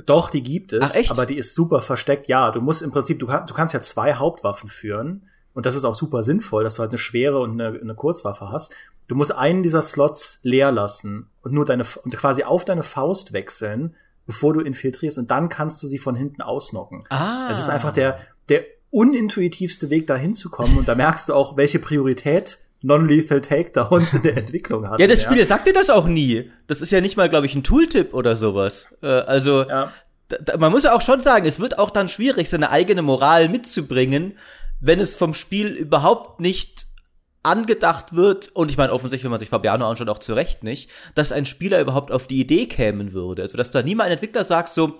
Doch, 0.05 0.29
die 0.29 0.43
gibt 0.43 0.73
es, 0.73 0.81
Ach, 0.81 0.95
echt? 0.95 1.11
aber 1.11 1.25
die 1.25 1.35
ist 1.35 1.55
super 1.55 1.81
versteckt. 1.81 2.27
Ja, 2.27 2.51
du 2.51 2.61
musst 2.61 2.81
im 2.81 2.91
Prinzip, 2.91 3.19
du, 3.19 3.25
du 3.25 3.53
kannst 3.53 3.73
ja 3.73 3.81
zwei 3.81 4.13
Hauptwaffen 4.13 4.69
führen 4.69 5.27
und 5.53 5.65
das 5.65 5.75
ist 5.75 5.83
auch 5.83 5.95
super 5.95 6.23
sinnvoll, 6.23 6.63
dass 6.63 6.75
du 6.75 6.81
halt 6.81 6.91
eine 6.91 6.97
schwere 6.97 7.39
und 7.39 7.59
eine, 7.59 7.79
eine 7.79 7.95
Kurzwaffe 7.95 8.51
hast. 8.51 8.73
Du 9.07 9.15
musst 9.15 9.35
einen 9.35 9.63
dieser 9.63 9.81
Slots 9.81 10.39
leer 10.43 10.71
lassen 10.71 11.29
und 11.41 11.53
nur 11.53 11.65
deine 11.65 11.83
und 12.03 12.15
quasi 12.15 12.43
auf 12.43 12.65
deine 12.65 12.83
Faust 12.83 13.33
wechseln, 13.33 13.95
bevor 14.25 14.53
du 14.53 14.61
infiltrierst 14.61 15.17
und 15.17 15.31
dann 15.31 15.49
kannst 15.49 15.81
du 15.81 15.87
sie 15.87 15.97
von 15.97 16.15
hinten 16.15 16.41
ausnocken. 16.41 17.03
Ah. 17.09 17.47
Es 17.51 17.59
ist 17.59 17.69
einfach 17.69 17.91
der 17.91 18.19
der 18.49 18.63
unintuitivste 18.91 19.89
Weg 19.89 20.07
dahin 20.07 20.33
zu 20.33 20.49
kommen 20.49 20.77
und 20.77 20.87
da 20.87 20.95
merkst 20.95 21.29
du 21.29 21.33
auch, 21.33 21.57
welche 21.57 21.79
Priorität 21.79 22.59
Non-Lethal 22.81 23.41
Takedowns 23.41 24.13
in 24.13 24.23
der 24.23 24.37
Entwicklung 24.37 24.87
hat. 24.89 24.99
Ja, 24.99 25.07
das 25.07 25.23
Spiel 25.23 25.45
sagt 25.45 25.67
dir 25.67 25.73
das 25.73 25.89
auch 25.89 26.07
nie. 26.07 26.49
Das 26.67 26.81
ist 26.81 26.91
ja 26.91 27.01
nicht 27.01 27.17
mal, 27.17 27.29
glaube 27.29 27.45
ich, 27.45 27.55
ein 27.55 27.63
Tooltip 27.63 28.13
oder 28.13 28.37
sowas. 28.37 28.87
Äh, 29.01 29.07
also, 29.07 29.67
Ja. 29.67 29.91
da, 30.29 30.37
da, 30.37 30.57
man 30.57 30.71
muss 30.71 30.83
ja 30.83 30.95
auch 30.95 31.01
schon 31.01 31.21
sagen, 31.21 31.45
es 31.45 31.59
wird 31.59 31.77
auch 31.77 31.91
dann 31.91 32.07
schwierig, 32.07 32.49
seine 32.49 32.69
eigene 32.71 33.01
Moral 33.01 33.49
mitzubringen, 33.49 34.37
wenn 34.79 34.99
es 34.99 35.15
vom 35.15 35.33
Spiel 35.33 35.67
überhaupt 35.67 36.39
nicht 36.39 36.87
angedacht 37.43 38.15
wird, 38.15 38.49
und 38.49 38.69
ich 38.69 38.77
meine 38.77 38.91
offensichtlich, 38.91 39.23
wenn 39.23 39.31
man 39.31 39.39
sich 39.39 39.49
Fabiano 39.49 39.89
anschaut, 39.89 40.09
auch 40.09 40.19
zu 40.19 40.33
Recht 40.33 40.63
nicht, 40.63 40.89
dass 41.15 41.31
ein 41.31 41.45
Spieler 41.45 41.79
überhaupt 41.79 42.11
auf 42.11 42.27
die 42.27 42.39
Idee 42.39 42.65
kämen 42.67 43.13
würde. 43.13 43.41
Also, 43.41 43.57
dass 43.57 43.71
da 43.71 43.81
niemand 43.81 44.07
ein 44.07 44.13
Entwickler 44.13 44.43
sagt 44.43 44.69
so, 44.69 44.99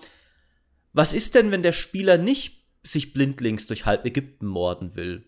was 0.94 1.13
ist 1.13 1.36
denn, 1.36 1.52
wenn 1.52 1.63
der 1.63 1.72
Spieler 1.72 2.18
nicht 2.18 2.63
sich 2.84 3.13
blindlings 3.13 3.68
durch 3.68 3.86
halb 3.86 4.06
Ägypten 4.06 4.48
morden 4.48 4.96
will? 4.96 5.26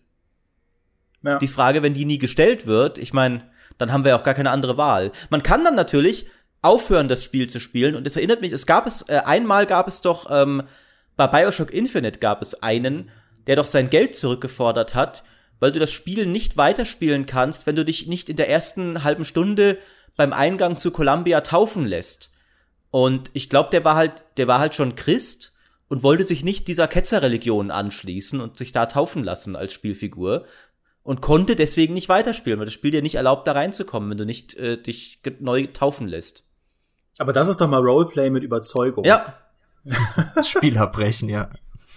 Ja. 1.22 1.38
Die 1.38 1.48
Frage, 1.48 1.82
wenn 1.82 1.94
die 1.94 2.04
nie 2.04 2.18
gestellt 2.18 2.66
wird, 2.66 2.98
ich 2.98 3.12
meine, 3.12 3.48
dann 3.78 3.92
haben 3.92 4.04
wir 4.04 4.10
ja 4.10 4.18
auch 4.18 4.24
gar 4.24 4.34
keine 4.34 4.50
andere 4.50 4.76
Wahl. 4.76 5.12
Man 5.30 5.42
kann 5.42 5.64
dann 5.64 5.74
natürlich 5.74 6.26
aufhören, 6.62 7.08
das 7.08 7.22
Spiel 7.22 7.48
zu 7.50 7.60
spielen. 7.60 7.94
Und 7.94 8.06
es 8.06 8.16
erinnert 8.16 8.40
mich, 8.40 8.52
es 8.52 8.66
gab 8.66 8.86
es, 8.86 9.02
äh, 9.08 9.20
einmal 9.24 9.66
gab 9.66 9.88
es 9.88 10.00
doch, 10.00 10.26
ähm, 10.30 10.62
bei 11.16 11.26
Bioshock 11.26 11.72
Infinite 11.72 12.20
gab 12.20 12.40
es 12.40 12.62
einen, 12.62 13.10
der 13.46 13.56
doch 13.56 13.66
sein 13.66 13.90
Geld 13.90 14.14
zurückgefordert 14.14 14.94
hat, 14.94 15.24
weil 15.60 15.72
du 15.72 15.78
das 15.78 15.92
Spiel 15.92 16.26
nicht 16.26 16.56
weiterspielen 16.56 17.26
kannst, 17.26 17.66
wenn 17.66 17.76
du 17.76 17.84
dich 17.84 18.06
nicht 18.06 18.28
in 18.28 18.36
der 18.36 18.48
ersten 18.48 19.04
halben 19.04 19.24
Stunde 19.24 19.78
beim 20.16 20.32
Eingang 20.32 20.76
zu 20.76 20.90
Columbia 20.90 21.40
taufen 21.40 21.86
lässt. 21.86 22.30
Und 22.90 23.30
ich 23.32 23.48
glaube, 23.48 23.70
der 23.70 23.84
war 23.84 23.96
halt, 23.96 24.24
der 24.36 24.48
war 24.48 24.58
halt 24.58 24.74
schon 24.74 24.94
Christ 24.94 25.54
und 25.88 26.02
wollte 26.02 26.24
sich 26.24 26.44
nicht 26.44 26.68
dieser 26.68 26.88
Ketzerreligion 26.88 27.70
anschließen 27.70 28.40
und 28.40 28.58
sich 28.58 28.72
da 28.72 28.86
taufen 28.86 29.22
lassen 29.24 29.56
als 29.56 29.72
Spielfigur 29.72 30.46
und 31.02 31.20
konnte 31.20 31.56
deswegen 31.56 31.94
nicht 31.94 32.08
weiterspielen, 32.08 32.58
weil 32.58 32.66
das 32.66 32.74
Spiel 32.74 32.90
dir 32.90 33.02
nicht 33.02 33.16
erlaubt, 33.16 33.46
da 33.46 33.52
reinzukommen, 33.52 34.10
wenn 34.10 34.18
du 34.18 34.26
nicht 34.26 34.54
äh, 34.54 34.80
dich 34.80 35.20
neu 35.40 35.66
taufen 35.66 36.06
lässt. 36.08 36.44
Aber 37.18 37.32
das 37.32 37.48
ist 37.48 37.60
doch 37.60 37.68
mal 37.68 37.82
Roleplay 37.82 38.30
mit 38.30 38.42
Überzeugung. 38.42 39.04
Ja, 39.04 39.38
Spiel 40.44 40.78
abbrechen, 40.78 41.28
ja. 41.28 41.50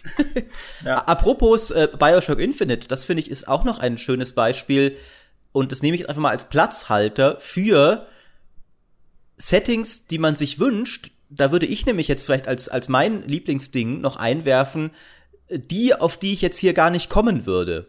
Ja. 0.84 0.96
Apropos 1.06 1.72
äh, 1.72 1.88
Bioshock 1.98 2.40
Infinite, 2.40 2.88
das 2.88 3.04
finde 3.04 3.24
ich 3.24 3.32
ist 3.32 3.48
auch 3.48 3.64
noch 3.64 3.80
ein 3.80 3.98
schönes 3.98 4.34
Beispiel 4.34 4.98
und 5.52 5.72
das 5.72 5.82
nehme 5.82 5.96
ich 5.96 6.02
jetzt 6.02 6.10
einfach 6.10 6.22
mal 6.22 6.30
als 6.30 6.50
Platzhalter 6.50 7.38
für 7.40 8.06
Settings, 9.38 10.06
die 10.08 10.18
man 10.18 10.36
sich 10.36 10.60
wünscht. 10.60 11.12
Da 11.30 11.52
würde 11.52 11.66
ich 11.66 11.86
nämlich 11.86 12.08
jetzt 12.08 12.24
vielleicht 12.24 12.48
als, 12.48 12.70
als 12.70 12.88
mein 12.88 13.28
Lieblingsding 13.28 14.00
noch 14.00 14.18
einwerfen, 14.18 14.92
die, 15.50 15.96
auf 15.96 16.18
die 16.18 16.34
ich 16.34 16.42
jetzt 16.42 16.58
hier 16.58 16.74
gar 16.74 16.90
nicht 16.90 17.10
kommen 17.10 17.46
würde. 17.46 17.88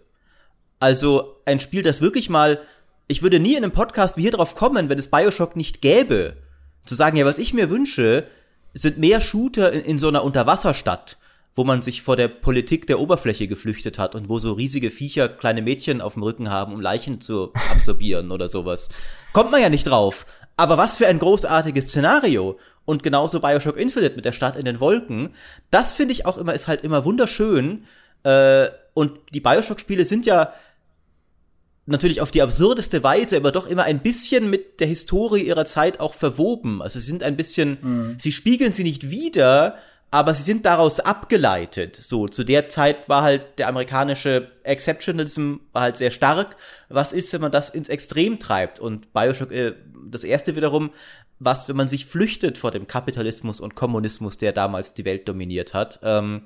Also 0.78 1.40
ein 1.44 1.60
Spiel, 1.60 1.82
das 1.82 2.00
wirklich 2.00 2.28
mal, 2.28 2.60
ich 3.08 3.22
würde 3.22 3.40
nie 3.40 3.56
in 3.56 3.64
einem 3.64 3.72
Podcast 3.72 4.16
wie 4.16 4.22
hier 4.22 4.32
drauf 4.32 4.54
kommen, 4.54 4.88
wenn 4.88 4.98
es 4.98 5.10
Bioshock 5.10 5.56
nicht 5.56 5.80
gäbe, 5.80 6.36
zu 6.84 6.94
sagen, 6.94 7.16
ja, 7.16 7.24
was 7.24 7.38
ich 7.38 7.54
mir 7.54 7.70
wünsche, 7.70 8.26
sind 8.74 8.98
mehr 8.98 9.20
Shooter 9.20 9.72
in, 9.72 9.82
in 9.82 9.98
so 9.98 10.08
einer 10.08 10.24
Unterwasserstadt, 10.24 11.16
wo 11.56 11.64
man 11.64 11.80
sich 11.80 12.02
vor 12.02 12.16
der 12.16 12.28
Politik 12.28 12.86
der 12.86 13.00
Oberfläche 13.00 13.48
geflüchtet 13.48 13.98
hat 13.98 14.14
und 14.14 14.28
wo 14.28 14.38
so 14.38 14.52
riesige 14.52 14.90
Viecher 14.90 15.28
kleine 15.28 15.62
Mädchen 15.62 16.02
auf 16.02 16.12
dem 16.12 16.22
Rücken 16.22 16.50
haben, 16.50 16.74
um 16.74 16.82
Leichen 16.82 17.22
zu 17.22 17.52
absorbieren 17.72 18.30
oder 18.30 18.46
sowas. 18.46 18.90
Kommt 19.32 19.50
man 19.50 19.62
ja 19.62 19.70
nicht 19.70 19.84
drauf. 19.84 20.26
Aber 20.58 20.76
was 20.76 20.96
für 20.96 21.06
ein 21.06 21.18
großartiges 21.18 21.88
Szenario. 21.88 22.58
Und 22.84 23.02
genauso 23.02 23.40
Bioshock 23.40 23.78
Infinite 23.78 24.16
mit 24.16 24.26
der 24.26 24.32
Stadt 24.32 24.56
in 24.56 24.66
den 24.66 24.80
Wolken. 24.80 25.34
Das 25.70 25.94
finde 25.94 26.12
ich 26.12 26.26
auch 26.26 26.36
immer, 26.36 26.54
ist 26.54 26.68
halt 26.68 26.84
immer 26.84 27.04
wunderschön. 27.06 27.84
Äh, 28.22 28.68
und 28.92 29.18
die 29.32 29.40
Bioshock-Spiele 29.40 30.04
sind 30.04 30.26
ja 30.26 30.52
natürlich 31.86 32.20
auf 32.20 32.30
die 32.30 32.42
absurdeste 32.42 33.02
Weise, 33.02 33.36
aber 33.36 33.50
doch 33.50 33.66
immer 33.66 33.84
ein 33.84 34.00
bisschen 34.00 34.50
mit 34.50 34.80
der 34.80 34.88
Historie 34.88 35.42
ihrer 35.42 35.64
Zeit 35.64 36.00
auch 36.00 36.14
verwoben. 36.14 36.82
Also 36.82 36.98
sie 36.98 37.06
sind 37.06 37.22
ein 37.22 37.36
bisschen, 37.36 38.16
sie 38.18 38.32
spiegeln 38.32 38.72
sie 38.72 38.82
nicht 38.82 39.10
wider, 39.10 39.76
aber 40.10 40.34
sie 40.34 40.44
sind 40.44 40.64
daraus 40.64 41.00
abgeleitet. 41.00 41.96
So, 41.96 42.28
zu 42.28 42.44
der 42.44 42.68
Zeit 42.68 43.08
war 43.08 43.22
halt 43.22 43.58
der 43.58 43.68
amerikanische 43.68 44.50
Exceptionalism 44.62 45.56
war 45.72 45.82
halt 45.82 45.96
sehr 45.96 46.10
stark. 46.10 46.56
Was 46.88 47.12
ist, 47.12 47.32
wenn 47.32 47.40
man 47.40 47.52
das 47.52 47.70
ins 47.70 47.88
Extrem 47.88 48.38
treibt? 48.38 48.78
Und 48.78 49.12
Bioshock, 49.12 49.50
äh, 49.50 49.74
das 50.08 50.24
erste 50.24 50.56
wiederum, 50.56 50.90
was, 51.38 51.68
wenn 51.68 51.76
man 51.76 51.88
sich 51.88 52.06
flüchtet 52.06 52.56
vor 52.56 52.70
dem 52.70 52.86
Kapitalismus 52.86 53.60
und 53.60 53.74
Kommunismus, 53.74 54.38
der 54.38 54.52
damals 54.52 54.94
die 54.94 55.04
Welt 55.04 55.28
dominiert 55.28 55.74
hat. 55.74 55.98
Ähm, 56.02 56.42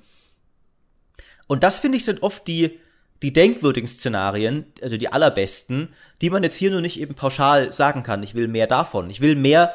und 1.47 1.63
das 1.63 1.79
finde 1.79 1.99
ich 1.99 2.05
sind 2.05 2.23
oft 2.23 2.47
die, 2.47 2.81
die 3.23 3.33
denkwürdigen 3.33 3.89
Szenarien, 3.89 4.67
also 4.83 4.97
die 4.97 5.13
allerbesten, 5.13 5.95
die 6.23 6.31
man 6.31 6.43
jetzt 6.43 6.57
hier 6.57 6.71
nur 6.71 6.81
nicht 6.81 6.99
eben 6.99 7.15
pauschal 7.15 7.73
sagen 7.73 8.03
kann, 8.03 8.23
ich 8.23 8.35
will 8.35 8.49
mehr 8.49 8.67
davon. 8.67 9.11
Ich 9.11 9.21
will 9.21 9.37
mehr, 9.37 9.75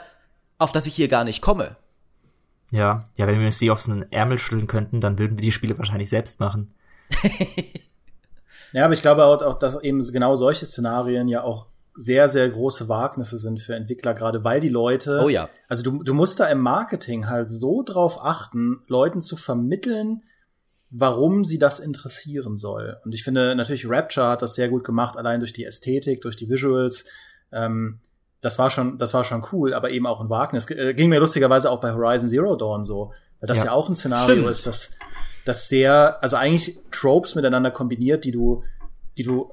auf 0.57 0.72
das 0.72 0.88
ich 0.88 0.95
hier 0.95 1.07
gar 1.07 1.24
nicht 1.24 1.41
komme. 1.41 1.78
Ja, 2.72 3.05
ja, 3.16 3.28
wenn 3.28 3.39
wir 3.39 3.45
uns 3.45 3.59
die 3.59 3.72
auf 3.72 3.82
so 3.82 3.91
einen 3.91 4.11
Ärmel 4.11 4.39
schütteln 4.39 4.68
könnten, 4.68 5.01
dann 5.01 5.20
würden 5.20 5.38
wir 5.38 5.43
die 5.43 5.51
Spiele 5.51 5.78
wahrscheinlich 5.78 6.09
selbst 6.09 6.39
machen. 6.39 6.74
Ja, 8.76 8.84
aber 8.84 8.93
ich 8.93 9.01
glaube 9.01 9.24
auch, 9.24 9.41
auch, 9.41 9.57
dass 9.57 9.82
eben 9.84 10.01
genau 10.11 10.36
solche 10.36 10.66
Szenarien 10.66 11.30
ja 11.30 11.43
auch 11.43 11.68
sehr, 11.95 12.28
sehr 12.28 12.49
große 12.49 12.89
Wagnisse 12.89 13.38
sind 13.38 13.61
für 13.61 13.74
Entwickler, 13.74 14.13
gerade 14.13 14.43
weil 14.43 14.59
die 14.59 14.68
Leute, 14.68 15.22
Oh 15.24 15.30
ja. 15.30 15.47
also 15.70 15.82
du, 15.82 16.03
du 16.03 16.13
musst 16.13 16.41
da 16.41 16.47
im 16.47 16.59
Marketing 16.59 17.30
halt 17.30 17.49
so 17.49 17.84
drauf 17.84 18.18
achten, 18.22 18.82
Leuten 18.89 19.22
zu 19.22 19.38
vermitteln, 19.38 20.24
warum 20.89 21.45
sie 21.45 21.57
das 21.57 21.80
interessieren 21.80 22.57
soll. 22.57 22.97
Und 23.05 23.16
ich 23.16 23.24
finde 23.24 23.55
natürlich 23.55 23.88
Rapture 23.88 24.28
hat 24.28 24.41
das 24.41 24.55
sehr 24.55 24.68
gut 24.68 24.84
gemacht, 24.84 25.16
allein 25.18 25.39
durch 25.39 25.53
die 25.53 25.63
Ästhetik, 25.63 26.20
durch 26.20 26.36
die 26.36 26.49
Visuals. 26.49 27.05
Ähm, 27.53 28.01
das 28.46 28.60
war 28.60 28.70
schon, 28.70 29.00
das 29.00 29.16
war 29.16 29.24
schon 29.24 29.43
cool, 29.52 29.74
aber 29.74 29.89
eben 29.89 30.06
auch 30.06 30.22
ein 30.22 30.30
Wagnis. 30.30 30.70
Äh, 30.70 30.93
ging 30.93 31.10
mir 31.10 31.20
lustigerweise 31.20 31.72
auch 31.72 31.80
bei 31.82 31.91
Horizon 31.91 32.30
Zero 32.30 32.56
Dawn 32.56 32.84
so, 32.84 33.12
weil 33.39 33.48
das 33.48 33.58
ja, 33.58 33.66
ja 33.66 33.72
auch 33.72 33.89
ein 33.89 33.96
Szenario 33.96 34.36
Stimmt. 34.36 34.50
ist, 34.52 34.68
das, 34.68 34.91
das 35.46 35.68
sehr, 35.68 36.22
also 36.22 36.36
eigentlich 36.36 36.78
Tropes 36.91 37.34
miteinander 37.34 37.72
kombiniert, 37.72 38.24
die 38.24 38.30
du, 38.30 38.64
die 39.18 39.24
du 39.24 39.52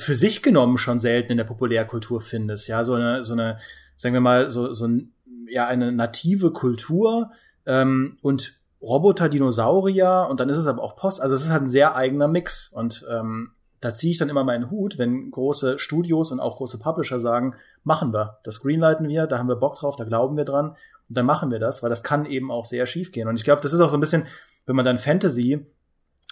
für 0.00 0.14
sich 0.14 0.42
genommen 0.42 0.78
schon 0.78 0.98
selten 0.98 1.32
in 1.32 1.36
der 1.36 1.44
Populärkultur 1.44 2.22
findest. 2.22 2.68
Ja, 2.68 2.84
so 2.84 2.94
eine, 2.94 3.22
so 3.22 3.34
eine, 3.34 3.58
sagen 3.96 4.14
wir 4.14 4.22
mal, 4.22 4.50
so, 4.50 4.72
so 4.72 4.86
ein, 4.86 5.12
ja, 5.46 5.66
eine 5.66 5.92
native 5.92 6.52
Kultur 6.52 7.32
ähm, 7.66 8.16
und 8.22 8.54
Roboter, 8.80 9.28
Dinosaurier 9.28 10.26
und 10.30 10.40
dann 10.40 10.48
ist 10.48 10.56
es 10.56 10.66
aber 10.66 10.82
auch 10.82 10.96
Post. 10.96 11.20
Also 11.20 11.34
es 11.34 11.42
ist 11.42 11.50
halt 11.50 11.64
ein 11.64 11.68
sehr 11.68 11.96
eigener 11.96 12.28
Mix 12.28 12.68
und 12.72 13.04
ähm, 13.10 13.50
da 13.82 13.92
ziehe 13.92 14.12
ich 14.12 14.18
dann 14.18 14.28
immer 14.28 14.44
meinen 14.44 14.70
Hut, 14.70 14.96
wenn 14.96 15.30
große 15.30 15.78
Studios 15.78 16.30
und 16.30 16.40
auch 16.40 16.56
große 16.56 16.78
Publisher 16.78 17.18
sagen, 17.18 17.54
machen 17.84 18.14
wir, 18.14 18.38
das 18.44 18.60
greenlighten 18.60 19.08
wir, 19.08 19.26
da 19.26 19.38
haben 19.38 19.48
wir 19.48 19.56
Bock 19.56 19.76
drauf, 19.76 19.96
da 19.96 20.04
glauben 20.04 20.36
wir 20.36 20.44
dran 20.44 20.70
und 21.08 21.18
dann 21.18 21.26
machen 21.26 21.50
wir 21.50 21.58
das, 21.58 21.82
weil 21.82 21.90
das 21.90 22.02
kann 22.02 22.24
eben 22.24 22.50
auch 22.50 22.64
sehr 22.64 22.86
schief 22.86 23.12
gehen. 23.12 23.28
Und 23.28 23.36
ich 23.36 23.44
glaube, 23.44 23.60
das 23.60 23.72
ist 23.72 23.80
auch 23.80 23.90
so 23.90 23.96
ein 23.96 24.00
bisschen, 24.00 24.24
wenn 24.66 24.76
man 24.76 24.84
dann 24.84 24.98
Fantasy 24.98 25.66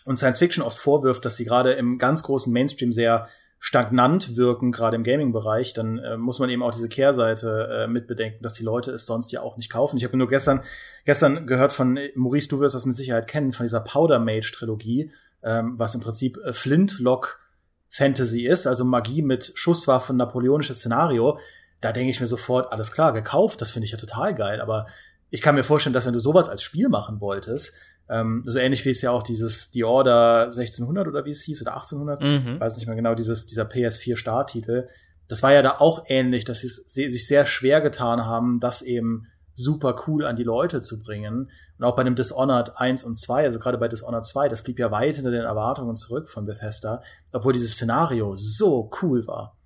und 0.05 0.17
Science 0.17 0.39
Fiction 0.39 0.63
oft 0.63 0.79
vorwirft, 0.79 1.25
dass 1.25 1.37
sie 1.37 1.45
gerade 1.45 1.73
im 1.73 1.99
ganz 1.99 2.23
großen 2.23 2.53
Mainstream 2.53 2.93
sehr 2.93 3.29
stagnant 3.59 4.37
wirken, 4.37 4.73
gerade 4.73 4.97
im 4.97 5.05
Gaming-Bereich, 5.05 5.75
dann 5.75 5.99
äh, 5.99 6.17
muss 6.17 6.39
man 6.39 6.49
eben 6.49 6.63
auch 6.63 6.71
diese 6.71 6.89
Kehrseite 6.89 7.69
äh, 7.83 7.87
mitbedenken, 7.89 8.43
dass 8.43 8.55
die 8.55 8.65
Leute 8.65 8.91
es 8.93 9.05
sonst 9.05 9.33
ja 9.33 9.43
auch 9.43 9.59
nicht 9.59 9.71
kaufen. 9.71 9.99
Ich 9.99 10.05
habe 10.05 10.17
nur 10.17 10.29
gestern, 10.29 10.63
gestern 11.05 11.47
gehört 11.47 11.73
von 11.73 11.99
Maurice, 12.15 12.49
du 12.49 12.61
wirst 12.61 12.75
das 12.75 12.87
mit 12.87 12.97
Sicherheit 12.97 13.29
kennen, 13.29 13.53
von 13.53 13.65
dieser 13.65 13.81
Powder 13.81 14.19
Mage-Trilogie, 14.19 15.11
ähm, 15.43 15.79
was 15.79 15.95
im 15.95 16.01
Prinzip 16.01 16.39
äh, 16.45 16.53
Flintlock 16.53 17.41
Fantasy 17.89 18.47
ist, 18.47 18.67
also 18.67 18.85
Magie 18.85 19.23
mit 19.23 19.53
Schusswaffen, 19.55 20.17
napoleonisches 20.17 20.79
Szenario. 20.79 21.39
Da 21.81 21.93
denke 21.93 22.11
ich 22.11 22.21
mir 22.21 22.27
sofort, 22.27 22.73
alles 22.73 22.93
klar, 22.93 23.13
gekauft, 23.13 23.61
das 23.61 23.71
finde 23.71 23.87
ich 23.87 23.93
ja 23.93 23.99
total 23.99 24.35
geil. 24.35 24.61
Aber 24.61 24.87
ich 25.31 25.43
kann 25.43 25.55
mir 25.55 25.65
vorstellen, 25.65 25.95
dass 25.95 26.07
wenn 26.07 26.13
du 26.13 26.21
sowas 26.21 26.49
als 26.49 26.63
Spiel 26.63 26.89
machen 26.89 27.21
wolltest, 27.21 27.73
ähm, 28.09 28.43
so 28.45 28.59
ähnlich 28.59 28.85
wie 28.85 28.91
es 28.91 29.03
ja 29.03 29.13
auch 29.13 29.23
dieses 29.23 29.71
The 29.73 29.85
Order 29.85 30.45
1600 30.47 31.07
oder 31.07 31.25
wie 31.25 31.31
es 31.31 31.43
hieß 31.43 31.63
oder 31.63 31.75
1800, 31.75 32.23
mhm. 32.23 32.61
weiß 32.61 32.77
nicht 32.77 32.87
mehr 32.87 32.97
genau, 32.97 33.15
dieses 33.15 33.47
dieser 33.47 33.65
PS4 33.65 34.17
Starttitel. 34.17 34.89
Das 35.29 35.43
war 35.43 35.53
ja 35.53 35.63
da 35.63 35.77
auch 35.79 36.05
ähnlich, 36.09 36.45
dass 36.45 36.61
sie 36.61 36.69
sich 37.09 37.27
sehr 37.27 37.47
schwer 37.47 37.81
getan 37.81 38.27
haben, 38.27 38.59
das 38.59 38.83
eben 38.83 39.29
super 39.55 39.95
cool 40.07 40.27
an 40.27 40.35
die 40.35 40.43
Leute 40.43 40.81
zu 40.81 40.99
bringen. 40.99 41.51
Und 41.81 41.87
auch 41.87 41.97
bei 41.97 42.05
dem 42.05 42.15
Dishonored 42.15 42.77
1 42.77 43.05
und 43.05 43.15
2, 43.15 43.45
also 43.45 43.59
gerade 43.59 43.79
bei 43.79 43.89
Dishonored 43.89 44.27
2, 44.27 44.51
das 44.51 44.63
blieb 44.63 44.79
ja 44.79 44.91
weit 44.91 45.15
hinter 45.15 45.31
den 45.31 45.45
Erwartungen 45.45 45.97
zurück 45.97 46.29
von 46.29 46.45
Bethesda, 46.45 47.03
obwohl 47.33 47.55
dieses 47.55 47.73
Szenario 47.73 48.37
so 48.37 48.91
cool 49.01 49.27
war. 49.27 49.57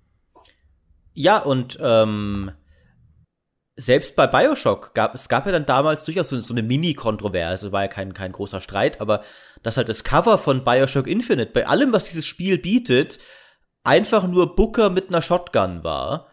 Ja, 1.13 1.39
und 1.39 1.77
ähm, 1.81 2.51
selbst 3.75 4.15
bei 4.15 4.27
Bioshock 4.27 4.93
gab 4.93 5.13
es 5.13 5.27
gab 5.27 5.45
ja 5.45 5.51
dann 5.51 5.65
damals 5.65 6.05
durchaus 6.05 6.29
so, 6.29 6.39
so 6.39 6.53
eine 6.53 6.63
Mini-Kontroverse, 6.63 7.73
war 7.73 7.81
ja 7.81 7.87
kein, 7.89 8.13
kein 8.13 8.31
großer 8.31 8.61
Streit, 8.61 9.01
aber 9.01 9.21
dass 9.61 9.75
halt 9.75 9.89
das 9.89 10.05
Cover 10.05 10.37
von 10.37 10.63
Bioshock 10.63 11.07
Infinite 11.07 11.51
bei 11.51 11.67
allem, 11.67 11.91
was 11.91 12.05
dieses 12.05 12.25
Spiel 12.25 12.57
bietet, 12.57 13.19
einfach 13.83 14.25
nur 14.25 14.55
Booker 14.55 14.89
mit 14.89 15.09
einer 15.09 15.21
Shotgun 15.21 15.83
war, 15.83 16.27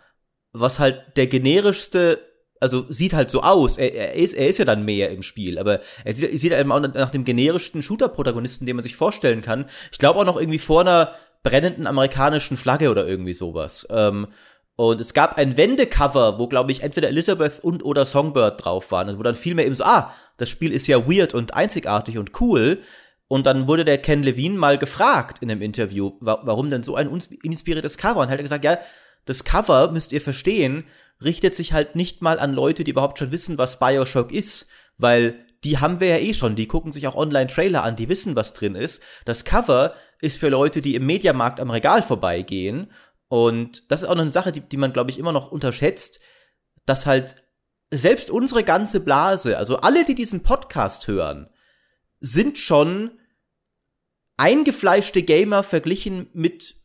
was 0.53 0.79
halt 0.79 1.17
der 1.17 1.27
generischste, 1.27 2.21
also 2.63 2.87
sieht 2.89 3.13
halt 3.13 3.31
so 3.31 3.43
aus, 3.43 3.77
er, 3.77 3.93
er, 3.93 4.15
ist, 4.15 4.35
er 4.35 4.49
ist 4.49 4.59
ja 4.59 4.65
dann 4.65 4.85
mehr 4.85 5.11
im 5.11 5.23
Spiel, 5.23 5.59
aber 5.59 5.81
er 6.05 6.13
sieht, 6.15 6.39
sieht 6.39 6.53
eben 6.53 6.73
auch 6.73 6.81
nach 6.81 7.11
dem 7.11 7.25
generischsten 7.25 7.83
Shooter-Protagonisten, 7.83 8.67
den 8.67 8.77
man 8.77 8.83
sich 8.83 8.97
vorstellen 8.97 9.43
kann. 9.43 9.67
Ich 9.91 9.99
glaube 9.99 10.21
auch 10.21 10.25
noch 10.25 10.39
irgendwie 10.39 10.59
vor 10.59 10.83
einer 10.83 11.15
brennenden 11.43 11.87
amerikanischen 11.87 12.57
Flagge 12.57 12.91
oder 12.91 13.07
irgendwie 13.07 13.35
sowas. 13.35 13.87
Ähm, 13.91 14.29
und 14.77 15.01
es 15.01 15.13
gab 15.13 15.37
ein 15.37 15.57
Wendecover, 15.57 16.39
wo, 16.39 16.47
glaube 16.47 16.73
ich, 16.73 16.83
entweder 16.83 17.09
Elizabeth 17.09 17.61
und 17.63 17.85
oder 17.85 18.05
Songbird 18.05 18.65
drauf 18.65 18.91
waren. 18.91 19.09
Also 19.09 19.19
wo 19.19 19.23
dann 19.23 19.35
viel 19.35 19.55
mehr 19.55 19.67
eben 19.67 19.75
so, 19.75 19.85
ah, 19.85 20.15
das 20.39 20.49
Spiel 20.49 20.73
ist 20.73 20.87
ja 20.87 21.07
weird 21.09 21.35
und 21.35 21.55
einzigartig 21.55 22.17
und 22.17 22.41
cool. 22.41 22.79
Und 23.29 23.47
dann 23.47 23.67
wurde 23.67 23.85
der 23.85 23.99
Ken 23.99 24.23
Levine 24.23 24.59
mal 24.59 24.79
gefragt 24.79 25.39
in 25.41 25.51
einem 25.51 25.63
Interview, 25.63 26.13
wa 26.21 26.41
warum 26.45 26.71
denn 26.71 26.83
so 26.83 26.97
ein 26.97 27.11
inspiriertes 27.43 27.99
Cover? 27.99 28.21
Und 28.21 28.29
er 28.29 28.33
hat 28.33 28.41
gesagt, 28.41 28.65
ja, 28.65 28.79
das 29.25 29.45
Cover, 29.45 29.91
müsst 29.91 30.13
ihr 30.13 30.21
verstehen, 30.21 30.85
richtet 31.25 31.55
sich 31.55 31.73
halt 31.73 31.97
nicht 31.97 32.23
mal 32.23 32.39
an 32.39 32.53
Leute, 32.53 32.85
die 32.85 32.91
überhaupt 32.91 33.19
schon 33.19 33.33
wissen, 33.33 33.59
was 33.59 33.79
Bioshock 33.79 34.33
ist, 34.33 34.69
weil 34.99 35.47
die 35.65 35.79
haben 35.79 36.01
wir 36.01 36.09
ja 36.09 36.19
eh 36.19 36.35
schon, 36.35 36.57
die 36.57 36.67
gucken 36.67 36.93
sich 36.93 37.07
auch 37.07 37.15
Online-Trailer 37.15 37.85
an, 37.85 37.97
die 37.97 38.09
wissen, 38.09 38.35
was 38.35 38.53
drin 38.53 38.75
ist. 38.75 39.01
Das 39.25 39.45
Cover 39.45 39.95
ist 40.21 40.39
für 40.39 40.49
Leute, 40.49 40.83
die 40.83 40.95
im 40.95 41.07
Mediamarkt 41.07 41.61
am 41.61 41.71
Regal 41.71 42.03
vorbeigehen 42.03 42.91
und 43.33 43.91
das 43.91 44.03
ist 44.03 44.09
auch 44.11 44.17
eine 44.17 44.29
Sache, 44.29 44.53
die, 44.53 44.61
die 44.61 44.77
man, 44.77 44.93
glaube 44.93 45.11
ich, 45.11 45.19
immer 45.19 45.33
noch 45.33 45.51
unterschätzt, 45.51 46.21
dass 46.85 47.07
halt 47.07 47.37
selbst 47.91 48.31
unsere 48.31 48.63
ganze 48.63 49.01
Blase, 49.01 49.57
also 49.57 49.79
alle, 49.79 50.05
die 50.05 50.15
diesen 50.15 50.43
Podcast 50.43 51.09
hören, 51.09 51.49
sind 52.21 52.59
schon 52.59 53.19
eingefleischte 54.37 55.23
Gamer 55.23 55.63
verglichen 55.63 56.29
mit 56.35 56.82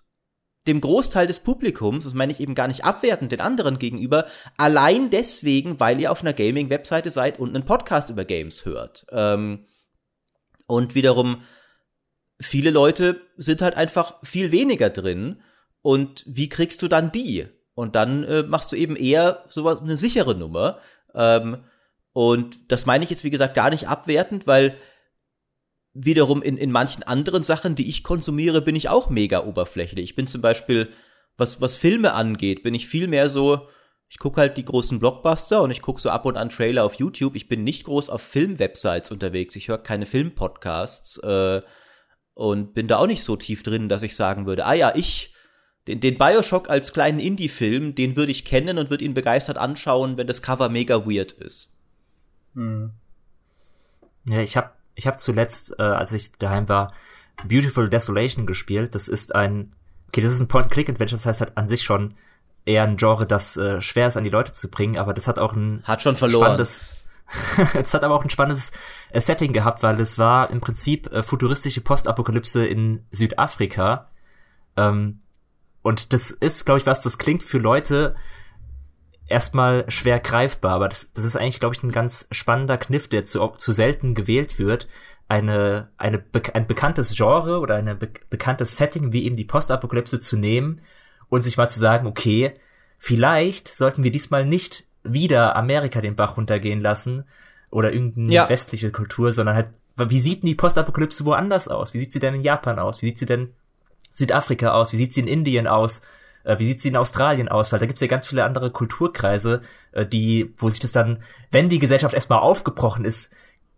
dem 0.68 0.82
Großteil 0.82 1.28
des 1.28 1.40
Publikums, 1.40 2.04
das 2.04 2.14
meine 2.14 2.32
ich 2.32 2.40
eben 2.40 2.56
gar 2.56 2.68
nicht 2.68 2.86
abwertend 2.86 3.32
den 3.32 3.42
anderen 3.42 3.80
gegenüber, 3.80 4.28
allein 4.58 5.10
deswegen, 5.10 5.80
weil 5.80 6.00
ihr 6.00 6.12
auf 6.12 6.22
einer 6.22 6.34
Gaming-Webseite 6.34 7.12
seid 7.12 7.40
und 7.40 7.56
einen 7.56 7.66
Podcast 7.66 8.10
über 8.10 8.26
Games 8.26 8.66
hört. 8.66 9.06
Ähm, 9.12 9.66
und 10.68 10.96
wiederum, 10.96 11.44
viele 12.40 12.72
Leute 12.72 13.22
sind 13.38 13.62
halt 13.62 13.76
einfach 13.76 14.16
viel 14.24 14.52
weniger 14.52 14.90
drin 14.90 15.42
und 15.82 16.24
wie 16.28 16.50
kriegst 16.50 16.82
du 16.82 16.88
dann 16.88 17.12
die? 17.12 17.48
Und 17.74 17.96
dann 17.96 18.24
äh, 18.24 18.44
machst 18.44 18.72
du 18.72 18.76
eben 18.76 18.96
eher 18.96 19.46
sowas, 19.50 19.82
eine 19.82 19.98
sichere 19.98 20.36
Nummer. 20.36 20.80
Ähm, 21.14 21.64
und 22.12 22.72
das 22.72 22.88
meine 22.88 23.04
ich 23.04 23.12
jetzt, 23.12 23.24
wie 23.24 23.30
gesagt, 23.30 23.54
gar 23.54 23.70
nicht 23.70 23.88
abwertend, 23.88 24.48
weil 24.48 24.78
wiederum 26.06 26.42
in, 26.42 26.58
in 26.58 26.72
manchen 26.72 27.04
anderen 27.04 27.44
Sachen, 27.44 27.76
die 27.76 27.90
ich 27.90 28.04
konsumiere, 28.04 28.62
bin 28.62 28.76
ich 28.76 28.90
auch 28.90 29.10
mega 29.10 29.44
oberflächlich. 29.44 30.04
Ich 30.04 30.16
bin 30.16 30.28
zum 30.28 30.42
Beispiel, 30.42 30.90
was, 31.38 31.60
was 31.62 31.76
Filme 31.76 32.14
angeht, 32.14 32.64
bin 32.64 32.74
ich 32.74 32.88
viel 32.88 33.08
mehr 33.08 33.30
so, 33.30 33.68
ich 34.10 34.20
gucke 34.20 34.40
halt 34.40 34.58
die 34.58 34.66
großen 34.66 35.00
Blockbuster 35.00 35.62
und 35.62 35.72
ich 35.72 35.82
gucke 35.82 36.00
so 36.00 36.10
ab 36.10 36.26
und 36.26 36.38
an 36.38 36.50
Trailer 36.50 36.86
auf 36.86 36.96
YouTube. 36.96 37.36
Ich 37.36 37.50
bin 37.50 37.64
nicht 37.64 37.84
groß 37.86 38.10
auf 38.10 38.22
Filmwebsites 38.22 39.12
unterwegs. 39.12 39.56
Ich 39.56 39.68
höre 39.68 39.80
keine 39.80 40.06
Filmpodcasts 40.06 41.18
äh, 41.18 41.62
und 42.34 42.74
bin 42.74 42.88
da 42.88 43.00
auch 43.00 43.08
nicht 43.08 43.24
so 43.24 43.36
tief 43.36 43.64
drin, 43.64 43.90
dass 43.90 44.04
ich 44.04 44.16
sagen 44.16 44.46
würde, 44.46 44.66
ah 44.66 44.74
ja, 44.74 44.94
ich 44.96 45.34
den, 45.88 46.02
den 46.02 46.18
Bioshock 46.18 46.70
als 46.70 46.94
kleinen 46.94 47.20
Indie-Film, 47.20 47.96
den 47.96 48.16
würde 48.16 48.32
ich 48.32 48.46
kennen 48.46 48.78
und 48.78 48.90
würde 48.90 49.06
ihn 49.06 49.14
begeistert 49.14 49.58
anschauen, 49.58 50.18
wenn 50.18 50.28
das 50.28 50.42
Cover 50.42 50.70
mega 50.70 51.06
weird 51.06 51.32
ist. 51.32 51.74
Hm. 52.56 52.92
Ja, 54.26 54.42
ich 54.42 54.58
habe 54.58 54.72
ich 54.98 55.08
hab 55.08 55.22
zuletzt, 55.22 55.76
äh, 55.80 55.84
als 55.84 56.12
ich 56.12 56.34
daheim 56.34 56.68
war, 56.68 56.94
Beautiful 57.48 57.88
Desolation 57.88 58.46
gespielt. 58.46 58.96
Das 58.96 59.08
ist 59.08 59.36
ein, 59.36 59.72
okay, 60.08 60.22
das 60.22 60.34
ist 60.34 60.42
ein 60.42 60.48
Point-Click-Adventure, 60.48 61.18
das 61.18 61.26
heißt 61.26 61.42
halt 61.42 61.56
an 61.56 61.70
sich 61.70 61.84
schon 61.84 62.16
eher 62.66 62.84
ein 62.84 62.98
Genre, 62.98 63.26
das 63.26 63.56
äh, 63.58 63.80
schwer 63.80 64.08
ist 64.08 64.18
an 64.18 64.24
die 64.24 64.30
Leute 64.30 64.52
zu 64.52 64.70
bringen, 64.70 64.98
aber 64.98 65.14
das 65.14 65.28
hat 65.28 65.40
auch 65.40 65.54
ein 65.54 65.84
hat 65.86 66.02
schon 66.02 66.16
verloren. 66.16 66.46
spannendes 66.46 66.82
es 67.76 67.94
hat 67.94 68.04
aber 68.04 68.16
auch 68.16 68.24
ein 68.24 68.30
spannendes 68.30 68.72
äh, 69.12 69.22
Setting 69.22 69.54
gehabt, 69.54 69.84
weil 69.84 70.00
es 70.00 70.18
war 70.18 70.50
im 70.50 70.62
Prinzip 70.62 71.12
äh, 71.12 71.24
futuristische 71.24 71.82
Postapokalypse 71.82 72.66
in 72.66 73.06
Südafrika. 73.12 74.08
Ähm, 74.76 75.20
und 75.82 76.14
das 76.14 76.32
ist, 76.32 76.66
glaube 76.66 76.80
ich, 76.80 76.86
was, 76.86 77.02
das 77.02 77.18
klingt 77.18 77.44
für 77.44 77.60
Leute 77.60 78.16
erstmal 79.28 79.90
schwer 79.90 80.20
greifbar, 80.20 80.74
aber 80.74 80.90
das, 80.90 81.08
das 81.14 81.26
ist 81.26 81.36
eigentlich, 81.36 81.60
glaube 81.60 81.76
ich, 81.76 81.84
ein 81.84 81.92
ganz 81.92 82.28
spannender 82.32 82.78
Kniff, 82.78 83.08
der 83.08 83.24
zu, 83.24 83.46
zu 83.58 83.72
selten 83.72 84.16
gewählt 84.16 84.60
wird. 84.60 84.88
Eine, 85.30 85.90
eine, 85.98 86.24
ein 86.54 86.68
bekanntes 86.68 87.14
Genre 87.16 87.60
oder 87.60 87.76
ein 87.76 88.00
be 88.00 88.10
bekanntes 88.30 88.78
Setting 88.78 89.12
wie 89.12 89.26
eben 89.26 89.36
die 89.36 89.44
Postapokalypse 89.44 90.22
zu 90.22 90.38
nehmen 90.38 90.82
und 91.28 91.42
sich 91.42 91.58
mal 91.58 91.68
zu 91.68 91.80
sagen, 91.80 92.08
okay, 92.08 92.54
vielleicht 92.98 93.68
sollten 93.68 94.04
wir 94.04 94.12
diesmal 94.12 94.46
nicht 94.46 94.86
wieder 95.04 95.56
Amerika 95.58 96.00
den 96.00 96.16
Bach 96.16 96.38
runtergehen 96.38 96.82
lassen 96.82 97.26
oder 97.70 97.92
irgendeine 97.92 98.34
ja. 98.34 98.50
westliche 98.50 98.92
Kultur, 98.92 99.34
sondern 99.34 99.56
halt, 99.56 99.68
wie 99.98 100.20
sieht 100.20 100.44
denn 100.44 100.48
die 100.48 100.56
Postapokalypse 100.56 101.26
woanders 101.26 101.68
aus? 101.68 101.94
Wie 101.94 102.00
sieht 102.00 102.14
sie 102.14 102.20
denn 102.20 102.36
in 102.36 102.42
Japan 102.42 102.80
aus? 102.80 103.02
Wie 103.02 103.08
sieht 103.08 103.20
sie 103.20 103.26
denn 103.26 103.54
Südafrika 104.14 104.72
aus? 104.72 104.94
Wie 104.94 104.98
sieht 104.98 105.14
sie 105.14 105.22
in 105.22 105.28
Indien 105.28 105.68
aus? 105.68 106.02
Äh, 106.48 106.60
wie 106.60 106.66
sieht 106.66 106.82
sie 106.82 106.90
in 106.90 106.96
Australien 106.96 107.50
aus? 107.50 107.72
Weil 107.72 107.80
da 107.80 107.86
gibt's 107.86 108.02
ja 108.02 108.08
ganz 108.08 108.26
viele 108.26 108.46
andere 108.46 108.72
Kulturkreise, 108.72 109.62
äh, 109.92 110.06
die, 110.06 110.54
wo 110.58 110.70
sich 110.70 110.80
das 110.80 110.94
dann, 110.94 111.22
wenn 111.52 111.70
die 111.70 111.80
Gesellschaft 111.80 112.14
erstmal 112.14 112.40
aufgebrochen 112.40 113.06
ist, 113.06 113.34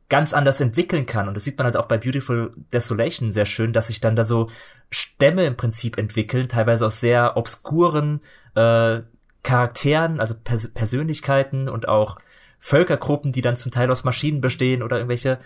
ganz 0.08 0.34
anders 0.34 0.62
entwickeln 0.62 1.06
kann. 1.06 1.28
Und 1.28 1.34
das 1.34 1.44
sieht 1.44 1.58
man 1.58 1.66
halt 1.66 1.78
auch 1.78 1.88
bei 1.88 1.98
Beautiful 1.98 2.54
Desolation 2.72 3.32
sehr 3.32 3.46
schön, 3.46 3.74
dass 3.74 3.88
sich 3.88 4.02
dann 4.02 4.16
da 4.16 4.24
so 4.24 4.50
Stämme 4.92 5.46
im 5.46 5.58
Prinzip 5.58 5.98
entwickeln, 5.98 6.48
teilweise 6.48 6.86
aus 6.86 7.00
sehr 7.00 7.38
obskuren 7.38 8.22
äh, 8.56 9.02
Charakteren, 9.44 10.20
also 10.20 10.36
Pers 10.36 10.74
Persönlichkeiten 10.74 11.70
und 11.70 11.88
auch 11.88 12.18
Völkergruppen, 12.60 13.32
die 13.32 13.42
dann 13.42 13.56
zum 13.56 13.72
Teil 13.72 13.90
aus 13.90 14.04
Maschinen 14.04 14.42
bestehen 14.42 14.84
oder 14.84 14.98
irgendwelche 14.98 15.40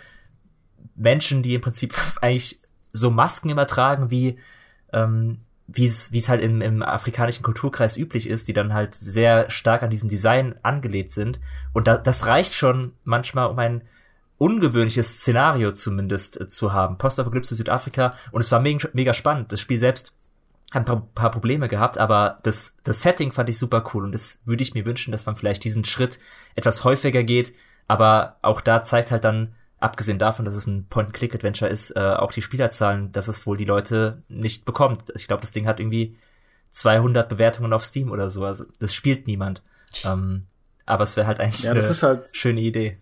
Menschen, 0.96 1.44
die 1.44 1.56
im 1.56 1.62
Prinzip 1.62 1.94
eigentlich 2.22 2.60
so 2.92 3.10
Masken 3.10 3.50
immer 3.50 3.68
tragen, 3.68 4.12
wie 4.12 4.40
ähm, 4.92 5.40
wie 5.74 5.86
es 5.86 6.12
wie 6.12 6.20
es 6.20 6.30
halt 6.30 6.42
im, 6.42 6.62
im 6.62 6.82
afrikanischen 6.82 7.44
Kulturkreis 7.44 7.98
üblich 7.98 8.30
ist, 8.30 8.48
die 8.48 8.54
dann 8.54 8.74
halt 8.74 8.94
sehr 8.94 9.50
stark 9.50 9.84
an 9.84 9.90
diesem 9.90 10.10
Design 10.10 10.56
angelegt 10.64 11.12
sind. 11.12 11.40
Und 11.74 11.88
da, 11.88 11.98
das 11.98 12.28
reicht 12.28 12.54
schon 12.54 12.94
manchmal, 13.04 13.48
um 13.48 13.60
ein 13.60 13.82
ungewöhnliches 14.38 15.20
Szenario 15.20 15.72
zumindest 15.72 16.40
äh, 16.40 16.48
zu 16.48 16.74
haben. 16.74 16.98
Postapokalypse 16.98 17.56
Südafrika 17.56 18.16
und 18.32 18.42
es 18.42 18.52
war 18.52 18.60
mega, 18.60 18.88
mega 18.94 19.14
spannend. 19.14 19.52
Das 19.52 19.60
Spiel 19.60 19.80
selbst 19.80 20.14
hat 20.72 20.82
ein 20.82 20.86
paar, 20.86 21.08
paar 21.14 21.32
Probleme 21.32 21.68
gehabt, 21.68 21.98
aber 21.98 22.40
das, 22.44 22.76
das 22.84 23.02
Setting 23.02 23.32
fand 23.32 23.50
ich 23.50 23.58
super 23.58 23.84
cool 23.94 24.04
und 24.04 24.12
das 24.12 24.40
würde 24.46 24.64
ich 24.64 24.74
mir 24.74 24.86
wünschen, 24.86 25.12
dass 25.12 25.26
man 25.26 25.36
vielleicht 25.36 25.64
diesen 25.64 25.86
Schritt 25.86 26.20
etwas 26.56 26.84
häufiger 26.84 27.24
geht. 27.24 27.54
Aber 27.88 28.38
auch 28.42 28.62
da 28.62 28.84
zeigt 28.84 29.12
halt 29.12 29.24
dann, 29.24 29.56
abgesehen 29.84 30.18
davon, 30.18 30.46
dass 30.46 30.56
es 30.56 30.66
ein 30.66 30.88
Point-and-Click-Adventure 30.90 31.70
ist, 31.70 31.92
äh, 31.96 32.00
auch 32.00 32.32
die 32.32 32.42
Spielerzahlen, 32.42 33.12
dass 33.12 33.28
es 33.28 33.46
wohl 33.46 33.58
die 33.58 33.66
Leute 33.66 34.24
nicht 34.30 34.66
bekommt. 34.66 35.12
Ich 35.16 35.28
glaube, 35.28 35.42
das 35.42 35.52
Ding 35.52 35.68
hat 35.68 35.80
irgendwie 35.80 36.16
200 36.72 37.28
Bewertungen 37.30 37.74
auf 37.74 37.84
Steam 37.84 38.12
oder 38.12 38.30
so. 38.30 38.46
Also 38.46 38.66
das 38.80 38.94
spielt 38.94 39.28
niemand. 39.28 39.62
Ähm, 40.06 40.44
aber 40.86 41.04
es 41.04 41.16
wäre 41.18 41.28
halt 41.28 41.40
eigentlich 41.40 41.64
Ja, 41.64 41.72
eine 41.72 41.82
halt- 41.82 42.30
schöne 42.34 42.62
Idee. 42.62 42.98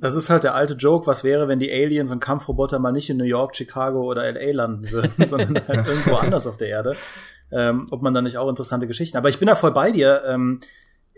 Das 0.00 0.14
ist 0.14 0.30
halt 0.30 0.44
der 0.44 0.54
alte 0.54 0.74
Joke, 0.74 1.06
was 1.06 1.24
wäre, 1.24 1.48
wenn 1.48 1.58
die 1.58 1.70
Aliens 1.72 2.10
und 2.10 2.20
Kampfroboter 2.20 2.78
mal 2.78 2.92
nicht 2.92 3.10
in 3.10 3.16
New 3.16 3.24
York, 3.24 3.56
Chicago 3.56 4.02
oder 4.02 4.24
LA 4.32 4.52
landen 4.52 4.90
würden, 4.90 5.12
sondern 5.26 5.66
halt 5.66 5.86
irgendwo 5.86 6.14
anders 6.14 6.46
auf 6.46 6.56
der 6.56 6.68
Erde. 6.68 6.96
Ähm, 7.50 7.86
ob 7.90 8.00
man 8.00 8.14
da 8.14 8.22
nicht 8.22 8.38
auch 8.38 8.48
interessante 8.48 8.86
Geschichten. 8.86 9.16
Aber 9.18 9.28
ich 9.28 9.38
bin 9.38 9.46
da 9.46 9.54
voll 9.54 9.72
bei 9.72 9.90
dir. 9.90 10.22
Ähm, 10.26 10.60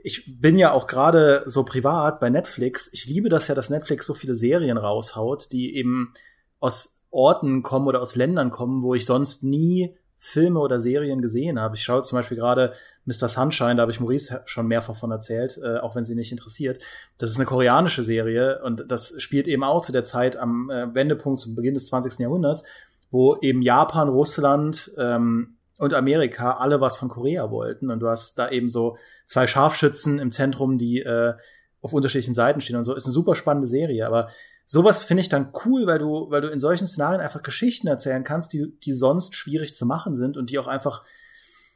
ich 0.04 0.38
bin 0.38 0.58
ja 0.58 0.72
auch 0.72 0.86
gerade 0.86 1.42
so 1.46 1.64
privat 1.64 2.20
bei 2.20 2.28
Netflix. 2.28 2.90
Ich 2.92 3.06
liebe 3.06 3.30
das 3.30 3.48
ja, 3.48 3.54
dass 3.54 3.70
Netflix 3.70 4.06
so 4.06 4.12
viele 4.12 4.34
Serien 4.34 4.76
raushaut, 4.76 5.50
die 5.50 5.76
eben 5.76 6.12
aus 6.60 7.00
Orten 7.10 7.62
kommen 7.62 7.88
oder 7.88 8.02
aus 8.02 8.14
Ländern 8.14 8.50
kommen, 8.50 8.82
wo 8.82 8.94
ich 8.94 9.06
sonst 9.06 9.42
nie 9.42 9.96
Filme 10.18 10.60
oder 10.60 10.78
Serien 10.78 11.22
gesehen 11.22 11.58
habe. 11.58 11.76
Ich 11.76 11.82
schaue 11.82 12.02
zum 12.02 12.18
Beispiel 12.18 12.36
gerade 12.36 12.74
Mr. 13.06 13.30
Sunshine, 13.30 13.76
da 13.76 13.82
habe 13.82 13.92
ich 13.92 14.00
Maurice 14.00 14.42
schon 14.44 14.66
mehrfach 14.66 14.94
von 14.94 15.10
erzählt, 15.10 15.58
äh, 15.62 15.78
auch 15.78 15.96
wenn 15.96 16.04
sie 16.04 16.14
nicht 16.14 16.32
interessiert. 16.32 16.80
Das 17.16 17.30
ist 17.30 17.36
eine 17.36 17.46
koreanische 17.46 18.02
Serie 18.02 18.62
und 18.62 18.84
das 18.88 19.14
spielt 19.22 19.48
eben 19.48 19.64
auch 19.64 19.82
zu 19.82 19.92
der 19.92 20.04
Zeit 20.04 20.36
am 20.36 20.68
äh, 20.68 20.94
Wendepunkt 20.94 21.40
zum 21.40 21.54
Beginn 21.54 21.74
des 21.74 21.86
20. 21.86 22.18
Jahrhunderts, 22.18 22.64
wo 23.10 23.36
eben 23.36 23.62
Japan, 23.62 24.10
Russland 24.10 24.90
ähm, 24.98 25.56
und 25.78 25.94
Amerika 25.94 26.52
alle 26.52 26.82
was 26.82 26.98
von 26.98 27.08
Korea 27.08 27.50
wollten. 27.50 27.90
Und 27.90 28.00
du 28.00 28.08
hast 28.08 28.38
da 28.38 28.50
eben 28.50 28.68
so 28.68 28.98
zwei 29.26 29.46
Scharfschützen 29.46 30.18
im 30.18 30.30
Zentrum, 30.30 30.78
die 30.78 31.00
äh, 31.00 31.34
auf 31.80 31.92
unterschiedlichen 31.92 32.34
Seiten 32.34 32.60
stehen 32.60 32.76
und 32.76 32.84
so. 32.84 32.94
Ist 32.94 33.04
eine 33.04 33.12
super 33.12 33.34
spannende 33.36 33.66
Serie, 33.66 34.06
aber 34.06 34.28
sowas 34.66 35.02
finde 35.02 35.22
ich 35.22 35.28
dann 35.28 35.52
cool, 35.64 35.86
weil 35.86 35.98
du, 35.98 36.30
weil 36.30 36.40
du 36.40 36.48
in 36.48 36.60
solchen 36.60 36.86
Szenarien 36.86 37.20
einfach 37.20 37.42
Geschichten 37.42 37.86
erzählen 37.86 38.24
kannst, 38.24 38.52
die, 38.52 38.74
die 38.84 38.94
sonst 38.94 39.34
schwierig 39.34 39.74
zu 39.74 39.86
machen 39.86 40.14
sind 40.14 40.36
und 40.36 40.50
die 40.50 40.58
auch 40.58 40.66
einfach, 40.66 41.04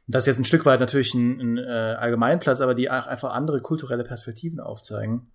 das 0.07 0.23
ist 0.23 0.27
jetzt 0.27 0.39
ein 0.39 0.45
Stück 0.45 0.65
weit 0.65 0.79
natürlich 0.79 1.13
ein, 1.13 1.39
ein 1.39 1.57
äh, 1.57 1.95
Allgemeinplatz, 1.99 2.61
aber 2.61 2.73
die 2.73 2.89
auch 2.89 3.05
einfach 3.05 3.33
andere 3.33 3.61
kulturelle 3.61 4.03
Perspektiven 4.03 4.59
aufzeigen. 4.59 5.31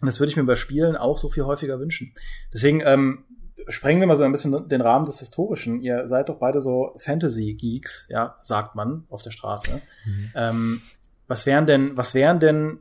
Und 0.00 0.06
das 0.06 0.20
würde 0.20 0.30
ich 0.30 0.36
mir 0.36 0.44
bei 0.44 0.56
Spielen 0.56 0.96
auch 0.96 1.18
so 1.18 1.28
viel 1.28 1.44
häufiger 1.44 1.78
wünschen. 1.78 2.14
Deswegen 2.52 2.80
ähm, 2.84 3.24
sprengen 3.68 4.00
wir 4.00 4.06
mal 4.06 4.16
so 4.16 4.22
ein 4.22 4.32
bisschen 4.32 4.68
den 4.68 4.80
Rahmen 4.80 5.04
des 5.04 5.18
Historischen. 5.18 5.80
Ihr 5.80 6.06
seid 6.06 6.28
doch 6.28 6.38
beide 6.38 6.60
so 6.60 6.94
Fantasy-Geeks, 6.98 8.06
ja, 8.08 8.36
sagt 8.42 8.74
man 8.74 9.04
auf 9.08 9.22
der 9.22 9.30
Straße. 9.30 9.80
Ähm, 10.34 10.80
was 11.32 11.46
wären 11.46 11.66
denn, 11.66 11.96
was 11.96 12.12
wären 12.12 12.40
denn 12.40 12.80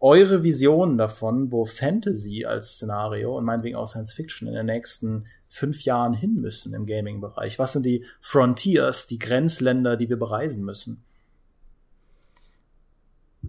eure 0.00 0.42
Visionen 0.42 0.96
davon, 0.96 1.52
wo 1.52 1.66
Fantasy 1.66 2.46
als 2.46 2.76
Szenario 2.76 3.36
und 3.36 3.44
meinetwegen 3.44 3.76
auch 3.76 3.86
Science 3.86 4.14
Fiction 4.14 4.48
in 4.48 4.54
den 4.54 4.64
nächsten 4.64 5.26
fünf 5.46 5.84
Jahren 5.84 6.14
hin 6.14 6.36
müssen 6.36 6.72
im 6.72 6.86
Gaming-Bereich? 6.86 7.58
Was 7.58 7.74
sind 7.74 7.84
die 7.84 8.02
Frontiers, 8.18 9.08
die 9.08 9.18
Grenzländer, 9.18 9.98
die 9.98 10.08
wir 10.08 10.18
bereisen 10.18 10.64
müssen? 10.64 11.04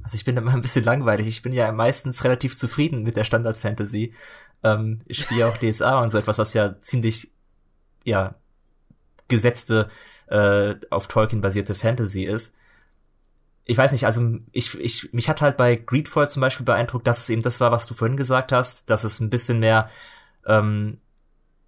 Also 0.01 0.15
ich 0.15 0.25
bin 0.25 0.35
immer 0.35 0.51
ein 0.51 0.61
bisschen 0.61 0.83
langweilig. 0.83 1.27
Ich 1.27 1.41
bin 1.41 1.53
ja 1.53 1.71
meistens 1.71 2.25
relativ 2.25 2.57
zufrieden 2.57 3.03
mit 3.03 3.15
der 3.15 3.23
Standard-Fantasy. 3.23 4.13
Ähm, 4.61 5.03
ich 5.05 5.21
spiele 5.21 5.47
auch 5.47 5.55
DSA 5.55 6.01
und 6.01 6.09
so 6.09 6.17
etwas, 6.17 6.37
was 6.37 6.53
ja 6.53 6.81
ziemlich, 6.81 7.31
ja, 8.03 8.35
gesetzte, 9.29 9.87
äh, 10.27 10.75
auf 10.89 11.07
Tolkien 11.07 11.39
basierte 11.39 11.75
Fantasy 11.75 12.23
ist. 12.23 12.53
Ich 13.65 13.77
weiß 13.77 13.91
nicht, 13.93 14.05
also 14.05 14.37
ich, 14.51 14.77
ich, 14.79 15.13
mich 15.13 15.29
hat 15.29 15.41
halt 15.41 15.55
bei 15.55 15.75
Greedfall 15.75 16.29
zum 16.29 16.41
Beispiel 16.41 16.65
beeindruckt, 16.65 17.07
dass 17.07 17.19
es 17.19 17.29
eben 17.29 17.41
das 17.41 17.59
war, 17.59 17.71
was 17.71 17.87
du 17.87 17.93
vorhin 17.93 18.17
gesagt 18.17 18.51
hast, 18.51 18.89
dass 18.89 19.03
es 19.03 19.19
ein 19.19 19.29
bisschen 19.29 19.59
mehr 19.59 19.89
ähm, 20.45 20.97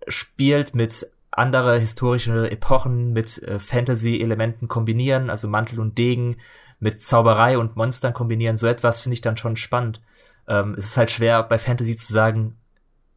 spielt 0.07 0.75
mit 0.75 1.09
andere 1.31 1.79
historische 1.79 2.49
Epochen, 2.51 3.13
mit 3.13 3.41
äh, 3.43 3.59
Fantasy-Elementen 3.59 4.67
kombinieren, 4.67 5.29
also 5.29 5.47
Mantel 5.47 5.79
und 5.79 5.97
Degen, 5.97 6.37
mit 6.79 7.01
Zauberei 7.01 7.57
und 7.57 7.75
Monstern 7.75 8.13
kombinieren, 8.13 8.57
so 8.57 8.67
etwas 8.67 8.99
finde 8.99 9.15
ich 9.15 9.21
dann 9.21 9.37
schon 9.37 9.55
spannend. 9.55 10.01
Ähm, 10.47 10.75
es 10.77 10.85
ist 10.85 10.97
halt 10.97 11.11
schwer 11.11 11.43
bei 11.43 11.57
Fantasy 11.57 11.95
zu 11.95 12.11
sagen, 12.11 12.57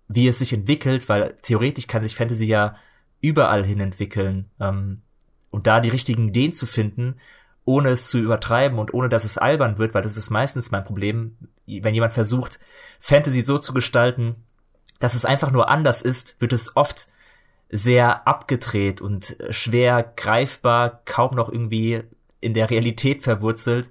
wie 0.08 0.28
es 0.28 0.38
sich 0.38 0.52
entwickelt, 0.52 1.08
weil 1.08 1.36
theoretisch 1.42 1.86
kann 1.86 2.02
sich 2.02 2.16
Fantasy 2.16 2.46
ja 2.46 2.76
überall 3.20 3.64
hin 3.64 3.80
entwickeln. 3.80 4.50
Ähm, 4.60 5.02
und 5.50 5.66
da 5.66 5.80
die 5.80 5.88
richtigen 5.88 6.28
Ideen 6.28 6.52
zu 6.52 6.66
finden, 6.66 7.16
ohne 7.68 7.90
es 7.90 8.08
zu 8.08 8.18
übertreiben 8.18 8.78
und 8.78 8.94
ohne 8.94 9.10
dass 9.10 9.24
es 9.24 9.36
albern 9.36 9.76
wird, 9.76 9.92
weil 9.92 10.00
das 10.00 10.16
ist 10.16 10.30
meistens 10.30 10.70
mein 10.70 10.86
Problem, 10.86 11.36
wenn 11.66 11.92
jemand 11.92 12.14
versucht, 12.14 12.58
Fantasy 12.98 13.42
so 13.42 13.58
zu 13.58 13.74
gestalten, 13.74 14.36
dass 15.00 15.12
es 15.12 15.26
einfach 15.26 15.50
nur 15.50 15.68
anders 15.68 16.00
ist, 16.00 16.40
wird 16.40 16.54
es 16.54 16.76
oft 16.76 17.08
sehr 17.68 18.26
abgedreht 18.26 19.02
und 19.02 19.36
schwer 19.50 20.02
greifbar, 20.16 21.02
kaum 21.04 21.36
noch 21.36 21.52
irgendwie 21.52 22.04
in 22.40 22.54
der 22.54 22.70
Realität 22.70 23.22
verwurzelt. 23.22 23.90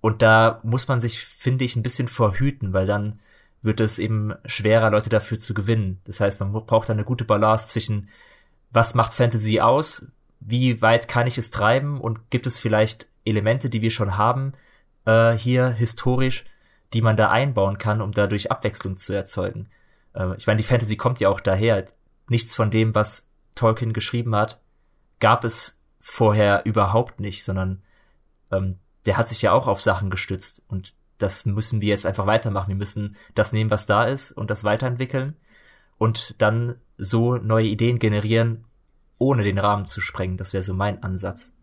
Und 0.00 0.22
da 0.22 0.60
muss 0.62 0.86
man 0.86 1.00
sich, 1.00 1.18
finde 1.18 1.64
ich, 1.64 1.74
ein 1.74 1.82
bisschen 1.82 2.06
vorhüten, 2.06 2.72
weil 2.72 2.86
dann 2.86 3.18
wird 3.60 3.80
es 3.80 3.98
eben 3.98 4.34
schwerer, 4.44 4.90
Leute 4.90 5.10
dafür 5.10 5.40
zu 5.40 5.52
gewinnen. 5.52 6.00
Das 6.04 6.20
heißt, 6.20 6.38
man 6.38 6.52
braucht 6.52 6.90
eine 6.90 7.02
gute 7.02 7.24
Balance 7.24 7.66
zwischen, 7.66 8.08
was 8.70 8.94
macht 8.94 9.14
Fantasy 9.14 9.58
aus, 9.58 10.06
wie 10.38 10.80
weit 10.80 11.08
kann 11.08 11.26
ich 11.26 11.38
es 11.38 11.50
treiben 11.50 12.00
und 12.00 12.30
gibt 12.30 12.46
es 12.46 12.60
vielleicht 12.60 13.08
Elemente, 13.26 13.68
die 13.70 13.82
wir 13.82 13.90
schon 13.90 14.16
haben, 14.16 14.52
äh, 15.04 15.32
hier 15.32 15.68
historisch, 15.68 16.44
die 16.92 17.02
man 17.02 17.16
da 17.16 17.30
einbauen 17.30 17.78
kann, 17.78 18.00
um 18.00 18.12
dadurch 18.12 18.50
Abwechslung 18.50 18.96
zu 18.96 19.12
erzeugen. 19.12 19.68
Äh, 20.14 20.36
ich 20.36 20.46
meine, 20.46 20.58
die 20.58 20.66
Fantasy 20.66 20.96
kommt 20.96 21.20
ja 21.20 21.28
auch 21.28 21.40
daher. 21.40 21.86
Nichts 22.28 22.54
von 22.54 22.70
dem, 22.70 22.94
was 22.94 23.28
Tolkien 23.54 23.92
geschrieben 23.92 24.34
hat, 24.34 24.60
gab 25.20 25.44
es 25.44 25.78
vorher 26.00 26.64
überhaupt 26.64 27.20
nicht, 27.20 27.44
sondern 27.44 27.82
ähm, 28.52 28.78
der 29.06 29.16
hat 29.16 29.28
sich 29.28 29.42
ja 29.42 29.52
auch 29.52 29.68
auf 29.68 29.80
Sachen 29.80 30.10
gestützt 30.10 30.62
und 30.68 30.94
das 31.18 31.46
müssen 31.46 31.80
wir 31.80 31.88
jetzt 31.88 32.06
einfach 32.06 32.26
weitermachen. 32.26 32.68
Wir 32.68 32.76
müssen 32.76 33.16
das 33.34 33.52
nehmen, 33.52 33.70
was 33.70 33.86
da 33.86 34.04
ist 34.04 34.32
und 34.32 34.50
das 34.50 34.64
weiterentwickeln 34.64 35.36
und 35.98 36.40
dann 36.42 36.76
so 36.98 37.36
neue 37.36 37.66
Ideen 37.66 37.98
generieren, 37.98 38.64
ohne 39.18 39.42
den 39.42 39.58
Rahmen 39.58 39.86
zu 39.86 40.00
sprengen. 40.00 40.36
Das 40.36 40.52
wäre 40.52 40.62
so 40.62 40.74
mein 40.74 41.02
Ansatz. 41.02 41.55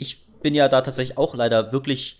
Ich 0.00 0.26
bin 0.42 0.54
ja 0.54 0.68
da 0.68 0.80
tatsächlich 0.80 1.16
auch 1.16 1.34
leider 1.34 1.72
wirklich 1.72 2.18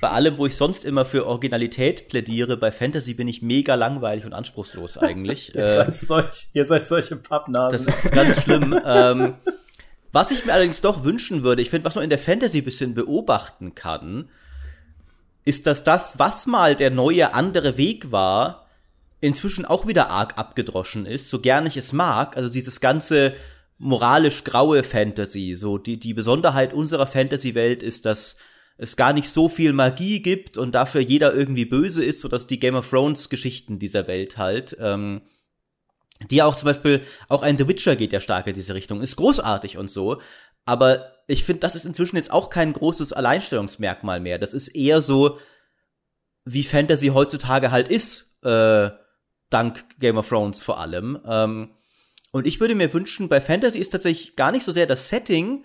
bei 0.00 0.10
allem, 0.10 0.36
wo 0.36 0.46
ich 0.46 0.56
sonst 0.56 0.84
immer 0.84 1.04
für 1.04 1.26
Originalität 1.26 2.08
plädiere, 2.08 2.56
bei 2.56 2.70
Fantasy 2.70 3.14
bin 3.14 3.28
ich 3.28 3.40
mega 3.40 3.74
langweilig 3.74 4.26
und 4.26 4.34
anspruchslos 4.34 4.98
eigentlich. 4.98 5.54
ihr, 5.54 5.62
Äh, 5.62 5.66
seid 5.66 5.96
solch, 5.96 6.46
ihr 6.52 6.64
seid 6.64 6.86
solche 6.86 7.16
Pappnasen. 7.16 7.86
Das 7.86 8.04
ist 8.04 8.12
ganz 8.12 8.42
schlimm. 8.42 8.78
ähm, 8.84 9.34
was 10.12 10.30
ich 10.30 10.44
mir 10.44 10.52
allerdings 10.52 10.80
doch 10.80 11.04
wünschen 11.04 11.42
würde, 11.42 11.62
ich 11.62 11.70
finde, 11.70 11.86
was 11.86 11.94
man 11.94 12.04
in 12.04 12.10
der 12.10 12.18
Fantasy 12.18 12.58
ein 12.58 12.64
bisschen 12.64 12.94
beobachten 12.94 13.74
kann, 13.74 14.28
ist, 15.44 15.66
dass 15.66 15.82
das, 15.84 16.18
was 16.18 16.46
mal 16.46 16.76
der 16.76 16.90
neue 16.90 17.32
andere 17.32 17.76
Weg 17.76 18.12
war, 18.12 18.66
inzwischen 19.20 19.64
auch 19.64 19.86
wieder 19.86 20.10
arg 20.10 20.36
abgedroschen 20.36 21.06
ist, 21.06 21.28
so 21.28 21.40
gern 21.40 21.66
ich 21.66 21.76
es 21.76 21.92
mag. 21.92 22.36
Also 22.36 22.50
dieses 22.50 22.80
ganze 22.80 23.34
moralisch 23.80 24.44
graue 24.44 24.82
Fantasy, 24.82 25.54
so 25.54 25.78
die, 25.78 25.98
die 25.98 26.12
Besonderheit 26.12 26.74
unserer 26.74 27.06
Fantasy-Welt 27.06 27.82
ist, 27.82 28.04
dass 28.04 28.36
es 28.76 28.94
gar 28.96 29.14
nicht 29.14 29.30
so 29.30 29.48
viel 29.48 29.72
Magie 29.72 30.20
gibt 30.20 30.58
und 30.58 30.74
dafür 30.74 31.00
jeder 31.00 31.34
irgendwie 31.34 31.64
böse 31.64 32.04
ist, 32.04 32.20
so 32.20 32.28
dass 32.28 32.46
die 32.46 32.60
Game 32.60 32.74
of 32.74 32.88
Thrones 32.88 33.30
Geschichten 33.30 33.78
dieser 33.78 34.06
Welt 34.06 34.36
halt, 34.36 34.76
ähm, 34.78 35.22
die 36.30 36.42
auch 36.42 36.54
zum 36.54 36.66
Beispiel, 36.66 37.02
auch 37.28 37.42
ein 37.42 37.56
The 37.56 37.68
Witcher 37.68 37.96
geht 37.96 38.12
ja 38.12 38.20
stark 38.20 38.46
in 38.46 38.54
diese 38.54 38.74
Richtung, 38.74 39.00
ist 39.00 39.16
großartig 39.16 39.78
und 39.78 39.88
so, 39.88 40.20
aber 40.66 41.14
ich 41.26 41.44
finde, 41.44 41.60
das 41.60 41.74
ist 41.74 41.86
inzwischen 41.86 42.16
jetzt 42.16 42.30
auch 42.30 42.50
kein 42.50 42.74
großes 42.74 43.14
Alleinstellungsmerkmal 43.14 44.20
mehr. 44.20 44.38
Das 44.38 44.52
ist 44.52 44.68
eher 44.68 45.00
so, 45.00 45.38
wie 46.44 46.64
Fantasy 46.64 47.08
heutzutage 47.08 47.70
halt 47.70 47.88
ist, 47.88 48.36
äh, 48.42 48.90
dank 49.48 49.98
Game 49.98 50.18
of 50.18 50.28
Thrones 50.28 50.60
vor 50.60 50.78
allem. 50.78 51.18
Ähm, 51.24 51.70
und 52.32 52.46
ich 52.46 52.60
würde 52.60 52.74
mir 52.74 52.92
wünschen, 52.94 53.28
bei 53.28 53.40
Fantasy 53.40 53.78
ist 53.78 53.90
tatsächlich 53.90 54.36
gar 54.36 54.52
nicht 54.52 54.64
so 54.64 54.72
sehr 54.72 54.86
das 54.86 55.08
Setting. 55.08 55.64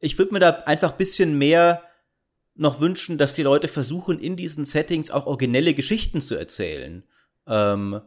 Ich 0.00 0.18
würde 0.18 0.34
mir 0.34 0.40
da 0.40 0.50
einfach 0.66 0.92
bisschen 0.92 1.38
mehr 1.38 1.82
noch 2.54 2.80
wünschen, 2.80 3.18
dass 3.18 3.34
die 3.34 3.42
Leute 3.42 3.68
versuchen, 3.68 4.18
in 4.20 4.36
diesen 4.36 4.64
Settings 4.64 5.10
auch 5.10 5.26
originelle 5.26 5.74
Geschichten 5.74 6.20
zu 6.20 6.36
erzählen. 6.36 7.04
Ähm, 7.46 8.00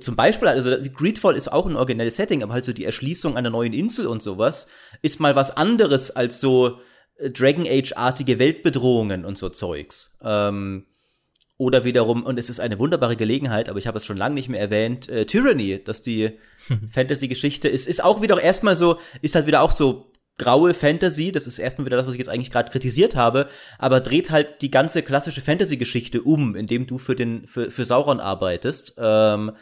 zum 0.00 0.16
Beispiel, 0.16 0.48
also 0.48 0.70
Greedfall 0.92 1.36
ist 1.36 1.52
auch 1.52 1.66
ein 1.66 1.76
originelles 1.76 2.16
Setting, 2.16 2.42
aber 2.42 2.54
halt 2.54 2.64
so 2.64 2.72
die 2.72 2.84
Erschließung 2.84 3.36
einer 3.36 3.50
neuen 3.50 3.72
Insel 3.72 4.06
und 4.06 4.22
sowas 4.22 4.66
ist 5.02 5.20
mal 5.20 5.36
was 5.36 5.56
anderes 5.56 6.10
als 6.10 6.40
so 6.40 6.78
äh, 7.16 7.30
Dragon 7.30 7.66
Age-artige 7.66 8.38
Weltbedrohungen 8.38 9.24
und 9.24 9.36
so 9.36 9.48
Zeugs. 9.48 10.16
Ähm, 10.22 10.86
oder 11.62 11.84
wiederum, 11.84 12.24
und 12.24 12.40
es 12.40 12.50
ist 12.50 12.58
eine 12.58 12.80
wunderbare 12.80 13.14
Gelegenheit, 13.14 13.68
aber 13.68 13.78
ich 13.78 13.86
habe 13.86 13.98
es 13.98 14.04
schon 14.04 14.16
lange 14.16 14.34
nicht 14.34 14.48
mehr 14.48 14.60
erwähnt, 14.60 15.08
äh, 15.08 15.26
Tyranny, 15.26 15.80
dass 15.82 16.02
die 16.02 16.32
Fantasy-Geschichte 16.90 17.68
ist, 17.68 17.86
ist 17.86 18.02
auch 18.02 18.20
wieder 18.20 18.42
erstmal 18.42 18.74
so, 18.74 18.98
ist 19.20 19.36
halt 19.36 19.46
wieder 19.46 19.62
auch 19.62 19.70
so 19.70 20.10
graue 20.38 20.74
Fantasy, 20.74 21.30
das 21.30 21.46
ist 21.46 21.60
erstmal 21.60 21.86
wieder 21.86 21.96
das, 21.96 22.06
was 22.06 22.14
ich 22.14 22.18
jetzt 22.18 22.30
eigentlich 22.30 22.50
gerade 22.50 22.72
kritisiert 22.72 23.14
habe, 23.14 23.48
aber 23.78 24.00
dreht 24.00 24.32
halt 24.32 24.60
die 24.60 24.72
ganze 24.72 25.02
klassische 25.02 25.40
Fantasy-Geschichte 25.40 26.22
um, 26.22 26.56
indem 26.56 26.88
du 26.88 26.98
für 26.98 27.14
den 27.14 27.46
für, 27.46 27.70
für 27.70 27.84
Sauron 27.84 28.18
arbeitest. 28.18 28.94
Ähm, 28.98 29.52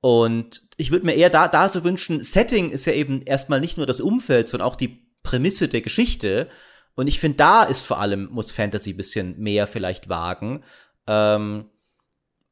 und 0.00 0.62
ich 0.76 0.90
würde 0.90 1.06
mir 1.06 1.14
eher 1.14 1.30
da, 1.30 1.46
da 1.46 1.68
so 1.68 1.84
wünschen, 1.84 2.24
Setting 2.24 2.72
ist 2.72 2.86
ja 2.86 2.94
eben 2.94 3.22
erstmal 3.22 3.60
nicht 3.60 3.76
nur 3.76 3.86
das 3.86 4.00
Umfeld, 4.00 4.48
sondern 4.48 4.66
auch 4.66 4.74
die 4.74 5.06
Prämisse 5.22 5.68
der 5.68 5.82
Geschichte. 5.82 6.48
Und 6.96 7.06
ich 7.06 7.20
finde, 7.20 7.36
da 7.36 7.62
ist 7.62 7.86
vor 7.86 8.00
allem, 8.00 8.28
muss 8.32 8.50
Fantasy 8.50 8.92
bisschen 8.92 9.38
mehr 9.38 9.68
vielleicht 9.68 10.08
wagen. 10.08 10.64
Ähm, 11.06 11.70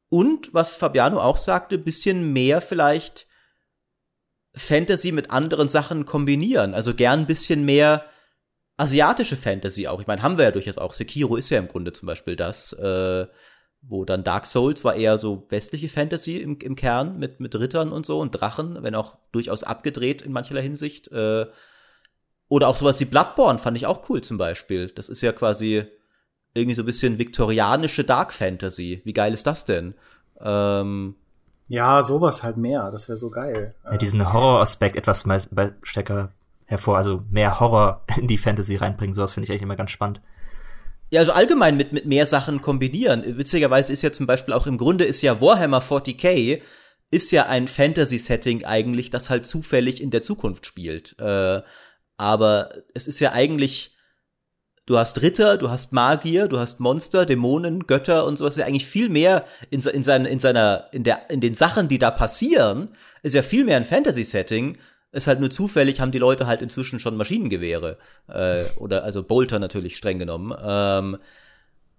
und 0.09 0.53
was 0.53 0.75
Fabiano 0.75 1.19
auch 1.19 1.37
sagte, 1.37 1.77
bisschen 1.77 2.33
mehr 2.33 2.61
vielleicht 2.61 3.27
Fantasy 4.53 5.11
mit 5.11 5.31
anderen 5.31 5.67
Sachen 5.67 6.05
kombinieren. 6.05 6.73
Also 6.73 6.93
gern 6.93 7.27
bisschen 7.27 7.63
mehr 7.63 8.05
asiatische 8.77 9.37
Fantasy 9.37 9.87
auch. 9.87 10.01
Ich 10.01 10.07
meine, 10.07 10.21
haben 10.21 10.37
wir 10.37 10.45
ja 10.45 10.51
durchaus 10.51 10.77
auch. 10.77 10.93
Sekiro 10.93 11.35
ist 11.35 11.49
ja 11.49 11.59
im 11.59 11.67
Grunde 11.67 11.93
zum 11.93 12.07
Beispiel 12.07 12.35
das. 12.35 12.73
Äh, 12.73 13.27
wo 13.81 14.05
dann 14.05 14.23
Dark 14.23 14.45
Souls 14.45 14.83
war 14.83 14.95
eher 14.95 15.17
so 15.17 15.47
westliche 15.49 15.89
Fantasy 15.89 16.37
im, 16.37 16.59
im 16.59 16.75
Kern 16.75 17.17
mit, 17.17 17.39
mit 17.39 17.55
Rittern 17.55 17.91
und 17.91 18.05
so 18.05 18.19
und 18.19 18.31
Drachen, 18.31 18.83
wenn 18.83 18.95
auch 18.95 19.17
durchaus 19.31 19.63
abgedreht 19.63 20.21
in 20.21 20.31
mancherlei 20.31 20.61
Hinsicht. 20.61 21.11
Äh, 21.11 21.47
oder 22.47 22.67
auch 22.67 22.75
sowas 22.75 22.99
wie 22.99 23.05
Bloodborne 23.05 23.59
fand 23.59 23.77
ich 23.77 23.87
auch 23.87 24.07
cool 24.09 24.21
zum 24.21 24.37
Beispiel. 24.37 24.89
Das 24.89 25.09
ist 25.09 25.21
ja 25.21 25.31
quasi 25.31 25.85
irgendwie 26.53 26.75
so 26.75 26.83
ein 26.83 26.85
bisschen 26.85 27.17
viktorianische 27.17 28.03
Dark 28.03 28.33
Fantasy. 28.33 29.01
Wie 29.03 29.13
geil 29.13 29.33
ist 29.33 29.47
das 29.47 29.65
denn? 29.65 29.93
Ähm, 30.39 31.15
ja, 31.67 32.03
sowas 32.03 32.43
halt 32.43 32.57
mehr. 32.57 32.91
Das 32.91 33.07
wäre 33.07 33.17
so 33.17 33.29
geil. 33.29 33.75
Ja, 33.85 33.97
diesen 33.97 34.33
Horroraspekt 34.33 34.95
etwas 34.95 35.25
mal 35.25 35.41
stärker 35.83 36.31
hervor, 36.65 36.97
also 36.97 37.23
mehr 37.29 37.59
Horror 37.59 38.03
in 38.17 38.27
die 38.27 38.37
Fantasy 38.37 38.75
reinbringen. 38.75 39.13
Sowas 39.13 39.33
finde 39.33 39.45
ich 39.45 39.51
eigentlich 39.51 39.63
immer 39.63 39.75
ganz 39.75 39.91
spannend. 39.91 40.21
Ja, 41.09 41.19
also 41.19 41.33
allgemein 41.33 41.75
mit, 41.75 41.91
mit 41.91 42.05
mehr 42.05 42.25
Sachen 42.25 42.61
kombinieren. 42.61 43.37
Witzigerweise 43.37 43.91
ist 43.91 44.01
ja 44.01 44.11
zum 44.11 44.27
Beispiel 44.27 44.53
auch 44.53 44.65
im 44.65 44.77
Grunde 44.77 45.03
ist 45.03 45.21
ja 45.21 45.41
Warhammer 45.41 45.81
40k 45.81 46.61
ist 47.11 47.31
ja 47.31 47.47
ein 47.47 47.67
Fantasy-Setting 47.67 48.63
eigentlich, 48.63 49.09
das 49.09 49.29
halt 49.29 49.45
zufällig 49.45 50.01
in 50.01 50.11
der 50.11 50.21
Zukunft 50.21 50.65
spielt. 50.65 51.19
Äh, 51.19 51.61
aber 52.17 52.69
es 52.93 53.07
ist 53.07 53.19
ja 53.19 53.33
eigentlich, 53.33 53.95
du 54.85 54.97
hast 54.97 55.21
Ritter, 55.21 55.57
du 55.57 55.69
hast 55.69 55.93
Magier, 55.93 56.47
du 56.47 56.59
hast 56.59 56.79
Monster, 56.79 57.25
Dämonen, 57.25 57.87
Götter 57.87 58.25
und 58.25 58.37
sowas. 58.37 58.57
Ja 58.57 58.65
eigentlich 58.65 58.85
viel 58.85 59.09
mehr 59.09 59.45
in, 59.69 59.81
in, 59.81 60.03
sein, 60.03 60.25
in 60.25 60.39
seiner, 60.39 60.87
in 60.91 61.03
der, 61.03 61.29
in 61.29 61.41
den 61.41 61.53
Sachen, 61.53 61.87
die 61.87 61.97
da 61.97 62.11
passieren, 62.11 62.89
ist 63.23 63.35
ja 63.35 63.43
viel 63.43 63.63
mehr 63.63 63.77
ein 63.77 63.85
Fantasy-Setting 63.85 64.77
ist 65.11 65.27
halt 65.27 65.39
nur 65.39 65.49
zufällig, 65.49 65.99
haben 65.99 66.11
die 66.11 66.19
Leute 66.19 66.47
halt 66.47 66.61
inzwischen 66.61 66.99
schon 66.99 67.17
Maschinengewehre. 67.17 67.97
Äh, 68.27 68.63
oder 68.77 69.03
also 69.03 69.23
Bolter 69.23 69.59
natürlich 69.59 69.97
streng 69.97 70.19
genommen. 70.19 70.57
Ähm, 70.63 71.17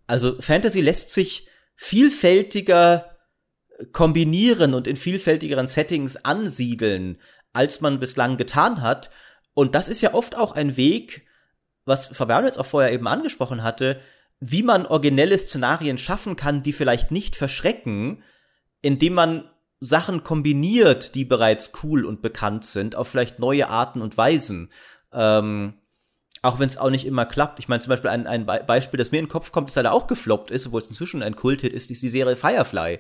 also 0.06 0.40
Fantasy 0.40 0.80
lässt 0.80 1.10
sich 1.10 1.46
vielfältiger 1.76 3.16
kombinieren 3.92 4.74
und 4.74 4.86
in 4.86 4.96
vielfältigeren 4.96 5.66
Settings 5.66 6.16
ansiedeln, 6.16 7.18
als 7.52 7.80
man 7.80 8.00
bislang 8.00 8.36
getan 8.36 8.80
hat. 8.80 9.10
Und 9.54 9.74
das 9.74 9.88
ist 9.88 10.00
ja 10.00 10.14
oft 10.14 10.36
auch 10.36 10.52
ein 10.52 10.76
Weg, 10.76 11.26
was 11.84 12.06
Fabiano 12.06 12.46
jetzt 12.46 12.58
auch 12.58 12.66
vorher 12.66 12.92
eben 12.92 13.06
angesprochen 13.06 13.62
hatte, 13.62 14.00
wie 14.40 14.62
man 14.62 14.86
originelle 14.86 15.38
Szenarien 15.38 15.98
schaffen 15.98 16.36
kann, 16.36 16.62
die 16.62 16.72
vielleicht 16.72 17.10
nicht 17.10 17.36
verschrecken, 17.36 18.22
indem 18.80 19.14
man 19.14 19.50
Sachen 19.80 20.22
kombiniert, 20.22 21.14
die 21.14 21.24
bereits 21.24 21.72
cool 21.82 22.04
und 22.04 22.22
bekannt 22.22 22.64
sind, 22.64 22.94
auf 22.96 23.08
vielleicht 23.08 23.38
neue 23.38 23.68
Arten 23.68 24.00
und 24.00 24.16
Weisen. 24.16 24.70
Ähm, 25.12 25.74
auch 26.40 26.58
wenn 26.58 26.68
es 26.68 26.76
auch 26.76 26.90
nicht 26.90 27.06
immer 27.06 27.24
klappt. 27.24 27.60
Ich 27.60 27.68
meine, 27.68 27.80
zum 27.80 27.90
Beispiel 27.90 28.10
ein, 28.10 28.26
ein 28.26 28.46
Beispiel, 28.46 28.98
das 28.98 29.12
mir 29.12 29.18
in 29.18 29.26
den 29.26 29.30
Kopf 29.30 29.52
kommt, 29.52 29.68
das 29.68 29.76
leider 29.76 29.92
auch 29.92 30.08
gefloppt 30.08 30.50
ist, 30.50 30.66
obwohl 30.66 30.80
es 30.80 30.88
inzwischen 30.88 31.22
ein 31.22 31.36
Kulthit 31.36 31.72
ist, 31.72 31.90
ist 31.90 32.02
die 32.02 32.08
Serie 32.08 32.36
Firefly, 32.36 32.98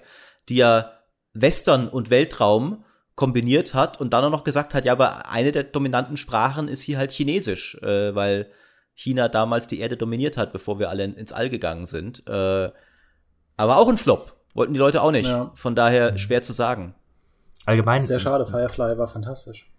die 0.48 0.56
ja 0.56 0.92
Western 1.34 1.88
und 1.88 2.10
Weltraum 2.10 2.84
kombiniert 3.16 3.74
hat 3.74 4.00
und 4.00 4.12
dann 4.12 4.24
auch 4.24 4.30
noch 4.30 4.44
gesagt 4.44 4.74
hat, 4.74 4.84
ja, 4.84 4.92
aber 4.92 5.28
eine 5.28 5.52
der 5.52 5.64
dominanten 5.64 6.16
Sprachen 6.16 6.68
ist 6.68 6.82
hier 6.82 6.98
halt 6.98 7.10
Chinesisch, 7.10 7.76
äh, 7.82 8.14
weil 8.14 8.50
China 8.94 9.28
damals 9.28 9.66
die 9.66 9.80
Erde 9.80 9.96
dominiert 9.96 10.36
hat, 10.36 10.52
bevor 10.52 10.78
wir 10.78 10.90
alle 10.90 11.04
ins 11.04 11.32
All 11.32 11.50
gegangen 11.50 11.86
sind. 11.86 12.26
Äh, 12.28 12.70
aber 13.56 13.76
auch 13.78 13.88
ein 13.88 13.98
Flop. 13.98 14.36
Wollten 14.54 14.74
die 14.74 14.78
Leute 14.78 15.02
auch 15.02 15.10
nicht. 15.10 15.28
Ja. 15.28 15.52
Von 15.54 15.74
daher 15.74 16.12
mhm. 16.12 16.18
schwer 16.18 16.42
zu 16.42 16.52
sagen. 16.52 16.94
Allgemein. 17.64 18.00
Sehr 18.00 18.18
schade, 18.18 18.44
Firefly 18.44 18.98
war 18.98 19.08
fantastisch. 19.08 19.70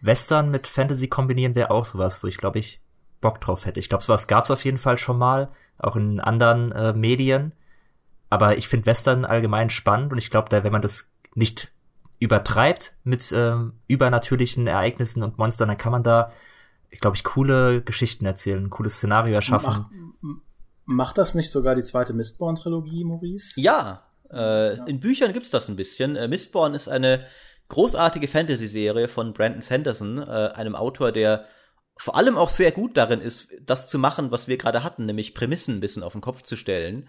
Western 0.00 0.50
mit 0.50 0.66
Fantasy 0.66 1.08
kombinieren 1.08 1.54
wäre 1.54 1.70
auch 1.70 1.84
sowas, 1.84 2.22
wo 2.22 2.26
ich 2.26 2.38
glaube 2.38 2.58
ich 2.58 2.80
Bock 3.20 3.40
drauf 3.40 3.66
hätte. 3.66 3.78
Ich 3.78 3.88
glaube, 3.88 4.02
sowas 4.02 4.26
gab 4.26 4.44
es 4.44 4.50
auf 4.50 4.64
jeden 4.64 4.78
Fall 4.78 4.96
schon 4.96 5.18
mal, 5.18 5.50
auch 5.78 5.96
in 5.96 6.20
anderen 6.20 6.72
äh, 6.72 6.92
Medien. 6.92 7.52
Aber 8.30 8.56
ich 8.56 8.68
finde 8.68 8.86
Western 8.86 9.24
allgemein 9.24 9.70
spannend 9.70 10.12
und 10.12 10.18
ich 10.18 10.30
glaube, 10.30 10.48
da, 10.48 10.64
wenn 10.64 10.72
man 10.72 10.82
das 10.82 11.12
nicht 11.34 11.72
übertreibt 12.18 12.94
mit 13.02 13.32
ähm, 13.34 13.74
übernatürlichen 13.88 14.66
Ereignissen 14.66 15.22
und 15.22 15.38
Monstern, 15.38 15.68
dann 15.68 15.78
kann 15.78 15.92
man 15.92 16.02
da, 16.02 16.30
glaube 16.98 17.16
ich, 17.16 17.24
coole 17.24 17.82
Geschichten 17.82 18.26
erzählen, 18.26 18.64
ein 18.64 18.70
cooles 18.70 18.96
Szenario 18.96 19.34
erschaffen. 19.34 19.86
Mach, 20.20 20.40
Macht 20.90 21.18
das 21.18 21.36
nicht 21.36 21.52
sogar 21.52 21.76
die 21.76 21.82
zweite 21.82 22.12
Mistborn-Trilogie, 22.14 23.04
Maurice? 23.04 23.60
Ja, 23.60 24.10
äh, 24.28 24.76
ja. 24.76 24.84
in 24.86 24.98
Büchern 24.98 25.32
gibt's 25.32 25.50
das 25.50 25.68
ein 25.68 25.76
bisschen. 25.76 26.16
Äh, 26.16 26.26
Mistborn 26.26 26.74
ist 26.74 26.88
eine 26.88 27.26
großartige 27.68 28.26
Fantasy-Serie 28.26 29.06
von 29.06 29.32
Brandon 29.32 29.60
Sanderson, 29.60 30.18
äh, 30.18 30.24
einem 30.54 30.74
Autor, 30.74 31.12
der 31.12 31.46
vor 31.96 32.16
allem 32.16 32.36
auch 32.36 32.48
sehr 32.48 32.72
gut 32.72 32.96
darin 32.96 33.20
ist, 33.20 33.48
das 33.64 33.86
zu 33.86 33.98
machen, 33.98 34.32
was 34.32 34.48
wir 34.48 34.56
gerade 34.56 34.82
hatten, 34.82 35.06
nämlich 35.06 35.34
Prämissen 35.34 35.76
ein 35.76 35.80
bisschen 35.80 36.02
auf 36.02 36.12
den 36.12 36.22
Kopf 36.22 36.42
zu 36.42 36.56
stellen. 36.56 37.08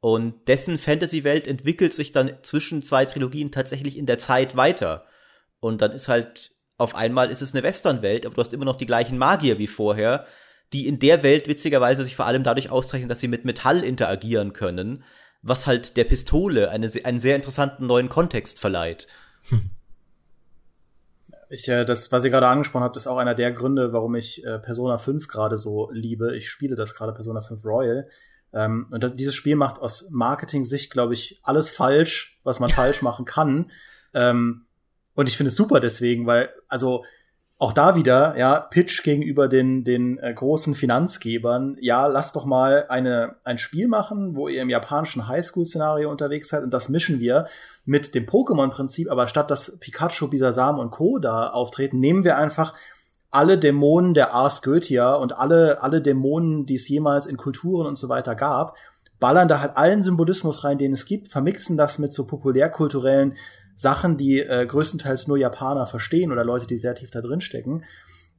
Und 0.00 0.48
dessen 0.48 0.76
Fantasy-Welt 0.76 1.46
entwickelt 1.46 1.94
sich 1.94 2.12
dann 2.12 2.36
zwischen 2.42 2.82
zwei 2.82 3.06
Trilogien 3.06 3.52
tatsächlich 3.52 3.96
in 3.96 4.04
der 4.04 4.18
Zeit 4.18 4.54
weiter. 4.54 5.06
Und 5.60 5.80
dann 5.80 5.92
ist 5.92 6.08
halt, 6.08 6.50
auf 6.76 6.94
einmal 6.94 7.30
ist 7.30 7.42
es 7.42 7.54
eine 7.54 7.62
Western-Welt, 7.62 8.26
aber 8.26 8.34
du 8.34 8.40
hast 8.40 8.52
immer 8.52 8.64
noch 8.64 8.76
die 8.76 8.86
gleichen 8.86 9.18
Magier 9.18 9.58
wie 9.58 9.66
vorher 9.66 10.26
die 10.74 10.88
in 10.88 10.98
der 10.98 11.22
Welt 11.22 11.48
witzigerweise 11.48 12.04
sich 12.04 12.16
vor 12.16 12.26
allem 12.26 12.42
dadurch 12.42 12.70
auszeichnen, 12.70 13.08
dass 13.08 13.20
sie 13.20 13.28
mit 13.28 13.44
Metall 13.44 13.84
interagieren 13.84 14.52
können, 14.52 15.04
was 15.40 15.66
halt 15.66 15.96
der 15.96 16.04
Pistole 16.04 16.70
eine, 16.70 16.90
einen 17.04 17.18
sehr 17.18 17.36
interessanten 17.36 17.86
neuen 17.86 18.08
Kontext 18.08 18.60
verleiht. 18.60 19.06
Ich, 21.50 21.68
äh, 21.68 21.84
das, 21.84 22.10
was 22.10 22.24
ihr 22.24 22.30
gerade 22.30 22.48
angesprochen 22.48 22.82
habt, 22.82 22.96
ist 22.96 23.06
auch 23.06 23.18
einer 23.18 23.34
der 23.34 23.52
Gründe, 23.52 23.92
warum 23.92 24.16
ich 24.16 24.44
äh, 24.44 24.58
Persona 24.58 24.98
5 24.98 25.28
gerade 25.28 25.56
so 25.56 25.90
liebe. 25.92 26.36
Ich 26.36 26.50
spiele 26.50 26.74
das 26.74 26.96
gerade 26.96 27.12
Persona 27.12 27.40
5 27.42 27.64
Royal. 27.64 28.08
Ähm, 28.52 28.88
und 28.90 29.04
das, 29.04 29.14
dieses 29.14 29.36
Spiel 29.36 29.54
macht 29.54 29.78
aus 29.78 30.10
Marketing-Sicht, 30.10 30.90
glaube 30.90 31.14
ich, 31.14 31.38
alles 31.44 31.70
falsch, 31.70 32.40
was 32.42 32.58
man 32.58 32.70
falsch 32.70 33.02
machen 33.02 33.24
kann. 33.24 33.70
Ähm, 34.14 34.63
und 35.14 35.28
ich 35.28 35.36
finde 35.36 35.48
es 35.48 35.56
super 35.56 35.80
deswegen, 35.80 36.26
weil, 36.26 36.50
also, 36.68 37.04
auch 37.56 37.72
da 37.72 37.94
wieder, 37.94 38.36
ja, 38.36 38.60
Pitch 38.60 39.04
gegenüber 39.04 39.48
den, 39.48 39.84
den 39.84 40.18
äh, 40.18 40.34
großen 40.34 40.74
Finanzgebern, 40.74 41.76
ja, 41.80 42.06
lasst 42.06 42.34
doch 42.34 42.46
mal 42.46 42.86
eine, 42.88 43.36
ein 43.44 43.58
Spiel 43.58 43.86
machen, 43.86 44.34
wo 44.34 44.48
ihr 44.48 44.60
im 44.60 44.70
japanischen 44.70 45.28
Highschool-Szenario 45.28 46.10
unterwegs 46.10 46.48
seid 46.48 46.64
und 46.64 46.74
das 46.74 46.88
mischen 46.88 47.20
wir 47.20 47.46
mit 47.84 48.14
dem 48.14 48.26
Pokémon-Prinzip, 48.26 49.10
aber 49.10 49.28
statt 49.28 49.50
dass 49.50 49.78
Pikachu, 49.78 50.28
Bisasam 50.28 50.78
und 50.78 50.90
Co. 50.90 51.18
da 51.18 51.48
auftreten, 51.48 52.00
nehmen 52.00 52.24
wir 52.24 52.36
einfach 52.36 52.74
alle 53.30 53.56
Dämonen 53.56 54.14
der 54.14 54.32
Ars 54.32 54.60
Goetia 54.62 55.14
und 55.14 55.36
alle, 55.38 55.82
alle 55.82 56.02
Dämonen, 56.02 56.66
die 56.66 56.76
es 56.76 56.88
jemals 56.88 57.26
in 57.26 57.36
Kulturen 57.36 57.86
und 57.86 57.96
so 57.96 58.08
weiter 58.08 58.34
gab, 58.34 58.76
ballern 59.20 59.48
da 59.48 59.60
halt 59.60 59.76
allen 59.76 60.02
Symbolismus 60.02 60.64
rein, 60.64 60.78
den 60.78 60.92
es 60.92 61.06
gibt, 61.06 61.28
vermixen 61.28 61.76
das 61.76 61.98
mit 61.98 62.12
so 62.12 62.26
populärkulturellen 62.26 63.34
Sachen, 63.76 64.16
die 64.16 64.40
äh, 64.40 64.66
größtenteils 64.66 65.26
nur 65.26 65.38
Japaner 65.38 65.86
verstehen 65.86 66.32
oder 66.32 66.44
Leute, 66.44 66.66
die 66.66 66.76
sehr 66.76 66.94
tief 66.94 67.10
da 67.10 67.20
drin 67.20 67.40
stecken. 67.40 67.84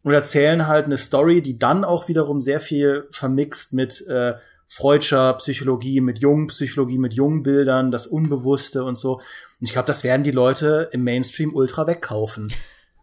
Und 0.03 0.13
erzählen 0.13 0.67
halt 0.67 0.86
eine 0.86 0.97
Story, 0.97 1.41
die 1.41 1.57
dann 1.57 1.83
auch 1.83 2.07
wiederum 2.07 2.39
sehr 2.39 2.59
viel 2.59 3.07
vermixt 3.09 3.73
mit 3.73 4.05
äh, 4.07 4.36
Freudscher 4.67 5.33
Psychologie, 5.33 6.01
mit 6.01 6.19
jungen 6.19 6.47
Psychologie, 6.47 6.97
mit 6.97 7.13
jungen 7.13 7.43
Bildern, 7.43 7.91
das 7.91 8.07
Unbewusste 8.07 8.83
und 8.83 8.95
so. 8.95 9.15
Und 9.15 9.21
ich 9.61 9.73
glaube, 9.73 9.88
das 9.88 10.03
werden 10.03 10.23
die 10.23 10.31
Leute 10.31 10.89
im 10.91 11.03
Mainstream 11.03 11.53
ultra 11.53 11.88
wegkaufen. 11.88 12.51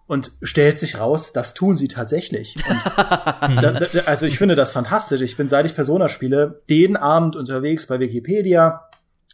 Und 0.07 0.33
stellt 0.43 0.79
sich 0.79 0.99
raus, 0.99 1.33
das 1.33 1.55
tun 1.55 1.77
sie 1.77 1.89
tatsächlich. 1.89 2.57
Da, 3.43 3.73
da, 3.73 3.87
also 4.07 4.25
ich 4.25 4.39
finde 4.39 4.55
das 4.55 4.71
fantastisch. 4.71 5.21
Ich 5.21 5.37
bin, 5.37 5.49
seit 5.49 5.67
ich 5.67 5.75
Persona 5.75 6.09
spiele, 6.09 6.63
den 6.71 6.97
Abend 6.97 7.35
unterwegs 7.35 7.89
bei 7.89 7.99
Wikipedia, 7.99 8.89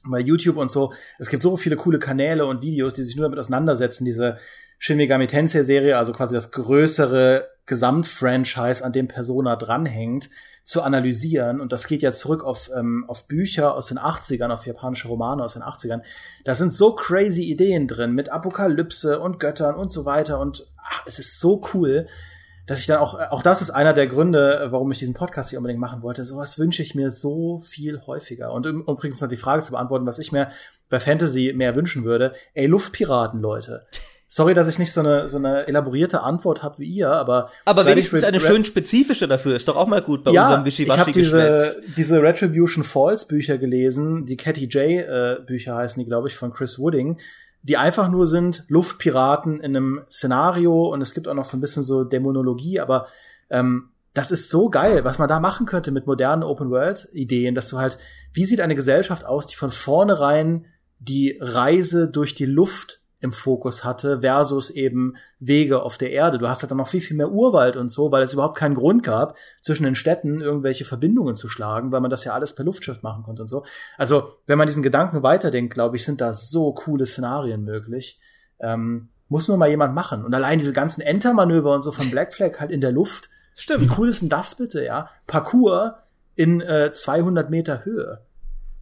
bei 0.04 0.20
YouTube 0.20 0.56
und 0.56 0.70
so. 0.70 0.92
Es 1.18 1.28
gibt 1.28 1.42
so 1.42 1.56
viele 1.56 1.76
coole 1.76 1.98
Kanäle 1.98 2.46
und 2.46 2.62
Videos, 2.62 2.94
die 2.94 3.04
sich 3.04 3.16
nur 3.16 3.24
damit 3.24 3.38
auseinandersetzen, 3.38 4.04
diese 4.04 4.38
Shin 4.78 4.96
Megami 4.96 5.26
Tensei 5.26 5.62
Serie, 5.62 5.98
also 5.98 6.12
quasi 6.12 6.34
das 6.34 6.52
größere 6.52 7.48
Gesamtfranchise, 7.66 8.84
an 8.84 8.92
dem 8.92 9.08
Persona 9.08 9.56
dranhängt, 9.56 10.30
zu 10.64 10.82
analysieren. 10.82 11.60
Und 11.60 11.72
das 11.72 11.86
geht 11.86 12.02
ja 12.02 12.12
zurück 12.12 12.44
auf, 12.44 12.70
ähm, 12.76 13.04
auf 13.08 13.26
Bücher 13.26 13.74
aus 13.74 13.88
den 13.88 13.98
80ern, 13.98 14.50
auf 14.50 14.66
japanische 14.66 15.08
Romane 15.08 15.42
aus 15.42 15.54
den 15.54 15.62
80ern. 15.62 16.02
Da 16.44 16.54
sind 16.54 16.72
so 16.72 16.94
crazy 16.94 17.44
Ideen 17.44 17.88
drin 17.88 18.12
mit 18.12 18.28
Apokalypse 18.28 19.18
und 19.18 19.40
Göttern 19.40 19.74
und 19.74 19.90
so 19.90 20.04
weiter. 20.04 20.38
Und 20.38 20.66
ach, 20.76 21.04
es 21.06 21.18
ist 21.18 21.40
so 21.40 21.62
cool, 21.74 22.06
dass 22.68 22.80
ich 22.80 22.86
dann 22.86 22.98
auch, 22.98 23.18
auch 23.30 23.42
das 23.42 23.62
ist 23.62 23.70
einer 23.70 23.94
der 23.94 24.06
Gründe, 24.06 24.68
warum 24.70 24.92
ich 24.92 24.98
diesen 24.98 25.14
Podcast 25.14 25.48
hier 25.50 25.58
unbedingt 25.58 25.80
machen 25.80 26.02
wollte. 26.02 26.26
Sowas 26.26 26.58
wünsche 26.58 26.82
ich 26.82 26.94
mir 26.94 27.10
so 27.10 27.58
viel 27.58 28.02
häufiger. 28.06 28.52
Und 28.52 28.66
übrigens 28.66 29.20
noch 29.22 29.28
die 29.28 29.36
Frage 29.36 29.62
zu 29.62 29.72
beantworten, 29.72 30.06
was 30.06 30.18
ich 30.18 30.32
mir 30.32 30.50
bei 30.90 31.00
Fantasy 31.00 31.54
mehr 31.56 31.74
wünschen 31.74 32.04
würde. 32.04 32.34
Ey, 32.52 32.66
Luftpiraten, 32.66 33.40
Leute. 33.40 33.86
Sorry, 34.30 34.52
dass 34.52 34.68
ich 34.68 34.78
nicht 34.78 34.92
so 34.92 35.00
eine, 35.00 35.26
so 35.28 35.38
eine 35.38 35.66
elaborierte 35.66 36.22
Antwort 36.22 36.62
habe 36.62 36.78
wie 36.80 36.84
ihr, 36.84 37.10
aber. 37.10 37.48
Aber 37.64 37.86
wenigstens 37.86 38.22
eine 38.22 38.38
schön 38.38 38.62
spezifische 38.66 39.26
dafür. 39.26 39.56
Ist 39.56 39.66
doch 39.66 39.76
auch 39.76 39.86
mal 39.86 40.02
gut 40.02 40.22
bei 40.22 40.32
ja, 40.32 40.42
unserem 40.42 40.66
Wischiwaschi 40.66 40.94
Ich 40.94 41.00
habe 41.00 41.12
diese, 41.12 41.82
diese 41.96 42.22
Retribution 42.22 42.84
Falls 42.84 43.26
Bücher 43.26 43.56
gelesen. 43.56 44.26
Die 44.26 44.36
Catty 44.36 44.66
J 44.66 44.76
äh, 44.76 45.36
Bücher 45.46 45.76
heißen 45.76 45.98
die, 46.02 46.06
glaube 46.06 46.28
ich, 46.28 46.36
von 46.36 46.52
Chris 46.52 46.78
Wooding. 46.78 47.18
Die 47.68 47.76
einfach 47.76 48.08
nur 48.08 48.26
sind 48.26 48.64
Luftpiraten 48.68 49.60
in 49.60 49.76
einem 49.76 50.00
Szenario 50.10 50.92
und 50.92 51.02
es 51.02 51.12
gibt 51.12 51.28
auch 51.28 51.34
noch 51.34 51.44
so 51.44 51.56
ein 51.56 51.60
bisschen 51.60 51.82
so 51.82 52.02
Dämonologie, 52.02 52.80
aber 52.80 53.06
ähm, 53.50 53.90
das 54.14 54.30
ist 54.30 54.48
so 54.48 54.70
geil, 54.70 55.04
was 55.04 55.18
man 55.18 55.28
da 55.28 55.38
machen 55.38 55.66
könnte 55.66 55.90
mit 55.90 56.06
modernen 56.06 56.42
Open-World-Ideen, 56.42 57.54
dass 57.54 57.68
du 57.68 57.78
halt, 57.78 57.98
wie 58.32 58.46
sieht 58.46 58.60
eine 58.60 58.74
Gesellschaft 58.74 59.24
aus, 59.24 59.46
die 59.46 59.54
von 59.54 59.70
vornherein 59.70 60.66
die 60.98 61.38
Reise 61.40 62.08
durch 62.08 62.34
die 62.34 62.46
Luft 62.46 63.02
im 63.20 63.32
Fokus 63.32 63.84
hatte, 63.84 64.20
versus 64.20 64.70
eben 64.70 65.14
Wege 65.40 65.82
auf 65.82 65.98
der 65.98 66.12
Erde. 66.12 66.38
Du 66.38 66.48
hast 66.48 66.62
halt 66.62 66.70
dann 66.70 66.78
noch 66.78 66.88
viel, 66.88 67.00
viel 67.00 67.16
mehr 67.16 67.30
Urwald 67.30 67.76
und 67.76 67.88
so, 67.88 68.12
weil 68.12 68.22
es 68.22 68.32
überhaupt 68.32 68.56
keinen 68.56 68.74
Grund 68.74 69.02
gab, 69.02 69.36
zwischen 69.60 69.84
den 69.84 69.96
Städten 69.96 70.40
irgendwelche 70.40 70.84
Verbindungen 70.84 71.34
zu 71.34 71.48
schlagen, 71.48 71.90
weil 71.90 72.00
man 72.00 72.10
das 72.10 72.24
ja 72.24 72.32
alles 72.32 72.54
per 72.54 72.64
Luftschiff 72.64 73.02
machen 73.02 73.24
konnte 73.24 73.42
und 73.42 73.48
so. 73.48 73.64
Also, 73.96 74.34
wenn 74.46 74.58
man 74.58 74.68
diesen 74.68 74.82
Gedanken 74.82 75.22
weiterdenkt, 75.22 75.74
glaube 75.74 75.96
ich, 75.96 76.04
sind 76.04 76.20
da 76.20 76.32
so 76.32 76.72
coole 76.72 77.06
Szenarien 77.06 77.64
möglich. 77.64 78.20
Ähm, 78.60 79.08
muss 79.28 79.48
nur 79.48 79.56
mal 79.56 79.68
jemand 79.68 79.94
machen. 79.94 80.24
Und 80.24 80.34
allein 80.34 80.58
diese 80.58 80.72
ganzen 80.72 81.00
Entermanöver 81.00 81.74
und 81.74 81.82
so 81.82 81.92
von 81.92 82.10
Black 82.10 82.32
Flag 82.32 82.60
halt 82.60 82.70
in 82.70 82.80
der 82.80 82.92
Luft. 82.92 83.28
Stimmt. 83.54 83.82
Wie 83.82 83.90
cool 83.98 84.08
ist 84.08 84.22
denn 84.22 84.28
das 84.28 84.54
bitte, 84.54 84.84
ja? 84.84 85.10
Parcours 85.26 85.92
in 86.34 86.60
äh, 86.60 86.92
200 86.92 87.50
Meter 87.50 87.84
Höhe. 87.84 88.20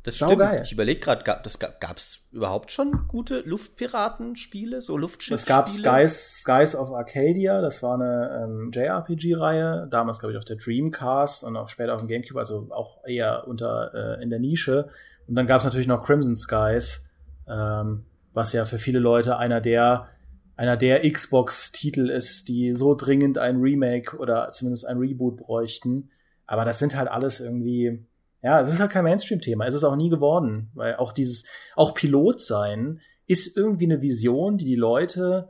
Das 0.07 0.19
Sau 0.19 0.27
stimmt. 0.27 0.43
Geil. 0.43 0.63
Ich 0.65 0.71
überlege 0.71 1.01
gerade, 1.01 1.25
gab 1.25 1.97
es 1.97 2.21
überhaupt 2.31 2.71
schon 2.71 3.09
gute 3.09 3.41
Luftpiratenspiele, 3.41 4.81
so 4.81 4.97
Luftschiff? 4.97 5.35
Es 5.35 5.47
gab 5.47 5.69
Skies, 5.69 6.43
Skies 6.43 6.77
of 6.77 6.93
Arcadia, 6.93 7.61
das 7.61 7.83
war 7.83 7.95
eine 7.95 8.45
ähm, 8.45 8.71
JRPG-Reihe, 8.73 9.89
damals 9.91 10.21
glaube 10.21 10.31
ich 10.31 10.39
auf 10.39 10.45
der 10.45 10.59
Dreamcast 10.59 11.43
und 11.43 11.57
auch 11.57 11.69
später 11.69 11.93
auf 11.93 11.99
dem 11.99 12.07
GameCube, 12.07 12.39
also 12.39 12.69
auch 12.71 13.05
eher 13.05 13.49
unter 13.49 14.19
äh, 14.21 14.23
in 14.23 14.31
der 14.31 14.39
Nische. 14.39 14.89
Und 15.27 15.35
dann 15.35 15.49
gab 15.49 15.59
es 15.59 15.65
natürlich 15.65 15.89
noch 15.89 16.05
Crimson 16.05 16.37
Skies, 16.37 17.11
ähm, 17.49 18.07
was 18.33 18.53
ja 18.53 18.65
für 18.65 18.79
viele 18.79 19.01
Leute 19.01 19.39
einer 19.39 19.61
der 19.61 20.07
einer 20.55 20.77
der 20.77 21.11
Xbox-Titel 21.11 22.11
ist, 22.11 22.47
die 22.47 22.77
so 22.77 22.95
dringend 22.95 23.39
ein 23.39 23.57
Remake 23.57 24.17
oder 24.17 24.51
zumindest 24.51 24.87
ein 24.87 24.99
Reboot 24.99 25.37
bräuchten. 25.37 26.11
Aber 26.47 26.65
das 26.65 26.79
sind 26.79 26.97
halt 26.97 27.11
alles 27.11 27.41
irgendwie 27.41 28.07
ja, 28.47 28.61
es 28.61 28.73
ist 28.73 28.79
halt 28.79 28.93
kein 28.93 29.03
Mainstream-Thema. 29.03 29.67
Es 29.67 29.75
ist 29.75 29.83
auch 29.83 29.97
nie 29.97 30.09
geworden, 30.09 30.71
weil 30.75 30.95
auch 30.95 31.11
dieses, 31.11 31.43
auch 31.75 31.95
Pilot 31.95 32.41
sein 32.41 33.01
ist 33.27 33.57
irgendwie 33.57 33.87
eine 33.87 34.03
Vision, 34.03 34.57
die 34.57 34.65
die 34.65 34.77
Leute, 34.77 35.49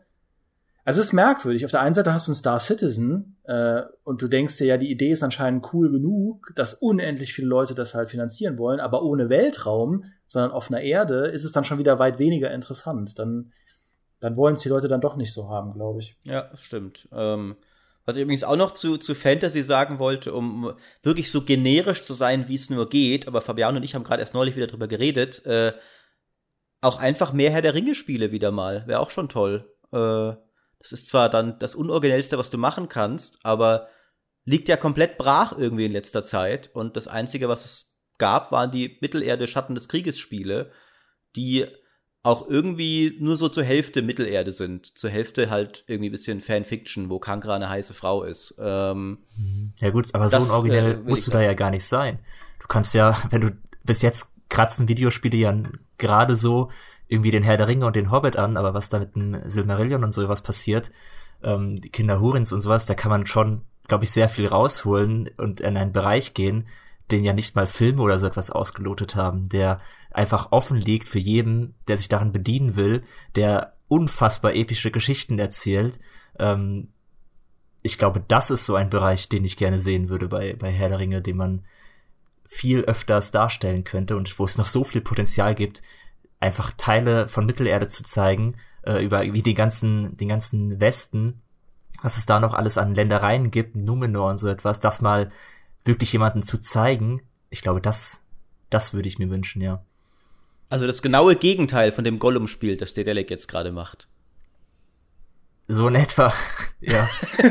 also 0.82 1.00
es 1.00 1.08
ist 1.08 1.12
merkwürdig. 1.12 1.66
Auf 1.66 1.72
der 1.72 1.82
einen 1.82 1.94
Seite 1.94 2.14
hast 2.14 2.26
du 2.26 2.30
einen 2.30 2.36
Star 2.36 2.58
Citizen 2.58 3.36
äh, 3.44 3.82
und 4.02 4.22
du 4.22 4.28
denkst 4.28 4.56
dir 4.56 4.66
ja, 4.66 4.78
die 4.78 4.90
Idee 4.90 5.10
ist 5.10 5.22
anscheinend 5.22 5.74
cool 5.74 5.90
genug, 5.90 6.52
dass 6.56 6.72
unendlich 6.72 7.34
viele 7.34 7.48
Leute 7.48 7.74
das 7.74 7.92
halt 7.92 8.08
finanzieren 8.08 8.56
wollen, 8.56 8.80
aber 8.80 9.02
ohne 9.02 9.28
Weltraum, 9.28 10.04
sondern 10.26 10.52
auf 10.52 10.70
einer 10.70 10.80
Erde, 10.80 11.26
ist 11.26 11.44
es 11.44 11.52
dann 11.52 11.64
schon 11.64 11.78
wieder 11.78 11.98
weit 11.98 12.18
weniger 12.18 12.50
interessant. 12.50 13.18
Dann, 13.18 13.52
dann 14.20 14.38
wollen 14.38 14.54
es 14.54 14.60
die 14.60 14.70
Leute 14.70 14.88
dann 14.88 15.02
doch 15.02 15.16
nicht 15.16 15.34
so 15.34 15.50
haben, 15.50 15.74
glaube 15.74 16.00
ich. 16.00 16.16
Ja, 16.22 16.48
stimmt. 16.54 17.10
Ähm 17.12 17.56
was 18.06 18.16
ich 18.16 18.22
übrigens 18.22 18.44
auch 18.44 18.56
noch 18.56 18.70
zu, 18.70 18.96
zu 18.96 19.14
Fantasy 19.14 19.62
sagen 19.62 19.98
wollte, 19.98 20.32
um 20.32 20.72
wirklich 21.02 21.30
so 21.30 21.42
generisch 21.42 22.02
zu 22.02 22.14
sein, 22.14 22.48
wie 22.48 22.54
es 22.54 22.70
nur 22.70 22.88
geht, 22.88 23.26
aber 23.26 23.42
Fabian 23.42 23.76
und 23.76 23.82
ich 23.82 23.94
haben 23.94 24.04
gerade 24.04 24.20
erst 24.20 24.32
neulich 24.32 24.56
wieder 24.56 24.68
drüber 24.68 24.86
geredet, 24.86 25.44
äh, 25.44 25.72
auch 26.80 26.98
einfach 26.98 27.32
mehr 27.32 27.50
Herr 27.50 27.62
der 27.62 27.74
Ringe-Spiele 27.74 28.30
wieder 28.30 28.52
mal. 28.52 28.86
Wäre 28.86 29.00
auch 29.00 29.10
schon 29.10 29.28
toll. 29.28 29.74
Äh, 29.92 30.36
das 30.78 30.92
ist 30.92 31.08
zwar 31.08 31.28
dann 31.28 31.58
das 31.58 31.74
Unoriginellste, 31.74 32.38
was 32.38 32.48
du 32.48 32.58
machen 32.58 32.88
kannst, 32.88 33.44
aber 33.44 33.88
liegt 34.44 34.68
ja 34.68 34.76
komplett 34.76 35.18
brach 35.18 35.58
irgendwie 35.58 35.86
in 35.86 35.92
letzter 35.92 36.22
Zeit. 36.22 36.70
Und 36.74 36.96
das 36.96 37.08
Einzige, 37.08 37.48
was 37.48 37.64
es 37.64 37.96
gab, 38.18 38.52
waren 38.52 38.70
die 38.70 38.98
Mittelerde 39.00 39.48
Schatten 39.48 39.74
des 39.74 39.88
Krieges 39.88 40.18
Spiele, 40.18 40.70
die 41.34 41.66
auch 42.26 42.48
irgendwie 42.48 43.16
nur 43.20 43.36
so 43.36 43.48
zur 43.48 43.62
Hälfte 43.62 44.02
Mittelerde 44.02 44.50
sind. 44.50 44.98
Zur 44.98 45.10
Hälfte 45.10 45.48
halt 45.48 45.84
irgendwie 45.86 46.08
ein 46.08 46.12
bisschen 46.12 46.40
Fanfiction, 46.40 47.08
wo 47.08 47.18
Kankra 47.18 47.54
eine 47.54 47.68
heiße 47.68 47.94
Frau 47.94 48.24
ist. 48.24 48.54
Ähm, 48.58 49.18
mhm. 49.36 49.72
ja 49.78 49.90
gut, 49.90 50.12
aber 50.12 50.28
so 50.28 50.38
unoriginell 50.38 50.94
äh, 50.94 50.96
musst 51.08 51.26
du 51.26 51.30
da 51.30 51.40
ja 51.40 51.54
gar 51.54 51.70
nicht 51.70 51.84
sein. 51.84 52.18
Du 52.60 52.66
kannst 52.66 52.94
ja, 52.94 53.16
wenn 53.30 53.40
du 53.42 53.56
bis 53.84 54.02
jetzt 54.02 54.30
kratzen 54.48 54.88
Videospiele 54.88 55.36
ja 55.36 55.54
gerade 55.98 56.34
so 56.34 56.70
irgendwie 57.08 57.30
den 57.30 57.44
Herr 57.44 57.56
der 57.56 57.68
Ringe 57.68 57.86
und 57.86 57.94
den 57.94 58.10
Hobbit 58.10 58.36
an, 58.36 58.56
aber 58.56 58.74
was 58.74 58.88
da 58.88 58.98
mit 58.98 59.14
dem 59.14 59.48
Silmarillion 59.48 60.02
und 60.02 60.12
sowas 60.12 60.42
passiert, 60.42 60.90
ähm, 61.44 61.80
die 61.80 61.90
Kinder 61.90 62.20
Hurins 62.20 62.52
und 62.52 62.60
sowas, 62.60 62.86
da 62.86 62.94
kann 62.94 63.10
man 63.10 63.26
schon, 63.26 63.62
glaube 63.86 64.02
ich, 64.02 64.10
sehr 64.10 64.28
viel 64.28 64.48
rausholen 64.48 65.30
und 65.36 65.60
in 65.60 65.76
einen 65.76 65.92
Bereich 65.92 66.34
gehen, 66.34 66.66
den 67.10 67.24
ja 67.24 67.32
nicht 67.32 67.54
mal 67.54 67.66
Filme 67.66 68.02
oder 68.02 68.18
so 68.18 68.26
etwas 68.26 68.50
ausgelotet 68.50 69.14
haben, 69.14 69.48
der 69.48 69.80
einfach 70.10 70.50
offen 70.50 70.78
liegt 70.78 71.08
für 71.08 71.18
jeden, 71.18 71.74
der 71.88 71.98
sich 71.98 72.08
daran 72.08 72.32
bedienen 72.32 72.76
will, 72.76 73.02
der 73.34 73.72
unfassbar 73.88 74.54
epische 74.54 74.90
Geschichten 74.90 75.38
erzählt. 75.38 76.00
Ähm, 76.38 76.88
ich 77.82 77.98
glaube, 77.98 78.24
das 78.26 78.50
ist 78.50 78.66
so 78.66 78.74
ein 78.74 78.90
Bereich, 78.90 79.28
den 79.28 79.44
ich 79.44 79.56
gerne 79.56 79.78
sehen 79.78 80.08
würde 80.08 80.28
bei, 80.28 80.54
bei 80.54 80.70
Herr 80.70 80.88
der 80.88 80.98
Ringe, 80.98 81.22
den 81.22 81.36
man 81.36 81.64
viel 82.48 82.80
öfters 82.82 83.30
darstellen 83.30 83.84
könnte 83.84 84.16
und 84.16 84.38
wo 84.38 84.44
es 84.44 84.58
noch 84.58 84.66
so 84.66 84.84
viel 84.84 85.00
Potenzial 85.00 85.54
gibt, 85.54 85.82
einfach 86.40 86.72
Teile 86.76 87.28
von 87.28 87.46
Mittelerde 87.46 87.88
zu 87.88 88.02
zeigen, 88.02 88.56
äh, 88.82 89.04
über 89.04 89.22
wie 89.22 89.42
die 89.42 89.54
ganzen, 89.54 90.16
den 90.16 90.28
ganzen 90.28 90.80
Westen, 90.80 91.42
was 92.02 92.16
es 92.16 92.26
da 92.26 92.40
noch 92.40 92.54
alles 92.54 92.78
an 92.78 92.94
Ländereien 92.94 93.50
gibt, 93.50 93.76
Numenor 93.76 94.30
und 94.30 94.36
so 94.36 94.48
etwas, 94.48 94.80
das 94.80 95.00
mal 95.00 95.30
wirklich 95.86 96.12
jemanden 96.12 96.42
zu 96.42 96.58
zeigen, 96.58 97.22
ich 97.50 97.62
glaube, 97.62 97.80
das, 97.80 98.22
das 98.70 98.92
würde 98.92 99.08
ich 99.08 99.18
mir 99.18 99.30
wünschen, 99.30 99.62
ja. 99.62 99.82
Also 100.68 100.86
das 100.86 101.02
genaue 101.02 101.36
Gegenteil 101.36 101.92
von 101.92 102.04
dem 102.04 102.18
Gollum-Spiel, 102.18 102.76
das 102.76 102.94
Dedelic 102.94 103.30
jetzt 103.30 103.46
gerade 103.46 103.70
macht. 103.70 104.08
So 105.68 105.88
in 105.88 105.94
etwa, 105.96 106.32
ja. 106.80 107.08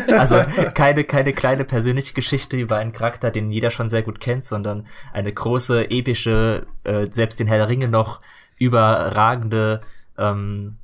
Also 0.08 0.44
keine, 0.74 1.04
keine 1.04 1.34
kleine 1.34 1.66
persönliche 1.66 2.14
Geschichte 2.14 2.58
über 2.58 2.78
einen 2.78 2.94
Charakter, 2.94 3.32
den 3.32 3.52
jeder 3.52 3.72
schon 3.72 3.90
sehr 3.90 4.04
gut 4.04 4.20
kennt, 4.20 4.46
sondern 4.46 4.86
eine 5.14 5.34
große, 5.34 5.90
epische, 5.90 6.66
äh, 6.84 7.08
selbst 7.12 7.40
den 7.40 7.48
Herr 7.48 7.58
der 7.58 7.70
Ringe 7.70 7.88
noch 7.88 8.22
überragende, 8.58 9.82
ähm, 10.18 10.78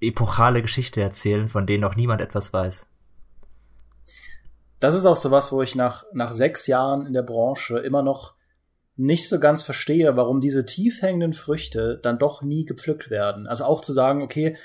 epochale 0.00 0.60
Geschichte 0.62 1.00
erzählen, 1.00 1.48
von 1.48 1.66
denen 1.66 1.82
noch 1.82 1.96
niemand 1.96 2.20
etwas 2.20 2.52
weiß. 2.52 2.86
Das 4.82 4.96
ist 4.96 5.06
auch 5.06 5.16
so 5.16 5.30
was, 5.30 5.52
wo 5.52 5.62
ich 5.62 5.76
nach, 5.76 6.04
nach 6.12 6.32
sechs 6.32 6.66
Jahren 6.66 7.06
in 7.06 7.12
der 7.12 7.22
Branche 7.22 7.78
immer 7.78 8.02
noch 8.02 8.34
nicht 8.96 9.28
so 9.28 9.38
ganz 9.38 9.62
verstehe, 9.62 10.16
warum 10.16 10.40
diese 10.40 10.66
tief 10.66 11.02
hängenden 11.02 11.34
Früchte 11.34 12.00
dann 12.02 12.18
doch 12.18 12.42
nie 12.42 12.64
gepflückt 12.64 13.08
werden. 13.08 13.46
Also 13.46 13.62
auch 13.62 13.80
zu 13.80 13.92
sagen, 13.92 14.22
okay, 14.22 14.56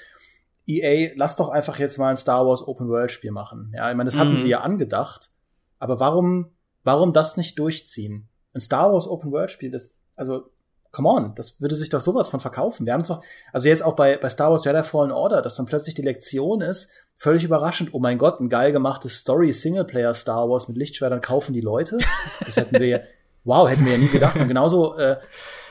EA, 0.65 1.11
lass 1.15 1.35
doch 1.35 1.49
einfach 1.49 1.77
jetzt 1.77 1.99
mal 1.99 2.09
ein 2.09 2.17
Star 2.17 2.47
Wars 2.47 2.67
Open 2.67 2.89
World 2.89 3.11
Spiel 3.11 3.29
machen. 3.29 3.71
Ja, 3.75 3.91
ich 3.91 3.95
meine, 3.95 4.09
das 4.09 4.17
hatten 4.17 4.33
mhm. 4.33 4.37
sie 4.37 4.49
ja 4.49 4.61
angedacht, 4.61 5.29
aber 5.77 5.99
warum, 5.99 6.49
warum 6.83 7.13
das 7.13 7.37
nicht 7.37 7.59
durchziehen? 7.59 8.27
Ein 8.53 8.61
Star 8.61 8.91
Wars 8.91 9.07
Open 9.07 9.31
World 9.31 9.51
Spiel, 9.51 9.69
das, 9.69 9.93
also, 10.15 10.49
come 10.97 11.09
on, 11.09 11.35
das 11.35 11.61
würde 11.61 11.75
sich 11.75 11.89
doch 11.89 12.01
sowas 12.01 12.27
von 12.27 12.39
verkaufen. 12.39 12.87
Wir 12.87 12.93
haben 12.93 13.01
es 13.01 13.09
doch, 13.09 13.21
also 13.53 13.67
jetzt 13.67 13.83
auch 13.83 13.95
bei, 13.95 14.17
bei 14.17 14.31
Star 14.31 14.49
Wars 14.49 14.65
Jedi 14.65 14.81
Fallen 14.81 15.11
Order, 15.11 15.43
dass 15.43 15.53
dann 15.53 15.67
plötzlich 15.67 15.93
die 15.93 16.01
Lektion 16.01 16.61
ist, 16.61 16.89
völlig 17.15 17.43
überraschend, 17.43 17.93
oh 17.93 17.99
mein 17.99 18.17
Gott, 18.17 18.39
ein 18.39 18.49
geil 18.49 18.71
gemachtes 18.71 19.19
Story 19.19 19.53
Singleplayer 19.53 20.15
Star 20.15 20.49
Wars 20.49 20.67
mit 20.67 20.75
Lichtschwertern 20.75 21.21
kaufen 21.21 21.53
die 21.53 21.61
Leute. 21.61 21.99
Das 22.43 22.57
hätten 22.57 22.79
wir 22.79 22.87
ja, 22.87 22.99
wow, 23.43 23.69
hätten 23.69 23.85
wir 23.85 23.91
ja 23.91 23.99
nie 23.99 24.07
gedacht. 24.07 24.39
Und 24.39 24.47
genauso, 24.47 24.97
äh, 24.97 25.17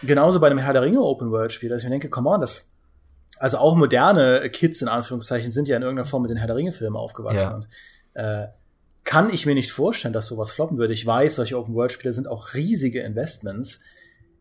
genauso 0.04 0.38
bei 0.38 0.46
einem 0.46 0.58
Herr 0.58 0.74
der 0.74 0.82
Ringe 0.82 1.00
Open 1.00 1.32
World 1.32 1.50
Spiel, 1.50 1.70
dass 1.70 1.78
ich 1.78 1.84
mir 1.84 1.90
denke, 1.90 2.08
come 2.08 2.30
on, 2.30 2.40
das, 2.40 2.70
also 3.40 3.58
auch 3.58 3.74
moderne 3.74 4.48
Kids 4.50 4.80
in 4.80 4.86
Anführungszeichen 4.86 5.50
sind 5.50 5.66
ja 5.66 5.76
in 5.76 5.82
irgendeiner 5.82 6.08
Form 6.08 6.22
mit 6.22 6.30
den 6.30 6.38
Herr 6.38 6.46
der 6.46 6.54
Ringe 6.54 6.70
Filmen 6.70 6.96
aufgewachsen. 6.96 7.38
Ja. 7.40 7.54
Und, 7.56 7.68
äh, 8.14 8.46
kann 9.02 9.32
ich 9.32 9.44
mir 9.44 9.54
nicht 9.54 9.72
vorstellen, 9.72 10.14
dass 10.14 10.26
sowas 10.26 10.52
floppen 10.52 10.78
würde. 10.78 10.94
Ich 10.94 11.04
weiß, 11.04 11.34
solche 11.34 11.58
Open 11.58 11.74
World 11.74 11.90
Spiele 11.90 12.12
sind 12.12 12.28
auch 12.28 12.54
riesige 12.54 13.00
Investments. 13.00 13.80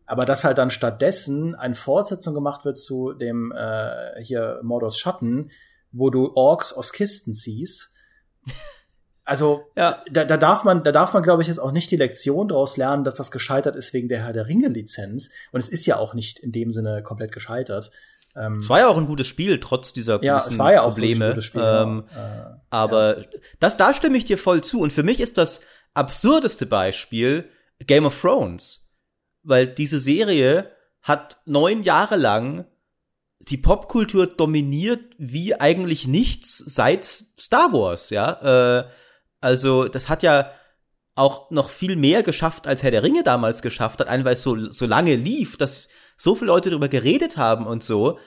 Aber 0.06 0.24
dass 0.24 0.44
halt 0.44 0.58
dann 0.58 0.70
stattdessen 0.70 1.54
eine 1.54 1.74
Fortsetzung 1.74 2.34
gemacht 2.34 2.64
wird 2.64 2.78
zu 2.78 3.12
dem 3.12 3.52
äh, 3.52 4.22
hier 4.22 4.60
Mordors 4.62 4.98
Schatten, 4.98 5.50
wo 5.92 6.10
du 6.10 6.32
Orks 6.34 6.72
aus 6.72 6.92
Kisten 6.92 7.34
ziehst. 7.34 7.92
Also 9.24 9.64
Ja. 9.76 10.00
da, 10.10 10.24
da 10.24 10.36
darf 10.36 10.62
man, 10.62 10.84
da 10.84 10.92
darf 10.92 11.12
man, 11.12 11.22
glaube 11.24 11.42
ich, 11.42 11.48
jetzt 11.48 11.58
auch 11.58 11.72
nicht 11.72 11.90
die 11.90 11.96
Lektion 11.96 12.46
daraus 12.48 12.76
lernen, 12.76 13.02
dass 13.02 13.16
das 13.16 13.32
gescheitert 13.32 13.74
ist 13.74 13.92
wegen 13.92 14.08
der 14.08 14.22
Herr 14.24 14.32
der 14.32 14.46
Ringe-Lizenz. 14.46 15.30
Und 15.50 15.58
es 15.60 15.68
ist 15.68 15.84
ja 15.86 15.96
auch 15.96 16.14
nicht 16.14 16.38
in 16.38 16.52
dem 16.52 16.70
Sinne 16.70 17.02
komplett 17.02 17.32
gescheitert. 17.32 17.90
Ähm, 18.36 18.60
Es 18.60 18.68
war 18.68 18.78
ja 18.78 18.88
auch 18.88 18.96
ein 18.98 19.06
gutes 19.06 19.26
Spiel, 19.26 19.58
trotz 19.58 19.92
dieser 19.92 20.22
ja, 20.22 20.36
großen 20.36 20.52
es 20.52 20.58
war 20.58 20.72
ja 20.72 20.82
auch 20.82 20.88
ein 20.88 20.92
Probleme. 20.92 21.28
gutes 21.30 21.44
Spiel. 21.46 21.62
ähm, 21.64 22.04
ja. 22.14 22.50
Äh, 22.50 22.58
Aber 22.70 23.22
das, 23.58 23.76
da 23.76 23.92
stimme 23.94 24.16
ich 24.16 24.26
dir 24.26 24.38
voll 24.38 24.62
zu. 24.62 24.78
Und 24.80 24.92
für 24.92 25.02
mich 25.02 25.18
ist 25.20 25.38
das 25.38 25.60
absurdeste 25.94 26.66
Beispiel 26.66 27.48
Game 27.84 28.06
of 28.06 28.20
Thrones. 28.20 28.85
Weil 29.46 29.68
diese 29.68 29.98
Serie 29.98 30.70
hat 31.02 31.38
neun 31.46 31.82
Jahre 31.82 32.16
lang 32.16 32.66
die 33.40 33.58
Popkultur 33.58 34.26
dominiert 34.26 35.14
wie 35.18 35.54
eigentlich 35.54 36.08
nichts 36.08 36.58
seit 36.58 37.04
Star 37.38 37.72
Wars, 37.72 38.10
ja. 38.10 38.80
Äh, 38.80 38.88
also, 39.40 39.86
das 39.86 40.08
hat 40.08 40.22
ja 40.22 40.50
auch 41.14 41.50
noch 41.50 41.70
viel 41.70 41.96
mehr 41.96 42.22
geschafft, 42.22 42.66
als 42.66 42.82
Herr 42.82 42.90
der 42.90 43.02
Ringe 43.02 43.22
damals 43.22 43.62
geschafft 43.62 44.00
hat, 44.00 44.08
einfach 44.08 44.26
weil 44.26 44.34
es 44.34 44.42
so, 44.42 44.70
so 44.70 44.86
lange 44.86 45.14
lief, 45.14 45.56
dass 45.56 45.88
so 46.16 46.34
viele 46.34 46.48
Leute 46.48 46.70
darüber 46.70 46.88
geredet 46.88 47.36
haben 47.36 47.66
und 47.66 47.82
so. 47.82 48.18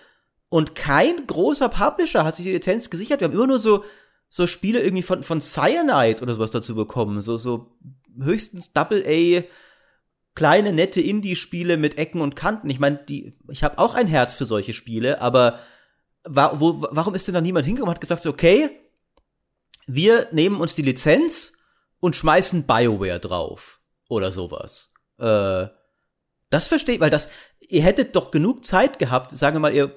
Und 0.49 0.73
kein 0.73 1.27
großer 1.27 1.69
Publisher 1.69 2.23
hat 2.23 2.35
sich 2.35 2.45
die 2.45 2.53
Lizenz 2.53 2.89
gesichert. 2.89 3.19
Wir 3.19 3.27
haben 3.27 3.35
immer 3.35 3.47
nur 3.47 3.59
so, 3.59 3.83
so 4.27 4.47
Spiele 4.47 4.81
irgendwie 4.81 5.03
von, 5.03 5.23
von 5.23 5.41
Cyanide 5.41 6.21
oder 6.21 6.33
sowas 6.33 6.51
dazu 6.51 6.73
bekommen. 6.75 7.21
So, 7.21 7.37
so 7.37 7.77
höchstens 8.19 8.73
Double 8.73 9.03
A, 9.05 9.43
kleine, 10.39 10.71
nette 10.71 11.01
Indie-Spiele 11.01 11.75
mit 11.75 11.97
Ecken 11.97 12.21
und 12.21 12.37
Kanten. 12.37 12.69
Ich 12.69 12.79
meine, 12.79 13.05
ich 13.49 13.61
habe 13.61 13.77
auch 13.77 13.93
ein 13.93 14.07
Herz 14.07 14.35
für 14.35 14.45
solche 14.45 14.71
Spiele, 14.71 15.19
aber 15.19 15.59
wa 16.23 16.53
wo, 16.61 16.87
warum 16.91 17.13
ist 17.13 17.27
denn 17.27 17.33
da 17.33 17.41
niemand 17.41 17.65
hingekommen 17.65 17.89
und 17.89 17.95
hat 17.95 17.99
gesagt, 17.99 18.25
okay, 18.25 18.69
wir 19.85 20.29
nehmen 20.31 20.61
uns 20.61 20.75
die 20.75 20.81
Lizenz 20.81 21.51
und 21.99 22.15
schmeißen 22.15 22.63
BioWare 22.63 23.19
drauf 23.19 23.81
oder 24.07 24.31
sowas. 24.31 24.93
Äh, 25.17 25.67
das 26.49 26.67
verstehe 26.67 26.95
ich, 26.95 27.01
weil 27.01 27.09
das, 27.09 27.27
ihr 27.59 27.83
hättet 27.83 28.15
doch 28.15 28.31
genug 28.31 28.63
Zeit 28.63 28.97
gehabt, 28.97 29.35
sagen 29.35 29.57
wir 29.57 29.59
mal, 29.59 29.75
ihr 29.75 29.93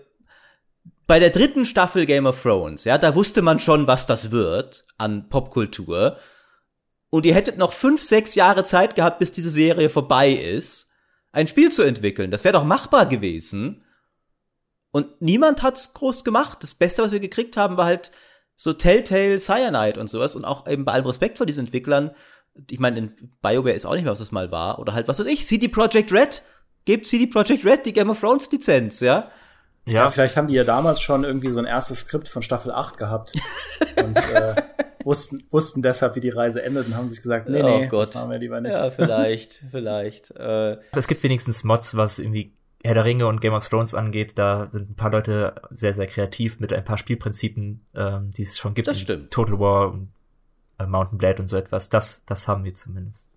bei 1.06 1.20
der 1.20 1.30
dritten 1.30 1.64
Staffel 1.64 2.04
Game 2.04 2.26
of 2.26 2.42
Thrones, 2.42 2.82
ja, 2.82 2.98
da 2.98 3.14
wusste 3.14 3.42
man 3.42 3.60
schon, 3.60 3.86
was 3.86 4.06
das 4.06 4.32
wird 4.32 4.84
an 4.98 5.28
Popkultur. 5.28 6.18
Und 7.12 7.26
ihr 7.26 7.34
hättet 7.34 7.58
noch 7.58 7.74
fünf, 7.74 8.02
sechs 8.02 8.34
Jahre 8.34 8.64
Zeit 8.64 8.94
gehabt, 8.94 9.18
bis 9.18 9.32
diese 9.32 9.50
Serie 9.50 9.90
vorbei 9.90 10.30
ist, 10.30 10.88
ein 11.30 11.46
Spiel 11.46 11.70
zu 11.70 11.82
entwickeln. 11.82 12.30
Das 12.30 12.42
wäre 12.42 12.54
doch 12.54 12.64
machbar 12.64 13.04
gewesen. 13.04 13.84
Und 14.92 15.20
niemand 15.20 15.62
hat's 15.62 15.92
groß 15.92 16.24
gemacht. 16.24 16.62
Das 16.62 16.72
Beste, 16.72 17.02
was 17.02 17.12
wir 17.12 17.20
gekriegt 17.20 17.58
haben, 17.58 17.76
war 17.76 17.84
halt 17.84 18.12
so 18.56 18.72
Telltale 18.72 19.38
Cyanide 19.38 20.00
und 20.00 20.08
sowas. 20.08 20.34
Und 20.34 20.46
auch 20.46 20.66
eben 20.66 20.86
bei 20.86 20.92
allem 20.92 21.04
Respekt 21.04 21.36
vor 21.36 21.44
diesen 21.44 21.66
Entwicklern. 21.66 22.12
Ich 22.70 22.78
meine, 22.78 22.98
in 22.98 23.30
BioWare 23.42 23.74
ist 23.74 23.84
auch 23.84 23.92
nicht 23.92 24.04
mehr, 24.04 24.12
was 24.12 24.18
das 24.18 24.32
mal 24.32 24.50
war. 24.50 24.78
Oder 24.78 24.94
halt, 24.94 25.06
was 25.06 25.18
weiß 25.18 25.26
ich, 25.26 25.46
CD 25.46 25.68
Projekt 25.68 26.12
Red. 26.12 26.42
Gebt 26.86 27.06
CD 27.06 27.26
Projekt 27.26 27.66
Red 27.66 27.84
die 27.84 27.92
Game 27.92 28.08
of 28.08 28.20
Thrones 28.20 28.50
Lizenz, 28.50 29.00
ja? 29.00 29.30
Ja, 29.84 30.04
Ja, 30.04 30.08
vielleicht 30.08 30.38
haben 30.38 30.48
die 30.48 30.54
ja 30.54 30.64
damals 30.64 31.02
schon 31.02 31.24
irgendwie 31.24 31.50
so 31.50 31.58
ein 31.58 31.66
erstes 31.66 32.00
Skript 32.00 32.28
von 32.28 32.42
Staffel 32.42 32.72
8 32.72 32.96
gehabt 32.96 33.34
und 33.96 34.16
äh, 34.16 34.54
wussten, 35.04 35.44
wussten 35.50 35.82
deshalb, 35.82 36.16
wie 36.16 36.20
die 36.20 36.30
Reise 36.30 36.62
endet 36.62 36.86
und 36.86 36.96
haben 36.96 37.08
sich 37.08 37.22
gesagt, 37.22 37.48
nee, 37.48 37.62
Oh 37.62 37.78
nee, 37.78 37.86
Gott. 37.88 38.08
das 38.08 38.14
machen 38.14 38.30
wir 38.30 38.38
lieber 38.38 38.60
nicht. 38.60 38.72
Ja, 38.72 38.90
vielleicht, 38.90 39.62
vielleicht. 39.70 40.30
Äh, 40.32 40.78
es 40.92 41.06
gibt 41.08 41.22
wenigstens 41.22 41.64
Mods, 41.64 41.96
was 41.96 42.18
irgendwie 42.18 42.52
Herr 42.84 42.94
der 42.94 43.04
Ringe 43.04 43.26
und 43.28 43.40
Game 43.40 43.52
of 43.54 43.68
Thrones 43.68 43.94
angeht. 43.94 44.38
Da 44.38 44.66
sind 44.66 44.90
ein 44.90 44.94
paar 44.96 45.10
Leute 45.12 45.54
sehr, 45.70 45.94
sehr 45.94 46.06
kreativ 46.06 46.58
mit 46.58 46.72
ein 46.72 46.84
paar 46.84 46.98
Spielprinzipien, 46.98 47.80
ähm, 47.94 48.30
die 48.32 48.42
es 48.42 48.58
schon 48.58 48.74
gibt. 48.74 48.88
Das 48.88 48.98
stimmt. 48.98 49.30
Total 49.30 49.58
War 49.60 49.92
und 49.92 50.08
äh, 50.78 50.86
Mountain 50.86 51.18
Blade 51.18 51.40
und 51.40 51.48
so 51.48 51.56
etwas. 51.56 51.88
Das, 51.90 52.22
das 52.26 52.48
haben 52.48 52.64
wir 52.64 52.74
zumindest. 52.74 53.28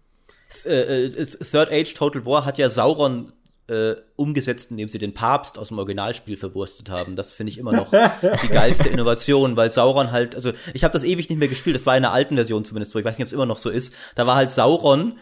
äh, 0.66 1.06
äh, 1.06 1.26
Third 1.26 1.72
Age 1.72 1.94
Total 1.94 2.26
War 2.26 2.44
hat 2.46 2.58
ja 2.58 2.70
Sauron 2.70 3.34
äh, 3.68 3.96
umgesetzt, 4.16 4.72
indem 4.72 4.88
sie 4.88 5.00
den 5.00 5.14
Papst 5.14 5.58
aus 5.58 5.70
dem 5.70 5.80
Originalspiel 5.80 6.38
verwurstet 6.38 6.90
haben. 6.90 7.16
Das 7.16 7.34
finde 7.34 7.52
ich 7.52 7.58
immer 7.58 7.72
noch 7.72 7.92
die 8.44 8.48
geilste 8.48 8.90
Innovation, 8.90 9.56
weil 9.56 9.72
Sauron 9.72 10.12
halt, 10.12 10.36
also 10.36 10.52
ich 10.74 10.84
habe 10.84 10.94
das 10.94 11.04
ewig 11.04 11.30
nicht 11.30 11.40
mehr 11.40 11.48
gespielt, 11.48 11.76
das 11.76 11.86
war 11.86 11.96
in 11.96 12.04
der 12.04 12.12
alten 12.12 12.36
Version 12.36 12.64
zumindest 12.66 12.92
so, 12.92 13.00
ich 13.00 13.06
weiß 13.06 13.18
nicht, 13.18 13.26
ob 13.26 13.28
es 13.28 13.34
immer 13.34 13.46
noch 13.46 13.58
so 13.58 13.70
ist. 13.70 13.96
Da 14.16 14.28
war 14.28 14.36
halt 14.36 14.52
Sauron, 14.52 15.18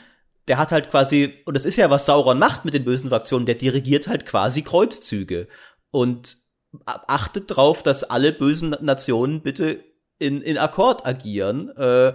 der 0.48 0.58
hat 0.58 0.72
halt 0.72 0.92
quasi, 0.92 1.36
und 1.46 1.56
das 1.56 1.66
ist 1.66 1.78
ja, 1.78 1.90
was 1.90 2.06
Sauron 2.06 2.38
macht 2.38 2.66
mit 2.66 2.74
den 2.74 2.84
bösen 2.84 3.10
Fraktionen, 3.10 3.46
der 3.46 3.56
dirigiert 3.56 4.08
halt 4.08 4.26
quasi 4.26 4.62
Kreuzzüge. 4.62 5.48
Und 5.92 6.38
achtet 6.86 7.56
drauf, 7.56 7.84
dass 7.84 8.04
alle 8.04 8.34
bösen 8.34 8.76
Nationen 8.82 9.42
bitte 9.42 9.84
in, 10.20 10.42
in 10.42 10.58
Akkord 10.58 11.06
agieren. 11.06 11.70
Äh, 11.78 12.14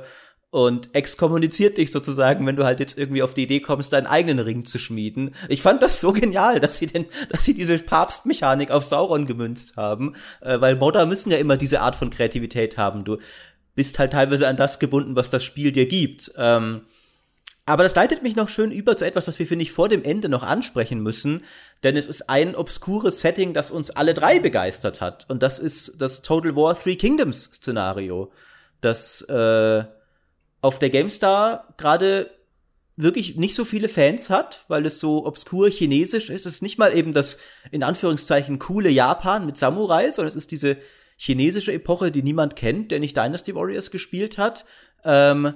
und 0.50 0.94
exkommuniziert 0.94 1.76
dich 1.76 1.92
sozusagen, 1.92 2.46
wenn 2.46 2.56
du 2.56 2.64
halt 2.64 2.80
jetzt 2.80 2.98
irgendwie 2.98 3.22
auf 3.22 3.34
die 3.34 3.42
Idee 3.42 3.60
kommst, 3.60 3.92
deinen 3.92 4.06
eigenen 4.06 4.38
Ring 4.38 4.64
zu 4.64 4.78
schmieden. 4.78 5.34
Ich 5.48 5.60
fand 5.60 5.82
das 5.82 6.00
so 6.00 6.12
genial, 6.14 6.60
dass 6.60 6.78
sie 6.78 6.86
denn, 6.86 7.06
dass 7.28 7.44
sie 7.44 7.54
diese 7.54 7.78
Papstmechanik 7.78 8.70
auf 8.70 8.84
Sauron 8.84 9.26
gemünzt 9.26 9.76
haben, 9.76 10.14
äh, 10.40 10.60
weil 10.60 10.76
Modder 10.76 11.06
müssen 11.06 11.30
ja 11.30 11.38
immer 11.38 11.56
diese 11.56 11.80
Art 11.80 11.96
von 11.96 12.10
Kreativität 12.10 12.78
haben. 12.78 13.04
Du 13.04 13.18
bist 13.74 13.98
halt 13.98 14.12
teilweise 14.12 14.48
an 14.48 14.56
das 14.56 14.78
gebunden, 14.78 15.16
was 15.16 15.30
das 15.30 15.44
Spiel 15.44 15.70
dir 15.70 15.86
gibt. 15.86 16.32
Ähm, 16.36 16.82
aber 17.66 17.82
das 17.82 17.94
leitet 17.94 18.22
mich 18.22 18.34
noch 18.34 18.48
schön 18.48 18.72
über 18.72 18.96
zu 18.96 19.04
etwas, 19.04 19.28
was 19.28 19.38
wir, 19.38 19.46
finde 19.46 19.62
ich, 19.62 19.72
vor 19.72 19.90
dem 19.90 20.02
Ende 20.02 20.30
noch 20.30 20.42
ansprechen 20.42 21.02
müssen. 21.02 21.44
Denn 21.84 21.94
es 21.96 22.06
ist 22.06 22.30
ein 22.30 22.56
obskures 22.56 23.20
Setting, 23.20 23.52
das 23.52 23.70
uns 23.70 23.90
alle 23.90 24.14
drei 24.14 24.38
begeistert 24.38 25.02
hat. 25.02 25.26
Und 25.28 25.42
das 25.42 25.58
ist 25.58 26.00
das 26.00 26.22
Total 26.22 26.56
War 26.56 26.78
Three 26.78 26.96
Kingdoms 26.96 27.50
Szenario. 27.52 28.32
Das 28.80 29.20
äh, 29.28 29.84
auf 30.60 30.78
der 30.78 30.90
GameStar 30.90 31.74
gerade 31.76 32.30
wirklich 32.96 33.36
nicht 33.36 33.54
so 33.54 33.64
viele 33.64 33.88
Fans 33.88 34.28
hat, 34.28 34.64
weil 34.66 34.84
es 34.84 34.98
so 34.98 35.24
obskur 35.24 35.70
chinesisch 35.70 36.30
ist. 36.30 36.46
Es 36.46 36.54
ist 36.56 36.62
nicht 36.62 36.78
mal 36.78 36.96
eben 36.96 37.12
das 37.12 37.38
in 37.70 37.84
Anführungszeichen 37.84 38.58
coole 38.58 38.90
Japan 38.90 39.46
mit 39.46 39.56
Samurai, 39.56 40.10
sondern 40.10 40.28
es 40.28 40.36
ist 40.36 40.50
diese 40.50 40.78
chinesische 41.16 41.72
Epoche, 41.72 42.10
die 42.10 42.22
niemand 42.22 42.56
kennt, 42.56 42.90
der 42.90 42.98
nicht 42.98 43.16
Dynasty 43.16 43.54
Warriors 43.54 43.92
gespielt 43.92 44.36
hat. 44.36 44.64
Ähm, 45.04 45.54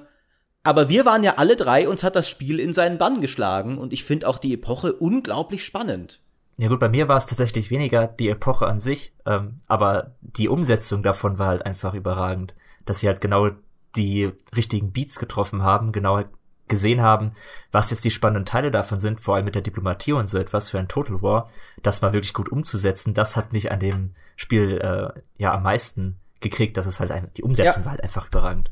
aber 0.63 0.89
wir 0.89 1.05
waren 1.05 1.25
ja 1.25 1.35
alle 1.37 1.57
drei, 1.57 1.89
uns 1.89 2.05
hat 2.05 2.15
das 2.15 2.29
Spiel 2.29 2.61
in 2.61 2.73
seinen 2.73 2.99
Bann 2.99 3.21
geschlagen 3.21 3.79
und 3.79 3.93
ich 3.93 4.05
finde 4.05 4.29
auch 4.29 4.39
die 4.39 4.55
Epoche 4.55 4.93
unglaublich 4.93 5.65
spannend. 5.65 6.21
Ja 6.59 6.69
gut, 6.69 6.79
bei 6.79 6.89
mir 6.89 7.09
war 7.09 7.17
es 7.17 7.27
tatsächlich 7.27 7.71
weniger 7.71 8.07
die 8.07 8.29
Epoche 8.29 8.67
an 8.67 8.79
sich, 8.79 9.13
ähm, 9.27 9.57
aber 9.67 10.15
die 10.21 10.49
Umsetzung 10.49 11.03
davon 11.03 11.39
war 11.41 11.49
halt 11.49 11.67
einfach 11.67 11.95
überragend, 11.95 12.55
dass 12.85 13.01
sie 13.01 13.09
halt 13.09 13.21
genau 13.21 13.51
die 13.97 14.33
richtigen 14.55 14.93
Beats 14.93 15.19
getroffen 15.19 15.63
haben, 15.63 15.93
genau 15.93 16.23
gesehen 16.69 17.03
haben, 17.03 17.33
was 17.71 17.91
jetzt 17.91 18.05
die 18.05 18.11
spannenden 18.11 18.47
Teile 18.47 18.71
davon 18.71 18.99
sind, 19.01 19.21
vor 19.21 19.35
allem 19.35 19.45
mit 19.45 19.55
der 19.55 19.63
Diplomatie 19.63 20.13
und 20.13 20.27
so 20.29 20.39
etwas 20.39 20.71
für 20.71 20.79
ein 20.79 20.89
Total 20.89 21.21
War, 21.21 21.51
das 21.83 22.01
mal 22.01 22.13
wirklich 22.15 22.33
gut 22.33 22.51
umzusetzen, 22.51 23.13
das 23.15 23.37
hat 23.37 23.53
mich 23.53 23.71
an 23.71 23.81
dem 23.81 24.15
Spiel 24.37 24.79
äh, 24.79 25.21
ja 25.37 25.53
am 25.53 25.63
meisten 25.65 26.19
gekriegt, 26.41 26.77
dass 26.77 26.87
es 26.87 26.99
halt 26.99 27.11
ein, 27.13 27.31
die 27.37 27.43
Umsetzung 27.43 27.83
Ja. 27.83 27.85
war 27.85 27.91
halt 27.93 28.03
einfach 28.03 28.27
überragend. 28.29 28.71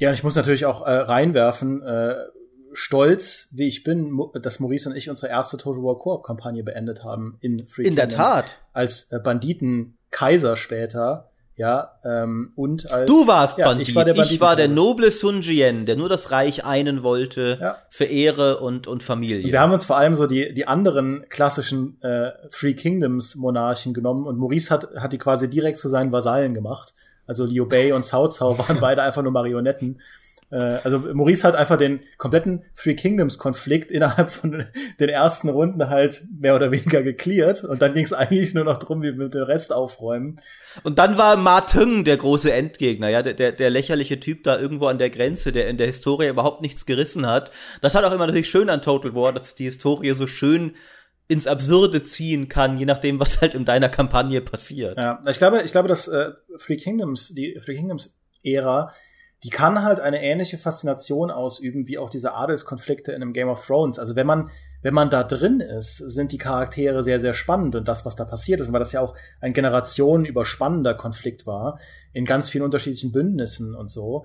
Ja, 0.00 0.10
und 0.10 0.14
ich 0.14 0.22
muss 0.22 0.36
natürlich 0.36 0.66
auch 0.66 0.86
äh, 0.86 0.90
reinwerfen, 0.92 1.82
äh, 1.82 2.14
stolz, 2.72 3.48
wie 3.52 3.66
ich 3.66 3.82
bin, 3.82 4.10
Mo- 4.10 4.30
dass 4.40 4.60
Maurice 4.60 4.90
und 4.90 4.96
ich 4.96 5.08
unsere 5.08 5.28
erste 5.32 5.56
Total 5.56 5.82
War 5.82 5.96
Koop-Kampagne 5.98 6.62
beendet 6.62 7.02
haben 7.02 7.38
in 7.40 7.66
Free 7.66 7.84
In 7.84 7.96
der 7.96 8.06
Kingdoms. 8.06 8.28
Tat. 8.28 8.58
Als 8.74 9.10
äh, 9.10 9.18
Banditen-Kaiser 9.18 10.56
später, 10.56 11.30
ja, 11.58 11.90
ähm, 12.04 12.52
und 12.54 12.90
als 12.90 13.06
Du 13.10 13.26
warst 13.26 13.58
ja, 13.58 13.66
Bandit. 13.66 13.88
Ich 13.88 13.94
war 13.94 14.04
der, 14.04 14.16
ich 14.16 14.40
war 14.40 14.54
der 14.54 14.68
noble 14.68 15.10
Sun 15.10 15.40
Jian, 15.42 15.86
der 15.86 15.96
nur 15.96 16.08
das 16.08 16.30
Reich 16.30 16.64
einen 16.64 17.02
wollte 17.02 17.58
Ja. 17.60 17.76
für 17.90 18.04
Ehre 18.04 18.60
und, 18.60 18.86
und 18.86 19.02
Familie. 19.02 19.44
Und 19.44 19.52
wir 19.52 19.60
haben 19.60 19.72
uns 19.72 19.84
vor 19.84 19.96
allem 19.96 20.14
so 20.14 20.28
die, 20.28 20.54
die 20.54 20.68
anderen 20.68 21.24
klassischen 21.28 22.00
äh, 22.02 22.30
Three 22.52 22.74
Kingdoms 22.74 23.34
Monarchen 23.34 23.92
genommen 23.92 24.24
und 24.26 24.38
Maurice 24.38 24.70
hat, 24.70 24.88
hat 24.96 25.12
die 25.12 25.18
quasi 25.18 25.50
direkt 25.50 25.78
zu 25.78 25.88
seinen 25.88 26.12
Vasallen 26.12 26.54
gemacht. 26.54 26.94
Also 27.26 27.44
Liu 27.44 27.66
Bei 27.66 27.92
und 27.92 28.08
Cao 28.08 28.28
Cao 28.28 28.56
waren 28.58 28.78
beide 28.80 29.02
einfach 29.02 29.22
nur 29.22 29.32
Marionetten. 29.32 30.00
Äh, 30.50 30.56
also 30.56 30.98
Maurice 30.98 31.46
hat 31.46 31.54
einfach 31.54 31.76
den 31.76 32.00
kompletten 32.16 32.64
Three 32.74 32.94
Kingdoms 32.94 33.38
Konflikt 33.38 33.90
innerhalb 33.90 34.30
von 34.30 34.64
den 35.00 35.08
ersten 35.08 35.48
Runden 35.48 35.88
halt 35.88 36.22
mehr 36.40 36.54
oder 36.54 36.70
weniger 36.70 37.02
geklärt 37.02 37.64
und 37.64 37.82
dann 37.82 37.94
ging 37.94 38.04
es 38.04 38.12
eigentlich 38.12 38.54
nur 38.54 38.64
noch 38.64 38.78
drum, 38.78 39.02
wie 39.02 39.16
wir 39.18 39.28
dem 39.28 39.42
Rest 39.42 39.72
aufräumen. 39.72 40.40
Und 40.82 40.98
dann 40.98 41.18
war 41.18 41.36
Ma 41.36 41.60
Teng 41.60 42.04
der 42.04 42.16
große 42.16 42.52
Endgegner, 42.52 43.08
ja, 43.08 43.22
der, 43.22 43.34
der, 43.34 43.52
der 43.52 43.70
lächerliche 43.70 44.20
Typ 44.20 44.44
da 44.44 44.58
irgendwo 44.58 44.86
an 44.86 44.98
der 44.98 45.10
Grenze, 45.10 45.52
der 45.52 45.68
in 45.68 45.76
der 45.76 45.86
Historie 45.86 46.28
überhaupt 46.28 46.62
nichts 46.62 46.86
gerissen 46.86 47.26
hat. 47.26 47.50
Das 47.82 47.94
hat 47.94 48.04
auch 48.04 48.12
immer 48.12 48.26
natürlich 48.26 48.50
schön 48.50 48.70
an 48.70 48.82
Total 48.82 49.14
War, 49.14 49.32
dass 49.32 49.54
die 49.54 49.64
Historie 49.64 50.12
so 50.12 50.26
schön 50.26 50.74
ins 51.30 51.46
Absurde 51.46 52.02
ziehen 52.02 52.48
kann, 52.48 52.78
je 52.78 52.86
nachdem, 52.86 53.20
was 53.20 53.42
halt 53.42 53.52
in 53.52 53.66
deiner 53.66 53.90
Kampagne 53.90 54.40
passiert. 54.40 54.96
Ja, 54.96 55.20
ich 55.28 55.36
glaube, 55.36 55.60
ich 55.62 55.72
glaube, 55.72 55.88
dass 55.88 56.08
äh, 56.08 56.30
Three 56.58 56.76
Kingdoms, 56.76 57.34
die 57.34 57.52
Three 57.62 57.76
Kingdoms 57.76 58.18
Ära, 58.42 58.92
die 59.44 59.50
kann 59.50 59.84
halt 59.84 60.00
eine 60.00 60.22
ähnliche 60.22 60.58
Faszination 60.58 61.30
ausüben 61.30 61.86
wie 61.86 61.98
auch 61.98 62.10
diese 62.10 62.34
Adelskonflikte 62.34 63.12
in 63.12 63.22
einem 63.22 63.32
Game 63.32 63.48
of 63.48 63.64
Thrones. 63.64 63.98
Also 63.98 64.16
wenn 64.16 64.26
man 64.26 64.50
wenn 64.82 64.94
man 64.94 65.10
da 65.10 65.24
drin 65.24 65.60
ist, 65.60 65.96
sind 65.96 66.32
die 66.32 66.38
Charaktere 66.38 67.02
sehr, 67.02 67.18
sehr 67.18 67.34
spannend 67.34 67.74
und 67.74 67.88
das, 67.88 68.06
was 68.06 68.16
da 68.16 68.24
passiert 68.24 68.60
ist, 68.60 68.72
weil 68.72 68.78
das 68.78 68.92
ja 68.92 69.00
auch 69.00 69.16
ein 69.40 69.52
generationenüberspannender 69.52 70.94
Konflikt 70.94 71.46
war, 71.46 71.78
in 72.12 72.24
ganz 72.24 72.48
vielen 72.48 72.64
unterschiedlichen 72.64 73.10
Bündnissen 73.10 73.74
und 73.74 73.90
so. 73.90 74.24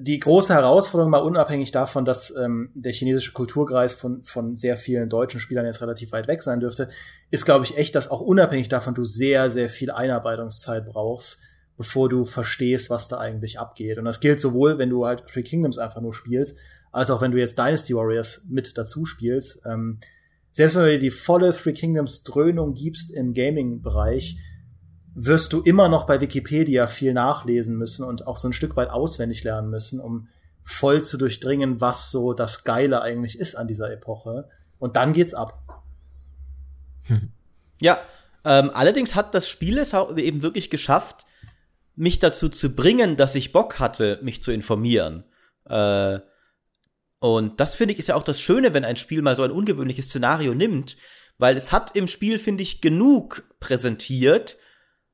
Die 0.00 0.18
große 0.18 0.52
Herausforderung, 0.52 1.10
mal 1.10 1.18
unabhängig 1.18 1.70
davon, 1.70 2.04
dass 2.04 2.34
ähm, 2.36 2.70
der 2.74 2.92
chinesische 2.92 3.32
Kulturkreis 3.32 3.94
von, 3.94 4.22
von 4.22 4.54
sehr 4.54 4.76
vielen 4.76 5.08
deutschen 5.08 5.40
Spielern 5.40 5.64
jetzt 5.64 5.80
relativ 5.80 6.12
weit 6.12 6.28
weg 6.28 6.42
sein 6.42 6.60
dürfte, 6.60 6.90
ist, 7.30 7.46
glaube 7.46 7.64
ich, 7.64 7.78
echt, 7.78 7.94
dass 7.94 8.10
auch 8.10 8.20
unabhängig 8.20 8.68
davon 8.68 8.94
du 8.94 9.04
sehr, 9.04 9.48
sehr 9.48 9.70
viel 9.70 9.90
Einarbeitungszeit 9.90 10.84
brauchst, 10.86 11.38
bevor 11.78 12.08
du 12.08 12.24
verstehst, 12.24 12.90
was 12.90 13.08
da 13.08 13.18
eigentlich 13.18 13.58
abgeht. 13.58 13.98
Und 13.98 14.04
das 14.04 14.20
gilt 14.20 14.40
sowohl, 14.40 14.76
wenn 14.76 14.90
du 14.90 15.06
halt 15.06 15.24
Three 15.26 15.44
Kingdoms 15.44 15.78
einfach 15.78 16.02
nur 16.02 16.12
spielst, 16.12 16.58
als 16.90 17.10
auch 17.10 17.22
wenn 17.22 17.30
du 17.30 17.38
jetzt 17.38 17.56
Dynasty 17.56 17.94
Warriors 17.94 18.44
mit 18.50 18.76
dazu 18.76 19.06
spielst. 19.06 19.62
Ähm, 19.64 20.00
selbst 20.50 20.74
wenn 20.74 20.82
du 20.82 20.90
dir 20.90 20.98
die 20.98 21.12
volle 21.12 21.52
Three 21.52 21.72
Kingdoms 21.72 22.24
Dröhnung 22.24 22.74
gibst 22.74 23.12
im 23.12 23.32
Gaming-Bereich, 23.32 24.38
wirst 25.14 25.52
du 25.52 25.60
immer 25.62 25.88
noch 25.88 26.04
bei 26.04 26.20
Wikipedia 26.20 26.88
viel 26.88 27.12
nachlesen 27.12 27.76
müssen 27.76 28.04
und 28.04 28.26
auch 28.26 28.36
so 28.36 28.48
ein 28.48 28.52
Stück 28.52 28.76
weit 28.76 28.90
auswendig 28.90 29.44
lernen 29.44 29.70
müssen, 29.70 30.00
um 30.00 30.28
voll 30.62 31.02
zu 31.02 31.16
durchdringen, 31.16 31.80
was 31.80 32.10
so 32.10 32.32
das 32.34 32.64
Geile 32.64 33.02
eigentlich 33.02 33.38
ist 33.38 33.54
an 33.54 33.68
dieser 33.68 33.90
Epoche. 33.92 34.48
Und 34.78 34.96
dann 34.96 35.12
geht's 35.12 35.32
ab. 35.32 35.82
Ja, 37.80 38.00
ähm, 38.44 38.72
allerdings 38.74 39.14
hat 39.14 39.36
das 39.36 39.48
Spiel 39.48 39.78
es 39.78 39.92
eben 39.92 40.42
wirklich 40.42 40.68
geschafft, 40.68 41.24
mich 41.98 42.20
dazu 42.20 42.48
zu 42.48 42.74
bringen, 42.74 43.16
dass 43.16 43.34
ich 43.34 43.52
Bock 43.52 43.80
hatte, 43.80 44.20
mich 44.22 44.40
zu 44.40 44.52
informieren. 44.52 45.24
Äh, 45.68 46.20
und 47.18 47.58
das 47.58 47.74
finde 47.74 47.92
ich 47.92 47.98
ist 47.98 48.08
ja 48.08 48.14
auch 48.14 48.22
das 48.22 48.40
Schöne, 48.40 48.72
wenn 48.72 48.84
ein 48.84 48.96
Spiel 48.96 49.20
mal 49.20 49.34
so 49.34 49.42
ein 49.42 49.50
ungewöhnliches 49.50 50.06
Szenario 50.06 50.54
nimmt, 50.54 50.96
weil 51.38 51.56
es 51.56 51.72
hat 51.72 51.96
im 51.96 52.06
Spiel, 52.06 52.38
finde 52.38 52.62
ich, 52.62 52.80
genug 52.80 53.42
präsentiert, 53.58 54.56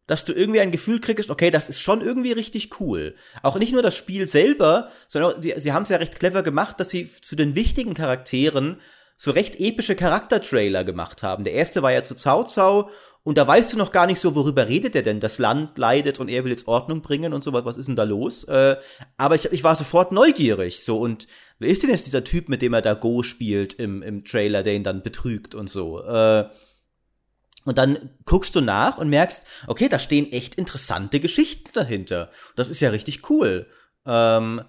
dass 0.06 0.26
du 0.26 0.34
irgendwie 0.34 0.60
ein 0.60 0.70
Gefühl 0.70 1.00
kriegst, 1.00 1.30
okay, 1.30 1.50
das 1.50 1.70
ist 1.70 1.80
schon 1.80 2.02
irgendwie 2.02 2.32
richtig 2.32 2.78
cool. 2.78 3.14
Auch 3.42 3.58
nicht 3.58 3.72
nur 3.72 3.82
das 3.82 3.96
Spiel 3.96 4.26
selber, 4.26 4.90
sondern 5.08 5.40
sie, 5.40 5.54
sie 5.56 5.72
haben 5.72 5.84
es 5.84 5.88
ja 5.88 5.96
recht 5.96 6.18
clever 6.18 6.42
gemacht, 6.42 6.78
dass 6.78 6.90
sie 6.90 7.10
zu 7.22 7.34
den 7.36 7.54
wichtigen 7.54 7.94
Charakteren 7.94 8.80
so 9.16 9.30
recht 9.30 9.58
epische 9.58 9.96
Charaktertrailer 9.96 10.84
gemacht 10.84 11.22
haben. 11.22 11.44
Der 11.44 11.54
erste 11.54 11.82
war 11.82 11.92
ja 11.92 12.02
zu 12.02 12.14
Cao 12.14 12.44
Cao 12.44 12.90
und 13.24 13.38
da 13.38 13.46
weißt 13.46 13.72
du 13.72 13.78
noch 13.78 13.90
gar 13.90 14.06
nicht 14.06 14.20
so, 14.20 14.34
worüber 14.34 14.68
redet 14.68 14.94
er 14.94 15.02
denn? 15.02 15.18
Das 15.18 15.38
Land 15.38 15.78
leidet 15.78 16.20
und 16.20 16.28
er 16.28 16.44
will 16.44 16.50
jetzt 16.50 16.68
Ordnung 16.68 17.00
bringen 17.00 17.32
und 17.32 17.42
so, 17.42 17.54
was, 17.54 17.64
was 17.64 17.78
ist 17.78 17.88
denn 17.88 17.96
da 17.96 18.04
los? 18.04 18.44
Äh, 18.44 18.76
aber 19.16 19.34
ich, 19.34 19.46
ich 19.46 19.64
war 19.64 19.74
sofort 19.76 20.12
neugierig, 20.12 20.84
so, 20.84 20.98
und 20.98 21.26
wer 21.58 21.70
ist 21.70 21.82
denn 21.82 21.90
jetzt 21.90 22.06
dieser 22.06 22.22
Typ, 22.22 22.50
mit 22.50 22.60
dem 22.60 22.74
er 22.74 22.82
da 22.82 22.92
Go 22.92 23.22
spielt 23.22 23.74
im, 23.74 24.02
im 24.02 24.24
Trailer, 24.24 24.62
der 24.62 24.74
ihn 24.74 24.84
dann 24.84 25.02
betrügt 25.02 25.54
und 25.54 25.70
so? 25.70 26.02
Äh, 26.02 26.50
und 27.64 27.78
dann 27.78 28.10
guckst 28.26 28.54
du 28.54 28.60
nach 28.60 28.98
und 28.98 29.08
merkst, 29.08 29.44
okay, 29.68 29.88
da 29.88 29.98
stehen 29.98 30.30
echt 30.30 30.56
interessante 30.56 31.18
Geschichten 31.18 31.70
dahinter. 31.72 32.30
Das 32.56 32.68
ist 32.68 32.80
ja 32.80 32.90
richtig 32.90 33.30
cool. 33.30 33.66
Ähm, 34.04 34.62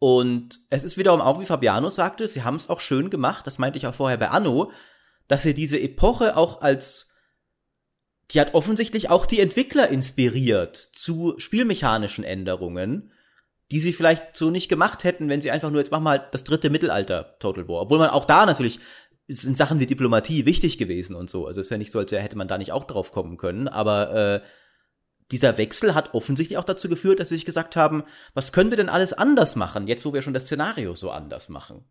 und 0.00 0.58
es 0.68 0.82
ist 0.82 0.98
wiederum 0.98 1.20
auch, 1.20 1.40
wie 1.40 1.46
Fabiano 1.46 1.90
sagte, 1.90 2.26
sie 2.26 2.42
haben 2.42 2.56
es 2.56 2.68
auch 2.68 2.80
schön 2.80 3.08
gemacht, 3.08 3.46
das 3.46 3.58
meinte 3.58 3.78
ich 3.78 3.86
auch 3.86 3.94
vorher 3.94 4.18
bei 4.18 4.30
Anno, 4.30 4.72
dass 5.28 5.44
sie 5.44 5.54
diese 5.54 5.78
Epoche 5.80 6.36
auch 6.36 6.60
als 6.60 7.11
die 8.32 8.40
hat 8.40 8.54
offensichtlich 8.54 9.10
auch 9.10 9.26
die 9.26 9.40
Entwickler 9.40 9.88
inspiriert 9.88 10.76
zu 10.76 11.34
spielmechanischen 11.38 12.24
Änderungen, 12.24 13.12
die 13.70 13.80
sie 13.80 13.92
vielleicht 13.92 14.36
so 14.36 14.50
nicht 14.50 14.68
gemacht 14.68 15.04
hätten, 15.04 15.28
wenn 15.28 15.40
sie 15.40 15.50
einfach 15.50 15.70
nur, 15.70 15.80
jetzt 15.80 15.90
machen 15.90 16.08
halt 16.08 16.24
das 16.32 16.44
dritte 16.44 16.70
Mittelalter 16.70 17.38
Total 17.38 17.68
War. 17.68 17.82
Obwohl 17.82 17.98
man 17.98 18.10
auch 18.10 18.24
da 18.24 18.46
natürlich, 18.46 18.80
sind 19.28 19.56
Sachen 19.56 19.80
wie 19.80 19.86
Diplomatie 19.86 20.46
wichtig 20.46 20.78
gewesen 20.78 21.14
und 21.14 21.30
so. 21.30 21.46
Also 21.46 21.60
ist 21.60 21.70
ja 21.70 21.78
nicht 21.78 21.92
so, 21.92 21.98
als 21.98 22.12
hätte 22.12 22.36
man 22.36 22.48
da 22.48 22.58
nicht 22.58 22.72
auch 22.72 22.84
drauf 22.84 23.12
kommen 23.12 23.36
können. 23.36 23.68
Aber 23.68 24.14
äh, 24.14 24.40
dieser 25.30 25.56
Wechsel 25.56 25.94
hat 25.94 26.12
offensichtlich 26.12 26.58
auch 26.58 26.64
dazu 26.64 26.88
geführt, 26.88 27.20
dass 27.20 27.30
sie 27.30 27.36
sich 27.36 27.46
gesagt 27.46 27.76
haben, 27.76 28.04
was 28.34 28.52
können 28.52 28.70
wir 28.70 28.76
denn 28.76 28.90
alles 28.90 29.12
anders 29.12 29.56
machen, 29.56 29.86
jetzt 29.86 30.04
wo 30.04 30.12
wir 30.12 30.22
schon 30.22 30.34
das 30.34 30.44
Szenario 30.44 30.94
so 30.94 31.10
anders 31.10 31.48
machen. 31.48 31.84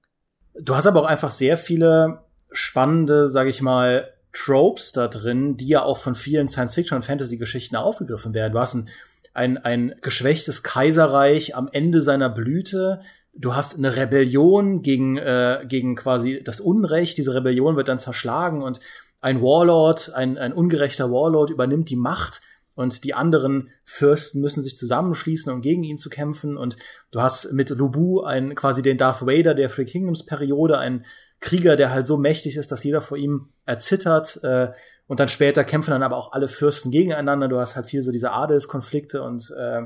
Du 0.54 0.76
hast 0.76 0.86
aber 0.86 1.02
auch 1.02 1.08
einfach 1.08 1.32
sehr 1.32 1.58
viele 1.58 2.26
spannende, 2.52 3.28
sag 3.28 3.48
ich 3.48 3.62
mal, 3.62 4.14
Tropes 4.34 4.92
da 4.92 5.08
drin, 5.08 5.58
die 5.58 5.68
ja 5.68 5.84
auch 5.84 5.98
von 5.98 6.16
vielen 6.16 6.48
Science-Fiction- 6.48 6.98
und 6.98 7.06
Fantasy-Geschichten 7.06 7.76
aufgegriffen 7.76 8.34
werden. 8.34 8.54
Du 8.54 8.60
hast 8.60 8.76
ein, 8.76 8.90
ein, 9.34 9.58
ein 9.58 9.96
geschwächtes 10.02 10.64
Kaiserreich 10.64 11.56
am 11.56 11.70
Ende 11.72 12.02
seiner 12.02 12.30
Blüte. 12.30 13.02
Du 13.34 13.56
hast 13.56 13.78
eine 13.78 13.96
Rebellion 13.96 14.82
gegen, 14.82 15.18
äh, 15.18 15.66
gegen 15.68 15.96
quasi 15.96 16.42
das 16.44 16.60
Unrecht. 16.60 17.18
Diese 17.18 17.34
Rebellion 17.34 17.76
wird 17.76 17.88
dann 17.88 18.00
zerschlagen 18.00 18.62
und 18.62 18.80
ein 19.22 19.42
Warlord, 19.42 20.14
ein, 20.16 20.38
ein 20.38 20.52
ungerechter 20.52 21.12
Warlord 21.12 21.52
übernimmt 21.52 21.90
die 21.90 21.96
Macht 21.96 22.42
und 22.82 23.04
die 23.04 23.14
anderen 23.14 23.70
Fürsten 23.86 24.42
müssen 24.42 24.62
sich 24.62 24.78
zusammenschließen, 24.78 25.52
um 25.54 25.62
gegen 25.62 25.84
ihn 25.84 25.98
zu 25.98 26.10
kämpfen. 26.10 26.58
Und 26.58 26.78
du 27.12 27.22
hast 27.22 27.54
mit 27.54 27.70
Lubu 27.70 28.22
einen, 28.22 28.56
quasi 28.56 28.82
den 28.82 28.98
Darth 28.98 29.22
Vader 29.22 29.54
der 29.54 29.70
Free 29.70 29.86
Kingdoms 29.86 30.26
Periode, 30.26 30.78
einen 30.78 31.06
Krieger, 31.40 31.76
der 31.76 31.92
halt 31.92 32.06
so 32.06 32.18
mächtig 32.18 32.58
ist, 32.58 32.72
dass 32.72 32.84
jeder 32.84 33.02
vor 33.02 33.18
ihm 33.18 33.50
erzittert. 33.66 34.44
Äh, 34.44 34.72
und 35.08 35.20
dann 35.20 35.28
später 35.28 35.64
kämpfen 35.64 35.92
dann 35.92 36.04
aber 36.04 36.18
auch 36.18 36.32
alle 36.34 36.48
Fürsten 36.48 36.92
gegeneinander. 36.92 37.48
Du 37.48 37.60
hast 37.60 37.76
halt 37.76 37.86
viel 37.86 38.04
so 38.04 38.12
diese 38.12 38.32
Adelskonflikte 38.32 39.24
und, 39.24 39.54
äh, 39.58 39.82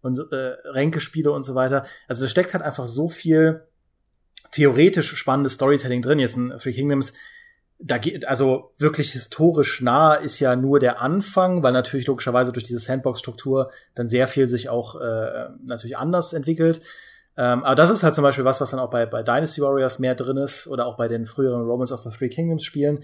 und 0.00 0.18
äh, 0.32 0.54
Ränkespiele 0.70 1.30
und 1.30 1.42
so 1.42 1.54
weiter. 1.54 1.84
Also 2.08 2.22
da 2.22 2.28
steckt 2.28 2.54
halt 2.54 2.64
einfach 2.64 2.86
so 2.86 3.08
viel 3.08 3.66
theoretisch 4.52 5.14
spannendes 5.14 5.54
Storytelling 5.54 6.02
drin. 6.02 6.18
Jetzt 6.18 6.36
in 6.36 6.50
Three 6.58 6.72
Kingdoms, 6.72 7.12
da 7.84 7.98
geht, 7.98 8.28
also 8.28 8.70
wirklich 8.78 9.12
historisch 9.12 9.80
nah 9.80 10.14
ist 10.14 10.38
ja 10.38 10.54
nur 10.54 10.78
der 10.78 11.02
Anfang, 11.02 11.62
weil 11.62 11.72
natürlich 11.72 12.06
logischerweise 12.06 12.52
durch 12.52 12.64
diese 12.64 12.78
Sandbox-Struktur 12.78 13.70
dann 13.94 14.06
sehr 14.06 14.28
viel 14.28 14.46
sich 14.46 14.68
auch 14.68 15.00
äh, 15.00 15.48
natürlich 15.64 15.96
anders 15.96 16.32
entwickelt. 16.32 16.80
Ähm, 17.36 17.64
aber 17.64 17.74
das 17.74 17.90
ist 17.90 18.02
halt 18.02 18.14
zum 18.14 18.22
Beispiel 18.22 18.44
was, 18.44 18.60
was 18.60 18.70
dann 18.70 18.78
auch 18.80 18.90
bei, 18.90 19.04
bei 19.06 19.22
Dynasty 19.22 19.62
Warriors 19.62 19.98
mehr 19.98 20.14
drin 20.14 20.36
ist 20.36 20.68
oder 20.68 20.86
auch 20.86 20.96
bei 20.96 21.08
den 21.08 21.26
früheren 21.26 21.62
Romans 21.62 21.90
of 21.90 22.00
the 22.00 22.10
Three 22.10 22.28
Kingdoms 22.28 22.62
Spielen. 22.62 23.02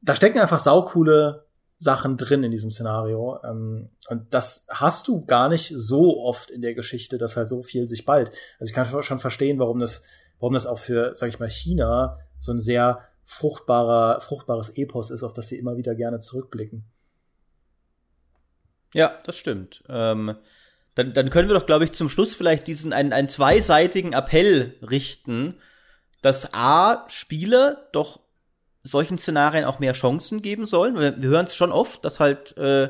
Da 0.00 0.14
stecken 0.14 0.38
einfach 0.38 0.60
saukoole 0.60 1.46
Sachen 1.76 2.16
drin 2.16 2.44
in 2.44 2.52
diesem 2.52 2.70
Szenario. 2.70 3.38
Ähm, 3.42 3.90
und 4.08 4.32
das 4.32 4.66
hast 4.70 5.08
du 5.08 5.24
gar 5.24 5.48
nicht 5.48 5.72
so 5.74 6.20
oft 6.20 6.50
in 6.50 6.62
der 6.62 6.74
Geschichte, 6.74 7.18
dass 7.18 7.36
halt 7.36 7.48
so 7.48 7.62
viel 7.62 7.88
sich 7.88 8.04
bald. 8.04 8.30
Also 8.60 8.70
ich 8.70 8.74
kann 8.74 9.02
schon 9.02 9.18
verstehen, 9.18 9.58
warum 9.58 9.80
das, 9.80 10.04
warum 10.38 10.54
das 10.54 10.66
auch 10.66 10.78
für, 10.78 11.16
sag 11.16 11.30
ich 11.30 11.40
mal, 11.40 11.50
China 11.50 12.18
so 12.38 12.52
ein 12.52 12.60
sehr 12.60 13.07
fruchtbarer, 13.30 14.22
fruchtbares 14.22 14.70
Epos 14.70 15.10
ist, 15.10 15.22
auf 15.22 15.34
das 15.34 15.48
sie 15.48 15.58
immer 15.58 15.76
wieder 15.76 15.94
gerne 15.94 16.18
zurückblicken. 16.18 16.84
Ja, 18.94 19.20
das 19.24 19.36
stimmt. 19.36 19.84
Ähm 19.88 20.34
dann, 20.94 21.12
dann 21.12 21.30
können 21.30 21.48
wir 21.48 21.54
doch, 21.54 21.66
glaube 21.66 21.84
ich, 21.84 21.92
zum 21.92 22.08
Schluss 22.08 22.34
vielleicht 22.34 22.66
diesen 22.66 22.92
einen, 22.92 23.12
einen 23.12 23.28
zweiseitigen 23.28 24.14
Appell 24.14 24.74
richten, 24.82 25.54
dass 26.22 26.52
A, 26.54 27.04
Spieler 27.08 27.88
doch 27.92 28.18
solchen 28.82 29.16
Szenarien 29.16 29.64
auch 29.64 29.78
mehr 29.78 29.92
Chancen 29.92 30.40
geben 30.40 30.66
sollen. 30.66 30.98
Wir, 30.98 31.22
wir 31.22 31.28
hören 31.28 31.46
es 31.46 31.54
schon 31.54 31.70
oft, 31.70 32.04
dass 32.04 32.18
halt 32.18 32.56
äh, 32.56 32.88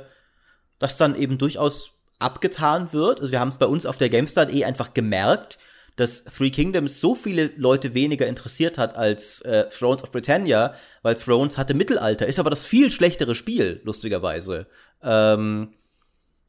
das 0.78 0.96
dann 0.96 1.16
eben 1.16 1.36
durchaus 1.36 1.98
abgetan 2.18 2.94
wird. 2.94 3.20
Also 3.20 3.30
wir 3.32 3.40
haben 3.40 3.50
es 3.50 3.58
bei 3.58 3.66
uns 3.66 3.84
auf 3.84 3.98
der 3.98 4.08
GameStar 4.08 4.48
eh 4.48 4.64
einfach 4.64 4.94
gemerkt, 4.94 5.58
dass 5.98 6.22
Three 6.24 6.50
Kingdoms 6.50 7.00
so 7.00 7.14
viele 7.16 7.50
Leute 7.56 7.92
weniger 7.92 8.26
interessiert 8.26 8.78
hat 8.78 8.96
als 8.96 9.40
äh, 9.40 9.68
Thrones 9.68 10.04
of 10.04 10.12
Britannia, 10.12 10.74
weil 11.02 11.16
Thrones 11.16 11.58
hatte 11.58 11.74
Mittelalter, 11.74 12.26
ist 12.26 12.38
aber 12.38 12.50
das 12.50 12.64
viel 12.64 12.90
schlechtere 12.90 13.34
Spiel, 13.34 13.80
lustigerweise. 13.82 14.68
Ähm, 15.02 15.74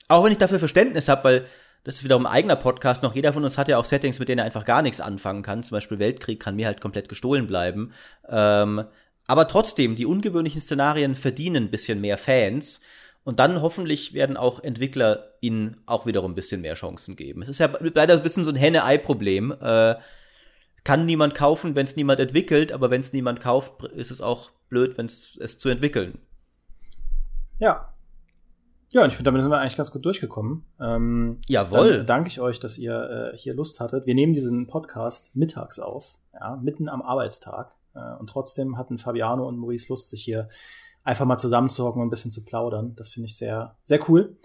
auch 0.08 0.24
wenn 0.24 0.32
ich 0.32 0.38
dafür 0.38 0.60
Verständnis 0.60 1.08
habe, 1.08 1.24
weil 1.24 1.46
das 1.84 1.96
ist 1.96 2.04
wiederum 2.04 2.28
ein 2.28 2.32
eigener 2.32 2.58
Podcast 2.58 3.02
noch. 3.02 3.16
Jeder 3.16 3.34
von 3.34 3.44
uns 3.44 3.58
hat 3.58 3.68
ja 3.68 3.78
auch 3.80 3.86
Settings, 3.86 4.20
mit 4.20 4.30
denen 4.30 4.40
er 4.40 4.46
einfach 4.46 4.66
gar 4.66 4.84
nichts 4.84 5.02
anfangen 5.02 5.42
kann. 5.42 5.64
Zum 5.64 5.76
Beispiel 5.76 5.98
Weltkrieg 5.98 6.40
kann 6.40 6.56
mir 6.56 6.68
halt 6.68 6.82
komplett 6.82 7.10
gestohlen 7.10 7.48
bleiben. 7.48 7.94
Ähm, 8.28 8.84
aber 9.26 9.48
trotzdem, 9.48 9.96
die 9.96 10.06
ungewöhnlichen 10.06 10.62
Szenarien 10.62 11.16
verdienen 11.16 11.66
ein 11.66 11.72
bisschen 11.72 12.02
mehr 12.02 12.18
Fans. 12.18 12.82
Und 13.30 13.38
dann 13.38 13.62
hoffentlich 13.62 14.16
werden 14.16 14.38
auch 14.38 14.64
Entwickler 14.64 15.36
ihnen 15.40 15.78
auch 15.86 16.08
wiederum 16.08 16.32
ein 16.32 16.36
bisschen 16.36 16.62
mehr 16.62 16.74
Chancen 16.74 17.16
geben. 17.16 17.44
Es 17.44 17.50
ist 17.50 17.60
ja 17.60 17.72
leider 17.80 18.16
ein 18.16 18.24
bisschen 18.24 18.44
so 18.44 18.50
ein 18.50 18.56
Henne-Ei-Problem. 18.56 19.52
Äh, 19.62 19.98
kann 20.84 21.06
niemand 21.06 21.36
kaufen, 21.36 21.76
wenn 21.76 21.86
es 21.86 21.96
niemand 21.96 22.20
entwickelt, 22.20 22.72
aber 22.72 22.90
wenn 22.90 23.02
es 23.02 23.14
niemand 23.14 23.40
kauft, 23.40 23.84
ist 23.84 24.10
es 24.10 24.20
auch 24.20 24.50
blöd, 24.70 24.98
wenn 24.98 25.06
es 25.06 25.38
es 25.40 25.60
zu 25.60 25.70
entwickeln. 25.70 26.18
Ja, 27.60 27.94
ja, 28.94 29.04
und 29.04 29.10
ich 29.10 29.16
finde, 29.16 29.28
damit 29.28 29.44
sind 29.44 29.52
wir 29.52 29.60
eigentlich 29.60 29.78
ganz 29.78 29.92
gut 29.92 30.04
durchgekommen. 30.04 30.66
Ähm, 30.80 31.42
Jawohl. 31.48 31.98
Dann 31.98 32.06
danke 32.08 32.30
ich 32.30 32.42
euch, 32.42 32.60
dass 32.60 32.80
ihr 32.80 33.32
äh, 33.32 33.38
hier 33.38 33.54
Lust 33.54 33.80
hattet. 33.80 34.08
Wir 34.08 34.16
nehmen 34.16 34.34
diesen 34.34 34.66
Podcast 34.66 35.36
mittags 35.36 35.78
auf, 35.78 36.18
ja, 36.34 36.56
mitten 36.56 36.90
am 36.90 37.04
Arbeitstag. 37.04 37.76
Äh, 37.94 38.16
und 38.20 38.32
trotzdem 38.32 38.76
hatten 38.76 38.98
Fabiano 38.98 39.48
und 39.48 39.60
Maurice 39.60 39.90
Lust, 39.90 40.10
sich 40.10 40.24
hier 40.24 40.50
einfach 41.10 41.26
mal 41.26 41.38
zusammenzuhocken 41.38 42.02
und 42.02 42.08
ein 42.08 42.12
bisschen 42.12 42.30
zu 42.30 42.46
plaudern. 42.46 42.94
Das 42.96 43.10
finde 43.10 43.28
ich 43.28 43.36
sehr, 43.36 43.76
sehr 43.84 44.00
cool. 44.08 44.38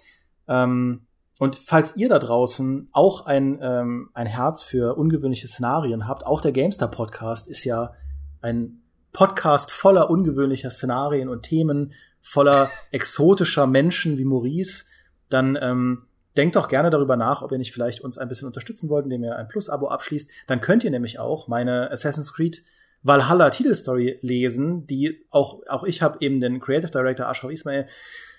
Ähm, 0.49 1.07
und 1.39 1.57
falls 1.57 1.95
ihr 1.97 2.09
da 2.09 2.19
draußen 2.19 2.89
auch 2.93 3.27
ein, 3.27 3.59
ähm, 3.61 4.09
ein 4.15 4.27
Herz 4.27 4.63
für 4.63 4.97
ungewöhnliche 4.97 5.47
Szenarien 5.47 6.09
habt, 6.09 6.25
auch 6.27 6.41
der 6.41 6.53
GameStar 6.53 6.91
Podcast 6.91 7.49
ist 7.49 7.65
ja 7.65 7.93
ein 8.41 8.83
Podcast 9.13 9.73
voller 9.73 10.09
ungewöhnlicher 10.09 10.71
Szenarien 10.71 11.29
und 11.29 11.43
Themen, 11.43 11.93
voller 12.21 12.71
exotischer 12.93 13.67
Menschen 13.67 14.17
wie 14.17 14.25
Maurice, 14.25 14.87
dann 15.29 15.59
ähm, 15.61 16.07
denkt 16.35 16.57
doch 16.57 16.69
gerne 16.69 16.89
darüber 16.89 17.17
nach, 17.17 17.43
ob 17.43 17.53
ihr 17.53 17.59
nicht 17.59 17.73
vielleicht 17.73 18.01
uns 18.01 18.17
ein 18.17 18.29
bisschen 18.29 18.47
unterstützen 18.47 18.89
wollt, 18.89 19.05
indem 19.05 19.23
ihr 19.23 19.37
ein 19.37 19.49
Plus-Abo 19.49 19.89
abschließt. 19.89 20.31
Dann 20.47 20.63
könnt 20.63 20.83
ihr 20.83 20.91
nämlich 20.91 21.19
auch 21.19 21.47
meine 21.47 21.91
Assassin's 21.91 22.33
Creed 22.33 22.65
Valhalla 23.05 23.51
Titelstory 23.51 24.19
lesen, 24.23 24.87
die 24.87 25.25
auch, 25.31 25.61
auch 25.69 25.85
ich 25.85 26.03
habe 26.03 26.19
eben 26.21 26.41
den 26.41 26.59
Creative 26.59 26.91
Director 26.91 27.29
Ashraf 27.29 27.53
Ismail 27.53 27.87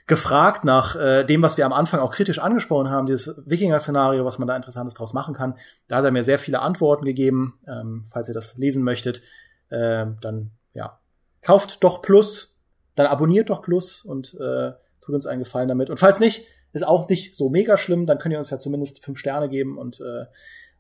gefragt 0.08 0.66
nach 0.66 0.96
äh, 0.96 1.24
dem, 1.24 1.42
was 1.42 1.58
wir 1.58 1.66
am 1.66 1.74
Anfang 1.74 2.00
auch 2.00 2.12
kritisch 2.12 2.40
angesprochen 2.40 2.90
haben, 2.90 3.06
dieses 3.06 3.42
Wikinger-Szenario, 3.46 4.26
was 4.26 4.38
man 4.38 4.48
da 4.48 4.56
Interessantes 4.56 4.96
draus 4.96 5.14
machen 5.14 5.34
kann. 5.34 5.56
Da 5.88 5.98
hat 5.98 6.06
er 6.06 6.12
mir 6.12 6.24
sehr 6.24 6.40
viele 6.40 6.60
Antworten 6.60 7.06
gegeben. 7.06 7.60
Ähm, 7.68 8.04
falls 8.12 8.28
ihr 8.28 8.34
das 8.34 8.58
lesen 8.58 8.84
möchtet, 8.84 9.22
äh, 9.70 10.06
dann 10.22 10.52
ja, 10.74 11.00
kauft 11.42 11.84
doch 11.84 12.02
Plus, 12.02 12.58
dann 12.96 13.08
abonniert 13.08 13.50
doch 13.50 13.62
Plus 13.62 14.04
und 14.04 14.34
äh, 14.36 14.72
tut 15.02 15.16
uns 15.16 15.28
einen 15.28 15.40
Gefallen 15.40 15.68
damit. 15.68 15.90
Und 15.90 16.00
falls 16.00 16.20
nicht, 16.20 16.46
ist 16.74 16.86
auch 16.86 17.08
nicht 17.08 17.36
so 17.36 17.50
mega 17.50 17.78
schlimm, 17.78 18.06
dann 18.06 18.20
könnt 18.20 18.34
ihr 18.34 18.40
uns 18.40 18.50
ja 18.50 18.60
zumindest 18.60 19.04
fünf 19.04 19.18
Sterne 19.18 19.48
geben 19.48 19.78
und 19.78 20.02
äh, 20.02 20.26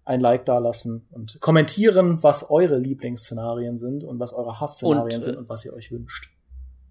ein 0.06 0.22
Like 0.22 0.45
dalassen 0.45 1.08
und 1.12 1.41
kommentieren, 1.41 2.24
was 2.24 2.49
eure 2.49 2.78
Lieblingsszenarien 2.78 3.78
sind 3.78 4.03
und 4.03 4.20
was 4.20 4.34
eure 4.34 4.60
Hassszenarien 4.60 5.18
Und, 5.18 5.22
äh, 5.22 5.26
sind 5.26 5.38
und 5.38 5.49
was 5.49 5.66
ihr 5.66 5.74
euch 5.74 5.91
wünscht. 5.91 6.30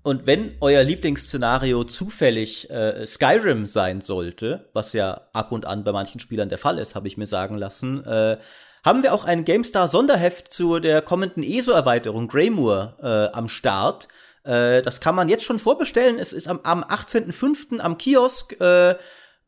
Und 0.03 0.27
wenn 0.27 0.57
euer 0.61 0.83
Lieblingsszenario 0.83 1.85
zufällig 1.85 2.69
äh, 2.69 3.07
Skyrim 3.07 3.67
sein 3.67 4.03
sollte, 4.03 4.69
was 4.75 4.93
ja 4.93 5.23
ab 5.33 5.51
und 5.51 5.65
an 5.65 5.83
bei 5.83 5.93
manchen 5.93 6.21
Spielern 6.21 6.51
der 6.51 6.59
Fall 6.59 6.79
ist, 6.79 6.95
habe 6.95 7.07
ich 7.07 7.17
mir 7.17 7.27
sagen 7.27 7.57
lassen, 7.57 8.05
äh, 8.05 8.37
haben 8.85 9.03
wir 9.03 9.15
auch 9.15 9.25
ein 9.25 9.47
GameStar 9.47 9.89
Sonderheft 9.89 10.53
zu 10.53 10.79
der 10.79 11.01
kommenden 11.01 11.43
ESO-Erweiterung 11.43 12.29
Greymoor 12.29 12.97
äh, 13.01 13.35
am 13.35 13.49
Start. 13.49 14.09
Äh, 14.43 14.83
das 14.83 15.01
kann 15.01 15.15
man 15.15 15.31
jetzt 15.31 15.45
schon 15.45 15.59
vorbestellen. 15.59 16.19
Es 16.19 16.35
ist 16.35 16.49
am, 16.49 16.61
am 16.65 16.85
18.05. 16.85 17.79
am 17.79 17.97
Kiosk. 17.97 18.61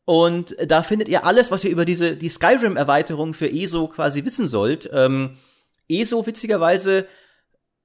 Und 0.07 0.55
da 0.65 0.83
findet 0.83 1.09
ihr 1.09 1.25
alles, 1.25 1.51
was 1.51 1.65
ihr 1.65 1.69
über 1.69 1.83
diese 1.83 2.15
die 2.15 2.29
Skyrim-Erweiterung 2.29 3.33
für 3.33 3.51
ESO 3.51 3.89
quasi 3.89 4.23
wissen 4.23 4.47
sollt. 4.47 4.89
Ähm, 4.93 5.35
ESO 5.89 6.25
witzigerweise 6.25 7.05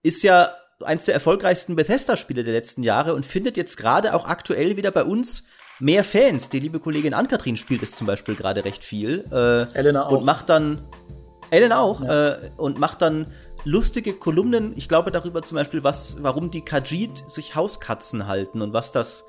ist 0.04 0.22
ja 0.22 0.54
eins 0.84 1.04
der 1.04 1.14
erfolgreichsten 1.14 1.74
Bethesda-Spiele 1.74 2.44
der 2.44 2.54
letzten 2.54 2.84
Jahre 2.84 3.14
und 3.14 3.26
findet 3.26 3.56
jetzt 3.56 3.76
gerade 3.76 4.14
auch 4.14 4.24
aktuell 4.26 4.76
wieder 4.76 4.92
bei 4.92 5.02
uns 5.02 5.42
mehr 5.80 6.04
Fans. 6.04 6.48
Die 6.48 6.60
liebe 6.60 6.78
Kollegin 6.78 7.12
Ann-Kathrin 7.12 7.56
spielt 7.56 7.82
es 7.82 7.96
zum 7.96 8.06
Beispiel 8.06 8.36
gerade 8.36 8.64
recht 8.64 8.84
viel. 8.84 9.24
Äh, 9.32 9.76
Elena 9.76 10.06
auch. 10.06 10.18
Und 10.18 10.24
macht 10.24 10.48
dann, 10.48 10.86
Ellen 11.50 11.72
auch, 11.72 12.02
äh, 12.02 12.52
und 12.56 12.78
macht 12.78 13.02
dann 13.02 13.32
lustige 13.64 14.12
Kolumnen, 14.12 14.74
ich 14.76 14.88
glaube 14.88 15.10
darüber 15.10 15.42
zum 15.42 15.56
Beispiel, 15.56 15.82
was, 15.82 16.22
warum 16.22 16.52
die 16.52 16.64
Khajiit 16.64 17.28
sich 17.28 17.56
Hauskatzen 17.56 18.28
halten 18.28 18.62
und 18.62 18.72
was 18.72 18.92
das 18.92 19.24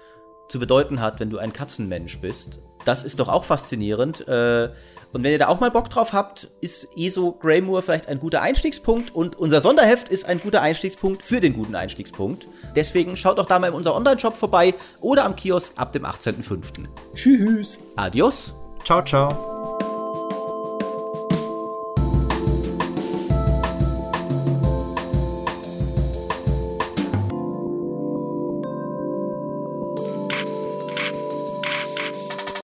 zu 0.54 0.60
bedeuten 0.60 1.02
hat, 1.02 1.20
wenn 1.20 1.32
du 1.32 1.40
ein 1.40 1.52
Katzenmensch 1.52 2.22
bist. 2.22 2.60
Das 2.86 3.04
ist 3.04 3.20
doch 3.20 3.28
auch 3.28 3.44
faszinierend. 3.44 4.28
Äh, 4.28 4.70
und 5.12 5.24
wenn 5.24 5.32
ihr 5.32 5.40
da 5.40 5.48
auch 5.48 5.60
mal 5.60 5.72
Bock 5.72 5.90
drauf 5.90 6.14
habt, 6.14 6.48
ist 6.62 6.88
ESO 6.96 7.32
Greymoor 7.32 7.82
vielleicht 7.82 8.08
ein 8.08 8.20
guter 8.20 8.44
Einstiegspunkt 8.44 9.10
und 9.16 9.36
unser 9.36 9.62
Sonderheft 9.62 10.10
ist 10.10 10.26
ein 10.26 10.40
guter 10.40 10.62
Einstiegspunkt 10.62 11.24
für 11.24 11.42
den 11.42 11.54
guten 11.54 11.74
Einstiegspunkt. 11.74 12.48
Deswegen 12.76 13.16
schaut 13.16 13.40
doch 13.40 13.48
da 13.48 13.58
mal 13.58 13.70
in 13.70 13.74
unser 13.74 13.96
Online-Shop 13.96 14.38
vorbei 14.38 14.76
oder 15.02 15.26
am 15.26 15.36
Kiosk 15.36 15.74
ab 15.76 15.92
dem 15.92 16.06
18.05. 16.06 16.88
Tschüss. 17.16 17.80
Adios. 17.96 18.54
Ciao, 18.86 19.04
ciao. 19.04 19.63